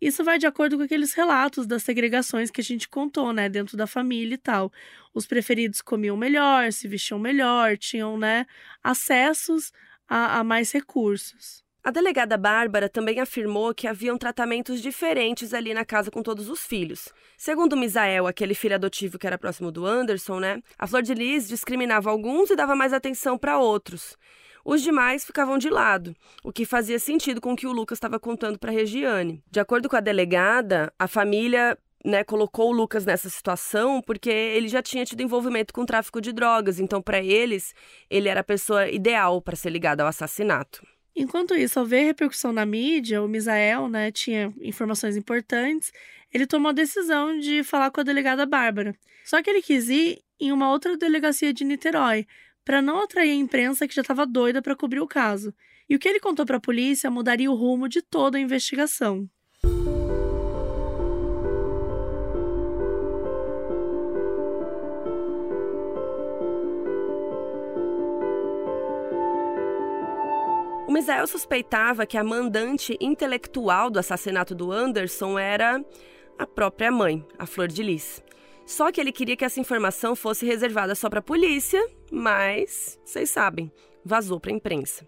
Isso 0.00 0.24
vai 0.24 0.38
de 0.38 0.46
acordo 0.46 0.76
com 0.76 0.82
aqueles 0.82 1.12
relatos 1.12 1.66
das 1.66 1.82
segregações 1.82 2.50
que 2.50 2.60
a 2.60 2.64
gente 2.64 2.88
contou, 2.88 3.32
né, 3.32 3.48
dentro 3.48 3.76
da 3.76 3.86
família 3.86 4.34
e 4.34 4.38
tal. 4.38 4.72
Os 5.12 5.26
preferidos 5.26 5.80
comiam 5.80 6.16
melhor, 6.16 6.72
se 6.72 6.88
vestiam 6.88 7.18
melhor, 7.18 7.76
tinham, 7.76 8.18
né, 8.18 8.46
acessos 8.82 9.72
a, 10.08 10.38
a 10.38 10.44
mais 10.44 10.72
recursos. 10.72 11.62
A 11.84 11.90
delegada 11.90 12.36
Bárbara 12.36 12.88
também 12.88 13.18
afirmou 13.18 13.74
que 13.74 13.88
haviam 13.88 14.16
tratamentos 14.16 14.80
diferentes 14.80 15.52
ali 15.52 15.74
na 15.74 15.84
casa 15.84 16.12
com 16.12 16.22
todos 16.22 16.48
os 16.48 16.64
filhos. 16.64 17.08
Segundo 17.36 17.76
Misael, 17.76 18.28
aquele 18.28 18.54
filho 18.54 18.76
adotivo 18.76 19.18
que 19.18 19.26
era 19.26 19.36
próximo 19.36 19.72
do 19.72 19.84
Anderson, 19.84 20.38
né? 20.38 20.62
A 20.78 20.86
Flor 20.86 21.02
de 21.02 21.12
Lis 21.12 21.48
discriminava 21.48 22.08
alguns 22.08 22.50
e 22.50 22.56
dava 22.56 22.76
mais 22.76 22.92
atenção 22.92 23.36
para 23.36 23.58
outros. 23.58 24.16
Os 24.64 24.82
demais 24.82 25.24
ficavam 25.24 25.58
de 25.58 25.68
lado, 25.68 26.14
o 26.44 26.52
que 26.52 26.64
fazia 26.64 26.98
sentido 26.98 27.40
com 27.40 27.52
o 27.52 27.56
que 27.56 27.66
o 27.66 27.72
Lucas 27.72 27.96
estava 27.96 28.18
contando 28.18 28.58
para 28.58 28.70
a 28.70 28.74
Regiane. 28.74 29.42
De 29.50 29.60
acordo 29.60 29.88
com 29.88 29.96
a 29.96 30.00
delegada, 30.00 30.92
a 30.98 31.08
família 31.08 31.76
né, 32.04 32.24
colocou 32.24 32.70
o 32.70 32.72
Lucas 32.72 33.04
nessa 33.04 33.28
situação 33.28 34.00
porque 34.02 34.30
ele 34.30 34.68
já 34.68 34.82
tinha 34.82 35.04
tido 35.04 35.22
envolvimento 35.22 35.72
com 35.72 35.84
tráfico 35.84 36.20
de 36.20 36.32
drogas, 36.32 36.78
então 36.78 37.00
para 37.00 37.22
eles 37.22 37.74
ele 38.10 38.28
era 38.28 38.40
a 38.40 38.44
pessoa 38.44 38.88
ideal 38.88 39.40
para 39.40 39.56
ser 39.56 39.70
ligado 39.70 40.00
ao 40.00 40.08
assassinato. 40.08 40.86
Enquanto 41.14 41.54
isso, 41.54 41.78
ao 41.78 41.84
ver 41.84 42.04
repercussão 42.04 42.52
na 42.52 42.64
mídia, 42.64 43.22
o 43.22 43.28
Misael 43.28 43.88
né, 43.88 44.10
tinha 44.10 44.52
informações 44.62 45.14
importantes, 45.14 45.92
ele 46.32 46.46
tomou 46.46 46.70
a 46.70 46.72
decisão 46.72 47.38
de 47.38 47.62
falar 47.62 47.90
com 47.90 48.00
a 48.00 48.04
delegada 48.04 48.46
Bárbara. 48.46 48.96
Só 49.22 49.42
que 49.42 49.50
ele 49.50 49.60
quis 49.60 49.90
ir 49.90 50.22
em 50.40 50.50
uma 50.50 50.70
outra 50.70 50.96
delegacia 50.96 51.52
de 51.52 51.64
Niterói, 51.64 52.26
para 52.64 52.82
não 52.82 53.02
atrair 53.02 53.30
a 53.30 53.34
imprensa 53.34 53.86
que 53.86 53.94
já 53.94 54.02
estava 54.02 54.26
doida 54.26 54.62
para 54.62 54.76
cobrir 54.76 55.00
o 55.00 55.06
caso. 55.06 55.54
E 55.88 55.96
o 55.96 55.98
que 55.98 56.08
ele 56.08 56.20
contou 56.20 56.46
para 56.46 56.56
a 56.56 56.60
polícia 56.60 57.10
mudaria 57.10 57.50
o 57.50 57.54
rumo 57.54 57.88
de 57.88 58.02
toda 58.02 58.38
a 58.38 58.40
investigação. 58.40 59.28
O 70.86 70.92
Misael 70.92 71.26
suspeitava 71.26 72.04
que 72.04 72.18
a 72.18 72.22
mandante 72.22 72.98
intelectual 73.00 73.88
do 73.88 73.98
assassinato 73.98 74.54
do 74.54 74.70
Anderson 74.70 75.38
era 75.38 75.82
a 76.38 76.46
própria 76.46 76.90
mãe, 76.90 77.26
a 77.38 77.46
Flor 77.46 77.66
de 77.66 77.82
Lis. 77.82 78.22
Só 78.66 78.90
que 78.90 79.00
ele 79.00 79.12
queria 79.12 79.36
que 79.36 79.44
essa 79.44 79.60
informação 79.60 80.14
fosse 80.14 80.46
reservada 80.46 80.94
só 80.94 81.10
para 81.10 81.18
a 81.18 81.22
polícia, 81.22 81.84
mas 82.10 82.98
vocês 83.04 83.30
sabem, 83.30 83.70
vazou 84.04 84.40
para 84.40 84.50
a 84.50 84.54
imprensa. 84.54 85.06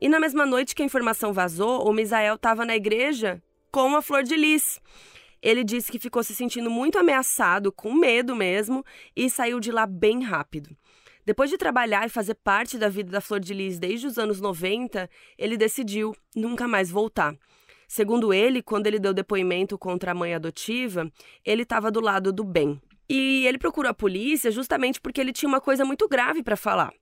E 0.00 0.08
na 0.08 0.20
mesma 0.20 0.46
noite 0.46 0.74
que 0.74 0.82
a 0.82 0.86
informação 0.86 1.32
vazou, 1.32 1.88
o 1.88 1.92
Misael 1.92 2.36
estava 2.36 2.64
na 2.64 2.76
igreja 2.76 3.42
com 3.70 3.96
a 3.96 4.02
Flor 4.02 4.22
de 4.22 4.36
Lis. 4.36 4.80
Ele 5.42 5.62
disse 5.62 5.90
que 5.90 5.98
ficou 5.98 6.22
se 6.22 6.34
sentindo 6.34 6.70
muito 6.70 6.98
ameaçado, 6.98 7.72
com 7.72 7.92
medo 7.92 8.34
mesmo, 8.34 8.84
e 9.14 9.30
saiu 9.30 9.60
de 9.60 9.70
lá 9.70 9.86
bem 9.86 10.22
rápido. 10.22 10.76
Depois 11.24 11.50
de 11.50 11.58
trabalhar 11.58 12.06
e 12.06 12.10
fazer 12.10 12.34
parte 12.34 12.78
da 12.78 12.88
vida 12.88 13.10
da 13.10 13.20
Flor 13.20 13.38
de 13.38 13.52
Lis 13.52 13.78
desde 13.78 14.06
os 14.06 14.18
anos 14.18 14.40
90, 14.40 15.08
ele 15.36 15.56
decidiu 15.56 16.14
nunca 16.34 16.66
mais 16.66 16.90
voltar. 16.90 17.36
Segundo 17.86 18.32
ele, 18.32 18.62
quando 18.62 18.86
ele 18.86 18.98
deu 18.98 19.12
depoimento 19.14 19.78
contra 19.78 20.12
a 20.12 20.14
mãe 20.14 20.34
adotiva, 20.34 21.10
ele 21.44 21.62
estava 21.62 21.90
do 21.90 22.00
lado 22.00 22.32
do 22.32 22.44
bem. 22.44 22.80
E 23.08 23.46
ele 23.46 23.58
procurou 23.58 23.90
a 23.90 23.94
polícia 23.94 24.50
justamente 24.50 25.00
porque 25.00 25.20
ele 25.20 25.32
tinha 25.32 25.48
uma 25.48 25.60
coisa 25.60 25.84
muito 25.84 26.06
grave 26.06 26.42
para 26.42 26.56
falar. 26.56 26.92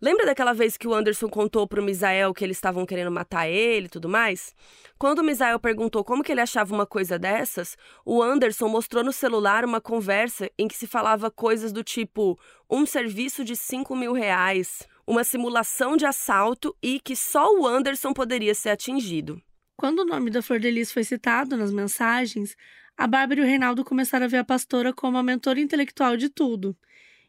Lembra 0.00 0.26
daquela 0.26 0.52
vez 0.52 0.76
que 0.76 0.86
o 0.86 0.94
Anderson 0.94 1.28
contou 1.28 1.66
pro 1.66 1.82
Misael 1.82 2.32
que 2.32 2.44
eles 2.44 2.56
estavam 2.56 2.86
querendo 2.86 3.10
matar 3.10 3.48
ele 3.48 3.86
e 3.86 3.88
tudo 3.88 4.08
mais? 4.08 4.54
Quando 4.96 5.18
o 5.18 5.24
Misael 5.24 5.58
perguntou 5.58 6.04
como 6.04 6.22
que 6.22 6.30
ele 6.30 6.40
achava 6.40 6.72
uma 6.72 6.86
coisa 6.86 7.18
dessas, 7.18 7.76
o 8.04 8.22
Anderson 8.22 8.68
mostrou 8.68 9.02
no 9.02 9.12
celular 9.12 9.64
uma 9.64 9.80
conversa 9.80 10.48
em 10.56 10.68
que 10.68 10.76
se 10.76 10.86
falava 10.86 11.32
coisas 11.32 11.72
do 11.72 11.82
tipo 11.82 12.38
um 12.70 12.86
serviço 12.86 13.44
de 13.44 13.56
5 13.56 13.96
mil 13.96 14.12
reais, 14.12 14.86
uma 15.04 15.24
simulação 15.24 15.96
de 15.96 16.06
assalto 16.06 16.76
e 16.80 17.00
que 17.00 17.16
só 17.16 17.52
o 17.52 17.66
Anderson 17.66 18.12
poderia 18.12 18.54
ser 18.54 18.70
atingido. 18.70 19.42
Quando 19.76 20.00
o 20.00 20.04
nome 20.04 20.30
da 20.30 20.42
Flor 20.42 20.60
de 20.60 20.70
Lis 20.70 20.92
foi 20.92 21.02
citado 21.02 21.56
nas 21.56 21.72
mensagens, 21.72 22.54
a 22.98 23.06
Bárbara 23.06 23.40
e 23.40 23.44
o 23.44 23.46
Reinaldo 23.46 23.84
começaram 23.84 24.26
a 24.26 24.28
ver 24.28 24.38
a 24.38 24.44
pastora 24.44 24.92
como 24.92 25.16
a 25.16 25.22
mentora 25.22 25.60
intelectual 25.60 26.16
de 26.16 26.28
tudo. 26.28 26.76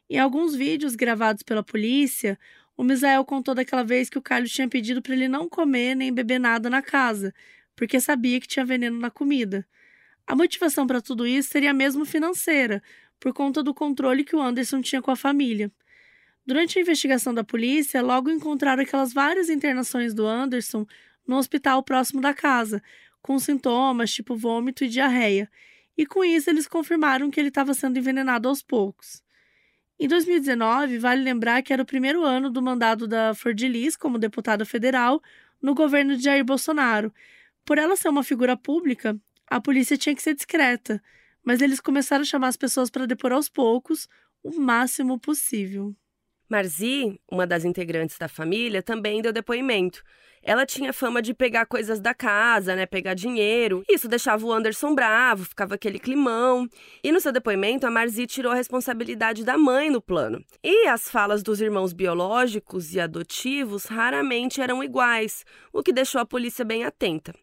Em 0.10 0.18
alguns 0.18 0.56
vídeos 0.56 0.96
gravados 0.96 1.44
pela 1.44 1.62
polícia, 1.62 2.40
o 2.76 2.84
Misael 2.84 3.24
contou 3.24 3.54
daquela 3.54 3.84
vez 3.84 4.10
que 4.10 4.18
o 4.18 4.22
Carlos 4.22 4.52
tinha 4.52 4.68
pedido 4.68 5.00
para 5.00 5.14
ele 5.14 5.28
não 5.28 5.48
comer 5.48 5.94
nem 5.94 6.12
beber 6.12 6.40
nada 6.40 6.72
na 6.72 6.82
casa, 6.82 7.32
porque 7.76 8.00
sabia 8.00 8.40
que 8.42 8.48
tinha 8.48 8.66
veneno 8.66 9.00
na 9.00 9.12
comida. 9.12 9.64
A 10.26 10.36
motivação 10.36 10.88
para 10.88 11.02
tudo 11.02 11.28
isso 11.28 11.50
seria 11.50 11.72
mesmo 11.72 12.04
financeira, 12.04 12.82
por 13.20 13.32
conta 13.32 13.62
do 13.62 13.72
controle 13.72 14.24
que 14.24 14.36
o 14.36 14.42
Anderson 14.42 14.82
tinha 14.82 15.04
com 15.04 15.12
a 15.12 15.16
família. 15.16 15.72
Durante 16.48 16.80
a 16.80 16.82
investigação 16.82 17.32
da 17.32 17.44
polícia, 17.44 18.02
logo 18.02 18.32
encontraram 18.32 18.82
aquelas 18.82 19.14
várias 19.14 19.50
internações 19.50 20.16
do 20.16 20.26
Anderson 20.26 20.84
no 21.28 21.38
hospital 21.38 21.84
próximo 21.84 22.22
da 22.22 22.34
casa, 22.34 22.82
com 23.22 23.40
sintomas 23.40 24.12
tipo 24.12 24.36
vômito 24.36 24.84
e 24.84 24.90
diarreia, 24.90 25.50
e 25.98 26.06
com 26.06 26.24
isso 26.24 26.50
eles 26.50 26.68
confirmaram 26.68 27.30
que 27.30 27.40
ele 27.40 27.50
estava 27.50 27.74
sendo 27.74 27.98
envenenado 27.98 28.48
aos 28.48 28.62
poucos. 28.64 29.22
Em 30.00 30.08
2019, 30.08 30.98
vale 30.98 31.22
lembrar 31.22 31.62
que 31.62 31.74
era 31.74 31.84
o 31.84 31.86
primeiro 31.86 32.24
ano 32.24 32.50
do 32.50 32.62
mandado 32.62 33.06
da 33.06 33.36
Flor 33.36 33.54
de 33.54 33.68
Lis 33.68 33.98
como 33.98 34.18
deputada 34.18 34.64
federal 34.66 35.22
no 35.62 35.76
governo 35.76 36.16
de 36.16 36.24
Jair 36.24 36.46
Bolsonaro. 36.46 37.14
Por 37.66 37.78
ela 37.78 37.98
ser 37.98 38.08
uma 38.08 38.24
figura 38.24 38.56
pública, 38.56 39.20
a 39.46 39.60
polícia 39.60 39.98
tinha 39.98 40.16
que 40.16 40.22
ser 40.22 40.34
discreta, 40.34 41.04
mas 41.44 41.62
eles 41.62 41.82
começaram 41.82 42.22
a 42.22 42.26
chamar 42.26 42.48
as 42.48 42.56
pessoas 42.56 42.90
para 42.90 43.06
depor 43.06 43.34
aos 43.34 43.50
poucos, 43.50 44.08
o 44.42 44.58
máximo 44.58 45.20
possível. 45.20 45.94
Marzi, 46.50 47.20
uma 47.32 47.46
das 47.46 47.64
integrantes 47.64 48.18
da 48.18 48.28
família, 48.28 48.82
também 48.82 49.22
deu 49.22 49.32
depoimento. 49.32 50.04
Ela 50.42 50.66
tinha 50.66 50.92
fama 50.92 51.22
de 51.22 51.34
pegar 51.34 51.66
coisas 51.66 52.00
da 52.00 52.14
casa, 52.14 52.76
né, 52.76 52.86
pegar 52.86 53.14
dinheiro. 53.14 53.84
Isso 53.88 54.08
deixava 54.08 54.46
o 54.46 54.52
Anderson 54.52 54.96
bravo, 54.96 55.46
ficava 55.46 55.76
aquele 55.76 56.00
climão. 56.00 56.68
E 57.04 57.12
no 57.12 57.20
seu 57.20 57.32
depoimento, 57.32 57.86
a 57.86 57.92
Marzi 57.92 58.26
tirou 58.26 58.52
a 58.52 58.56
responsabilidade 58.56 59.44
da 59.44 59.58
mãe 59.58 59.92
no 59.92 60.02
plano. 60.02 60.44
E 60.64 60.88
as 60.88 61.10
falas 61.10 61.44
dos 61.44 61.62
irmãos 61.62 61.94
biológicos 61.94 62.96
e 62.96 63.00
adotivos 63.00 63.86
raramente 63.86 64.62
eram 64.62 64.84
iguais, 64.84 65.46
o 65.72 65.84
que 65.84 65.94
deixou 65.94 66.20
a 66.20 66.26
polícia 66.26 66.66
bem 66.66 66.84
atenta. 66.84 67.34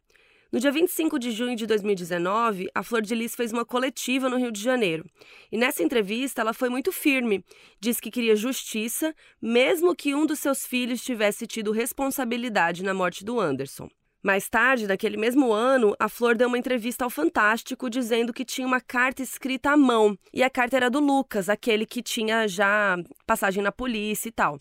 No 0.52 0.60
dia 0.60 0.70
25 0.70 1.18
de 1.18 1.32
junho 1.32 1.56
de 1.56 1.66
2019, 1.66 2.68
a 2.72 2.82
Flor 2.82 3.02
de 3.02 3.14
Lis 3.16 3.34
fez 3.34 3.52
uma 3.52 3.64
coletiva 3.64 4.28
no 4.28 4.36
Rio 4.36 4.52
de 4.52 4.62
Janeiro. 4.62 5.04
E 5.50 5.58
nessa 5.58 5.82
entrevista, 5.82 6.40
ela 6.40 6.54
foi 6.54 6.68
muito 6.68 6.92
firme. 6.92 7.44
Diz 7.80 7.98
que 7.98 8.12
queria 8.12 8.36
justiça, 8.36 9.12
mesmo 9.42 9.94
que 9.94 10.14
um 10.14 10.24
dos 10.24 10.38
seus 10.38 10.64
filhos 10.64 11.02
tivesse 11.02 11.48
tido 11.48 11.72
responsabilidade 11.72 12.84
na 12.84 12.94
morte 12.94 13.24
do 13.24 13.40
Anderson. 13.40 13.88
Mais 14.26 14.48
tarde, 14.48 14.88
naquele 14.88 15.16
mesmo 15.16 15.52
ano, 15.52 15.94
a 16.00 16.08
Flor 16.08 16.36
deu 16.36 16.48
uma 16.48 16.58
entrevista 16.58 17.04
ao 17.04 17.10
Fantástico 17.10 17.88
dizendo 17.88 18.32
que 18.32 18.44
tinha 18.44 18.66
uma 18.66 18.80
carta 18.80 19.22
escrita 19.22 19.70
à 19.70 19.76
mão. 19.76 20.18
E 20.34 20.42
a 20.42 20.50
carta 20.50 20.76
era 20.76 20.90
do 20.90 20.98
Lucas, 20.98 21.48
aquele 21.48 21.86
que 21.86 22.02
tinha 22.02 22.48
já 22.48 22.96
passagem 23.24 23.62
na 23.62 23.70
polícia 23.70 24.28
e 24.28 24.32
tal. 24.32 24.60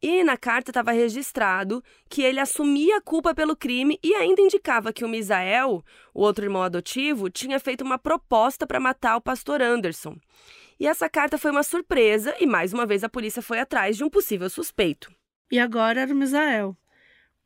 E 0.00 0.22
na 0.22 0.36
carta 0.36 0.70
estava 0.70 0.92
registrado 0.92 1.82
que 2.08 2.22
ele 2.22 2.38
assumia 2.38 2.98
a 2.98 3.00
culpa 3.00 3.34
pelo 3.34 3.56
crime 3.56 3.98
e 4.00 4.14
ainda 4.14 4.42
indicava 4.42 4.92
que 4.92 5.04
o 5.04 5.08
Misael, 5.08 5.82
o 6.14 6.22
outro 6.22 6.44
irmão 6.44 6.62
adotivo, 6.62 7.28
tinha 7.28 7.58
feito 7.58 7.82
uma 7.82 7.98
proposta 7.98 8.64
para 8.64 8.78
matar 8.78 9.16
o 9.16 9.20
pastor 9.20 9.60
Anderson. 9.60 10.16
E 10.78 10.86
essa 10.86 11.08
carta 11.08 11.36
foi 11.36 11.50
uma 11.50 11.64
surpresa 11.64 12.32
e 12.38 12.46
mais 12.46 12.72
uma 12.72 12.86
vez 12.86 13.02
a 13.02 13.08
polícia 13.08 13.42
foi 13.42 13.58
atrás 13.58 13.96
de 13.96 14.04
um 14.04 14.08
possível 14.08 14.48
suspeito. 14.48 15.12
E 15.50 15.58
agora 15.58 16.02
era 16.02 16.14
o 16.14 16.16
Misael. 16.16 16.76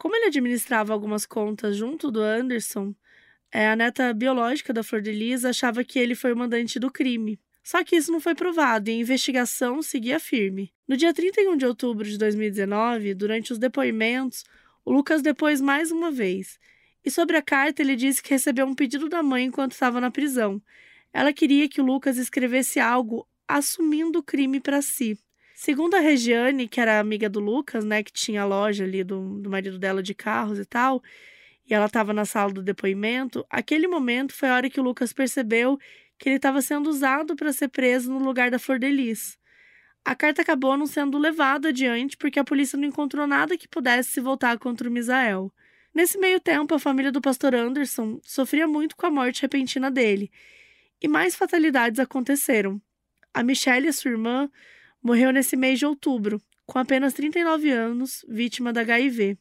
Como 0.05 0.15
ele 0.15 0.27
administrava 0.27 0.93
algumas 0.93 1.25
contas 1.25 1.79
junto 1.79 2.11
do 2.11 2.21
Anderson, 2.21 2.95
é, 3.51 3.69
a 3.69 3.75
neta 3.75 4.13
biológica 4.13 4.71
da 4.71 4.83
Flor 4.83 5.01
de 5.01 5.11
Lis 5.11 5.47
achava 5.47 5.83
que 5.83 5.99
ele 5.99 6.15
foi 6.15 6.35
o 6.35 6.37
mandante 6.37 6.79
do 6.79 6.91
crime. 6.91 7.41
Só 7.63 7.83
que 7.83 7.97
isso 7.97 8.13
não 8.13 8.21
foi 8.21 8.35
provado 8.35 8.91
e 8.91 8.93
a 8.93 8.97
investigação 8.97 9.81
seguia 9.81 10.21
firme. 10.21 10.71
No 10.87 10.95
dia 10.95 11.15
31 11.15 11.57
de 11.57 11.65
outubro 11.65 12.05
de 12.05 12.19
2019, 12.19 13.15
durante 13.15 13.51
os 13.55 13.59
depoimentos, 13.59 14.45
o 14.85 14.93
Lucas 14.93 15.23
depôs 15.23 15.59
mais 15.63 15.91
uma 15.91 16.11
vez. 16.11 16.59
E 17.03 17.11
sobre 17.11 17.39
a 17.39 17.43
carta, 17.43 17.81
ele 17.81 17.97
disse 17.97 18.23
que 18.23 18.29
recebeu 18.29 18.67
um 18.67 18.75
pedido 18.75 19.09
da 19.09 19.23
mãe 19.23 19.47
enquanto 19.47 19.73
estava 19.73 20.03
na 20.03 20.11
prisão. 20.11 20.61
Ela 21.15 21.33
queria 21.33 21.67
que 21.67 21.81
o 21.81 21.85
Lucas 21.85 22.19
escrevesse 22.19 22.79
algo 22.79 23.27
assumindo 23.49 24.19
o 24.19 24.23
crime 24.23 24.61
para 24.61 24.83
si. 24.83 25.19
Segundo 25.65 25.95
a 25.95 25.99
Regiane, 25.99 26.69
que 26.69 26.79
era 26.79 27.01
amiga 27.01 27.27
do 27.27 27.41
Lucas, 27.41 27.87
né, 27.87 28.03
que 28.03 28.13
tinha 28.13 28.43
a 28.43 28.45
loja 28.45 28.85
ali 28.85 29.03
do, 29.03 29.41
do 29.41 29.49
marido 29.49 29.79
dela 29.79 30.03
de 30.03 30.15
carros 30.15 30.59
e 30.59 30.65
tal, 30.67 31.03
e 31.67 31.73
ela 31.73 31.87
estava 31.87 32.13
na 32.13 32.27
sala 32.27 32.53
do 32.53 32.63
depoimento, 32.63 33.47
aquele 33.49 33.89
momento 33.89 34.35
foi 34.35 34.51
a 34.51 34.57
hora 34.57 34.69
que 34.69 34.79
o 34.79 34.83
Lucas 34.83 35.11
percebeu 35.15 35.79
que 36.19 36.29
ele 36.29 36.37
estava 36.37 36.61
sendo 36.61 36.91
usado 36.91 37.35
para 37.35 37.51
ser 37.51 37.69
preso 37.69 38.13
no 38.13 38.19
lugar 38.19 38.51
da 38.51 38.59
Flor. 38.59 38.79
A 40.05 40.15
carta 40.15 40.43
acabou 40.43 40.77
não 40.77 40.87
sendo 40.87 41.17
levada 41.17 41.71
adiante 41.71 42.15
porque 42.19 42.39
a 42.39 42.45
polícia 42.45 42.79
não 42.79 42.87
encontrou 42.87 43.27
nada 43.27 43.57
que 43.57 43.67
pudesse 43.67 44.11
se 44.11 44.21
voltar 44.21 44.59
contra 44.59 44.87
o 44.87 44.93
Misael. 44.93 45.51
Nesse 45.95 46.19
meio 46.19 46.41
tempo, 46.41 46.75
a 46.75 46.79
família 46.79 47.11
do 47.11 47.23
pastor 47.23 47.55
Anderson 47.55 48.21
sofria 48.23 48.69
muito 48.69 48.95
com 48.95 49.07
a 49.07 49.11
morte 49.11 49.41
repentina 49.41 49.91
dele, 49.91 50.31
e 51.01 51.09
mais 51.09 51.35
fatalidades 51.35 51.99
aconteceram. 51.99 52.79
A 53.33 53.43
Michelle, 53.43 53.91
sua 53.95 54.11
irmã, 54.11 54.51
morreu 55.05 55.31
nesse 55.31 55.55
mês 55.55 55.79
de 55.79 55.85
outubro, 55.85 56.41
com 56.65 56.79
apenas 56.79 57.13
39 57.13 57.71
anos, 57.71 58.25
vítima 58.27 58.73
da 58.73 58.81
HIV. 58.81 59.37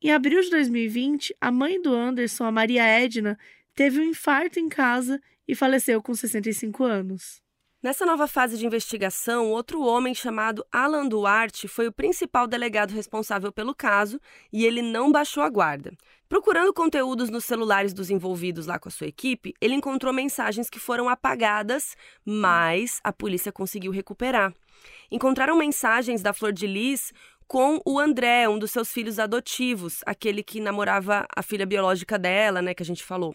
Em 0.00 0.12
abril 0.12 0.40
de 0.40 0.50
2020, 0.50 1.34
a 1.40 1.50
mãe 1.50 1.82
do 1.82 1.92
Anderson, 1.92 2.44
a 2.44 2.52
Maria 2.52 2.84
Edna, 2.84 3.36
teve 3.74 4.00
um 4.00 4.04
infarto 4.04 4.60
em 4.60 4.68
casa 4.68 5.20
e 5.48 5.56
faleceu 5.56 6.00
com 6.00 6.14
65 6.14 6.84
anos. 6.84 7.42
Nessa 7.82 8.06
nova 8.06 8.26
fase 8.26 8.56
de 8.56 8.66
investigação, 8.66 9.50
outro 9.50 9.82
homem 9.82 10.14
chamado 10.14 10.64
Alan 10.72 11.06
Duarte 11.06 11.68
foi 11.68 11.86
o 11.86 11.92
principal 11.92 12.46
delegado 12.46 12.92
responsável 12.92 13.52
pelo 13.52 13.74
caso 13.74 14.20
e 14.52 14.64
ele 14.64 14.82
não 14.82 15.12
baixou 15.12 15.42
a 15.42 15.48
guarda. 15.48 15.92
Procurando 16.28 16.72
conteúdos 16.72 17.28
nos 17.28 17.44
celulares 17.44 17.92
dos 17.92 18.10
envolvidos 18.10 18.66
lá 18.66 18.78
com 18.78 18.88
a 18.88 18.92
sua 18.92 19.06
equipe, 19.06 19.54
ele 19.60 19.74
encontrou 19.74 20.12
mensagens 20.12 20.70
que 20.70 20.78
foram 20.78 21.08
apagadas, 21.08 21.96
mas 22.24 23.00
a 23.04 23.12
polícia 23.12 23.52
conseguiu 23.52 23.92
recuperar. 23.92 24.52
Encontraram 25.10 25.56
mensagens 25.56 26.22
da 26.22 26.32
Flor 26.32 26.52
de 26.52 26.66
Lis 26.66 27.12
com 27.46 27.80
o 27.84 27.98
André, 27.98 28.48
um 28.48 28.58
dos 28.58 28.70
seus 28.70 28.90
filhos 28.90 29.18
adotivos, 29.18 30.00
aquele 30.04 30.42
que 30.42 30.60
namorava 30.60 31.26
a 31.34 31.42
filha 31.42 31.64
biológica 31.64 32.18
dela, 32.18 32.60
né, 32.60 32.74
que 32.74 32.82
a 32.82 32.86
gente 32.86 33.04
falou. 33.04 33.34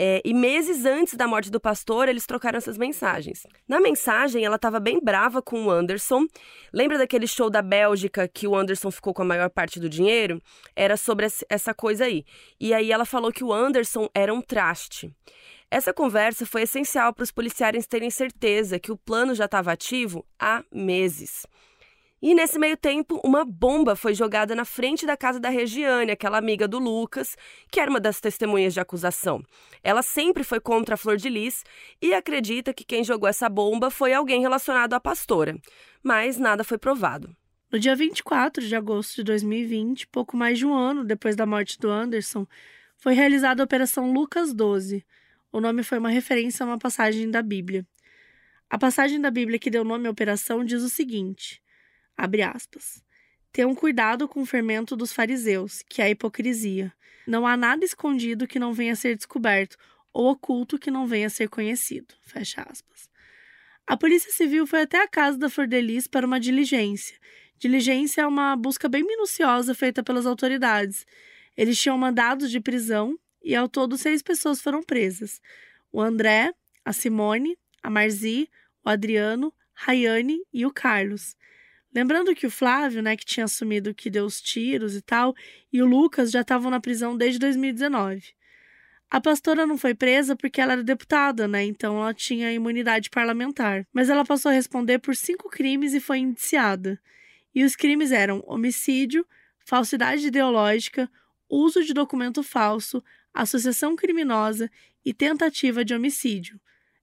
É, 0.00 0.22
e 0.24 0.32
meses 0.32 0.84
antes 0.84 1.14
da 1.14 1.26
morte 1.26 1.50
do 1.50 1.58
pastor, 1.58 2.08
eles 2.08 2.24
trocaram 2.24 2.56
essas 2.56 2.78
mensagens. 2.78 3.44
Na 3.66 3.80
mensagem, 3.80 4.44
ela 4.44 4.54
estava 4.54 4.78
bem 4.78 5.00
brava 5.02 5.42
com 5.42 5.64
o 5.64 5.70
Anderson. 5.70 6.24
Lembra 6.72 6.98
daquele 6.98 7.26
show 7.26 7.50
da 7.50 7.60
Bélgica 7.60 8.28
que 8.28 8.46
o 8.46 8.54
Anderson 8.54 8.92
ficou 8.92 9.12
com 9.12 9.22
a 9.22 9.24
maior 9.24 9.50
parte 9.50 9.80
do 9.80 9.88
dinheiro? 9.88 10.40
Era 10.76 10.96
sobre 10.96 11.26
essa 11.48 11.74
coisa 11.74 12.04
aí. 12.04 12.24
E 12.60 12.72
aí 12.72 12.92
ela 12.92 13.04
falou 13.04 13.32
que 13.32 13.42
o 13.42 13.52
Anderson 13.52 14.08
era 14.14 14.32
um 14.32 14.40
traste. 14.40 15.12
Essa 15.70 15.92
conversa 15.92 16.46
foi 16.46 16.62
essencial 16.62 17.12
para 17.12 17.24
os 17.24 17.30
policiais 17.30 17.86
terem 17.86 18.10
certeza 18.10 18.78
que 18.78 18.90
o 18.90 18.96
plano 18.96 19.34
já 19.34 19.44
estava 19.44 19.70
ativo 19.70 20.24
há 20.38 20.64
meses. 20.72 21.46
E 22.20 22.34
nesse 22.34 22.58
meio 22.58 22.76
tempo, 22.76 23.20
uma 23.22 23.44
bomba 23.44 23.94
foi 23.94 24.12
jogada 24.12 24.54
na 24.54 24.64
frente 24.64 25.06
da 25.06 25.16
casa 25.16 25.38
da 25.38 25.50
Regiane, 25.50 26.10
aquela 26.10 26.38
amiga 26.38 26.66
do 26.66 26.78
Lucas, 26.78 27.36
que 27.70 27.78
era 27.78 27.90
uma 27.90 28.00
das 28.00 28.18
testemunhas 28.18 28.74
de 28.74 28.80
acusação. 28.80 29.44
Ela 29.84 30.02
sempre 30.02 30.42
foi 30.42 30.58
contra 30.58 30.94
a 30.94 30.98
Flor 30.98 31.16
de 31.16 31.28
Lis 31.28 31.62
e 32.02 32.12
acredita 32.12 32.74
que 32.74 32.82
quem 32.82 33.04
jogou 33.04 33.28
essa 33.28 33.48
bomba 33.48 33.90
foi 33.90 34.12
alguém 34.12 34.40
relacionado 34.40 34.94
à 34.94 35.00
pastora. 35.00 35.56
Mas 36.02 36.38
nada 36.38 36.64
foi 36.64 36.78
provado. 36.78 37.36
No 37.70 37.78
dia 37.78 37.94
24 37.94 38.66
de 38.66 38.74
agosto 38.74 39.16
de 39.16 39.24
2020, 39.24 40.08
pouco 40.08 40.36
mais 40.36 40.58
de 40.58 40.66
um 40.66 40.74
ano 40.74 41.04
depois 41.04 41.36
da 41.36 41.46
morte 41.46 41.78
do 41.78 41.90
Anderson, 41.90 42.46
foi 42.96 43.14
realizada 43.14 43.62
a 43.62 43.64
Operação 43.64 44.12
Lucas 44.12 44.52
12. 44.52 45.04
O 45.50 45.60
nome 45.60 45.82
foi 45.82 45.98
uma 45.98 46.10
referência 46.10 46.64
a 46.64 46.66
uma 46.66 46.78
passagem 46.78 47.30
da 47.30 47.42
Bíblia. 47.42 47.86
A 48.68 48.78
passagem 48.78 49.20
da 49.20 49.30
Bíblia 49.30 49.58
que 49.58 49.70
deu 49.70 49.82
nome 49.82 50.06
à 50.06 50.10
operação 50.10 50.64
diz 50.64 50.82
o 50.82 50.88
seguinte. 50.88 51.62
Abre 52.16 52.42
aspas. 52.42 53.02
Tenham 53.50 53.74
cuidado 53.74 54.28
com 54.28 54.42
o 54.42 54.46
fermento 54.46 54.94
dos 54.94 55.12
fariseus, 55.12 55.82
que 55.88 56.02
é 56.02 56.06
a 56.06 56.10
hipocrisia. 56.10 56.92
Não 57.26 57.46
há 57.46 57.56
nada 57.56 57.84
escondido 57.84 58.46
que 58.46 58.58
não 58.58 58.74
venha 58.74 58.92
a 58.92 58.96
ser 58.96 59.16
descoberto, 59.16 59.76
ou 60.12 60.30
oculto 60.30 60.78
que 60.78 60.90
não 60.90 61.06
venha 61.06 61.28
a 61.28 61.30
ser 61.30 61.48
conhecido. 61.48 62.14
Fecha 62.20 62.62
aspas. 62.62 63.08
A 63.86 63.96
Polícia 63.96 64.30
Civil 64.30 64.66
foi 64.66 64.82
até 64.82 65.02
a 65.02 65.08
casa 65.08 65.38
da 65.38 65.48
Flor 65.48 65.66
de 65.66 65.80
Lis 65.80 66.06
para 66.06 66.26
uma 66.26 66.38
diligência. 66.38 67.18
Diligência 67.58 68.20
é 68.20 68.26
uma 68.26 68.54
busca 68.54 68.86
bem 68.86 69.02
minuciosa 69.02 69.74
feita 69.74 70.02
pelas 70.02 70.26
autoridades. 70.26 71.06
Eles 71.56 71.80
tinham 71.80 71.96
mandados 71.96 72.50
de 72.50 72.60
prisão 72.60 73.18
e 73.42 73.54
ao 73.54 73.68
todo 73.68 73.96
seis 73.96 74.22
pessoas 74.22 74.60
foram 74.60 74.82
presas: 74.82 75.40
o 75.92 76.00
André, 76.00 76.52
a 76.84 76.92
Simone, 76.92 77.58
a 77.82 77.90
Marzi, 77.90 78.48
o 78.84 78.88
Adriano, 78.88 79.52
Rayane 79.72 80.40
e 80.52 80.66
o 80.66 80.72
Carlos. 80.72 81.36
Lembrando 81.94 82.34
que 82.34 82.46
o 82.46 82.50
Flávio, 82.50 83.02
né, 83.02 83.16
que 83.16 83.24
tinha 83.24 83.44
assumido 83.44 83.94
que 83.94 84.10
deu 84.10 84.24
os 84.24 84.40
tiros 84.40 84.94
e 84.94 85.00
tal, 85.00 85.34
e 85.72 85.82
o 85.82 85.86
Lucas 85.86 86.30
já 86.30 86.42
estavam 86.42 86.70
na 86.70 86.80
prisão 86.80 87.16
desde 87.16 87.38
2019. 87.38 88.38
A 89.10 89.20
pastora 89.22 89.66
não 89.66 89.78
foi 89.78 89.94
presa 89.94 90.36
porque 90.36 90.60
ela 90.60 90.74
era 90.74 90.84
deputada, 90.84 91.48
né? 91.48 91.64
Então 91.64 91.98
ela 91.98 92.12
tinha 92.12 92.52
imunidade 92.52 93.08
parlamentar. 93.08 93.86
Mas 93.90 94.10
ela 94.10 94.22
passou 94.22 94.50
a 94.50 94.54
responder 94.54 94.98
por 94.98 95.16
cinco 95.16 95.48
crimes 95.48 95.94
e 95.94 96.00
foi 96.00 96.18
indiciada. 96.18 97.00
E 97.54 97.64
os 97.64 97.74
crimes 97.74 98.12
eram 98.12 98.44
homicídio, 98.46 99.26
falsidade 99.64 100.26
ideológica, 100.26 101.10
uso 101.48 101.82
de 101.82 101.94
documento 101.94 102.42
falso, 102.42 103.02
associação 103.42 103.94
criminosa 103.94 104.70
e 105.04 105.14
tentativa 105.14 105.84
de 105.84 105.94
homicídio. 105.94 106.60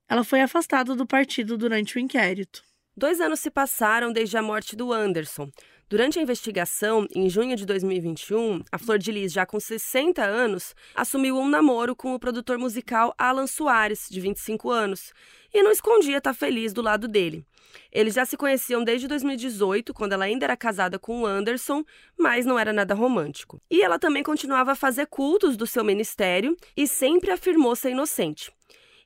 Ela 0.08 0.24
foi 0.24 0.42
afastada 0.42 0.96
do 0.96 1.06
partido 1.06 1.58
durante 1.58 1.96
o 1.96 2.00
inquérito. 2.00 2.64
Dois 2.96 3.20
anos 3.20 3.40
se 3.40 3.50
passaram 3.50 4.12
desde 4.12 4.38
a 4.38 4.42
morte 4.42 4.76
do 4.76 4.94
Anderson. 4.94 5.50
Durante 5.88 6.18
a 6.18 6.22
investigação, 6.22 7.08
em 7.14 7.30
junho 7.30 7.56
de 7.56 7.64
2021, 7.64 8.64
a 8.72 8.78
Flor 8.80 8.98
de 8.98 9.12
Lis, 9.12 9.32
já 9.32 9.46
com 9.46 9.60
60 9.60 10.24
anos, 10.24 10.74
assumiu 10.96 11.38
um 11.38 11.48
namoro 11.48 11.96
com 11.96 12.16
o 12.16 12.20
produtor 12.20 12.58
musical 12.58 13.14
Alan 13.20 13.46
Soares, 13.46 14.08
de 14.10 14.20
25 14.20 14.72
anos, 14.72 15.14
e 15.54 15.62
não 15.62 15.72
escondia 15.72 16.18
estar 16.18 16.34
feliz 16.34 16.74
do 16.74 16.82
lado 16.82 17.08
dele. 17.08 17.46
Eles 17.92 18.16
já 18.16 18.26
se 18.26 18.36
conheciam 18.36 18.84
desde 18.84 19.08
2018, 19.08 19.94
quando 19.94 20.14
ela 20.14 20.26
ainda 20.26 20.48
era 20.48 20.58
casada 20.58 20.98
com 20.98 21.22
o 21.22 21.26
Anderson, 21.26 21.84
mas 22.18 22.48
não 22.48 22.58
era 22.58 22.74
nada 22.74 22.96
romântico. 22.96 23.62
E 23.70 23.84
ela 23.84 24.00
também 24.00 24.24
continuava 24.24 24.72
a 24.72 24.76
fazer 24.76 25.06
cultos 25.06 25.56
do 25.56 25.68
seu 25.68 25.84
ministério 25.84 26.58
e 26.76 26.88
sempre 26.88 27.30
afirmou 27.30 27.76
ser 27.76 27.92
inocente. 27.92 28.52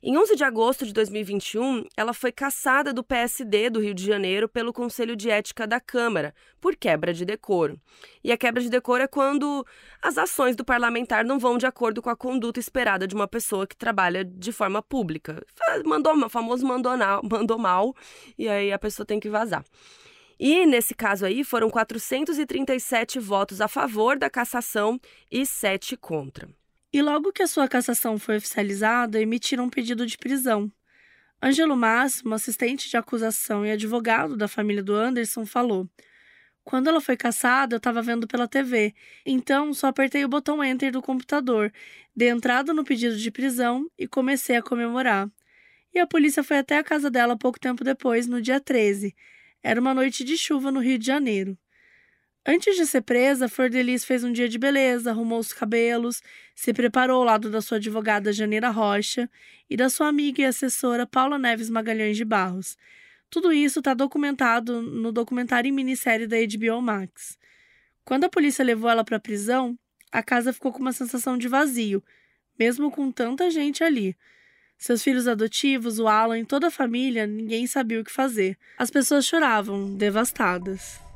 Em 0.02 0.16
11 0.16 0.34
de 0.34 0.42
agosto 0.44 0.86
de 0.86 0.94
2021, 0.94 1.84
ela 1.94 2.14
foi 2.14 2.32
cassada 2.32 2.90
do 2.90 3.04
PSD 3.04 3.68
do 3.68 3.80
Rio 3.80 3.92
de 3.92 4.02
Janeiro 4.02 4.48
pelo 4.48 4.72
Conselho 4.72 5.14
de 5.14 5.28
Ética 5.28 5.66
da 5.66 5.78
Câmara 5.78 6.34
por 6.58 6.74
quebra 6.74 7.12
de 7.12 7.26
decoro. 7.26 7.78
E 8.24 8.32
a 8.32 8.36
quebra 8.38 8.62
de 8.62 8.70
decoro 8.70 9.02
é 9.02 9.06
quando 9.06 9.62
as 10.00 10.16
ações 10.16 10.56
do 10.56 10.64
parlamentar 10.64 11.22
não 11.22 11.38
vão 11.38 11.58
de 11.58 11.66
acordo 11.66 12.00
com 12.00 12.08
a 12.08 12.16
conduta 12.16 12.58
esperada 12.58 13.06
de 13.06 13.14
uma 13.14 13.28
pessoa 13.28 13.66
que 13.66 13.76
trabalha 13.76 14.24
de 14.24 14.52
forma 14.52 14.82
pública. 14.82 15.44
Mandou, 15.84 16.16
o 16.16 16.30
famoso 16.30 16.66
mandou, 16.66 16.92
mandou 17.30 17.58
mal 17.58 17.94
e 18.38 18.48
aí 18.48 18.72
a 18.72 18.78
pessoa 18.78 19.04
tem 19.04 19.20
que 19.20 19.28
vazar. 19.28 19.62
E 20.38 20.64
nesse 20.64 20.94
caso 20.94 21.26
aí 21.26 21.44
foram 21.44 21.68
437 21.68 23.18
votos 23.18 23.60
a 23.60 23.68
favor 23.68 24.18
da 24.18 24.30
cassação 24.30 24.98
e 25.30 25.44
7 25.44 25.94
contra. 25.98 26.48
E 26.92 27.00
logo 27.02 27.32
que 27.32 27.42
a 27.42 27.46
sua 27.46 27.68
cassação 27.68 28.18
foi 28.18 28.36
oficializada, 28.38 29.20
emitiram 29.20 29.64
um 29.64 29.70
pedido 29.70 30.04
de 30.04 30.18
prisão. 30.18 30.70
Ângelo 31.42 31.76
Máximo, 31.76 32.34
assistente 32.34 32.90
de 32.90 32.96
acusação 32.96 33.64
e 33.64 33.70
advogado 33.70 34.36
da 34.36 34.48
família 34.48 34.82
do 34.82 34.94
Anderson, 34.94 35.46
falou: 35.46 35.88
Quando 36.64 36.88
ela 36.88 37.00
foi 37.00 37.16
cassada, 37.16 37.76
eu 37.76 37.78
estava 37.78 38.02
vendo 38.02 38.26
pela 38.26 38.48
TV, 38.48 38.92
então 39.24 39.72
só 39.72 39.86
apertei 39.86 40.24
o 40.24 40.28
botão 40.28 40.62
Enter 40.64 40.90
do 40.90 41.00
computador, 41.00 41.72
dei 42.14 42.28
entrada 42.28 42.74
no 42.74 42.84
pedido 42.84 43.16
de 43.16 43.30
prisão 43.30 43.88
e 43.96 44.08
comecei 44.08 44.56
a 44.56 44.62
comemorar. 44.62 45.30
E 45.94 45.98
a 46.00 46.06
polícia 46.06 46.42
foi 46.42 46.58
até 46.58 46.76
a 46.78 46.84
casa 46.84 47.08
dela 47.08 47.38
pouco 47.38 47.58
tempo 47.58 47.84
depois, 47.84 48.26
no 48.26 48.42
dia 48.42 48.60
13. 48.60 49.14
Era 49.62 49.80
uma 49.80 49.94
noite 49.94 50.24
de 50.24 50.36
chuva 50.36 50.70
no 50.72 50.80
Rio 50.80 50.98
de 50.98 51.06
Janeiro. 51.06 51.56
Antes 52.46 52.74
de 52.74 52.86
ser 52.86 53.02
presa, 53.02 53.48
Flor 53.48 53.70
fez 54.00 54.24
um 54.24 54.32
dia 54.32 54.48
de 54.48 54.58
beleza, 54.58 55.10
arrumou 55.10 55.38
os 55.38 55.52
cabelos, 55.52 56.22
se 56.54 56.72
preparou 56.72 57.18
ao 57.18 57.24
lado 57.24 57.50
da 57.50 57.60
sua 57.60 57.76
advogada 57.76 58.32
Janeira 58.32 58.70
Rocha 58.70 59.28
e 59.68 59.76
da 59.76 59.90
sua 59.90 60.08
amiga 60.08 60.40
e 60.40 60.46
assessora 60.46 61.06
Paula 61.06 61.38
Neves 61.38 61.68
Magalhães 61.68 62.16
de 62.16 62.24
Barros. 62.24 62.78
Tudo 63.28 63.52
isso 63.52 63.80
está 63.80 63.92
documentado 63.92 64.80
no 64.80 65.12
documentário 65.12 65.68
em 65.68 65.72
minissérie 65.72 66.26
da 66.26 66.36
HBO 66.38 66.80
Max. 66.80 67.38
Quando 68.04 68.24
a 68.24 68.30
polícia 68.30 68.64
levou 68.64 68.90
ela 68.90 69.04
para 69.04 69.18
a 69.18 69.20
prisão, 69.20 69.78
a 70.10 70.22
casa 70.22 70.52
ficou 70.52 70.72
com 70.72 70.80
uma 70.80 70.92
sensação 70.92 71.36
de 71.36 71.46
vazio, 71.46 72.02
mesmo 72.58 72.90
com 72.90 73.12
tanta 73.12 73.50
gente 73.50 73.84
ali. 73.84 74.16
Seus 74.78 75.02
filhos 75.02 75.28
adotivos, 75.28 75.98
o 75.98 76.08
Alan 76.08 76.38
e 76.38 76.44
toda 76.46 76.68
a 76.68 76.70
família, 76.70 77.26
ninguém 77.26 77.66
sabia 77.66 78.00
o 78.00 78.04
que 78.04 78.10
fazer. 78.10 78.56
As 78.78 78.90
pessoas 78.90 79.26
choravam, 79.26 79.94
devastadas. 79.94 81.09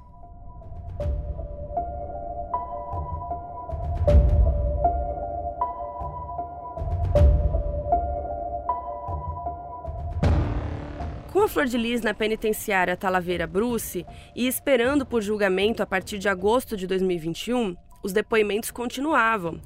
Com 11.34 11.42
a 11.42 11.48
Flor 11.48 11.66
de 11.66 11.76
Lis 11.76 12.00
na 12.00 12.14
penitenciária 12.14 12.96
Talaveira 12.96 13.44
Bruce 13.44 14.06
e 14.36 14.46
esperando 14.46 15.04
por 15.04 15.20
julgamento 15.20 15.82
a 15.82 15.86
partir 15.86 16.16
de 16.16 16.28
agosto 16.28 16.76
de 16.76 16.86
2021, 16.86 17.74
os 18.04 18.12
depoimentos 18.12 18.70
continuavam. 18.70 19.60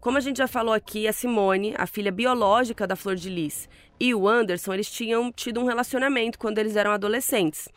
Como 0.00 0.16
a 0.16 0.20
gente 0.22 0.38
já 0.38 0.48
falou 0.48 0.72
aqui, 0.72 1.06
a 1.06 1.12
Simone, 1.12 1.74
a 1.76 1.86
filha 1.86 2.10
biológica 2.10 2.86
da 2.86 2.96
Flor 2.96 3.16
de 3.16 3.28
Lis, 3.28 3.68
e 4.00 4.14
o 4.14 4.26
Anderson, 4.26 4.72
eles 4.72 4.90
tinham 4.90 5.30
tido 5.30 5.60
um 5.60 5.66
relacionamento 5.66 6.38
quando 6.38 6.56
eles 6.56 6.74
eram 6.74 6.90
adolescentes. 6.90 7.68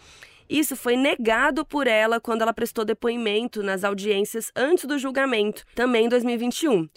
Isso 0.49 0.73
foi 0.77 0.95
negado 0.95 1.65
por 1.65 1.85
ela 1.85 2.21
quando 2.21 2.43
ela 2.43 2.53
prestou 2.53 2.85
depoimento 2.85 3.61
nas 3.61 3.83
audiências 3.83 4.53
antes 4.55 4.85
do 4.85 4.97
julgamento, 4.97 5.65
também 5.75 6.05
em 6.05 6.09
2021. 6.09 6.87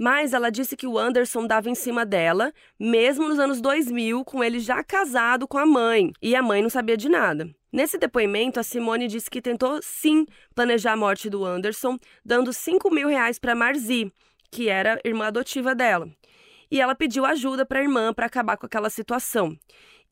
Mas 0.00 0.32
ela 0.32 0.48
disse 0.48 0.78
que 0.78 0.86
o 0.86 0.98
Anderson 0.98 1.46
dava 1.46 1.68
em 1.68 1.74
cima 1.74 2.06
dela, 2.06 2.54
mesmo 2.78 3.28
nos 3.28 3.38
anos 3.38 3.60
2000, 3.60 4.24
com 4.24 4.42
ele 4.42 4.58
já 4.58 4.82
casado 4.82 5.46
com 5.46 5.58
a 5.58 5.66
mãe, 5.66 6.10
e 6.22 6.34
a 6.34 6.42
mãe 6.42 6.62
não 6.62 6.70
sabia 6.70 6.96
de 6.96 7.06
nada. 7.06 7.54
Nesse 7.70 7.98
depoimento, 7.98 8.58
a 8.58 8.62
Simone 8.62 9.06
disse 9.06 9.28
que 9.28 9.42
tentou 9.42 9.78
sim 9.82 10.24
planejar 10.54 10.92
a 10.92 10.96
morte 10.96 11.28
do 11.28 11.44
Anderson, 11.44 11.98
dando 12.24 12.50
5 12.50 12.90
mil 12.90 13.08
reais 13.08 13.38
para 13.38 13.54
Marzi, 13.54 14.10
que 14.50 14.70
era 14.70 14.98
irmã 15.04 15.26
adotiva 15.26 15.74
dela. 15.74 16.08
E 16.70 16.80
ela 16.80 16.94
pediu 16.94 17.26
ajuda 17.26 17.66
para 17.66 17.80
a 17.80 17.82
irmã 17.82 18.14
para 18.14 18.24
acabar 18.24 18.56
com 18.56 18.64
aquela 18.64 18.88
situação 18.88 19.54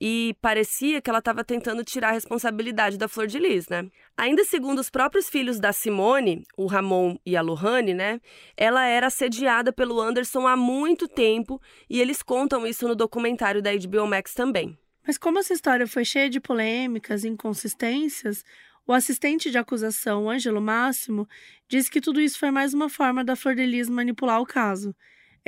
e 0.01 0.37
parecia 0.41 1.01
que 1.01 1.11
ela 1.11 1.19
estava 1.19 1.43
tentando 1.43 1.85
tirar 1.85 2.11
a 2.11 2.13
responsabilidade 2.13 2.97
da 2.97 3.09
Flor 3.09 3.27
de 3.27 3.39
Lis, 3.39 3.69
né? 3.69 3.91
Ainda 4.17 4.45
segundo 4.45 4.79
os 4.79 4.91
próprios 4.91 5.29
filhos 5.29 5.59
da 5.59 5.73
Simone, 5.73 6.45
o 6.57 6.67
Ramon 6.67 7.17
e 7.27 7.37
a 7.37 7.43
Lohane, 7.43 7.95
né? 7.95 8.21
Ela 8.57 8.85
era 8.87 9.09
assediada 9.09 9.73
pelo 9.73 10.01
Anderson 10.01 10.47
há 10.47 10.57
muito 10.57 11.09
tempo 11.09 11.61
e 11.91 12.01
eles 12.01 12.23
contam 12.23 12.67
isso 12.67 12.87
no 12.87 12.95
documentário 12.95 13.61
da 13.61 13.71
HBO 13.75 14.07
Max 14.07 14.35
também. 14.35 14.79
Mas 15.07 15.19
como 15.19 15.39
essa 15.39 15.55
história 15.55 15.87
foi 15.87 16.05
cheia 16.05 16.29
de 16.29 16.39
polêmicas 16.39 17.25
e 17.25 17.29
inconsistências, 17.29 18.45
o 18.87 18.93
assistente 18.93 19.51
de 19.51 19.59
acusação, 19.59 20.31
Ângelo 20.31 20.61
Máximo, 20.61 21.29
disse 21.69 21.91
que 21.91 22.01
tudo 22.01 22.21
isso 22.21 22.39
foi 22.39 22.51
mais 22.51 22.73
uma 22.73 22.89
forma 22.89 23.25
da 23.25 23.37
Flor 23.37 23.55
de 23.55 23.67
Lis 23.67 23.89
manipular 23.89 24.41
o 24.41 24.47
caso. 24.47 24.95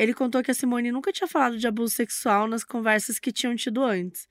Ele 0.01 0.15
contou 0.15 0.43
que 0.43 0.51
a 0.51 0.55
Simone 0.55 0.91
nunca 0.91 1.13
tinha 1.13 1.29
falado 1.29 1.59
de 1.59 1.67
abuso 1.67 1.95
sexual 1.95 2.49
nas 2.49 2.65
conversas 2.65 3.19
que 3.19 3.31
tinham 3.31 3.55
tido 3.55 3.85
antes. 3.85 4.27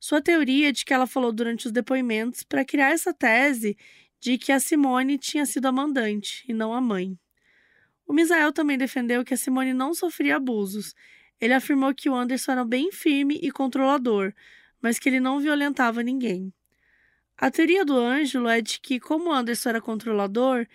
Sua 0.00 0.20
teoria 0.20 0.70
é 0.70 0.72
de 0.72 0.84
que 0.84 0.92
ela 0.92 1.06
falou 1.06 1.30
durante 1.30 1.66
os 1.66 1.72
depoimentos 1.72 2.42
para 2.42 2.64
criar 2.64 2.90
essa 2.90 3.14
tese 3.14 3.78
de 4.18 4.36
que 4.36 4.50
a 4.50 4.58
Simone 4.58 5.16
tinha 5.16 5.46
sido 5.46 5.66
a 5.66 5.70
mandante 5.70 6.44
e 6.48 6.52
não 6.52 6.74
a 6.74 6.80
mãe. 6.80 7.16
O 8.04 8.12
Misael 8.12 8.52
também 8.52 8.76
defendeu 8.76 9.24
que 9.24 9.32
a 9.32 9.36
Simone 9.36 9.72
não 9.72 9.94
sofria 9.94 10.38
abusos. 10.38 10.92
Ele 11.40 11.54
afirmou 11.54 11.94
que 11.94 12.10
o 12.10 12.14
Anderson 12.16 12.50
era 12.50 12.64
bem 12.64 12.90
firme 12.90 13.38
e 13.40 13.52
controlador, 13.52 14.34
mas 14.82 14.98
que 14.98 15.08
ele 15.08 15.20
não 15.20 15.38
violentava 15.38 16.02
ninguém. 16.02 16.52
A 17.38 17.48
teoria 17.48 17.84
do 17.84 17.96
Ângelo 17.96 18.48
é 18.48 18.60
de 18.60 18.80
que, 18.80 18.98
como 18.98 19.30
o 19.30 19.32
Anderson 19.32 19.68
era 19.68 19.80
controlador, 19.80 20.66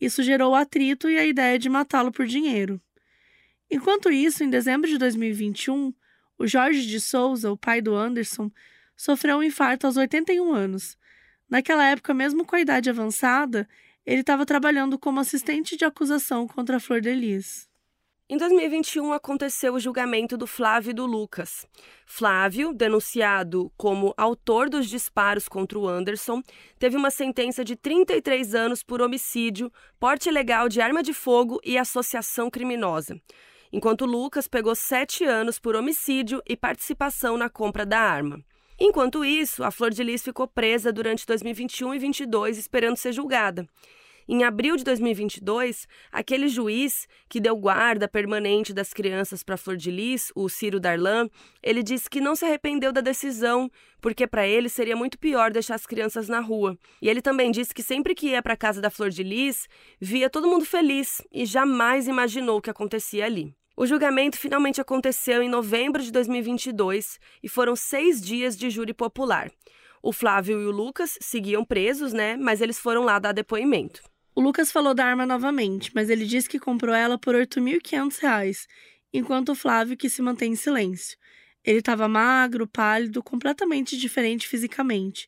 isso 0.00 0.22
gerou 0.22 0.54
atrito 0.54 1.10
e 1.10 1.18
a 1.18 1.26
ideia 1.26 1.58
de 1.58 1.68
matá-lo 1.68 2.12
por 2.12 2.24
dinheiro. 2.24 2.80
Enquanto 3.70 4.10
isso, 4.10 4.42
em 4.42 4.50
dezembro 4.50 4.90
de 4.90 4.98
2021, 4.98 5.94
o 6.36 6.46
Jorge 6.46 6.86
de 6.86 7.00
Souza, 7.00 7.52
o 7.52 7.56
pai 7.56 7.80
do 7.80 7.94
Anderson, 7.94 8.50
sofreu 8.96 9.36
um 9.38 9.42
infarto 9.42 9.86
aos 9.86 9.96
81 9.96 10.52
anos. 10.52 10.98
Naquela 11.48 11.86
época, 11.86 12.12
mesmo 12.12 12.44
com 12.44 12.56
a 12.56 12.60
idade 12.60 12.90
avançada, 12.90 13.68
ele 14.04 14.22
estava 14.22 14.44
trabalhando 14.44 14.98
como 14.98 15.20
assistente 15.20 15.76
de 15.76 15.84
acusação 15.84 16.48
contra 16.48 16.78
a 16.78 16.80
Flor 16.80 17.00
de 17.00 17.14
Lis. 17.14 17.68
Em 18.28 18.36
2021 18.36 19.12
aconteceu 19.12 19.74
o 19.74 19.80
julgamento 19.80 20.36
do 20.36 20.46
Flávio 20.46 20.90
e 20.90 20.94
do 20.94 21.06
Lucas. 21.06 21.66
Flávio, 22.06 22.72
denunciado 22.72 23.72
como 23.76 24.14
autor 24.16 24.68
dos 24.68 24.88
disparos 24.88 25.48
contra 25.48 25.78
o 25.78 25.88
Anderson, 25.88 26.42
teve 26.78 26.96
uma 26.96 27.10
sentença 27.10 27.64
de 27.64 27.76
33 27.76 28.54
anos 28.54 28.82
por 28.82 29.00
homicídio, 29.00 29.70
porte 29.98 30.28
ilegal 30.28 30.68
de 30.68 30.80
arma 30.80 31.02
de 31.02 31.12
fogo 31.12 31.60
e 31.64 31.78
associação 31.78 32.50
criminosa 32.50 33.20
enquanto 33.72 34.06
Lucas 34.06 34.48
pegou 34.48 34.74
sete 34.74 35.24
anos 35.24 35.58
por 35.58 35.76
homicídio 35.76 36.42
e 36.48 36.56
participação 36.56 37.36
na 37.36 37.48
compra 37.48 37.86
da 37.86 37.98
arma. 37.98 38.44
Enquanto 38.78 39.24
isso, 39.24 39.62
a 39.62 39.70
Flor 39.70 39.90
de 39.90 40.02
Lis 40.02 40.22
ficou 40.22 40.48
presa 40.48 40.90
durante 40.90 41.26
2021 41.26 41.88
e 41.88 41.98
2022 41.98 42.56
esperando 42.56 42.96
ser 42.96 43.12
julgada. 43.12 43.68
Em 44.32 44.44
abril 44.44 44.76
de 44.76 44.84
2022, 44.84 45.88
aquele 46.12 46.48
juiz 46.48 47.08
que 47.28 47.40
deu 47.40 47.56
guarda 47.56 48.06
permanente 48.06 48.72
das 48.72 48.92
crianças 48.92 49.42
para 49.42 49.56
Flor 49.56 49.76
de 49.76 49.90
Lis, 49.90 50.30
o 50.36 50.48
Ciro 50.48 50.78
Darlan, 50.78 51.28
ele 51.60 51.82
disse 51.82 52.08
que 52.08 52.20
não 52.20 52.36
se 52.36 52.44
arrependeu 52.44 52.92
da 52.92 53.00
decisão, 53.00 53.68
porque 54.00 54.28
para 54.28 54.46
ele 54.46 54.68
seria 54.68 54.94
muito 54.94 55.18
pior 55.18 55.50
deixar 55.50 55.74
as 55.74 55.84
crianças 55.84 56.28
na 56.28 56.38
rua. 56.38 56.78
E 57.02 57.08
ele 57.08 57.20
também 57.20 57.50
disse 57.50 57.74
que 57.74 57.82
sempre 57.82 58.14
que 58.14 58.28
ia 58.28 58.40
para 58.40 58.54
a 58.54 58.56
casa 58.56 58.80
da 58.80 58.88
Flor 58.88 59.10
de 59.10 59.24
Lis, 59.24 59.66
via 60.00 60.30
todo 60.30 60.48
mundo 60.48 60.64
feliz 60.64 61.20
e 61.32 61.44
jamais 61.44 62.06
imaginou 62.06 62.58
o 62.58 62.62
que 62.62 62.70
acontecia 62.70 63.26
ali. 63.26 63.52
O 63.80 63.86
julgamento 63.86 64.36
finalmente 64.36 64.78
aconteceu 64.78 65.42
em 65.42 65.48
novembro 65.48 66.02
de 66.02 66.12
2022 66.12 67.18
e 67.42 67.48
foram 67.48 67.74
seis 67.74 68.20
dias 68.20 68.54
de 68.54 68.68
júri 68.68 68.92
popular. 68.92 69.50
O 70.02 70.12
Flávio 70.12 70.60
e 70.60 70.66
o 70.66 70.70
Lucas 70.70 71.16
seguiam 71.18 71.64
presos, 71.64 72.12
né? 72.12 72.36
Mas 72.36 72.60
eles 72.60 72.78
foram 72.78 73.04
lá 73.04 73.18
dar 73.18 73.32
depoimento. 73.32 74.02
O 74.34 74.40
Lucas 74.42 74.70
falou 74.70 74.92
da 74.92 75.06
arma 75.06 75.24
novamente, 75.24 75.92
mas 75.94 76.10
ele 76.10 76.26
disse 76.26 76.46
que 76.46 76.58
comprou 76.58 76.94
ela 76.94 77.16
por 77.18 77.34
R$ 77.34 77.46
8.500, 77.46 78.66
enquanto 79.14 79.52
o 79.52 79.54
Flávio 79.54 79.96
que 79.96 80.10
se 80.10 80.20
mantém 80.20 80.52
em 80.52 80.56
silêncio. 80.56 81.16
Ele 81.64 81.78
estava 81.78 82.06
magro, 82.06 82.66
pálido, 82.66 83.22
completamente 83.22 83.96
diferente 83.96 84.46
fisicamente. 84.46 85.26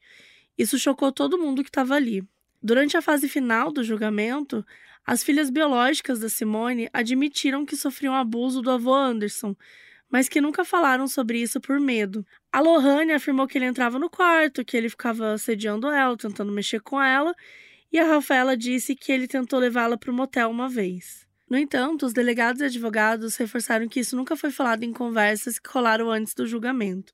Isso 0.58 0.78
chocou 0.78 1.10
todo 1.10 1.38
mundo 1.38 1.62
que 1.62 1.70
estava 1.70 1.94
ali. 1.94 2.22
Durante 2.62 2.98
a 2.98 3.02
fase 3.02 3.30
final 3.30 3.72
do 3.72 3.82
julgamento, 3.82 4.62
as 5.06 5.22
filhas 5.22 5.50
biológicas 5.50 6.20
da 6.20 6.28
Simone 6.28 6.88
admitiram 6.92 7.66
que 7.66 7.76
sofriam 7.76 8.14
abuso 8.14 8.62
do 8.62 8.70
avô 8.70 8.94
Anderson, 8.94 9.56
mas 10.10 10.28
que 10.28 10.40
nunca 10.40 10.64
falaram 10.64 11.08
sobre 11.08 11.40
isso 11.40 11.60
por 11.60 11.80
medo. 11.80 12.24
A 12.52 12.60
Lohane 12.60 13.12
afirmou 13.12 13.48
que 13.48 13.58
ele 13.58 13.64
entrava 13.64 13.98
no 13.98 14.10
quarto, 14.10 14.64
que 14.64 14.76
ele 14.76 14.88
ficava 14.88 15.32
assediando 15.32 15.88
ela, 15.88 16.16
tentando 16.16 16.52
mexer 16.52 16.80
com 16.80 17.00
ela, 17.00 17.34
e 17.90 17.98
a 17.98 18.06
Rafaela 18.06 18.56
disse 18.56 18.94
que 18.94 19.10
ele 19.10 19.26
tentou 19.26 19.58
levá-la 19.58 19.96
para 19.96 20.10
o 20.10 20.14
motel 20.14 20.50
uma 20.50 20.68
vez. 20.68 21.26
No 21.48 21.58
entanto, 21.58 22.06
os 22.06 22.12
delegados 22.12 22.62
e 22.62 22.64
advogados 22.64 23.36
reforçaram 23.36 23.88
que 23.88 24.00
isso 24.00 24.16
nunca 24.16 24.36
foi 24.36 24.50
falado 24.50 24.84
em 24.84 24.92
conversas 24.92 25.58
que 25.58 25.68
rolaram 25.68 26.10
antes 26.10 26.32
do 26.34 26.46
julgamento. 26.46 27.12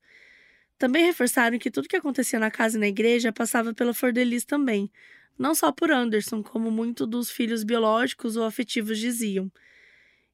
Também 0.79 1.05
reforçaram 1.05 1.59
que 1.59 1.71
tudo 1.71 1.89
que 1.89 1.97
acontecia 1.97 2.39
na 2.39 2.51
casa 2.51 2.77
e 2.77 2.81
na 2.81 2.87
igreja 2.87 3.33
passava 3.33 3.75
pela 3.75 3.93
Fordelis 3.93 4.45
também, 4.45 4.91
não 5.39 5.55
só 5.55 5.71
por 5.71 5.91
Anderson, 5.91 6.43
como 6.43 6.71
muitos 6.71 7.07
dos 7.07 7.31
filhos 7.31 7.63
biológicos 7.63 8.37
ou 8.37 8.45
afetivos 8.45 8.99
diziam. 8.99 9.51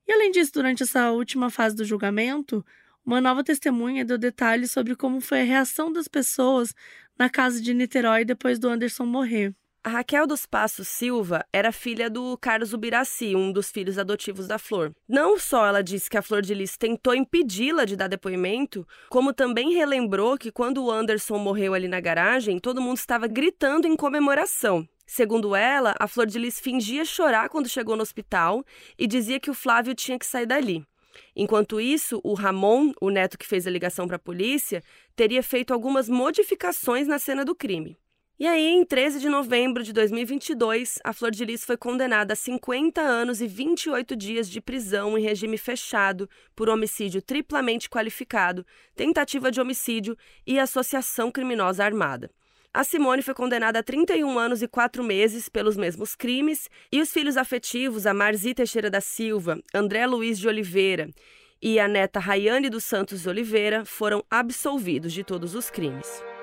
E 0.06 0.12
além 0.12 0.30
disso, 0.30 0.52
durante 0.52 0.82
essa 0.82 1.10
última 1.12 1.50
fase 1.50 1.76
do 1.76 1.84
julgamento, 1.84 2.64
uma 3.04 3.20
nova 3.20 3.44
testemunha 3.44 4.04
deu 4.04 4.16
detalhes 4.16 4.70
sobre 4.70 4.96
como 4.96 5.20
foi 5.20 5.42
a 5.42 5.44
reação 5.44 5.92
das 5.92 6.08
pessoas 6.08 6.74
na 7.18 7.28
casa 7.28 7.60
de 7.60 7.74
Niterói 7.74 8.24
depois 8.24 8.58
do 8.58 8.68
Anderson 8.68 9.04
morrer. 9.04 9.54
A 9.86 9.90
Raquel 9.90 10.26
dos 10.26 10.46
Passos 10.46 10.88
Silva 10.88 11.44
era 11.52 11.70
filha 11.70 12.08
do 12.08 12.38
Carlos 12.38 12.72
Ubiraci, 12.72 13.36
um 13.36 13.52
dos 13.52 13.70
filhos 13.70 13.98
adotivos 13.98 14.48
da 14.48 14.56
Flor. 14.56 14.94
Não 15.06 15.38
só 15.38 15.66
ela 15.66 15.82
disse 15.82 16.08
que 16.08 16.16
a 16.16 16.22
Flor 16.22 16.40
de 16.40 16.54
Lis 16.54 16.78
tentou 16.78 17.14
impedi-la 17.14 17.84
de 17.84 17.94
dar 17.94 18.08
depoimento, 18.08 18.88
como 19.10 19.34
também 19.34 19.74
relembrou 19.74 20.38
que 20.38 20.50
quando 20.50 20.82
o 20.82 20.90
Anderson 20.90 21.36
morreu 21.36 21.74
ali 21.74 21.86
na 21.86 22.00
garagem, 22.00 22.58
todo 22.58 22.80
mundo 22.80 22.96
estava 22.96 23.26
gritando 23.26 23.86
em 23.86 23.94
comemoração. 23.94 24.88
Segundo 25.06 25.54
ela, 25.54 25.94
a 25.98 26.08
Flor 26.08 26.26
de 26.26 26.38
Lis 26.38 26.58
fingia 26.58 27.04
chorar 27.04 27.48
quando 27.48 27.68
chegou 27.68 27.96
no 27.96 28.02
hospital 28.02 28.64
e 28.98 29.06
dizia 29.06 29.38
que 29.38 29.50
o 29.50 29.54
Flávio 29.54 29.94
tinha 29.94 30.18
que 30.18 30.26
sair 30.26 30.46
dali. 30.46 30.86
Enquanto 31.36 31.80
isso, 31.80 32.20
o 32.24 32.34
Ramon, 32.34 32.92
o 33.00 33.10
neto 33.10 33.38
que 33.38 33.46
fez 33.46 33.66
a 33.66 33.70
ligação 33.70 34.06
para 34.06 34.16
a 34.16 34.20
polícia, 34.20 34.82
teria 35.14 35.42
feito 35.42 35.72
algumas 35.72 36.08
modificações 36.08 37.06
na 37.06 37.18
cena 37.18 37.44
do 37.44 37.54
crime. 37.54 37.96
E 38.36 38.48
aí, 38.48 38.66
em 38.66 38.84
13 38.84 39.20
de 39.20 39.28
novembro 39.28 39.84
de 39.84 39.92
2022, 39.92 40.98
a 41.04 41.12
Flor 41.12 41.30
de 41.30 41.44
Lis 41.44 41.64
foi 41.64 41.76
condenada 41.76 42.32
a 42.32 42.36
50 42.36 43.00
anos 43.00 43.40
e 43.40 43.46
28 43.46 44.16
dias 44.16 44.50
de 44.50 44.60
prisão 44.60 45.16
em 45.16 45.22
regime 45.22 45.56
fechado 45.56 46.28
por 46.56 46.68
homicídio 46.68 47.22
triplamente 47.22 47.88
qualificado, 47.88 48.66
tentativa 48.96 49.52
de 49.52 49.60
homicídio 49.60 50.16
e 50.44 50.58
associação 50.58 51.30
criminosa 51.30 51.84
armada. 51.84 52.28
A 52.76 52.82
Simone 52.82 53.22
foi 53.22 53.34
condenada 53.34 53.78
a 53.78 53.82
31 53.84 54.36
anos 54.36 54.60
e 54.60 54.66
4 54.66 55.04
meses 55.04 55.48
pelos 55.48 55.76
mesmos 55.76 56.16
crimes, 56.16 56.68
e 56.90 57.00
os 57.00 57.12
filhos 57.12 57.36
afetivos, 57.36 58.04
a 58.04 58.12
Marzi 58.12 58.52
Teixeira 58.52 58.90
da 58.90 59.00
Silva, 59.00 59.60
André 59.72 60.04
Luiz 60.08 60.40
de 60.40 60.48
Oliveira 60.48 61.08
e 61.62 61.78
a 61.78 61.86
neta 61.86 62.18
Rayane 62.18 62.68
dos 62.68 62.82
Santos 62.82 63.28
Oliveira, 63.28 63.84
foram 63.84 64.24
absolvidos 64.28 65.12
de 65.12 65.22
todos 65.22 65.54
os 65.54 65.70
crimes. 65.70 66.33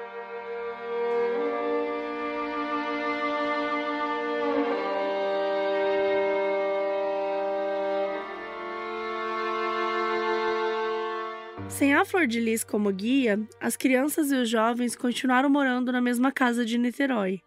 Sem 11.72 11.96
a 11.96 12.06
Flor 12.06 12.28
de 12.28 12.40
Lis 12.40 12.64
como 12.64 12.92
guia, 12.92 13.40
as 13.60 13.76
crianças 13.76 14.32
e 14.32 14.36
os 14.36 14.50
jovens 14.50 14.96
continuaram 14.96 15.50
morando 15.50 15.92
na 15.92 16.00
mesma 16.00 16.32
casa 16.32 16.64
de 16.64 16.78
Niterói. 16.78 17.40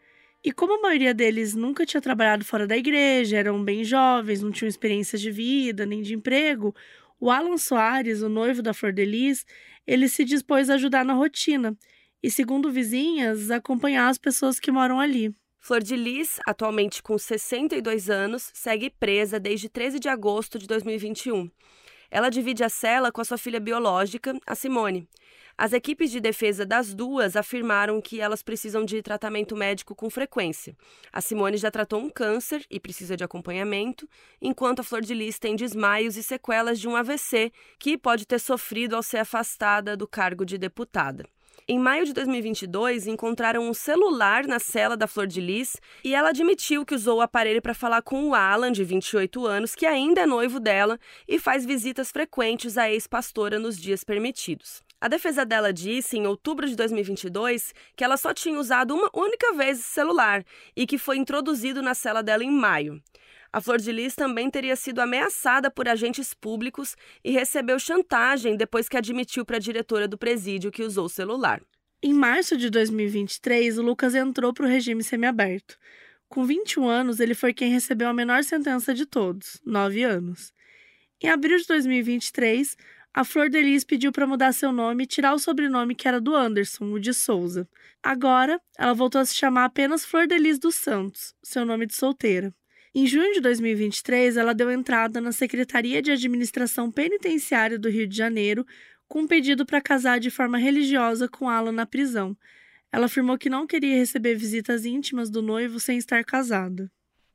E 0.42 0.52
como 0.52 0.78
a 0.78 0.82
maioria 0.82 1.14
deles 1.14 1.54
nunca 1.54 1.86
tinha 1.86 2.00
trabalhado 2.00 2.44
fora 2.44 2.66
da 2.66 2.76
igreja, 2.76 3.36
eram 3.36 3.62
bem 3.62 3.84
jovens, 3.84 4.42
não 4.42 4.50
tinham 4.50 4.68
experiência 4.68 5.18
de 5.18 5.30
vida 5.30 5.86
nem 5.86 6.02
de 6.02 6.14
emprego, 6.14 6.74
o 7.20 7.30
Alan 7.30 7.56
Soares, 7.56 8.22
o 8.22 8.28
noivo 8.28 8.60
da 8.60 8.74
Flor 8.74 8.92
de 8.92 9.04
Lis, 9.04 9.46
ele 9.86 10.08
se 10.08 10.24
dispôs 10.24 10.68
a 10.68 10.74
ajudar 10.74 11.04
na 11.04 11.14
rotina 11.14 11.76
e, 12.22 12.30
segundo 12.30 12.72
vizinhas, 12.72 13.50
acompanhar 13.50 14.08
as 14.08 14.18
pessoas 14.18 14.58
que 14.58 14.72
moram 14.72 14.98
ali. 14.98 15.34
Flor 15.60 15.82
de 15.82 15.96
Lis, 15.96 16.38
atualmente 16.46 17.02
com 17.02 17.16
62 17.16 18.10
anos, 18.10 18.50
segue 18.52 18.90
presa 18.90 19.40
desde 19.40 19.68
13 19.68 19.98
de 19.98 20.08
agosto 20.08 20.58
de 20.58 20.66
2021. 20.66 21.50
Ela 22.10 22.30
divide 22.30 22.62
a 22.64 22.68
cela 22.68 23.10
com 23.10 23.20
a 23.20 23.24
sua 23.24 23.38
filha 23.38 23.60
biológica, 23.60 24.38
a 24.46 24.54
Simone. 24.54 25.08
As 25.56 25.72
equipes 25.72 26.10
de 26.10 26.18
defesa 26.18 26.66
das 26.66 26.92
duas 26.92 27.36
afirmaram 27.36 28.00
que 28.00 28.20
elas 28.20 28.42
precisam 28.42 28.84
de 28.84 29.00
tratamento 29.00 29.54
médico 29.54 29.94
com 29.94 30.10
frequência. 30.10 30.76
A 31.12 31.20
Simone 31.20 31.56
já 31.56 31.70
tratou 31.70 32.00
um 32.00 32.10
câncer 32.10 32.66
e 32.68 32.80
precisa 32.80 33.16
de 33.16 33.22
acompanhamento, 33.22 34.08
enquanto 34.42 34.80
a 34.80 34.82
Flor 34.82 35.00
de 35.00 35.14
Lis 35.14 35.38
tem 35.38 35.54
desmaios 35.54 36.16
e 36.16 36.24
sequelas 36.24 36.80
de 36.80 36.88
um 36.88 36.96
AVC 36.96 37.52
que 37.78 37.96
pode 37.96 38.26
ter 38.26 38.40
sofrido 38.40 38.96
ao 38.96 39.02
ser 39.02 39.18
afastada 39.18 39.96
do 39.96 40.08
cargo 40.08 40.44
de 40.44 40.58
deputada. 40.58 41.24
Em 41.66 41.78
maio 41.78 42.04
de 42.04 42.12
2022, 42.12 43.06
encontraram 43.06 43.66
um 43.66 43.72
celular 43.72 44.46
na 44.46 44.58
cela 44.58 44.98
da 44.98 45.06
Flor 45.06 45.26
de 45.26 45.40
Lis 45.40 45.80
e 46.04 46.14
ela 46.14 46.28
admitiu 46.28 46.84
que 46.84 46.94
usou 46.94 47.16
o 47.16 47.20
aparelho 47.22 47.62
para 47.62 47.72
falar 47.72 48.02
com 48.02 48.28
o 48.28 48.34
Alan, 48.34 48.70
de 48.70 48.84
28 48.84 49.46
anos, 49.46 49.74
que 49.74 49.86
ainda 49.86 50.20
é 50.20 50.26
noivo 50.26 50.60
dela 50.60 51.00
e 51.26 51.38
faz 51.38 51.64
visitas 51.64 52.10
frequentes 52.10 52.76
à 52.76 52.90
ex-pastora 52.90 53.58
nos 53.58 53.80
dias 53.80 54.04
permitidos. 54.04 54.82
A 55.00 55.08
defesa 55.08 55.46
dela 55.46 55.72
disse, 55.72 56.18
em 56.18 56.26
outubro 56.26 56.68
de 56.68 56.76
2022, 56.76 57.72
que 57.96 58.04
ela 58.04 58.18
só 58.18 58.34
tinha 58.34 58.60
usado 58.60 58.94
uma 58.94 59.08
única 59.14 59.54
vez 59.54 59.78
esse 59.78 59.88
celular 59.88 60.44
e 60.76 60.86
que 60.86 60.98
foi 60.98 61.16
introduzido 61.16 61.80
na 61.80 61.94
cela 61.94 62.22
dela 62.22 62.44
em 62.44 62.50
maio. 62.50 63.02
A 63.54 63.60
Flor 63.60 63.78
de 63.78 63.92
Lis 63.92 64.16
também 64.16 64.50
teria 64.50 64.74
sido 64.74 64.98
ameaçada 64.98 65.70
por 65.70 65.88
agentes 65.88 66.34
públicos 66.34 66.96
e 67.22 67.30
recebeu 67.30 67.78
chantagem 67.78 68.56
depois 68.56 68.88
que 68.88 68.96
admitiu 68.96 69.44
para 69.44 69.58
a 69.58 69.60
diretora 69.60 70.08
do 70.08 70.18
presídio 70.18 70.72
que 70.72 70.82
usou 70.82 71.04
o 71.04 71.08
celular. 71.08 71.62
Em 72.02 72.12
março 72.12 72.56
de 72.56 72.68
2023, 72.68 73.78
o 73.78 73.82
Lucas 73.82 74.12
entrou 74.16 74.52
para 74.52 74.66
o 74.66 74.68
regime 74.68 75.04
semiaberto. 75.04 75.78
Com 76.28 76.44
21 76.44 76.88
anos, 76.88 77.20
ele 77.20 77.32
foi 77.32 77.54
quem 77.54 77.70
recebeu 77.70 78.08
a 78.08 78.12
menor 78.12 78.42
sentença 78.42 78.92
de 78.92 79.06
todos, 79.06 79.62
9 79.64 80.02
anos. 80.02 80.52
Em 81.22 81.28
abril 81.28 81.56
de 81.56 81.66
2023, 81.68 82.76
a 83.14 83.22
Flor 83.22 83.48
de 83.48 83.62
Lis 83.62 83.84
pediu 83.84 84.10
para 84.10 84.26
mudar 84.26 84.52
seu 84.52 84.72
nome 84.72 85.04
e 85.04 85.06
tirar 85.06 85.32
o 85.32 85.38
sobrenome 85.38 85.94
que 85.94 86.08
era 86.08 86.20
do 86.20 86.34
Anderson, 86.34 86.86
o 86.86 86.98
de 86.98 87.14
Souza. 87.14 87.68
Agora, 88.02 88.60
ela 88.76 88.94
voltou 88.94 89.20
a 89.20 89.24
se 89.24 89.36
chamar 89.36 89.66
apenas 89.66 90.04
Flor 90.04 90.26
de 90.26 90.36
Lis 90.38 90.58
dos 90.58 90.74
Santos, 90.74 91.36
seu 91.40 91.64
nome 91.64 91.86
de 91.86 91.94
solteira. 91.94 92.52
Em 92.96 93.08
junho 93.08 93.32
de 93.32 93.40
2023, 93.40 94.36
ela 94.36 94.54
deu 94.54 94.70
entrada 94.70 95.20
na 95.20 95.32
Secretaria 95.32 96.00
de 96.00 96.12
Administração 96.12 96.92
Penitenciária 96.92 97.76
do 97.76 97.88
Rio 97.88 98.06
de 98.06 98.16
Janeiro 98.16 98.64
com 99.08 99.22
um 99.22 99.26
pedido 99.26 99.66
para 99.66 99.80
casar 99.80 100.20
de 100.20 100.30
forma 100.30 100.58
religiosa 100.58 101.28
com 101.28 101.48
Alan 101.48 101.72
na 101.72 101.86
prisão. 101.86 102.36
Ela 102.92 103.06
afirmou 103.06 103.36
que 103.36 103.50
não 103.50 103.66
queria 103.66 103.96
receber 103.96 104.36
visitas 104.36 104.84
íntimas 104.84 105.28
do 105.28 105.42
noivo 105.42 105.80
sem 105.80 105.98
estar 105.98 106.24
casada. 106.24 106.88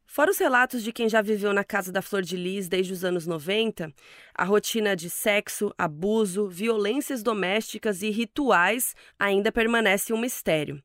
Fora 0.06 0.31
os 0.31 0.38
relatos 0.38 0.81
de 0.81 0.94
quem 0.94 1.10
já 1.10 1.22
viveu 1.22 1.53
na 1.53 1.65
casa 1.65 1.91
da 1.91 2.02
Flor 2.02 2.22
de 2.22 2.38
Lis 2.38 2.69
desde 2.69 2.94
os 2.94 3.03
anos 3.03 3.27
90, 3.27 3.94
a 4.34 4.45
rotina 4.45 4.95
de 4.95 5.10
sexo, 5.10 5.73
abuso, 5.77 6.48
violências 6.48 7.22
domésticas 7.22 8.02
e 8.02 8.10
rituais 8.10 8.95
ainda 9.19 9.52
permanece 9.52 10.14
um 10.14 10.22
mistério. 10.22 10.81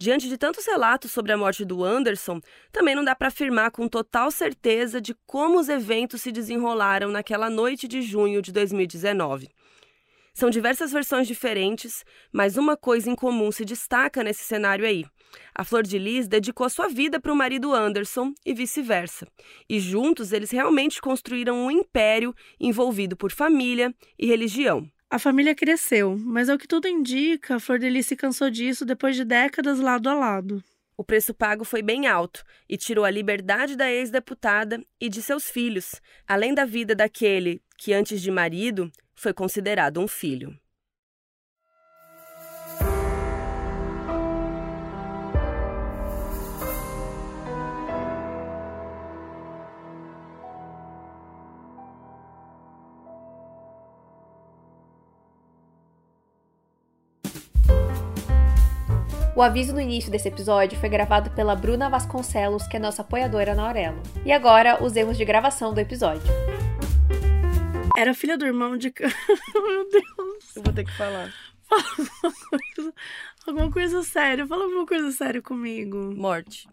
Diante 0.00 0.28
de 0.28 0.38
tantos 0.38 0.64
relatos 0.64 1.10
sobre 1.10 1.32
a 1.32 1.36
morte 1.36 1.64
do 1.64 1.82
Anderson, 1.82 2.40
também 2.70 2.94
não 2.94 3.02
dá 3.04 3.16
para 3.16 3.28
afirmar 3.28 3.72
com 3.72 3.88
total 3.88 4.30
certeza 4.30 5.00
de 5.00 5.12
como 5.26 5.58
os 5.58 5.68
eventos 5.68 6.22
se 6.22 6.30
desenrolaram 6.30 7.10
naquela 7.10 7.50
noite 7.50 7.88
de 7.88 8.00
junho 8.00 8.40
de 8.40 8.52
2019. 8.52 9.48
São 10.32 10.50
diversas 10.50 10.92
versões 10.92 11.26
diferentes, 11.26 12.04
mas 12.32 12.56
uma 12.56 12.76
coisa 12.76 13.10
em 13.10 13.16
comum 13.16 13.50
se 13.50 13.64
destaca 13.64 14.22
nesse 14.22 14.44
cenário 14.44 14.86
aí. 14.86 15.04
A 15.52 15.64
Flor 15.64 15.82
de 15.82 15.98
Lis 15.98 16.28
dedicou 16.28 16.64
a 16.64 16.70
sua 16.70 16.86
vida 16.86 17.18
para 17.18 17.32
o 17.32 17.36
marido 17.36 17.74
Anderson 17.74 18.32
e 18.46 18.54
vice-versa. 18.54 19.26
E 19.68 19.80
juntos 19.80 20.32
eles 20.32 20.52
realmente 20.52 21.00
construíram 21.00 21.56
um 21.56 21.72
império 21.72 22.32
envolvido 22.60 23.16
por 23.16 23.32
família 23.32 23.92
e 24.16 24.26
religião. 24.26 24.88
A 25.10 25.18
família 25.18 25.54
cresceu, 25.54 26.18
mas 26.18 26.50
ao 26.50 26.58
que 26.58 26.68
tudo 26.68 26.86
indica, 26.86 27.58
Flor 27.58 27.78
de 27.78 27.88
Lis 27.88 28.04
se 28.04 28.14
cansou 28.14 28.50
disso 28.50 28.84
depois 28.84 29.16
de 29.16 29.24
décadas 29.24 29.80
lado 29.80 30.06
a 30.06 30.12
lado. 30.12 30.62
O 30.98 31.04
preço 31.04 31.32
pago 31.32 31.64
foi 31.64 31.80
bem 31.80 32.06
alto 32.06 32.44
e 32.68 32.76
tirou 32.76 33.06
a 33.06 33.10
liberdade 33.10 33.74
da 33.74 33.90
ex-deputada 33.90 34.84
e 35.00 35.08
de 35.08 35.22
seus 35.22 35.48
filhos, 35.48 35.94
além 36.26 36.52
da 36.52 36.66
vida 36.66 36.94
daquele 36.94 37.62
que, 37.78 37.94
antes 37.94 38.20
de 38.20 38.30
marido, 38.30 38.92
foi 39.14 39.32
considerado 39.32 39.98
um 39.98 40.06
filho. 40.06 40.54
O 59.38 59.42
aviso 59.42 59.72
no 59.72 59.80
início 59.80 60.10
desse 60.10 60.26
episódio 60.26 60.76
foi 60.80 60.88
gravado 60.88 61.30
pela 61.30 61.54
Bruna 61.54 61.88
Vasconcelos, 61.88 62.66
que 62.66 62.76
é 62.76 62.80
nossa 62.80 63.02
apoiadora 63.02 63.54
na 63.54 63.68
Aurelo. 63.68 64.02
E 64.26 64.32
agora, 64.32 64.82
os 64.82 64.96
erros 64.96 65.16
de 65.16 65.24
gravação 65.24 65.72
do 65.72 65.78
episódio. 65.78 66.24
Era 67.96 68.12
filha 68.14 68.36
do 68.36 68.44
irmão 68.44 68.76
de. 68.76 68.92
Meu 69.54 69.88
Deus. 69.90 70.56
Eu 70.56 70.62
vou 70.64 70.72
ter 70.72 70.84
que 70.84 70.90
falar. 70.96 71.32
Fala 71.62 71.84
alguma 71.84 72.42
coisa, 72.50 72.94
alguma 73.46 73.70
coisa 73.70 74.02
séria. 74.02 74.44
Fala 74.44 74.64
alguma 74.64 74.84
coisa 74.84 75.12
séria 75.12 75.40
comigo. 75.40 76.12
Morte. 76.16 76.68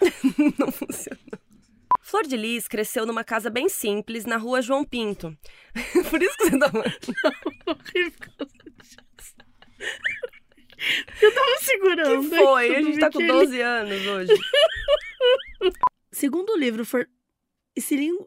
Não 0.56 0.70
funciona. 0.70 1.40
Flor 2.00 2.22
de 2.22 2.36
Lis 2.36 2.68
cresceu 2.68 3.04
numa 3.04 3.24
casa 3.24 3.50
bem 3.50 3.68
simples 3.68 4.24
na 4.24 4.36
rua 4.36 4.62
João 4.62 4.84
Pinto. 4.84 5.36
Por 6.08 6.22
isso 6.22 6.36
que 6.36 6.50
você 6.50 6.56
tá 6.56 6.70
Não 7.66 7.74
disso. 7.74 8.22
Eu 11.20 11.34
tava 11.34 11.58
segurando. 11.60 12.28
Que 12.30 12.36
foi? 12.36 12.76
A 12.76 12.82
gente 12.82 12.98
tá 12.98 13.10
com 13.10 13.18
bem 13.18 13.26
que 13.28 13.32
12 13.32 13.60
anos 13.60 14.06
hoje. 14.06 14.32
Segundo 16.10 16.50
o 16.50 16.56
livro, 16.58 16.84
For... 16.84 17.08
esse 17.74 17.96
lin- 17.96 18.26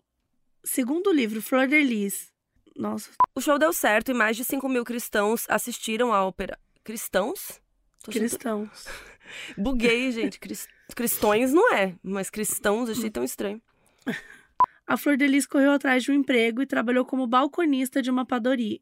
Segundo 0.64 1.08
o 1.08 1.14
livro, 1.14 1.42
Flor 1.42 1.68
de 1.68 1.82
Lis. 1.82 2.32
Nossa, 2.76 3.12
O 3.36 3.40
show 3.42 3.58
deu 3.60 3.72
certo 3.72 4.12
e 4.12 4.14
mais 4.14 4.36
de 4.36 4.44
5 4.44 4.68
mil 4.68 4.84
cristãos 4.84 5.46
assistiram 5.50 6.12
à 6.14 6.26
ópera. 6.26 6.60
Cristãos? 6.84 7.62
Tô 8.04 8.12
achando- 8.12 8.22
cristãos. 8.22 8.86
Buguei, 9.58 10.12
gente. 10.12 10.40
Cris- 10.40 10.68
Cristões 10.96 11.52
não 11.54 11.74
é, 11.74 11.96
mas 12.04 12.30
cristãos 12.30 12.90
achei 12.90 13.10
tão 13.10 13.24
estranho. 13.24 13.62
A 14.88 14.98
Flor 14.98 15.18
de 15.18 15.26
Lis 15.26 15.48
correu 15.48 15.72
atrás 15.72 16.04
de 16.04 16.12
um 16.12 16.14
emprego 16.14 16.62
e 16.62 16.66
trabalhou 16.68 17.04
como 17.06 17.26
balconista 17.26 18.02
de 18.04 18.12
uma 18.12 18.24
padaria. 18.26 18.80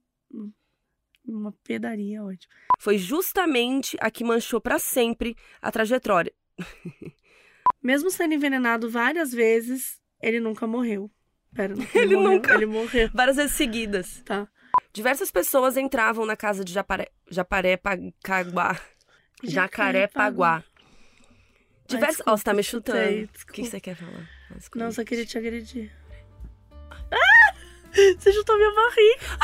Uma 1.26 1.52
pedaria, 1.64 2.24
ótimo. 2.24 2.52
Foi 2.80 2.98
justamente 2.98 3.98
a 4.02 4.12
que 4.12 4.24
manchou 4.24 4.60
pra 4.60 4.78
sempre 4.80 5.36
a 5.62 5.72
trajetória. 5.72 6.34
Mesmo 7.82 8.10
sendo 8.12 8.34
envenenado 8.34 8.90
várias 8.90 9.32
vezes, 9.32 10.00
ele 10.22 10.40
nunca 10.40 10.66
morreu. 10.68 11.10
Pera, 11.54 11.76
não, 11.76 11.86
Ele 11.94 12.16
morreu, 12.16 12.32
nunca- 12.32 12.54
Ele 12.56 12.66
morreu, 12.66 13.10
Várias 13.14 13.38
vezes 13.38 13.54
seguidas. 13.56 14.22
tá. 14.26 14.48
Diversas 14.92 15.32
pessoas 15.32 15.76
entravam 15.76 16.24
na 16.26 16.36
casa 16.36 16.64
de 16.64 16.72
Japaré, 16.72 17.10
Japarepaguá. 17.30 18.80
Jacarepaguá. 19.44 20.64
Diversas. 21.88 22.18
desculpa, 22.18 22.32
Ó, 22.32 22.38
você 22.38 22.44
tá 22.44 22.54
me 22.54 22.64
chutando. 22.64 23.00
O 23.00 23.28
que 23.28 23.28
desculpa. 23.34 23.54
que 23.54 23.66
você 23.66 23.80
quer 23.80 23.96
falar? 23.96 24.30
Desculpa. 24.56 24.86
Não, 24.86 24.92
só 24.92 25.04
queria 25.04 25.26
te 25.26 25.38
agredir. 25.38 25.92
Você 28.18 28.34
chutou 28.34 28.58
minha 28.58 28.74
barriga. 28.74 29.38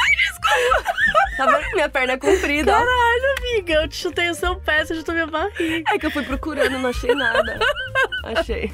Tá 1.38 1.46
vendo? 1.46 1.76
Minha 1.76 1.90
perna 1.90 2.14
é 2.14 2.18
comprida. 2.18 2.72
Caralho, 2.72 3.36
amiga. 3.38 3.74
Eu 3.74 3.88
te 3.88 3.96
chutei 3.96 4.30
o 4.30 4.36
seu 4.36 4.56
pé, 4.56 4.84
você 4.84 4.96
chutou 4.96 5.14
minha 5.14 5.28
barriga. 5.28 5.94
É 5.94 6.00
que 6.00 6.06
eu 6.06 6.12
fui 6.12 6.24
procurando, 6.24 6.78
não 6.80 6.90
achei 6.90 7.14
nada. 7.14 7.60
Achei. 8.24 8.72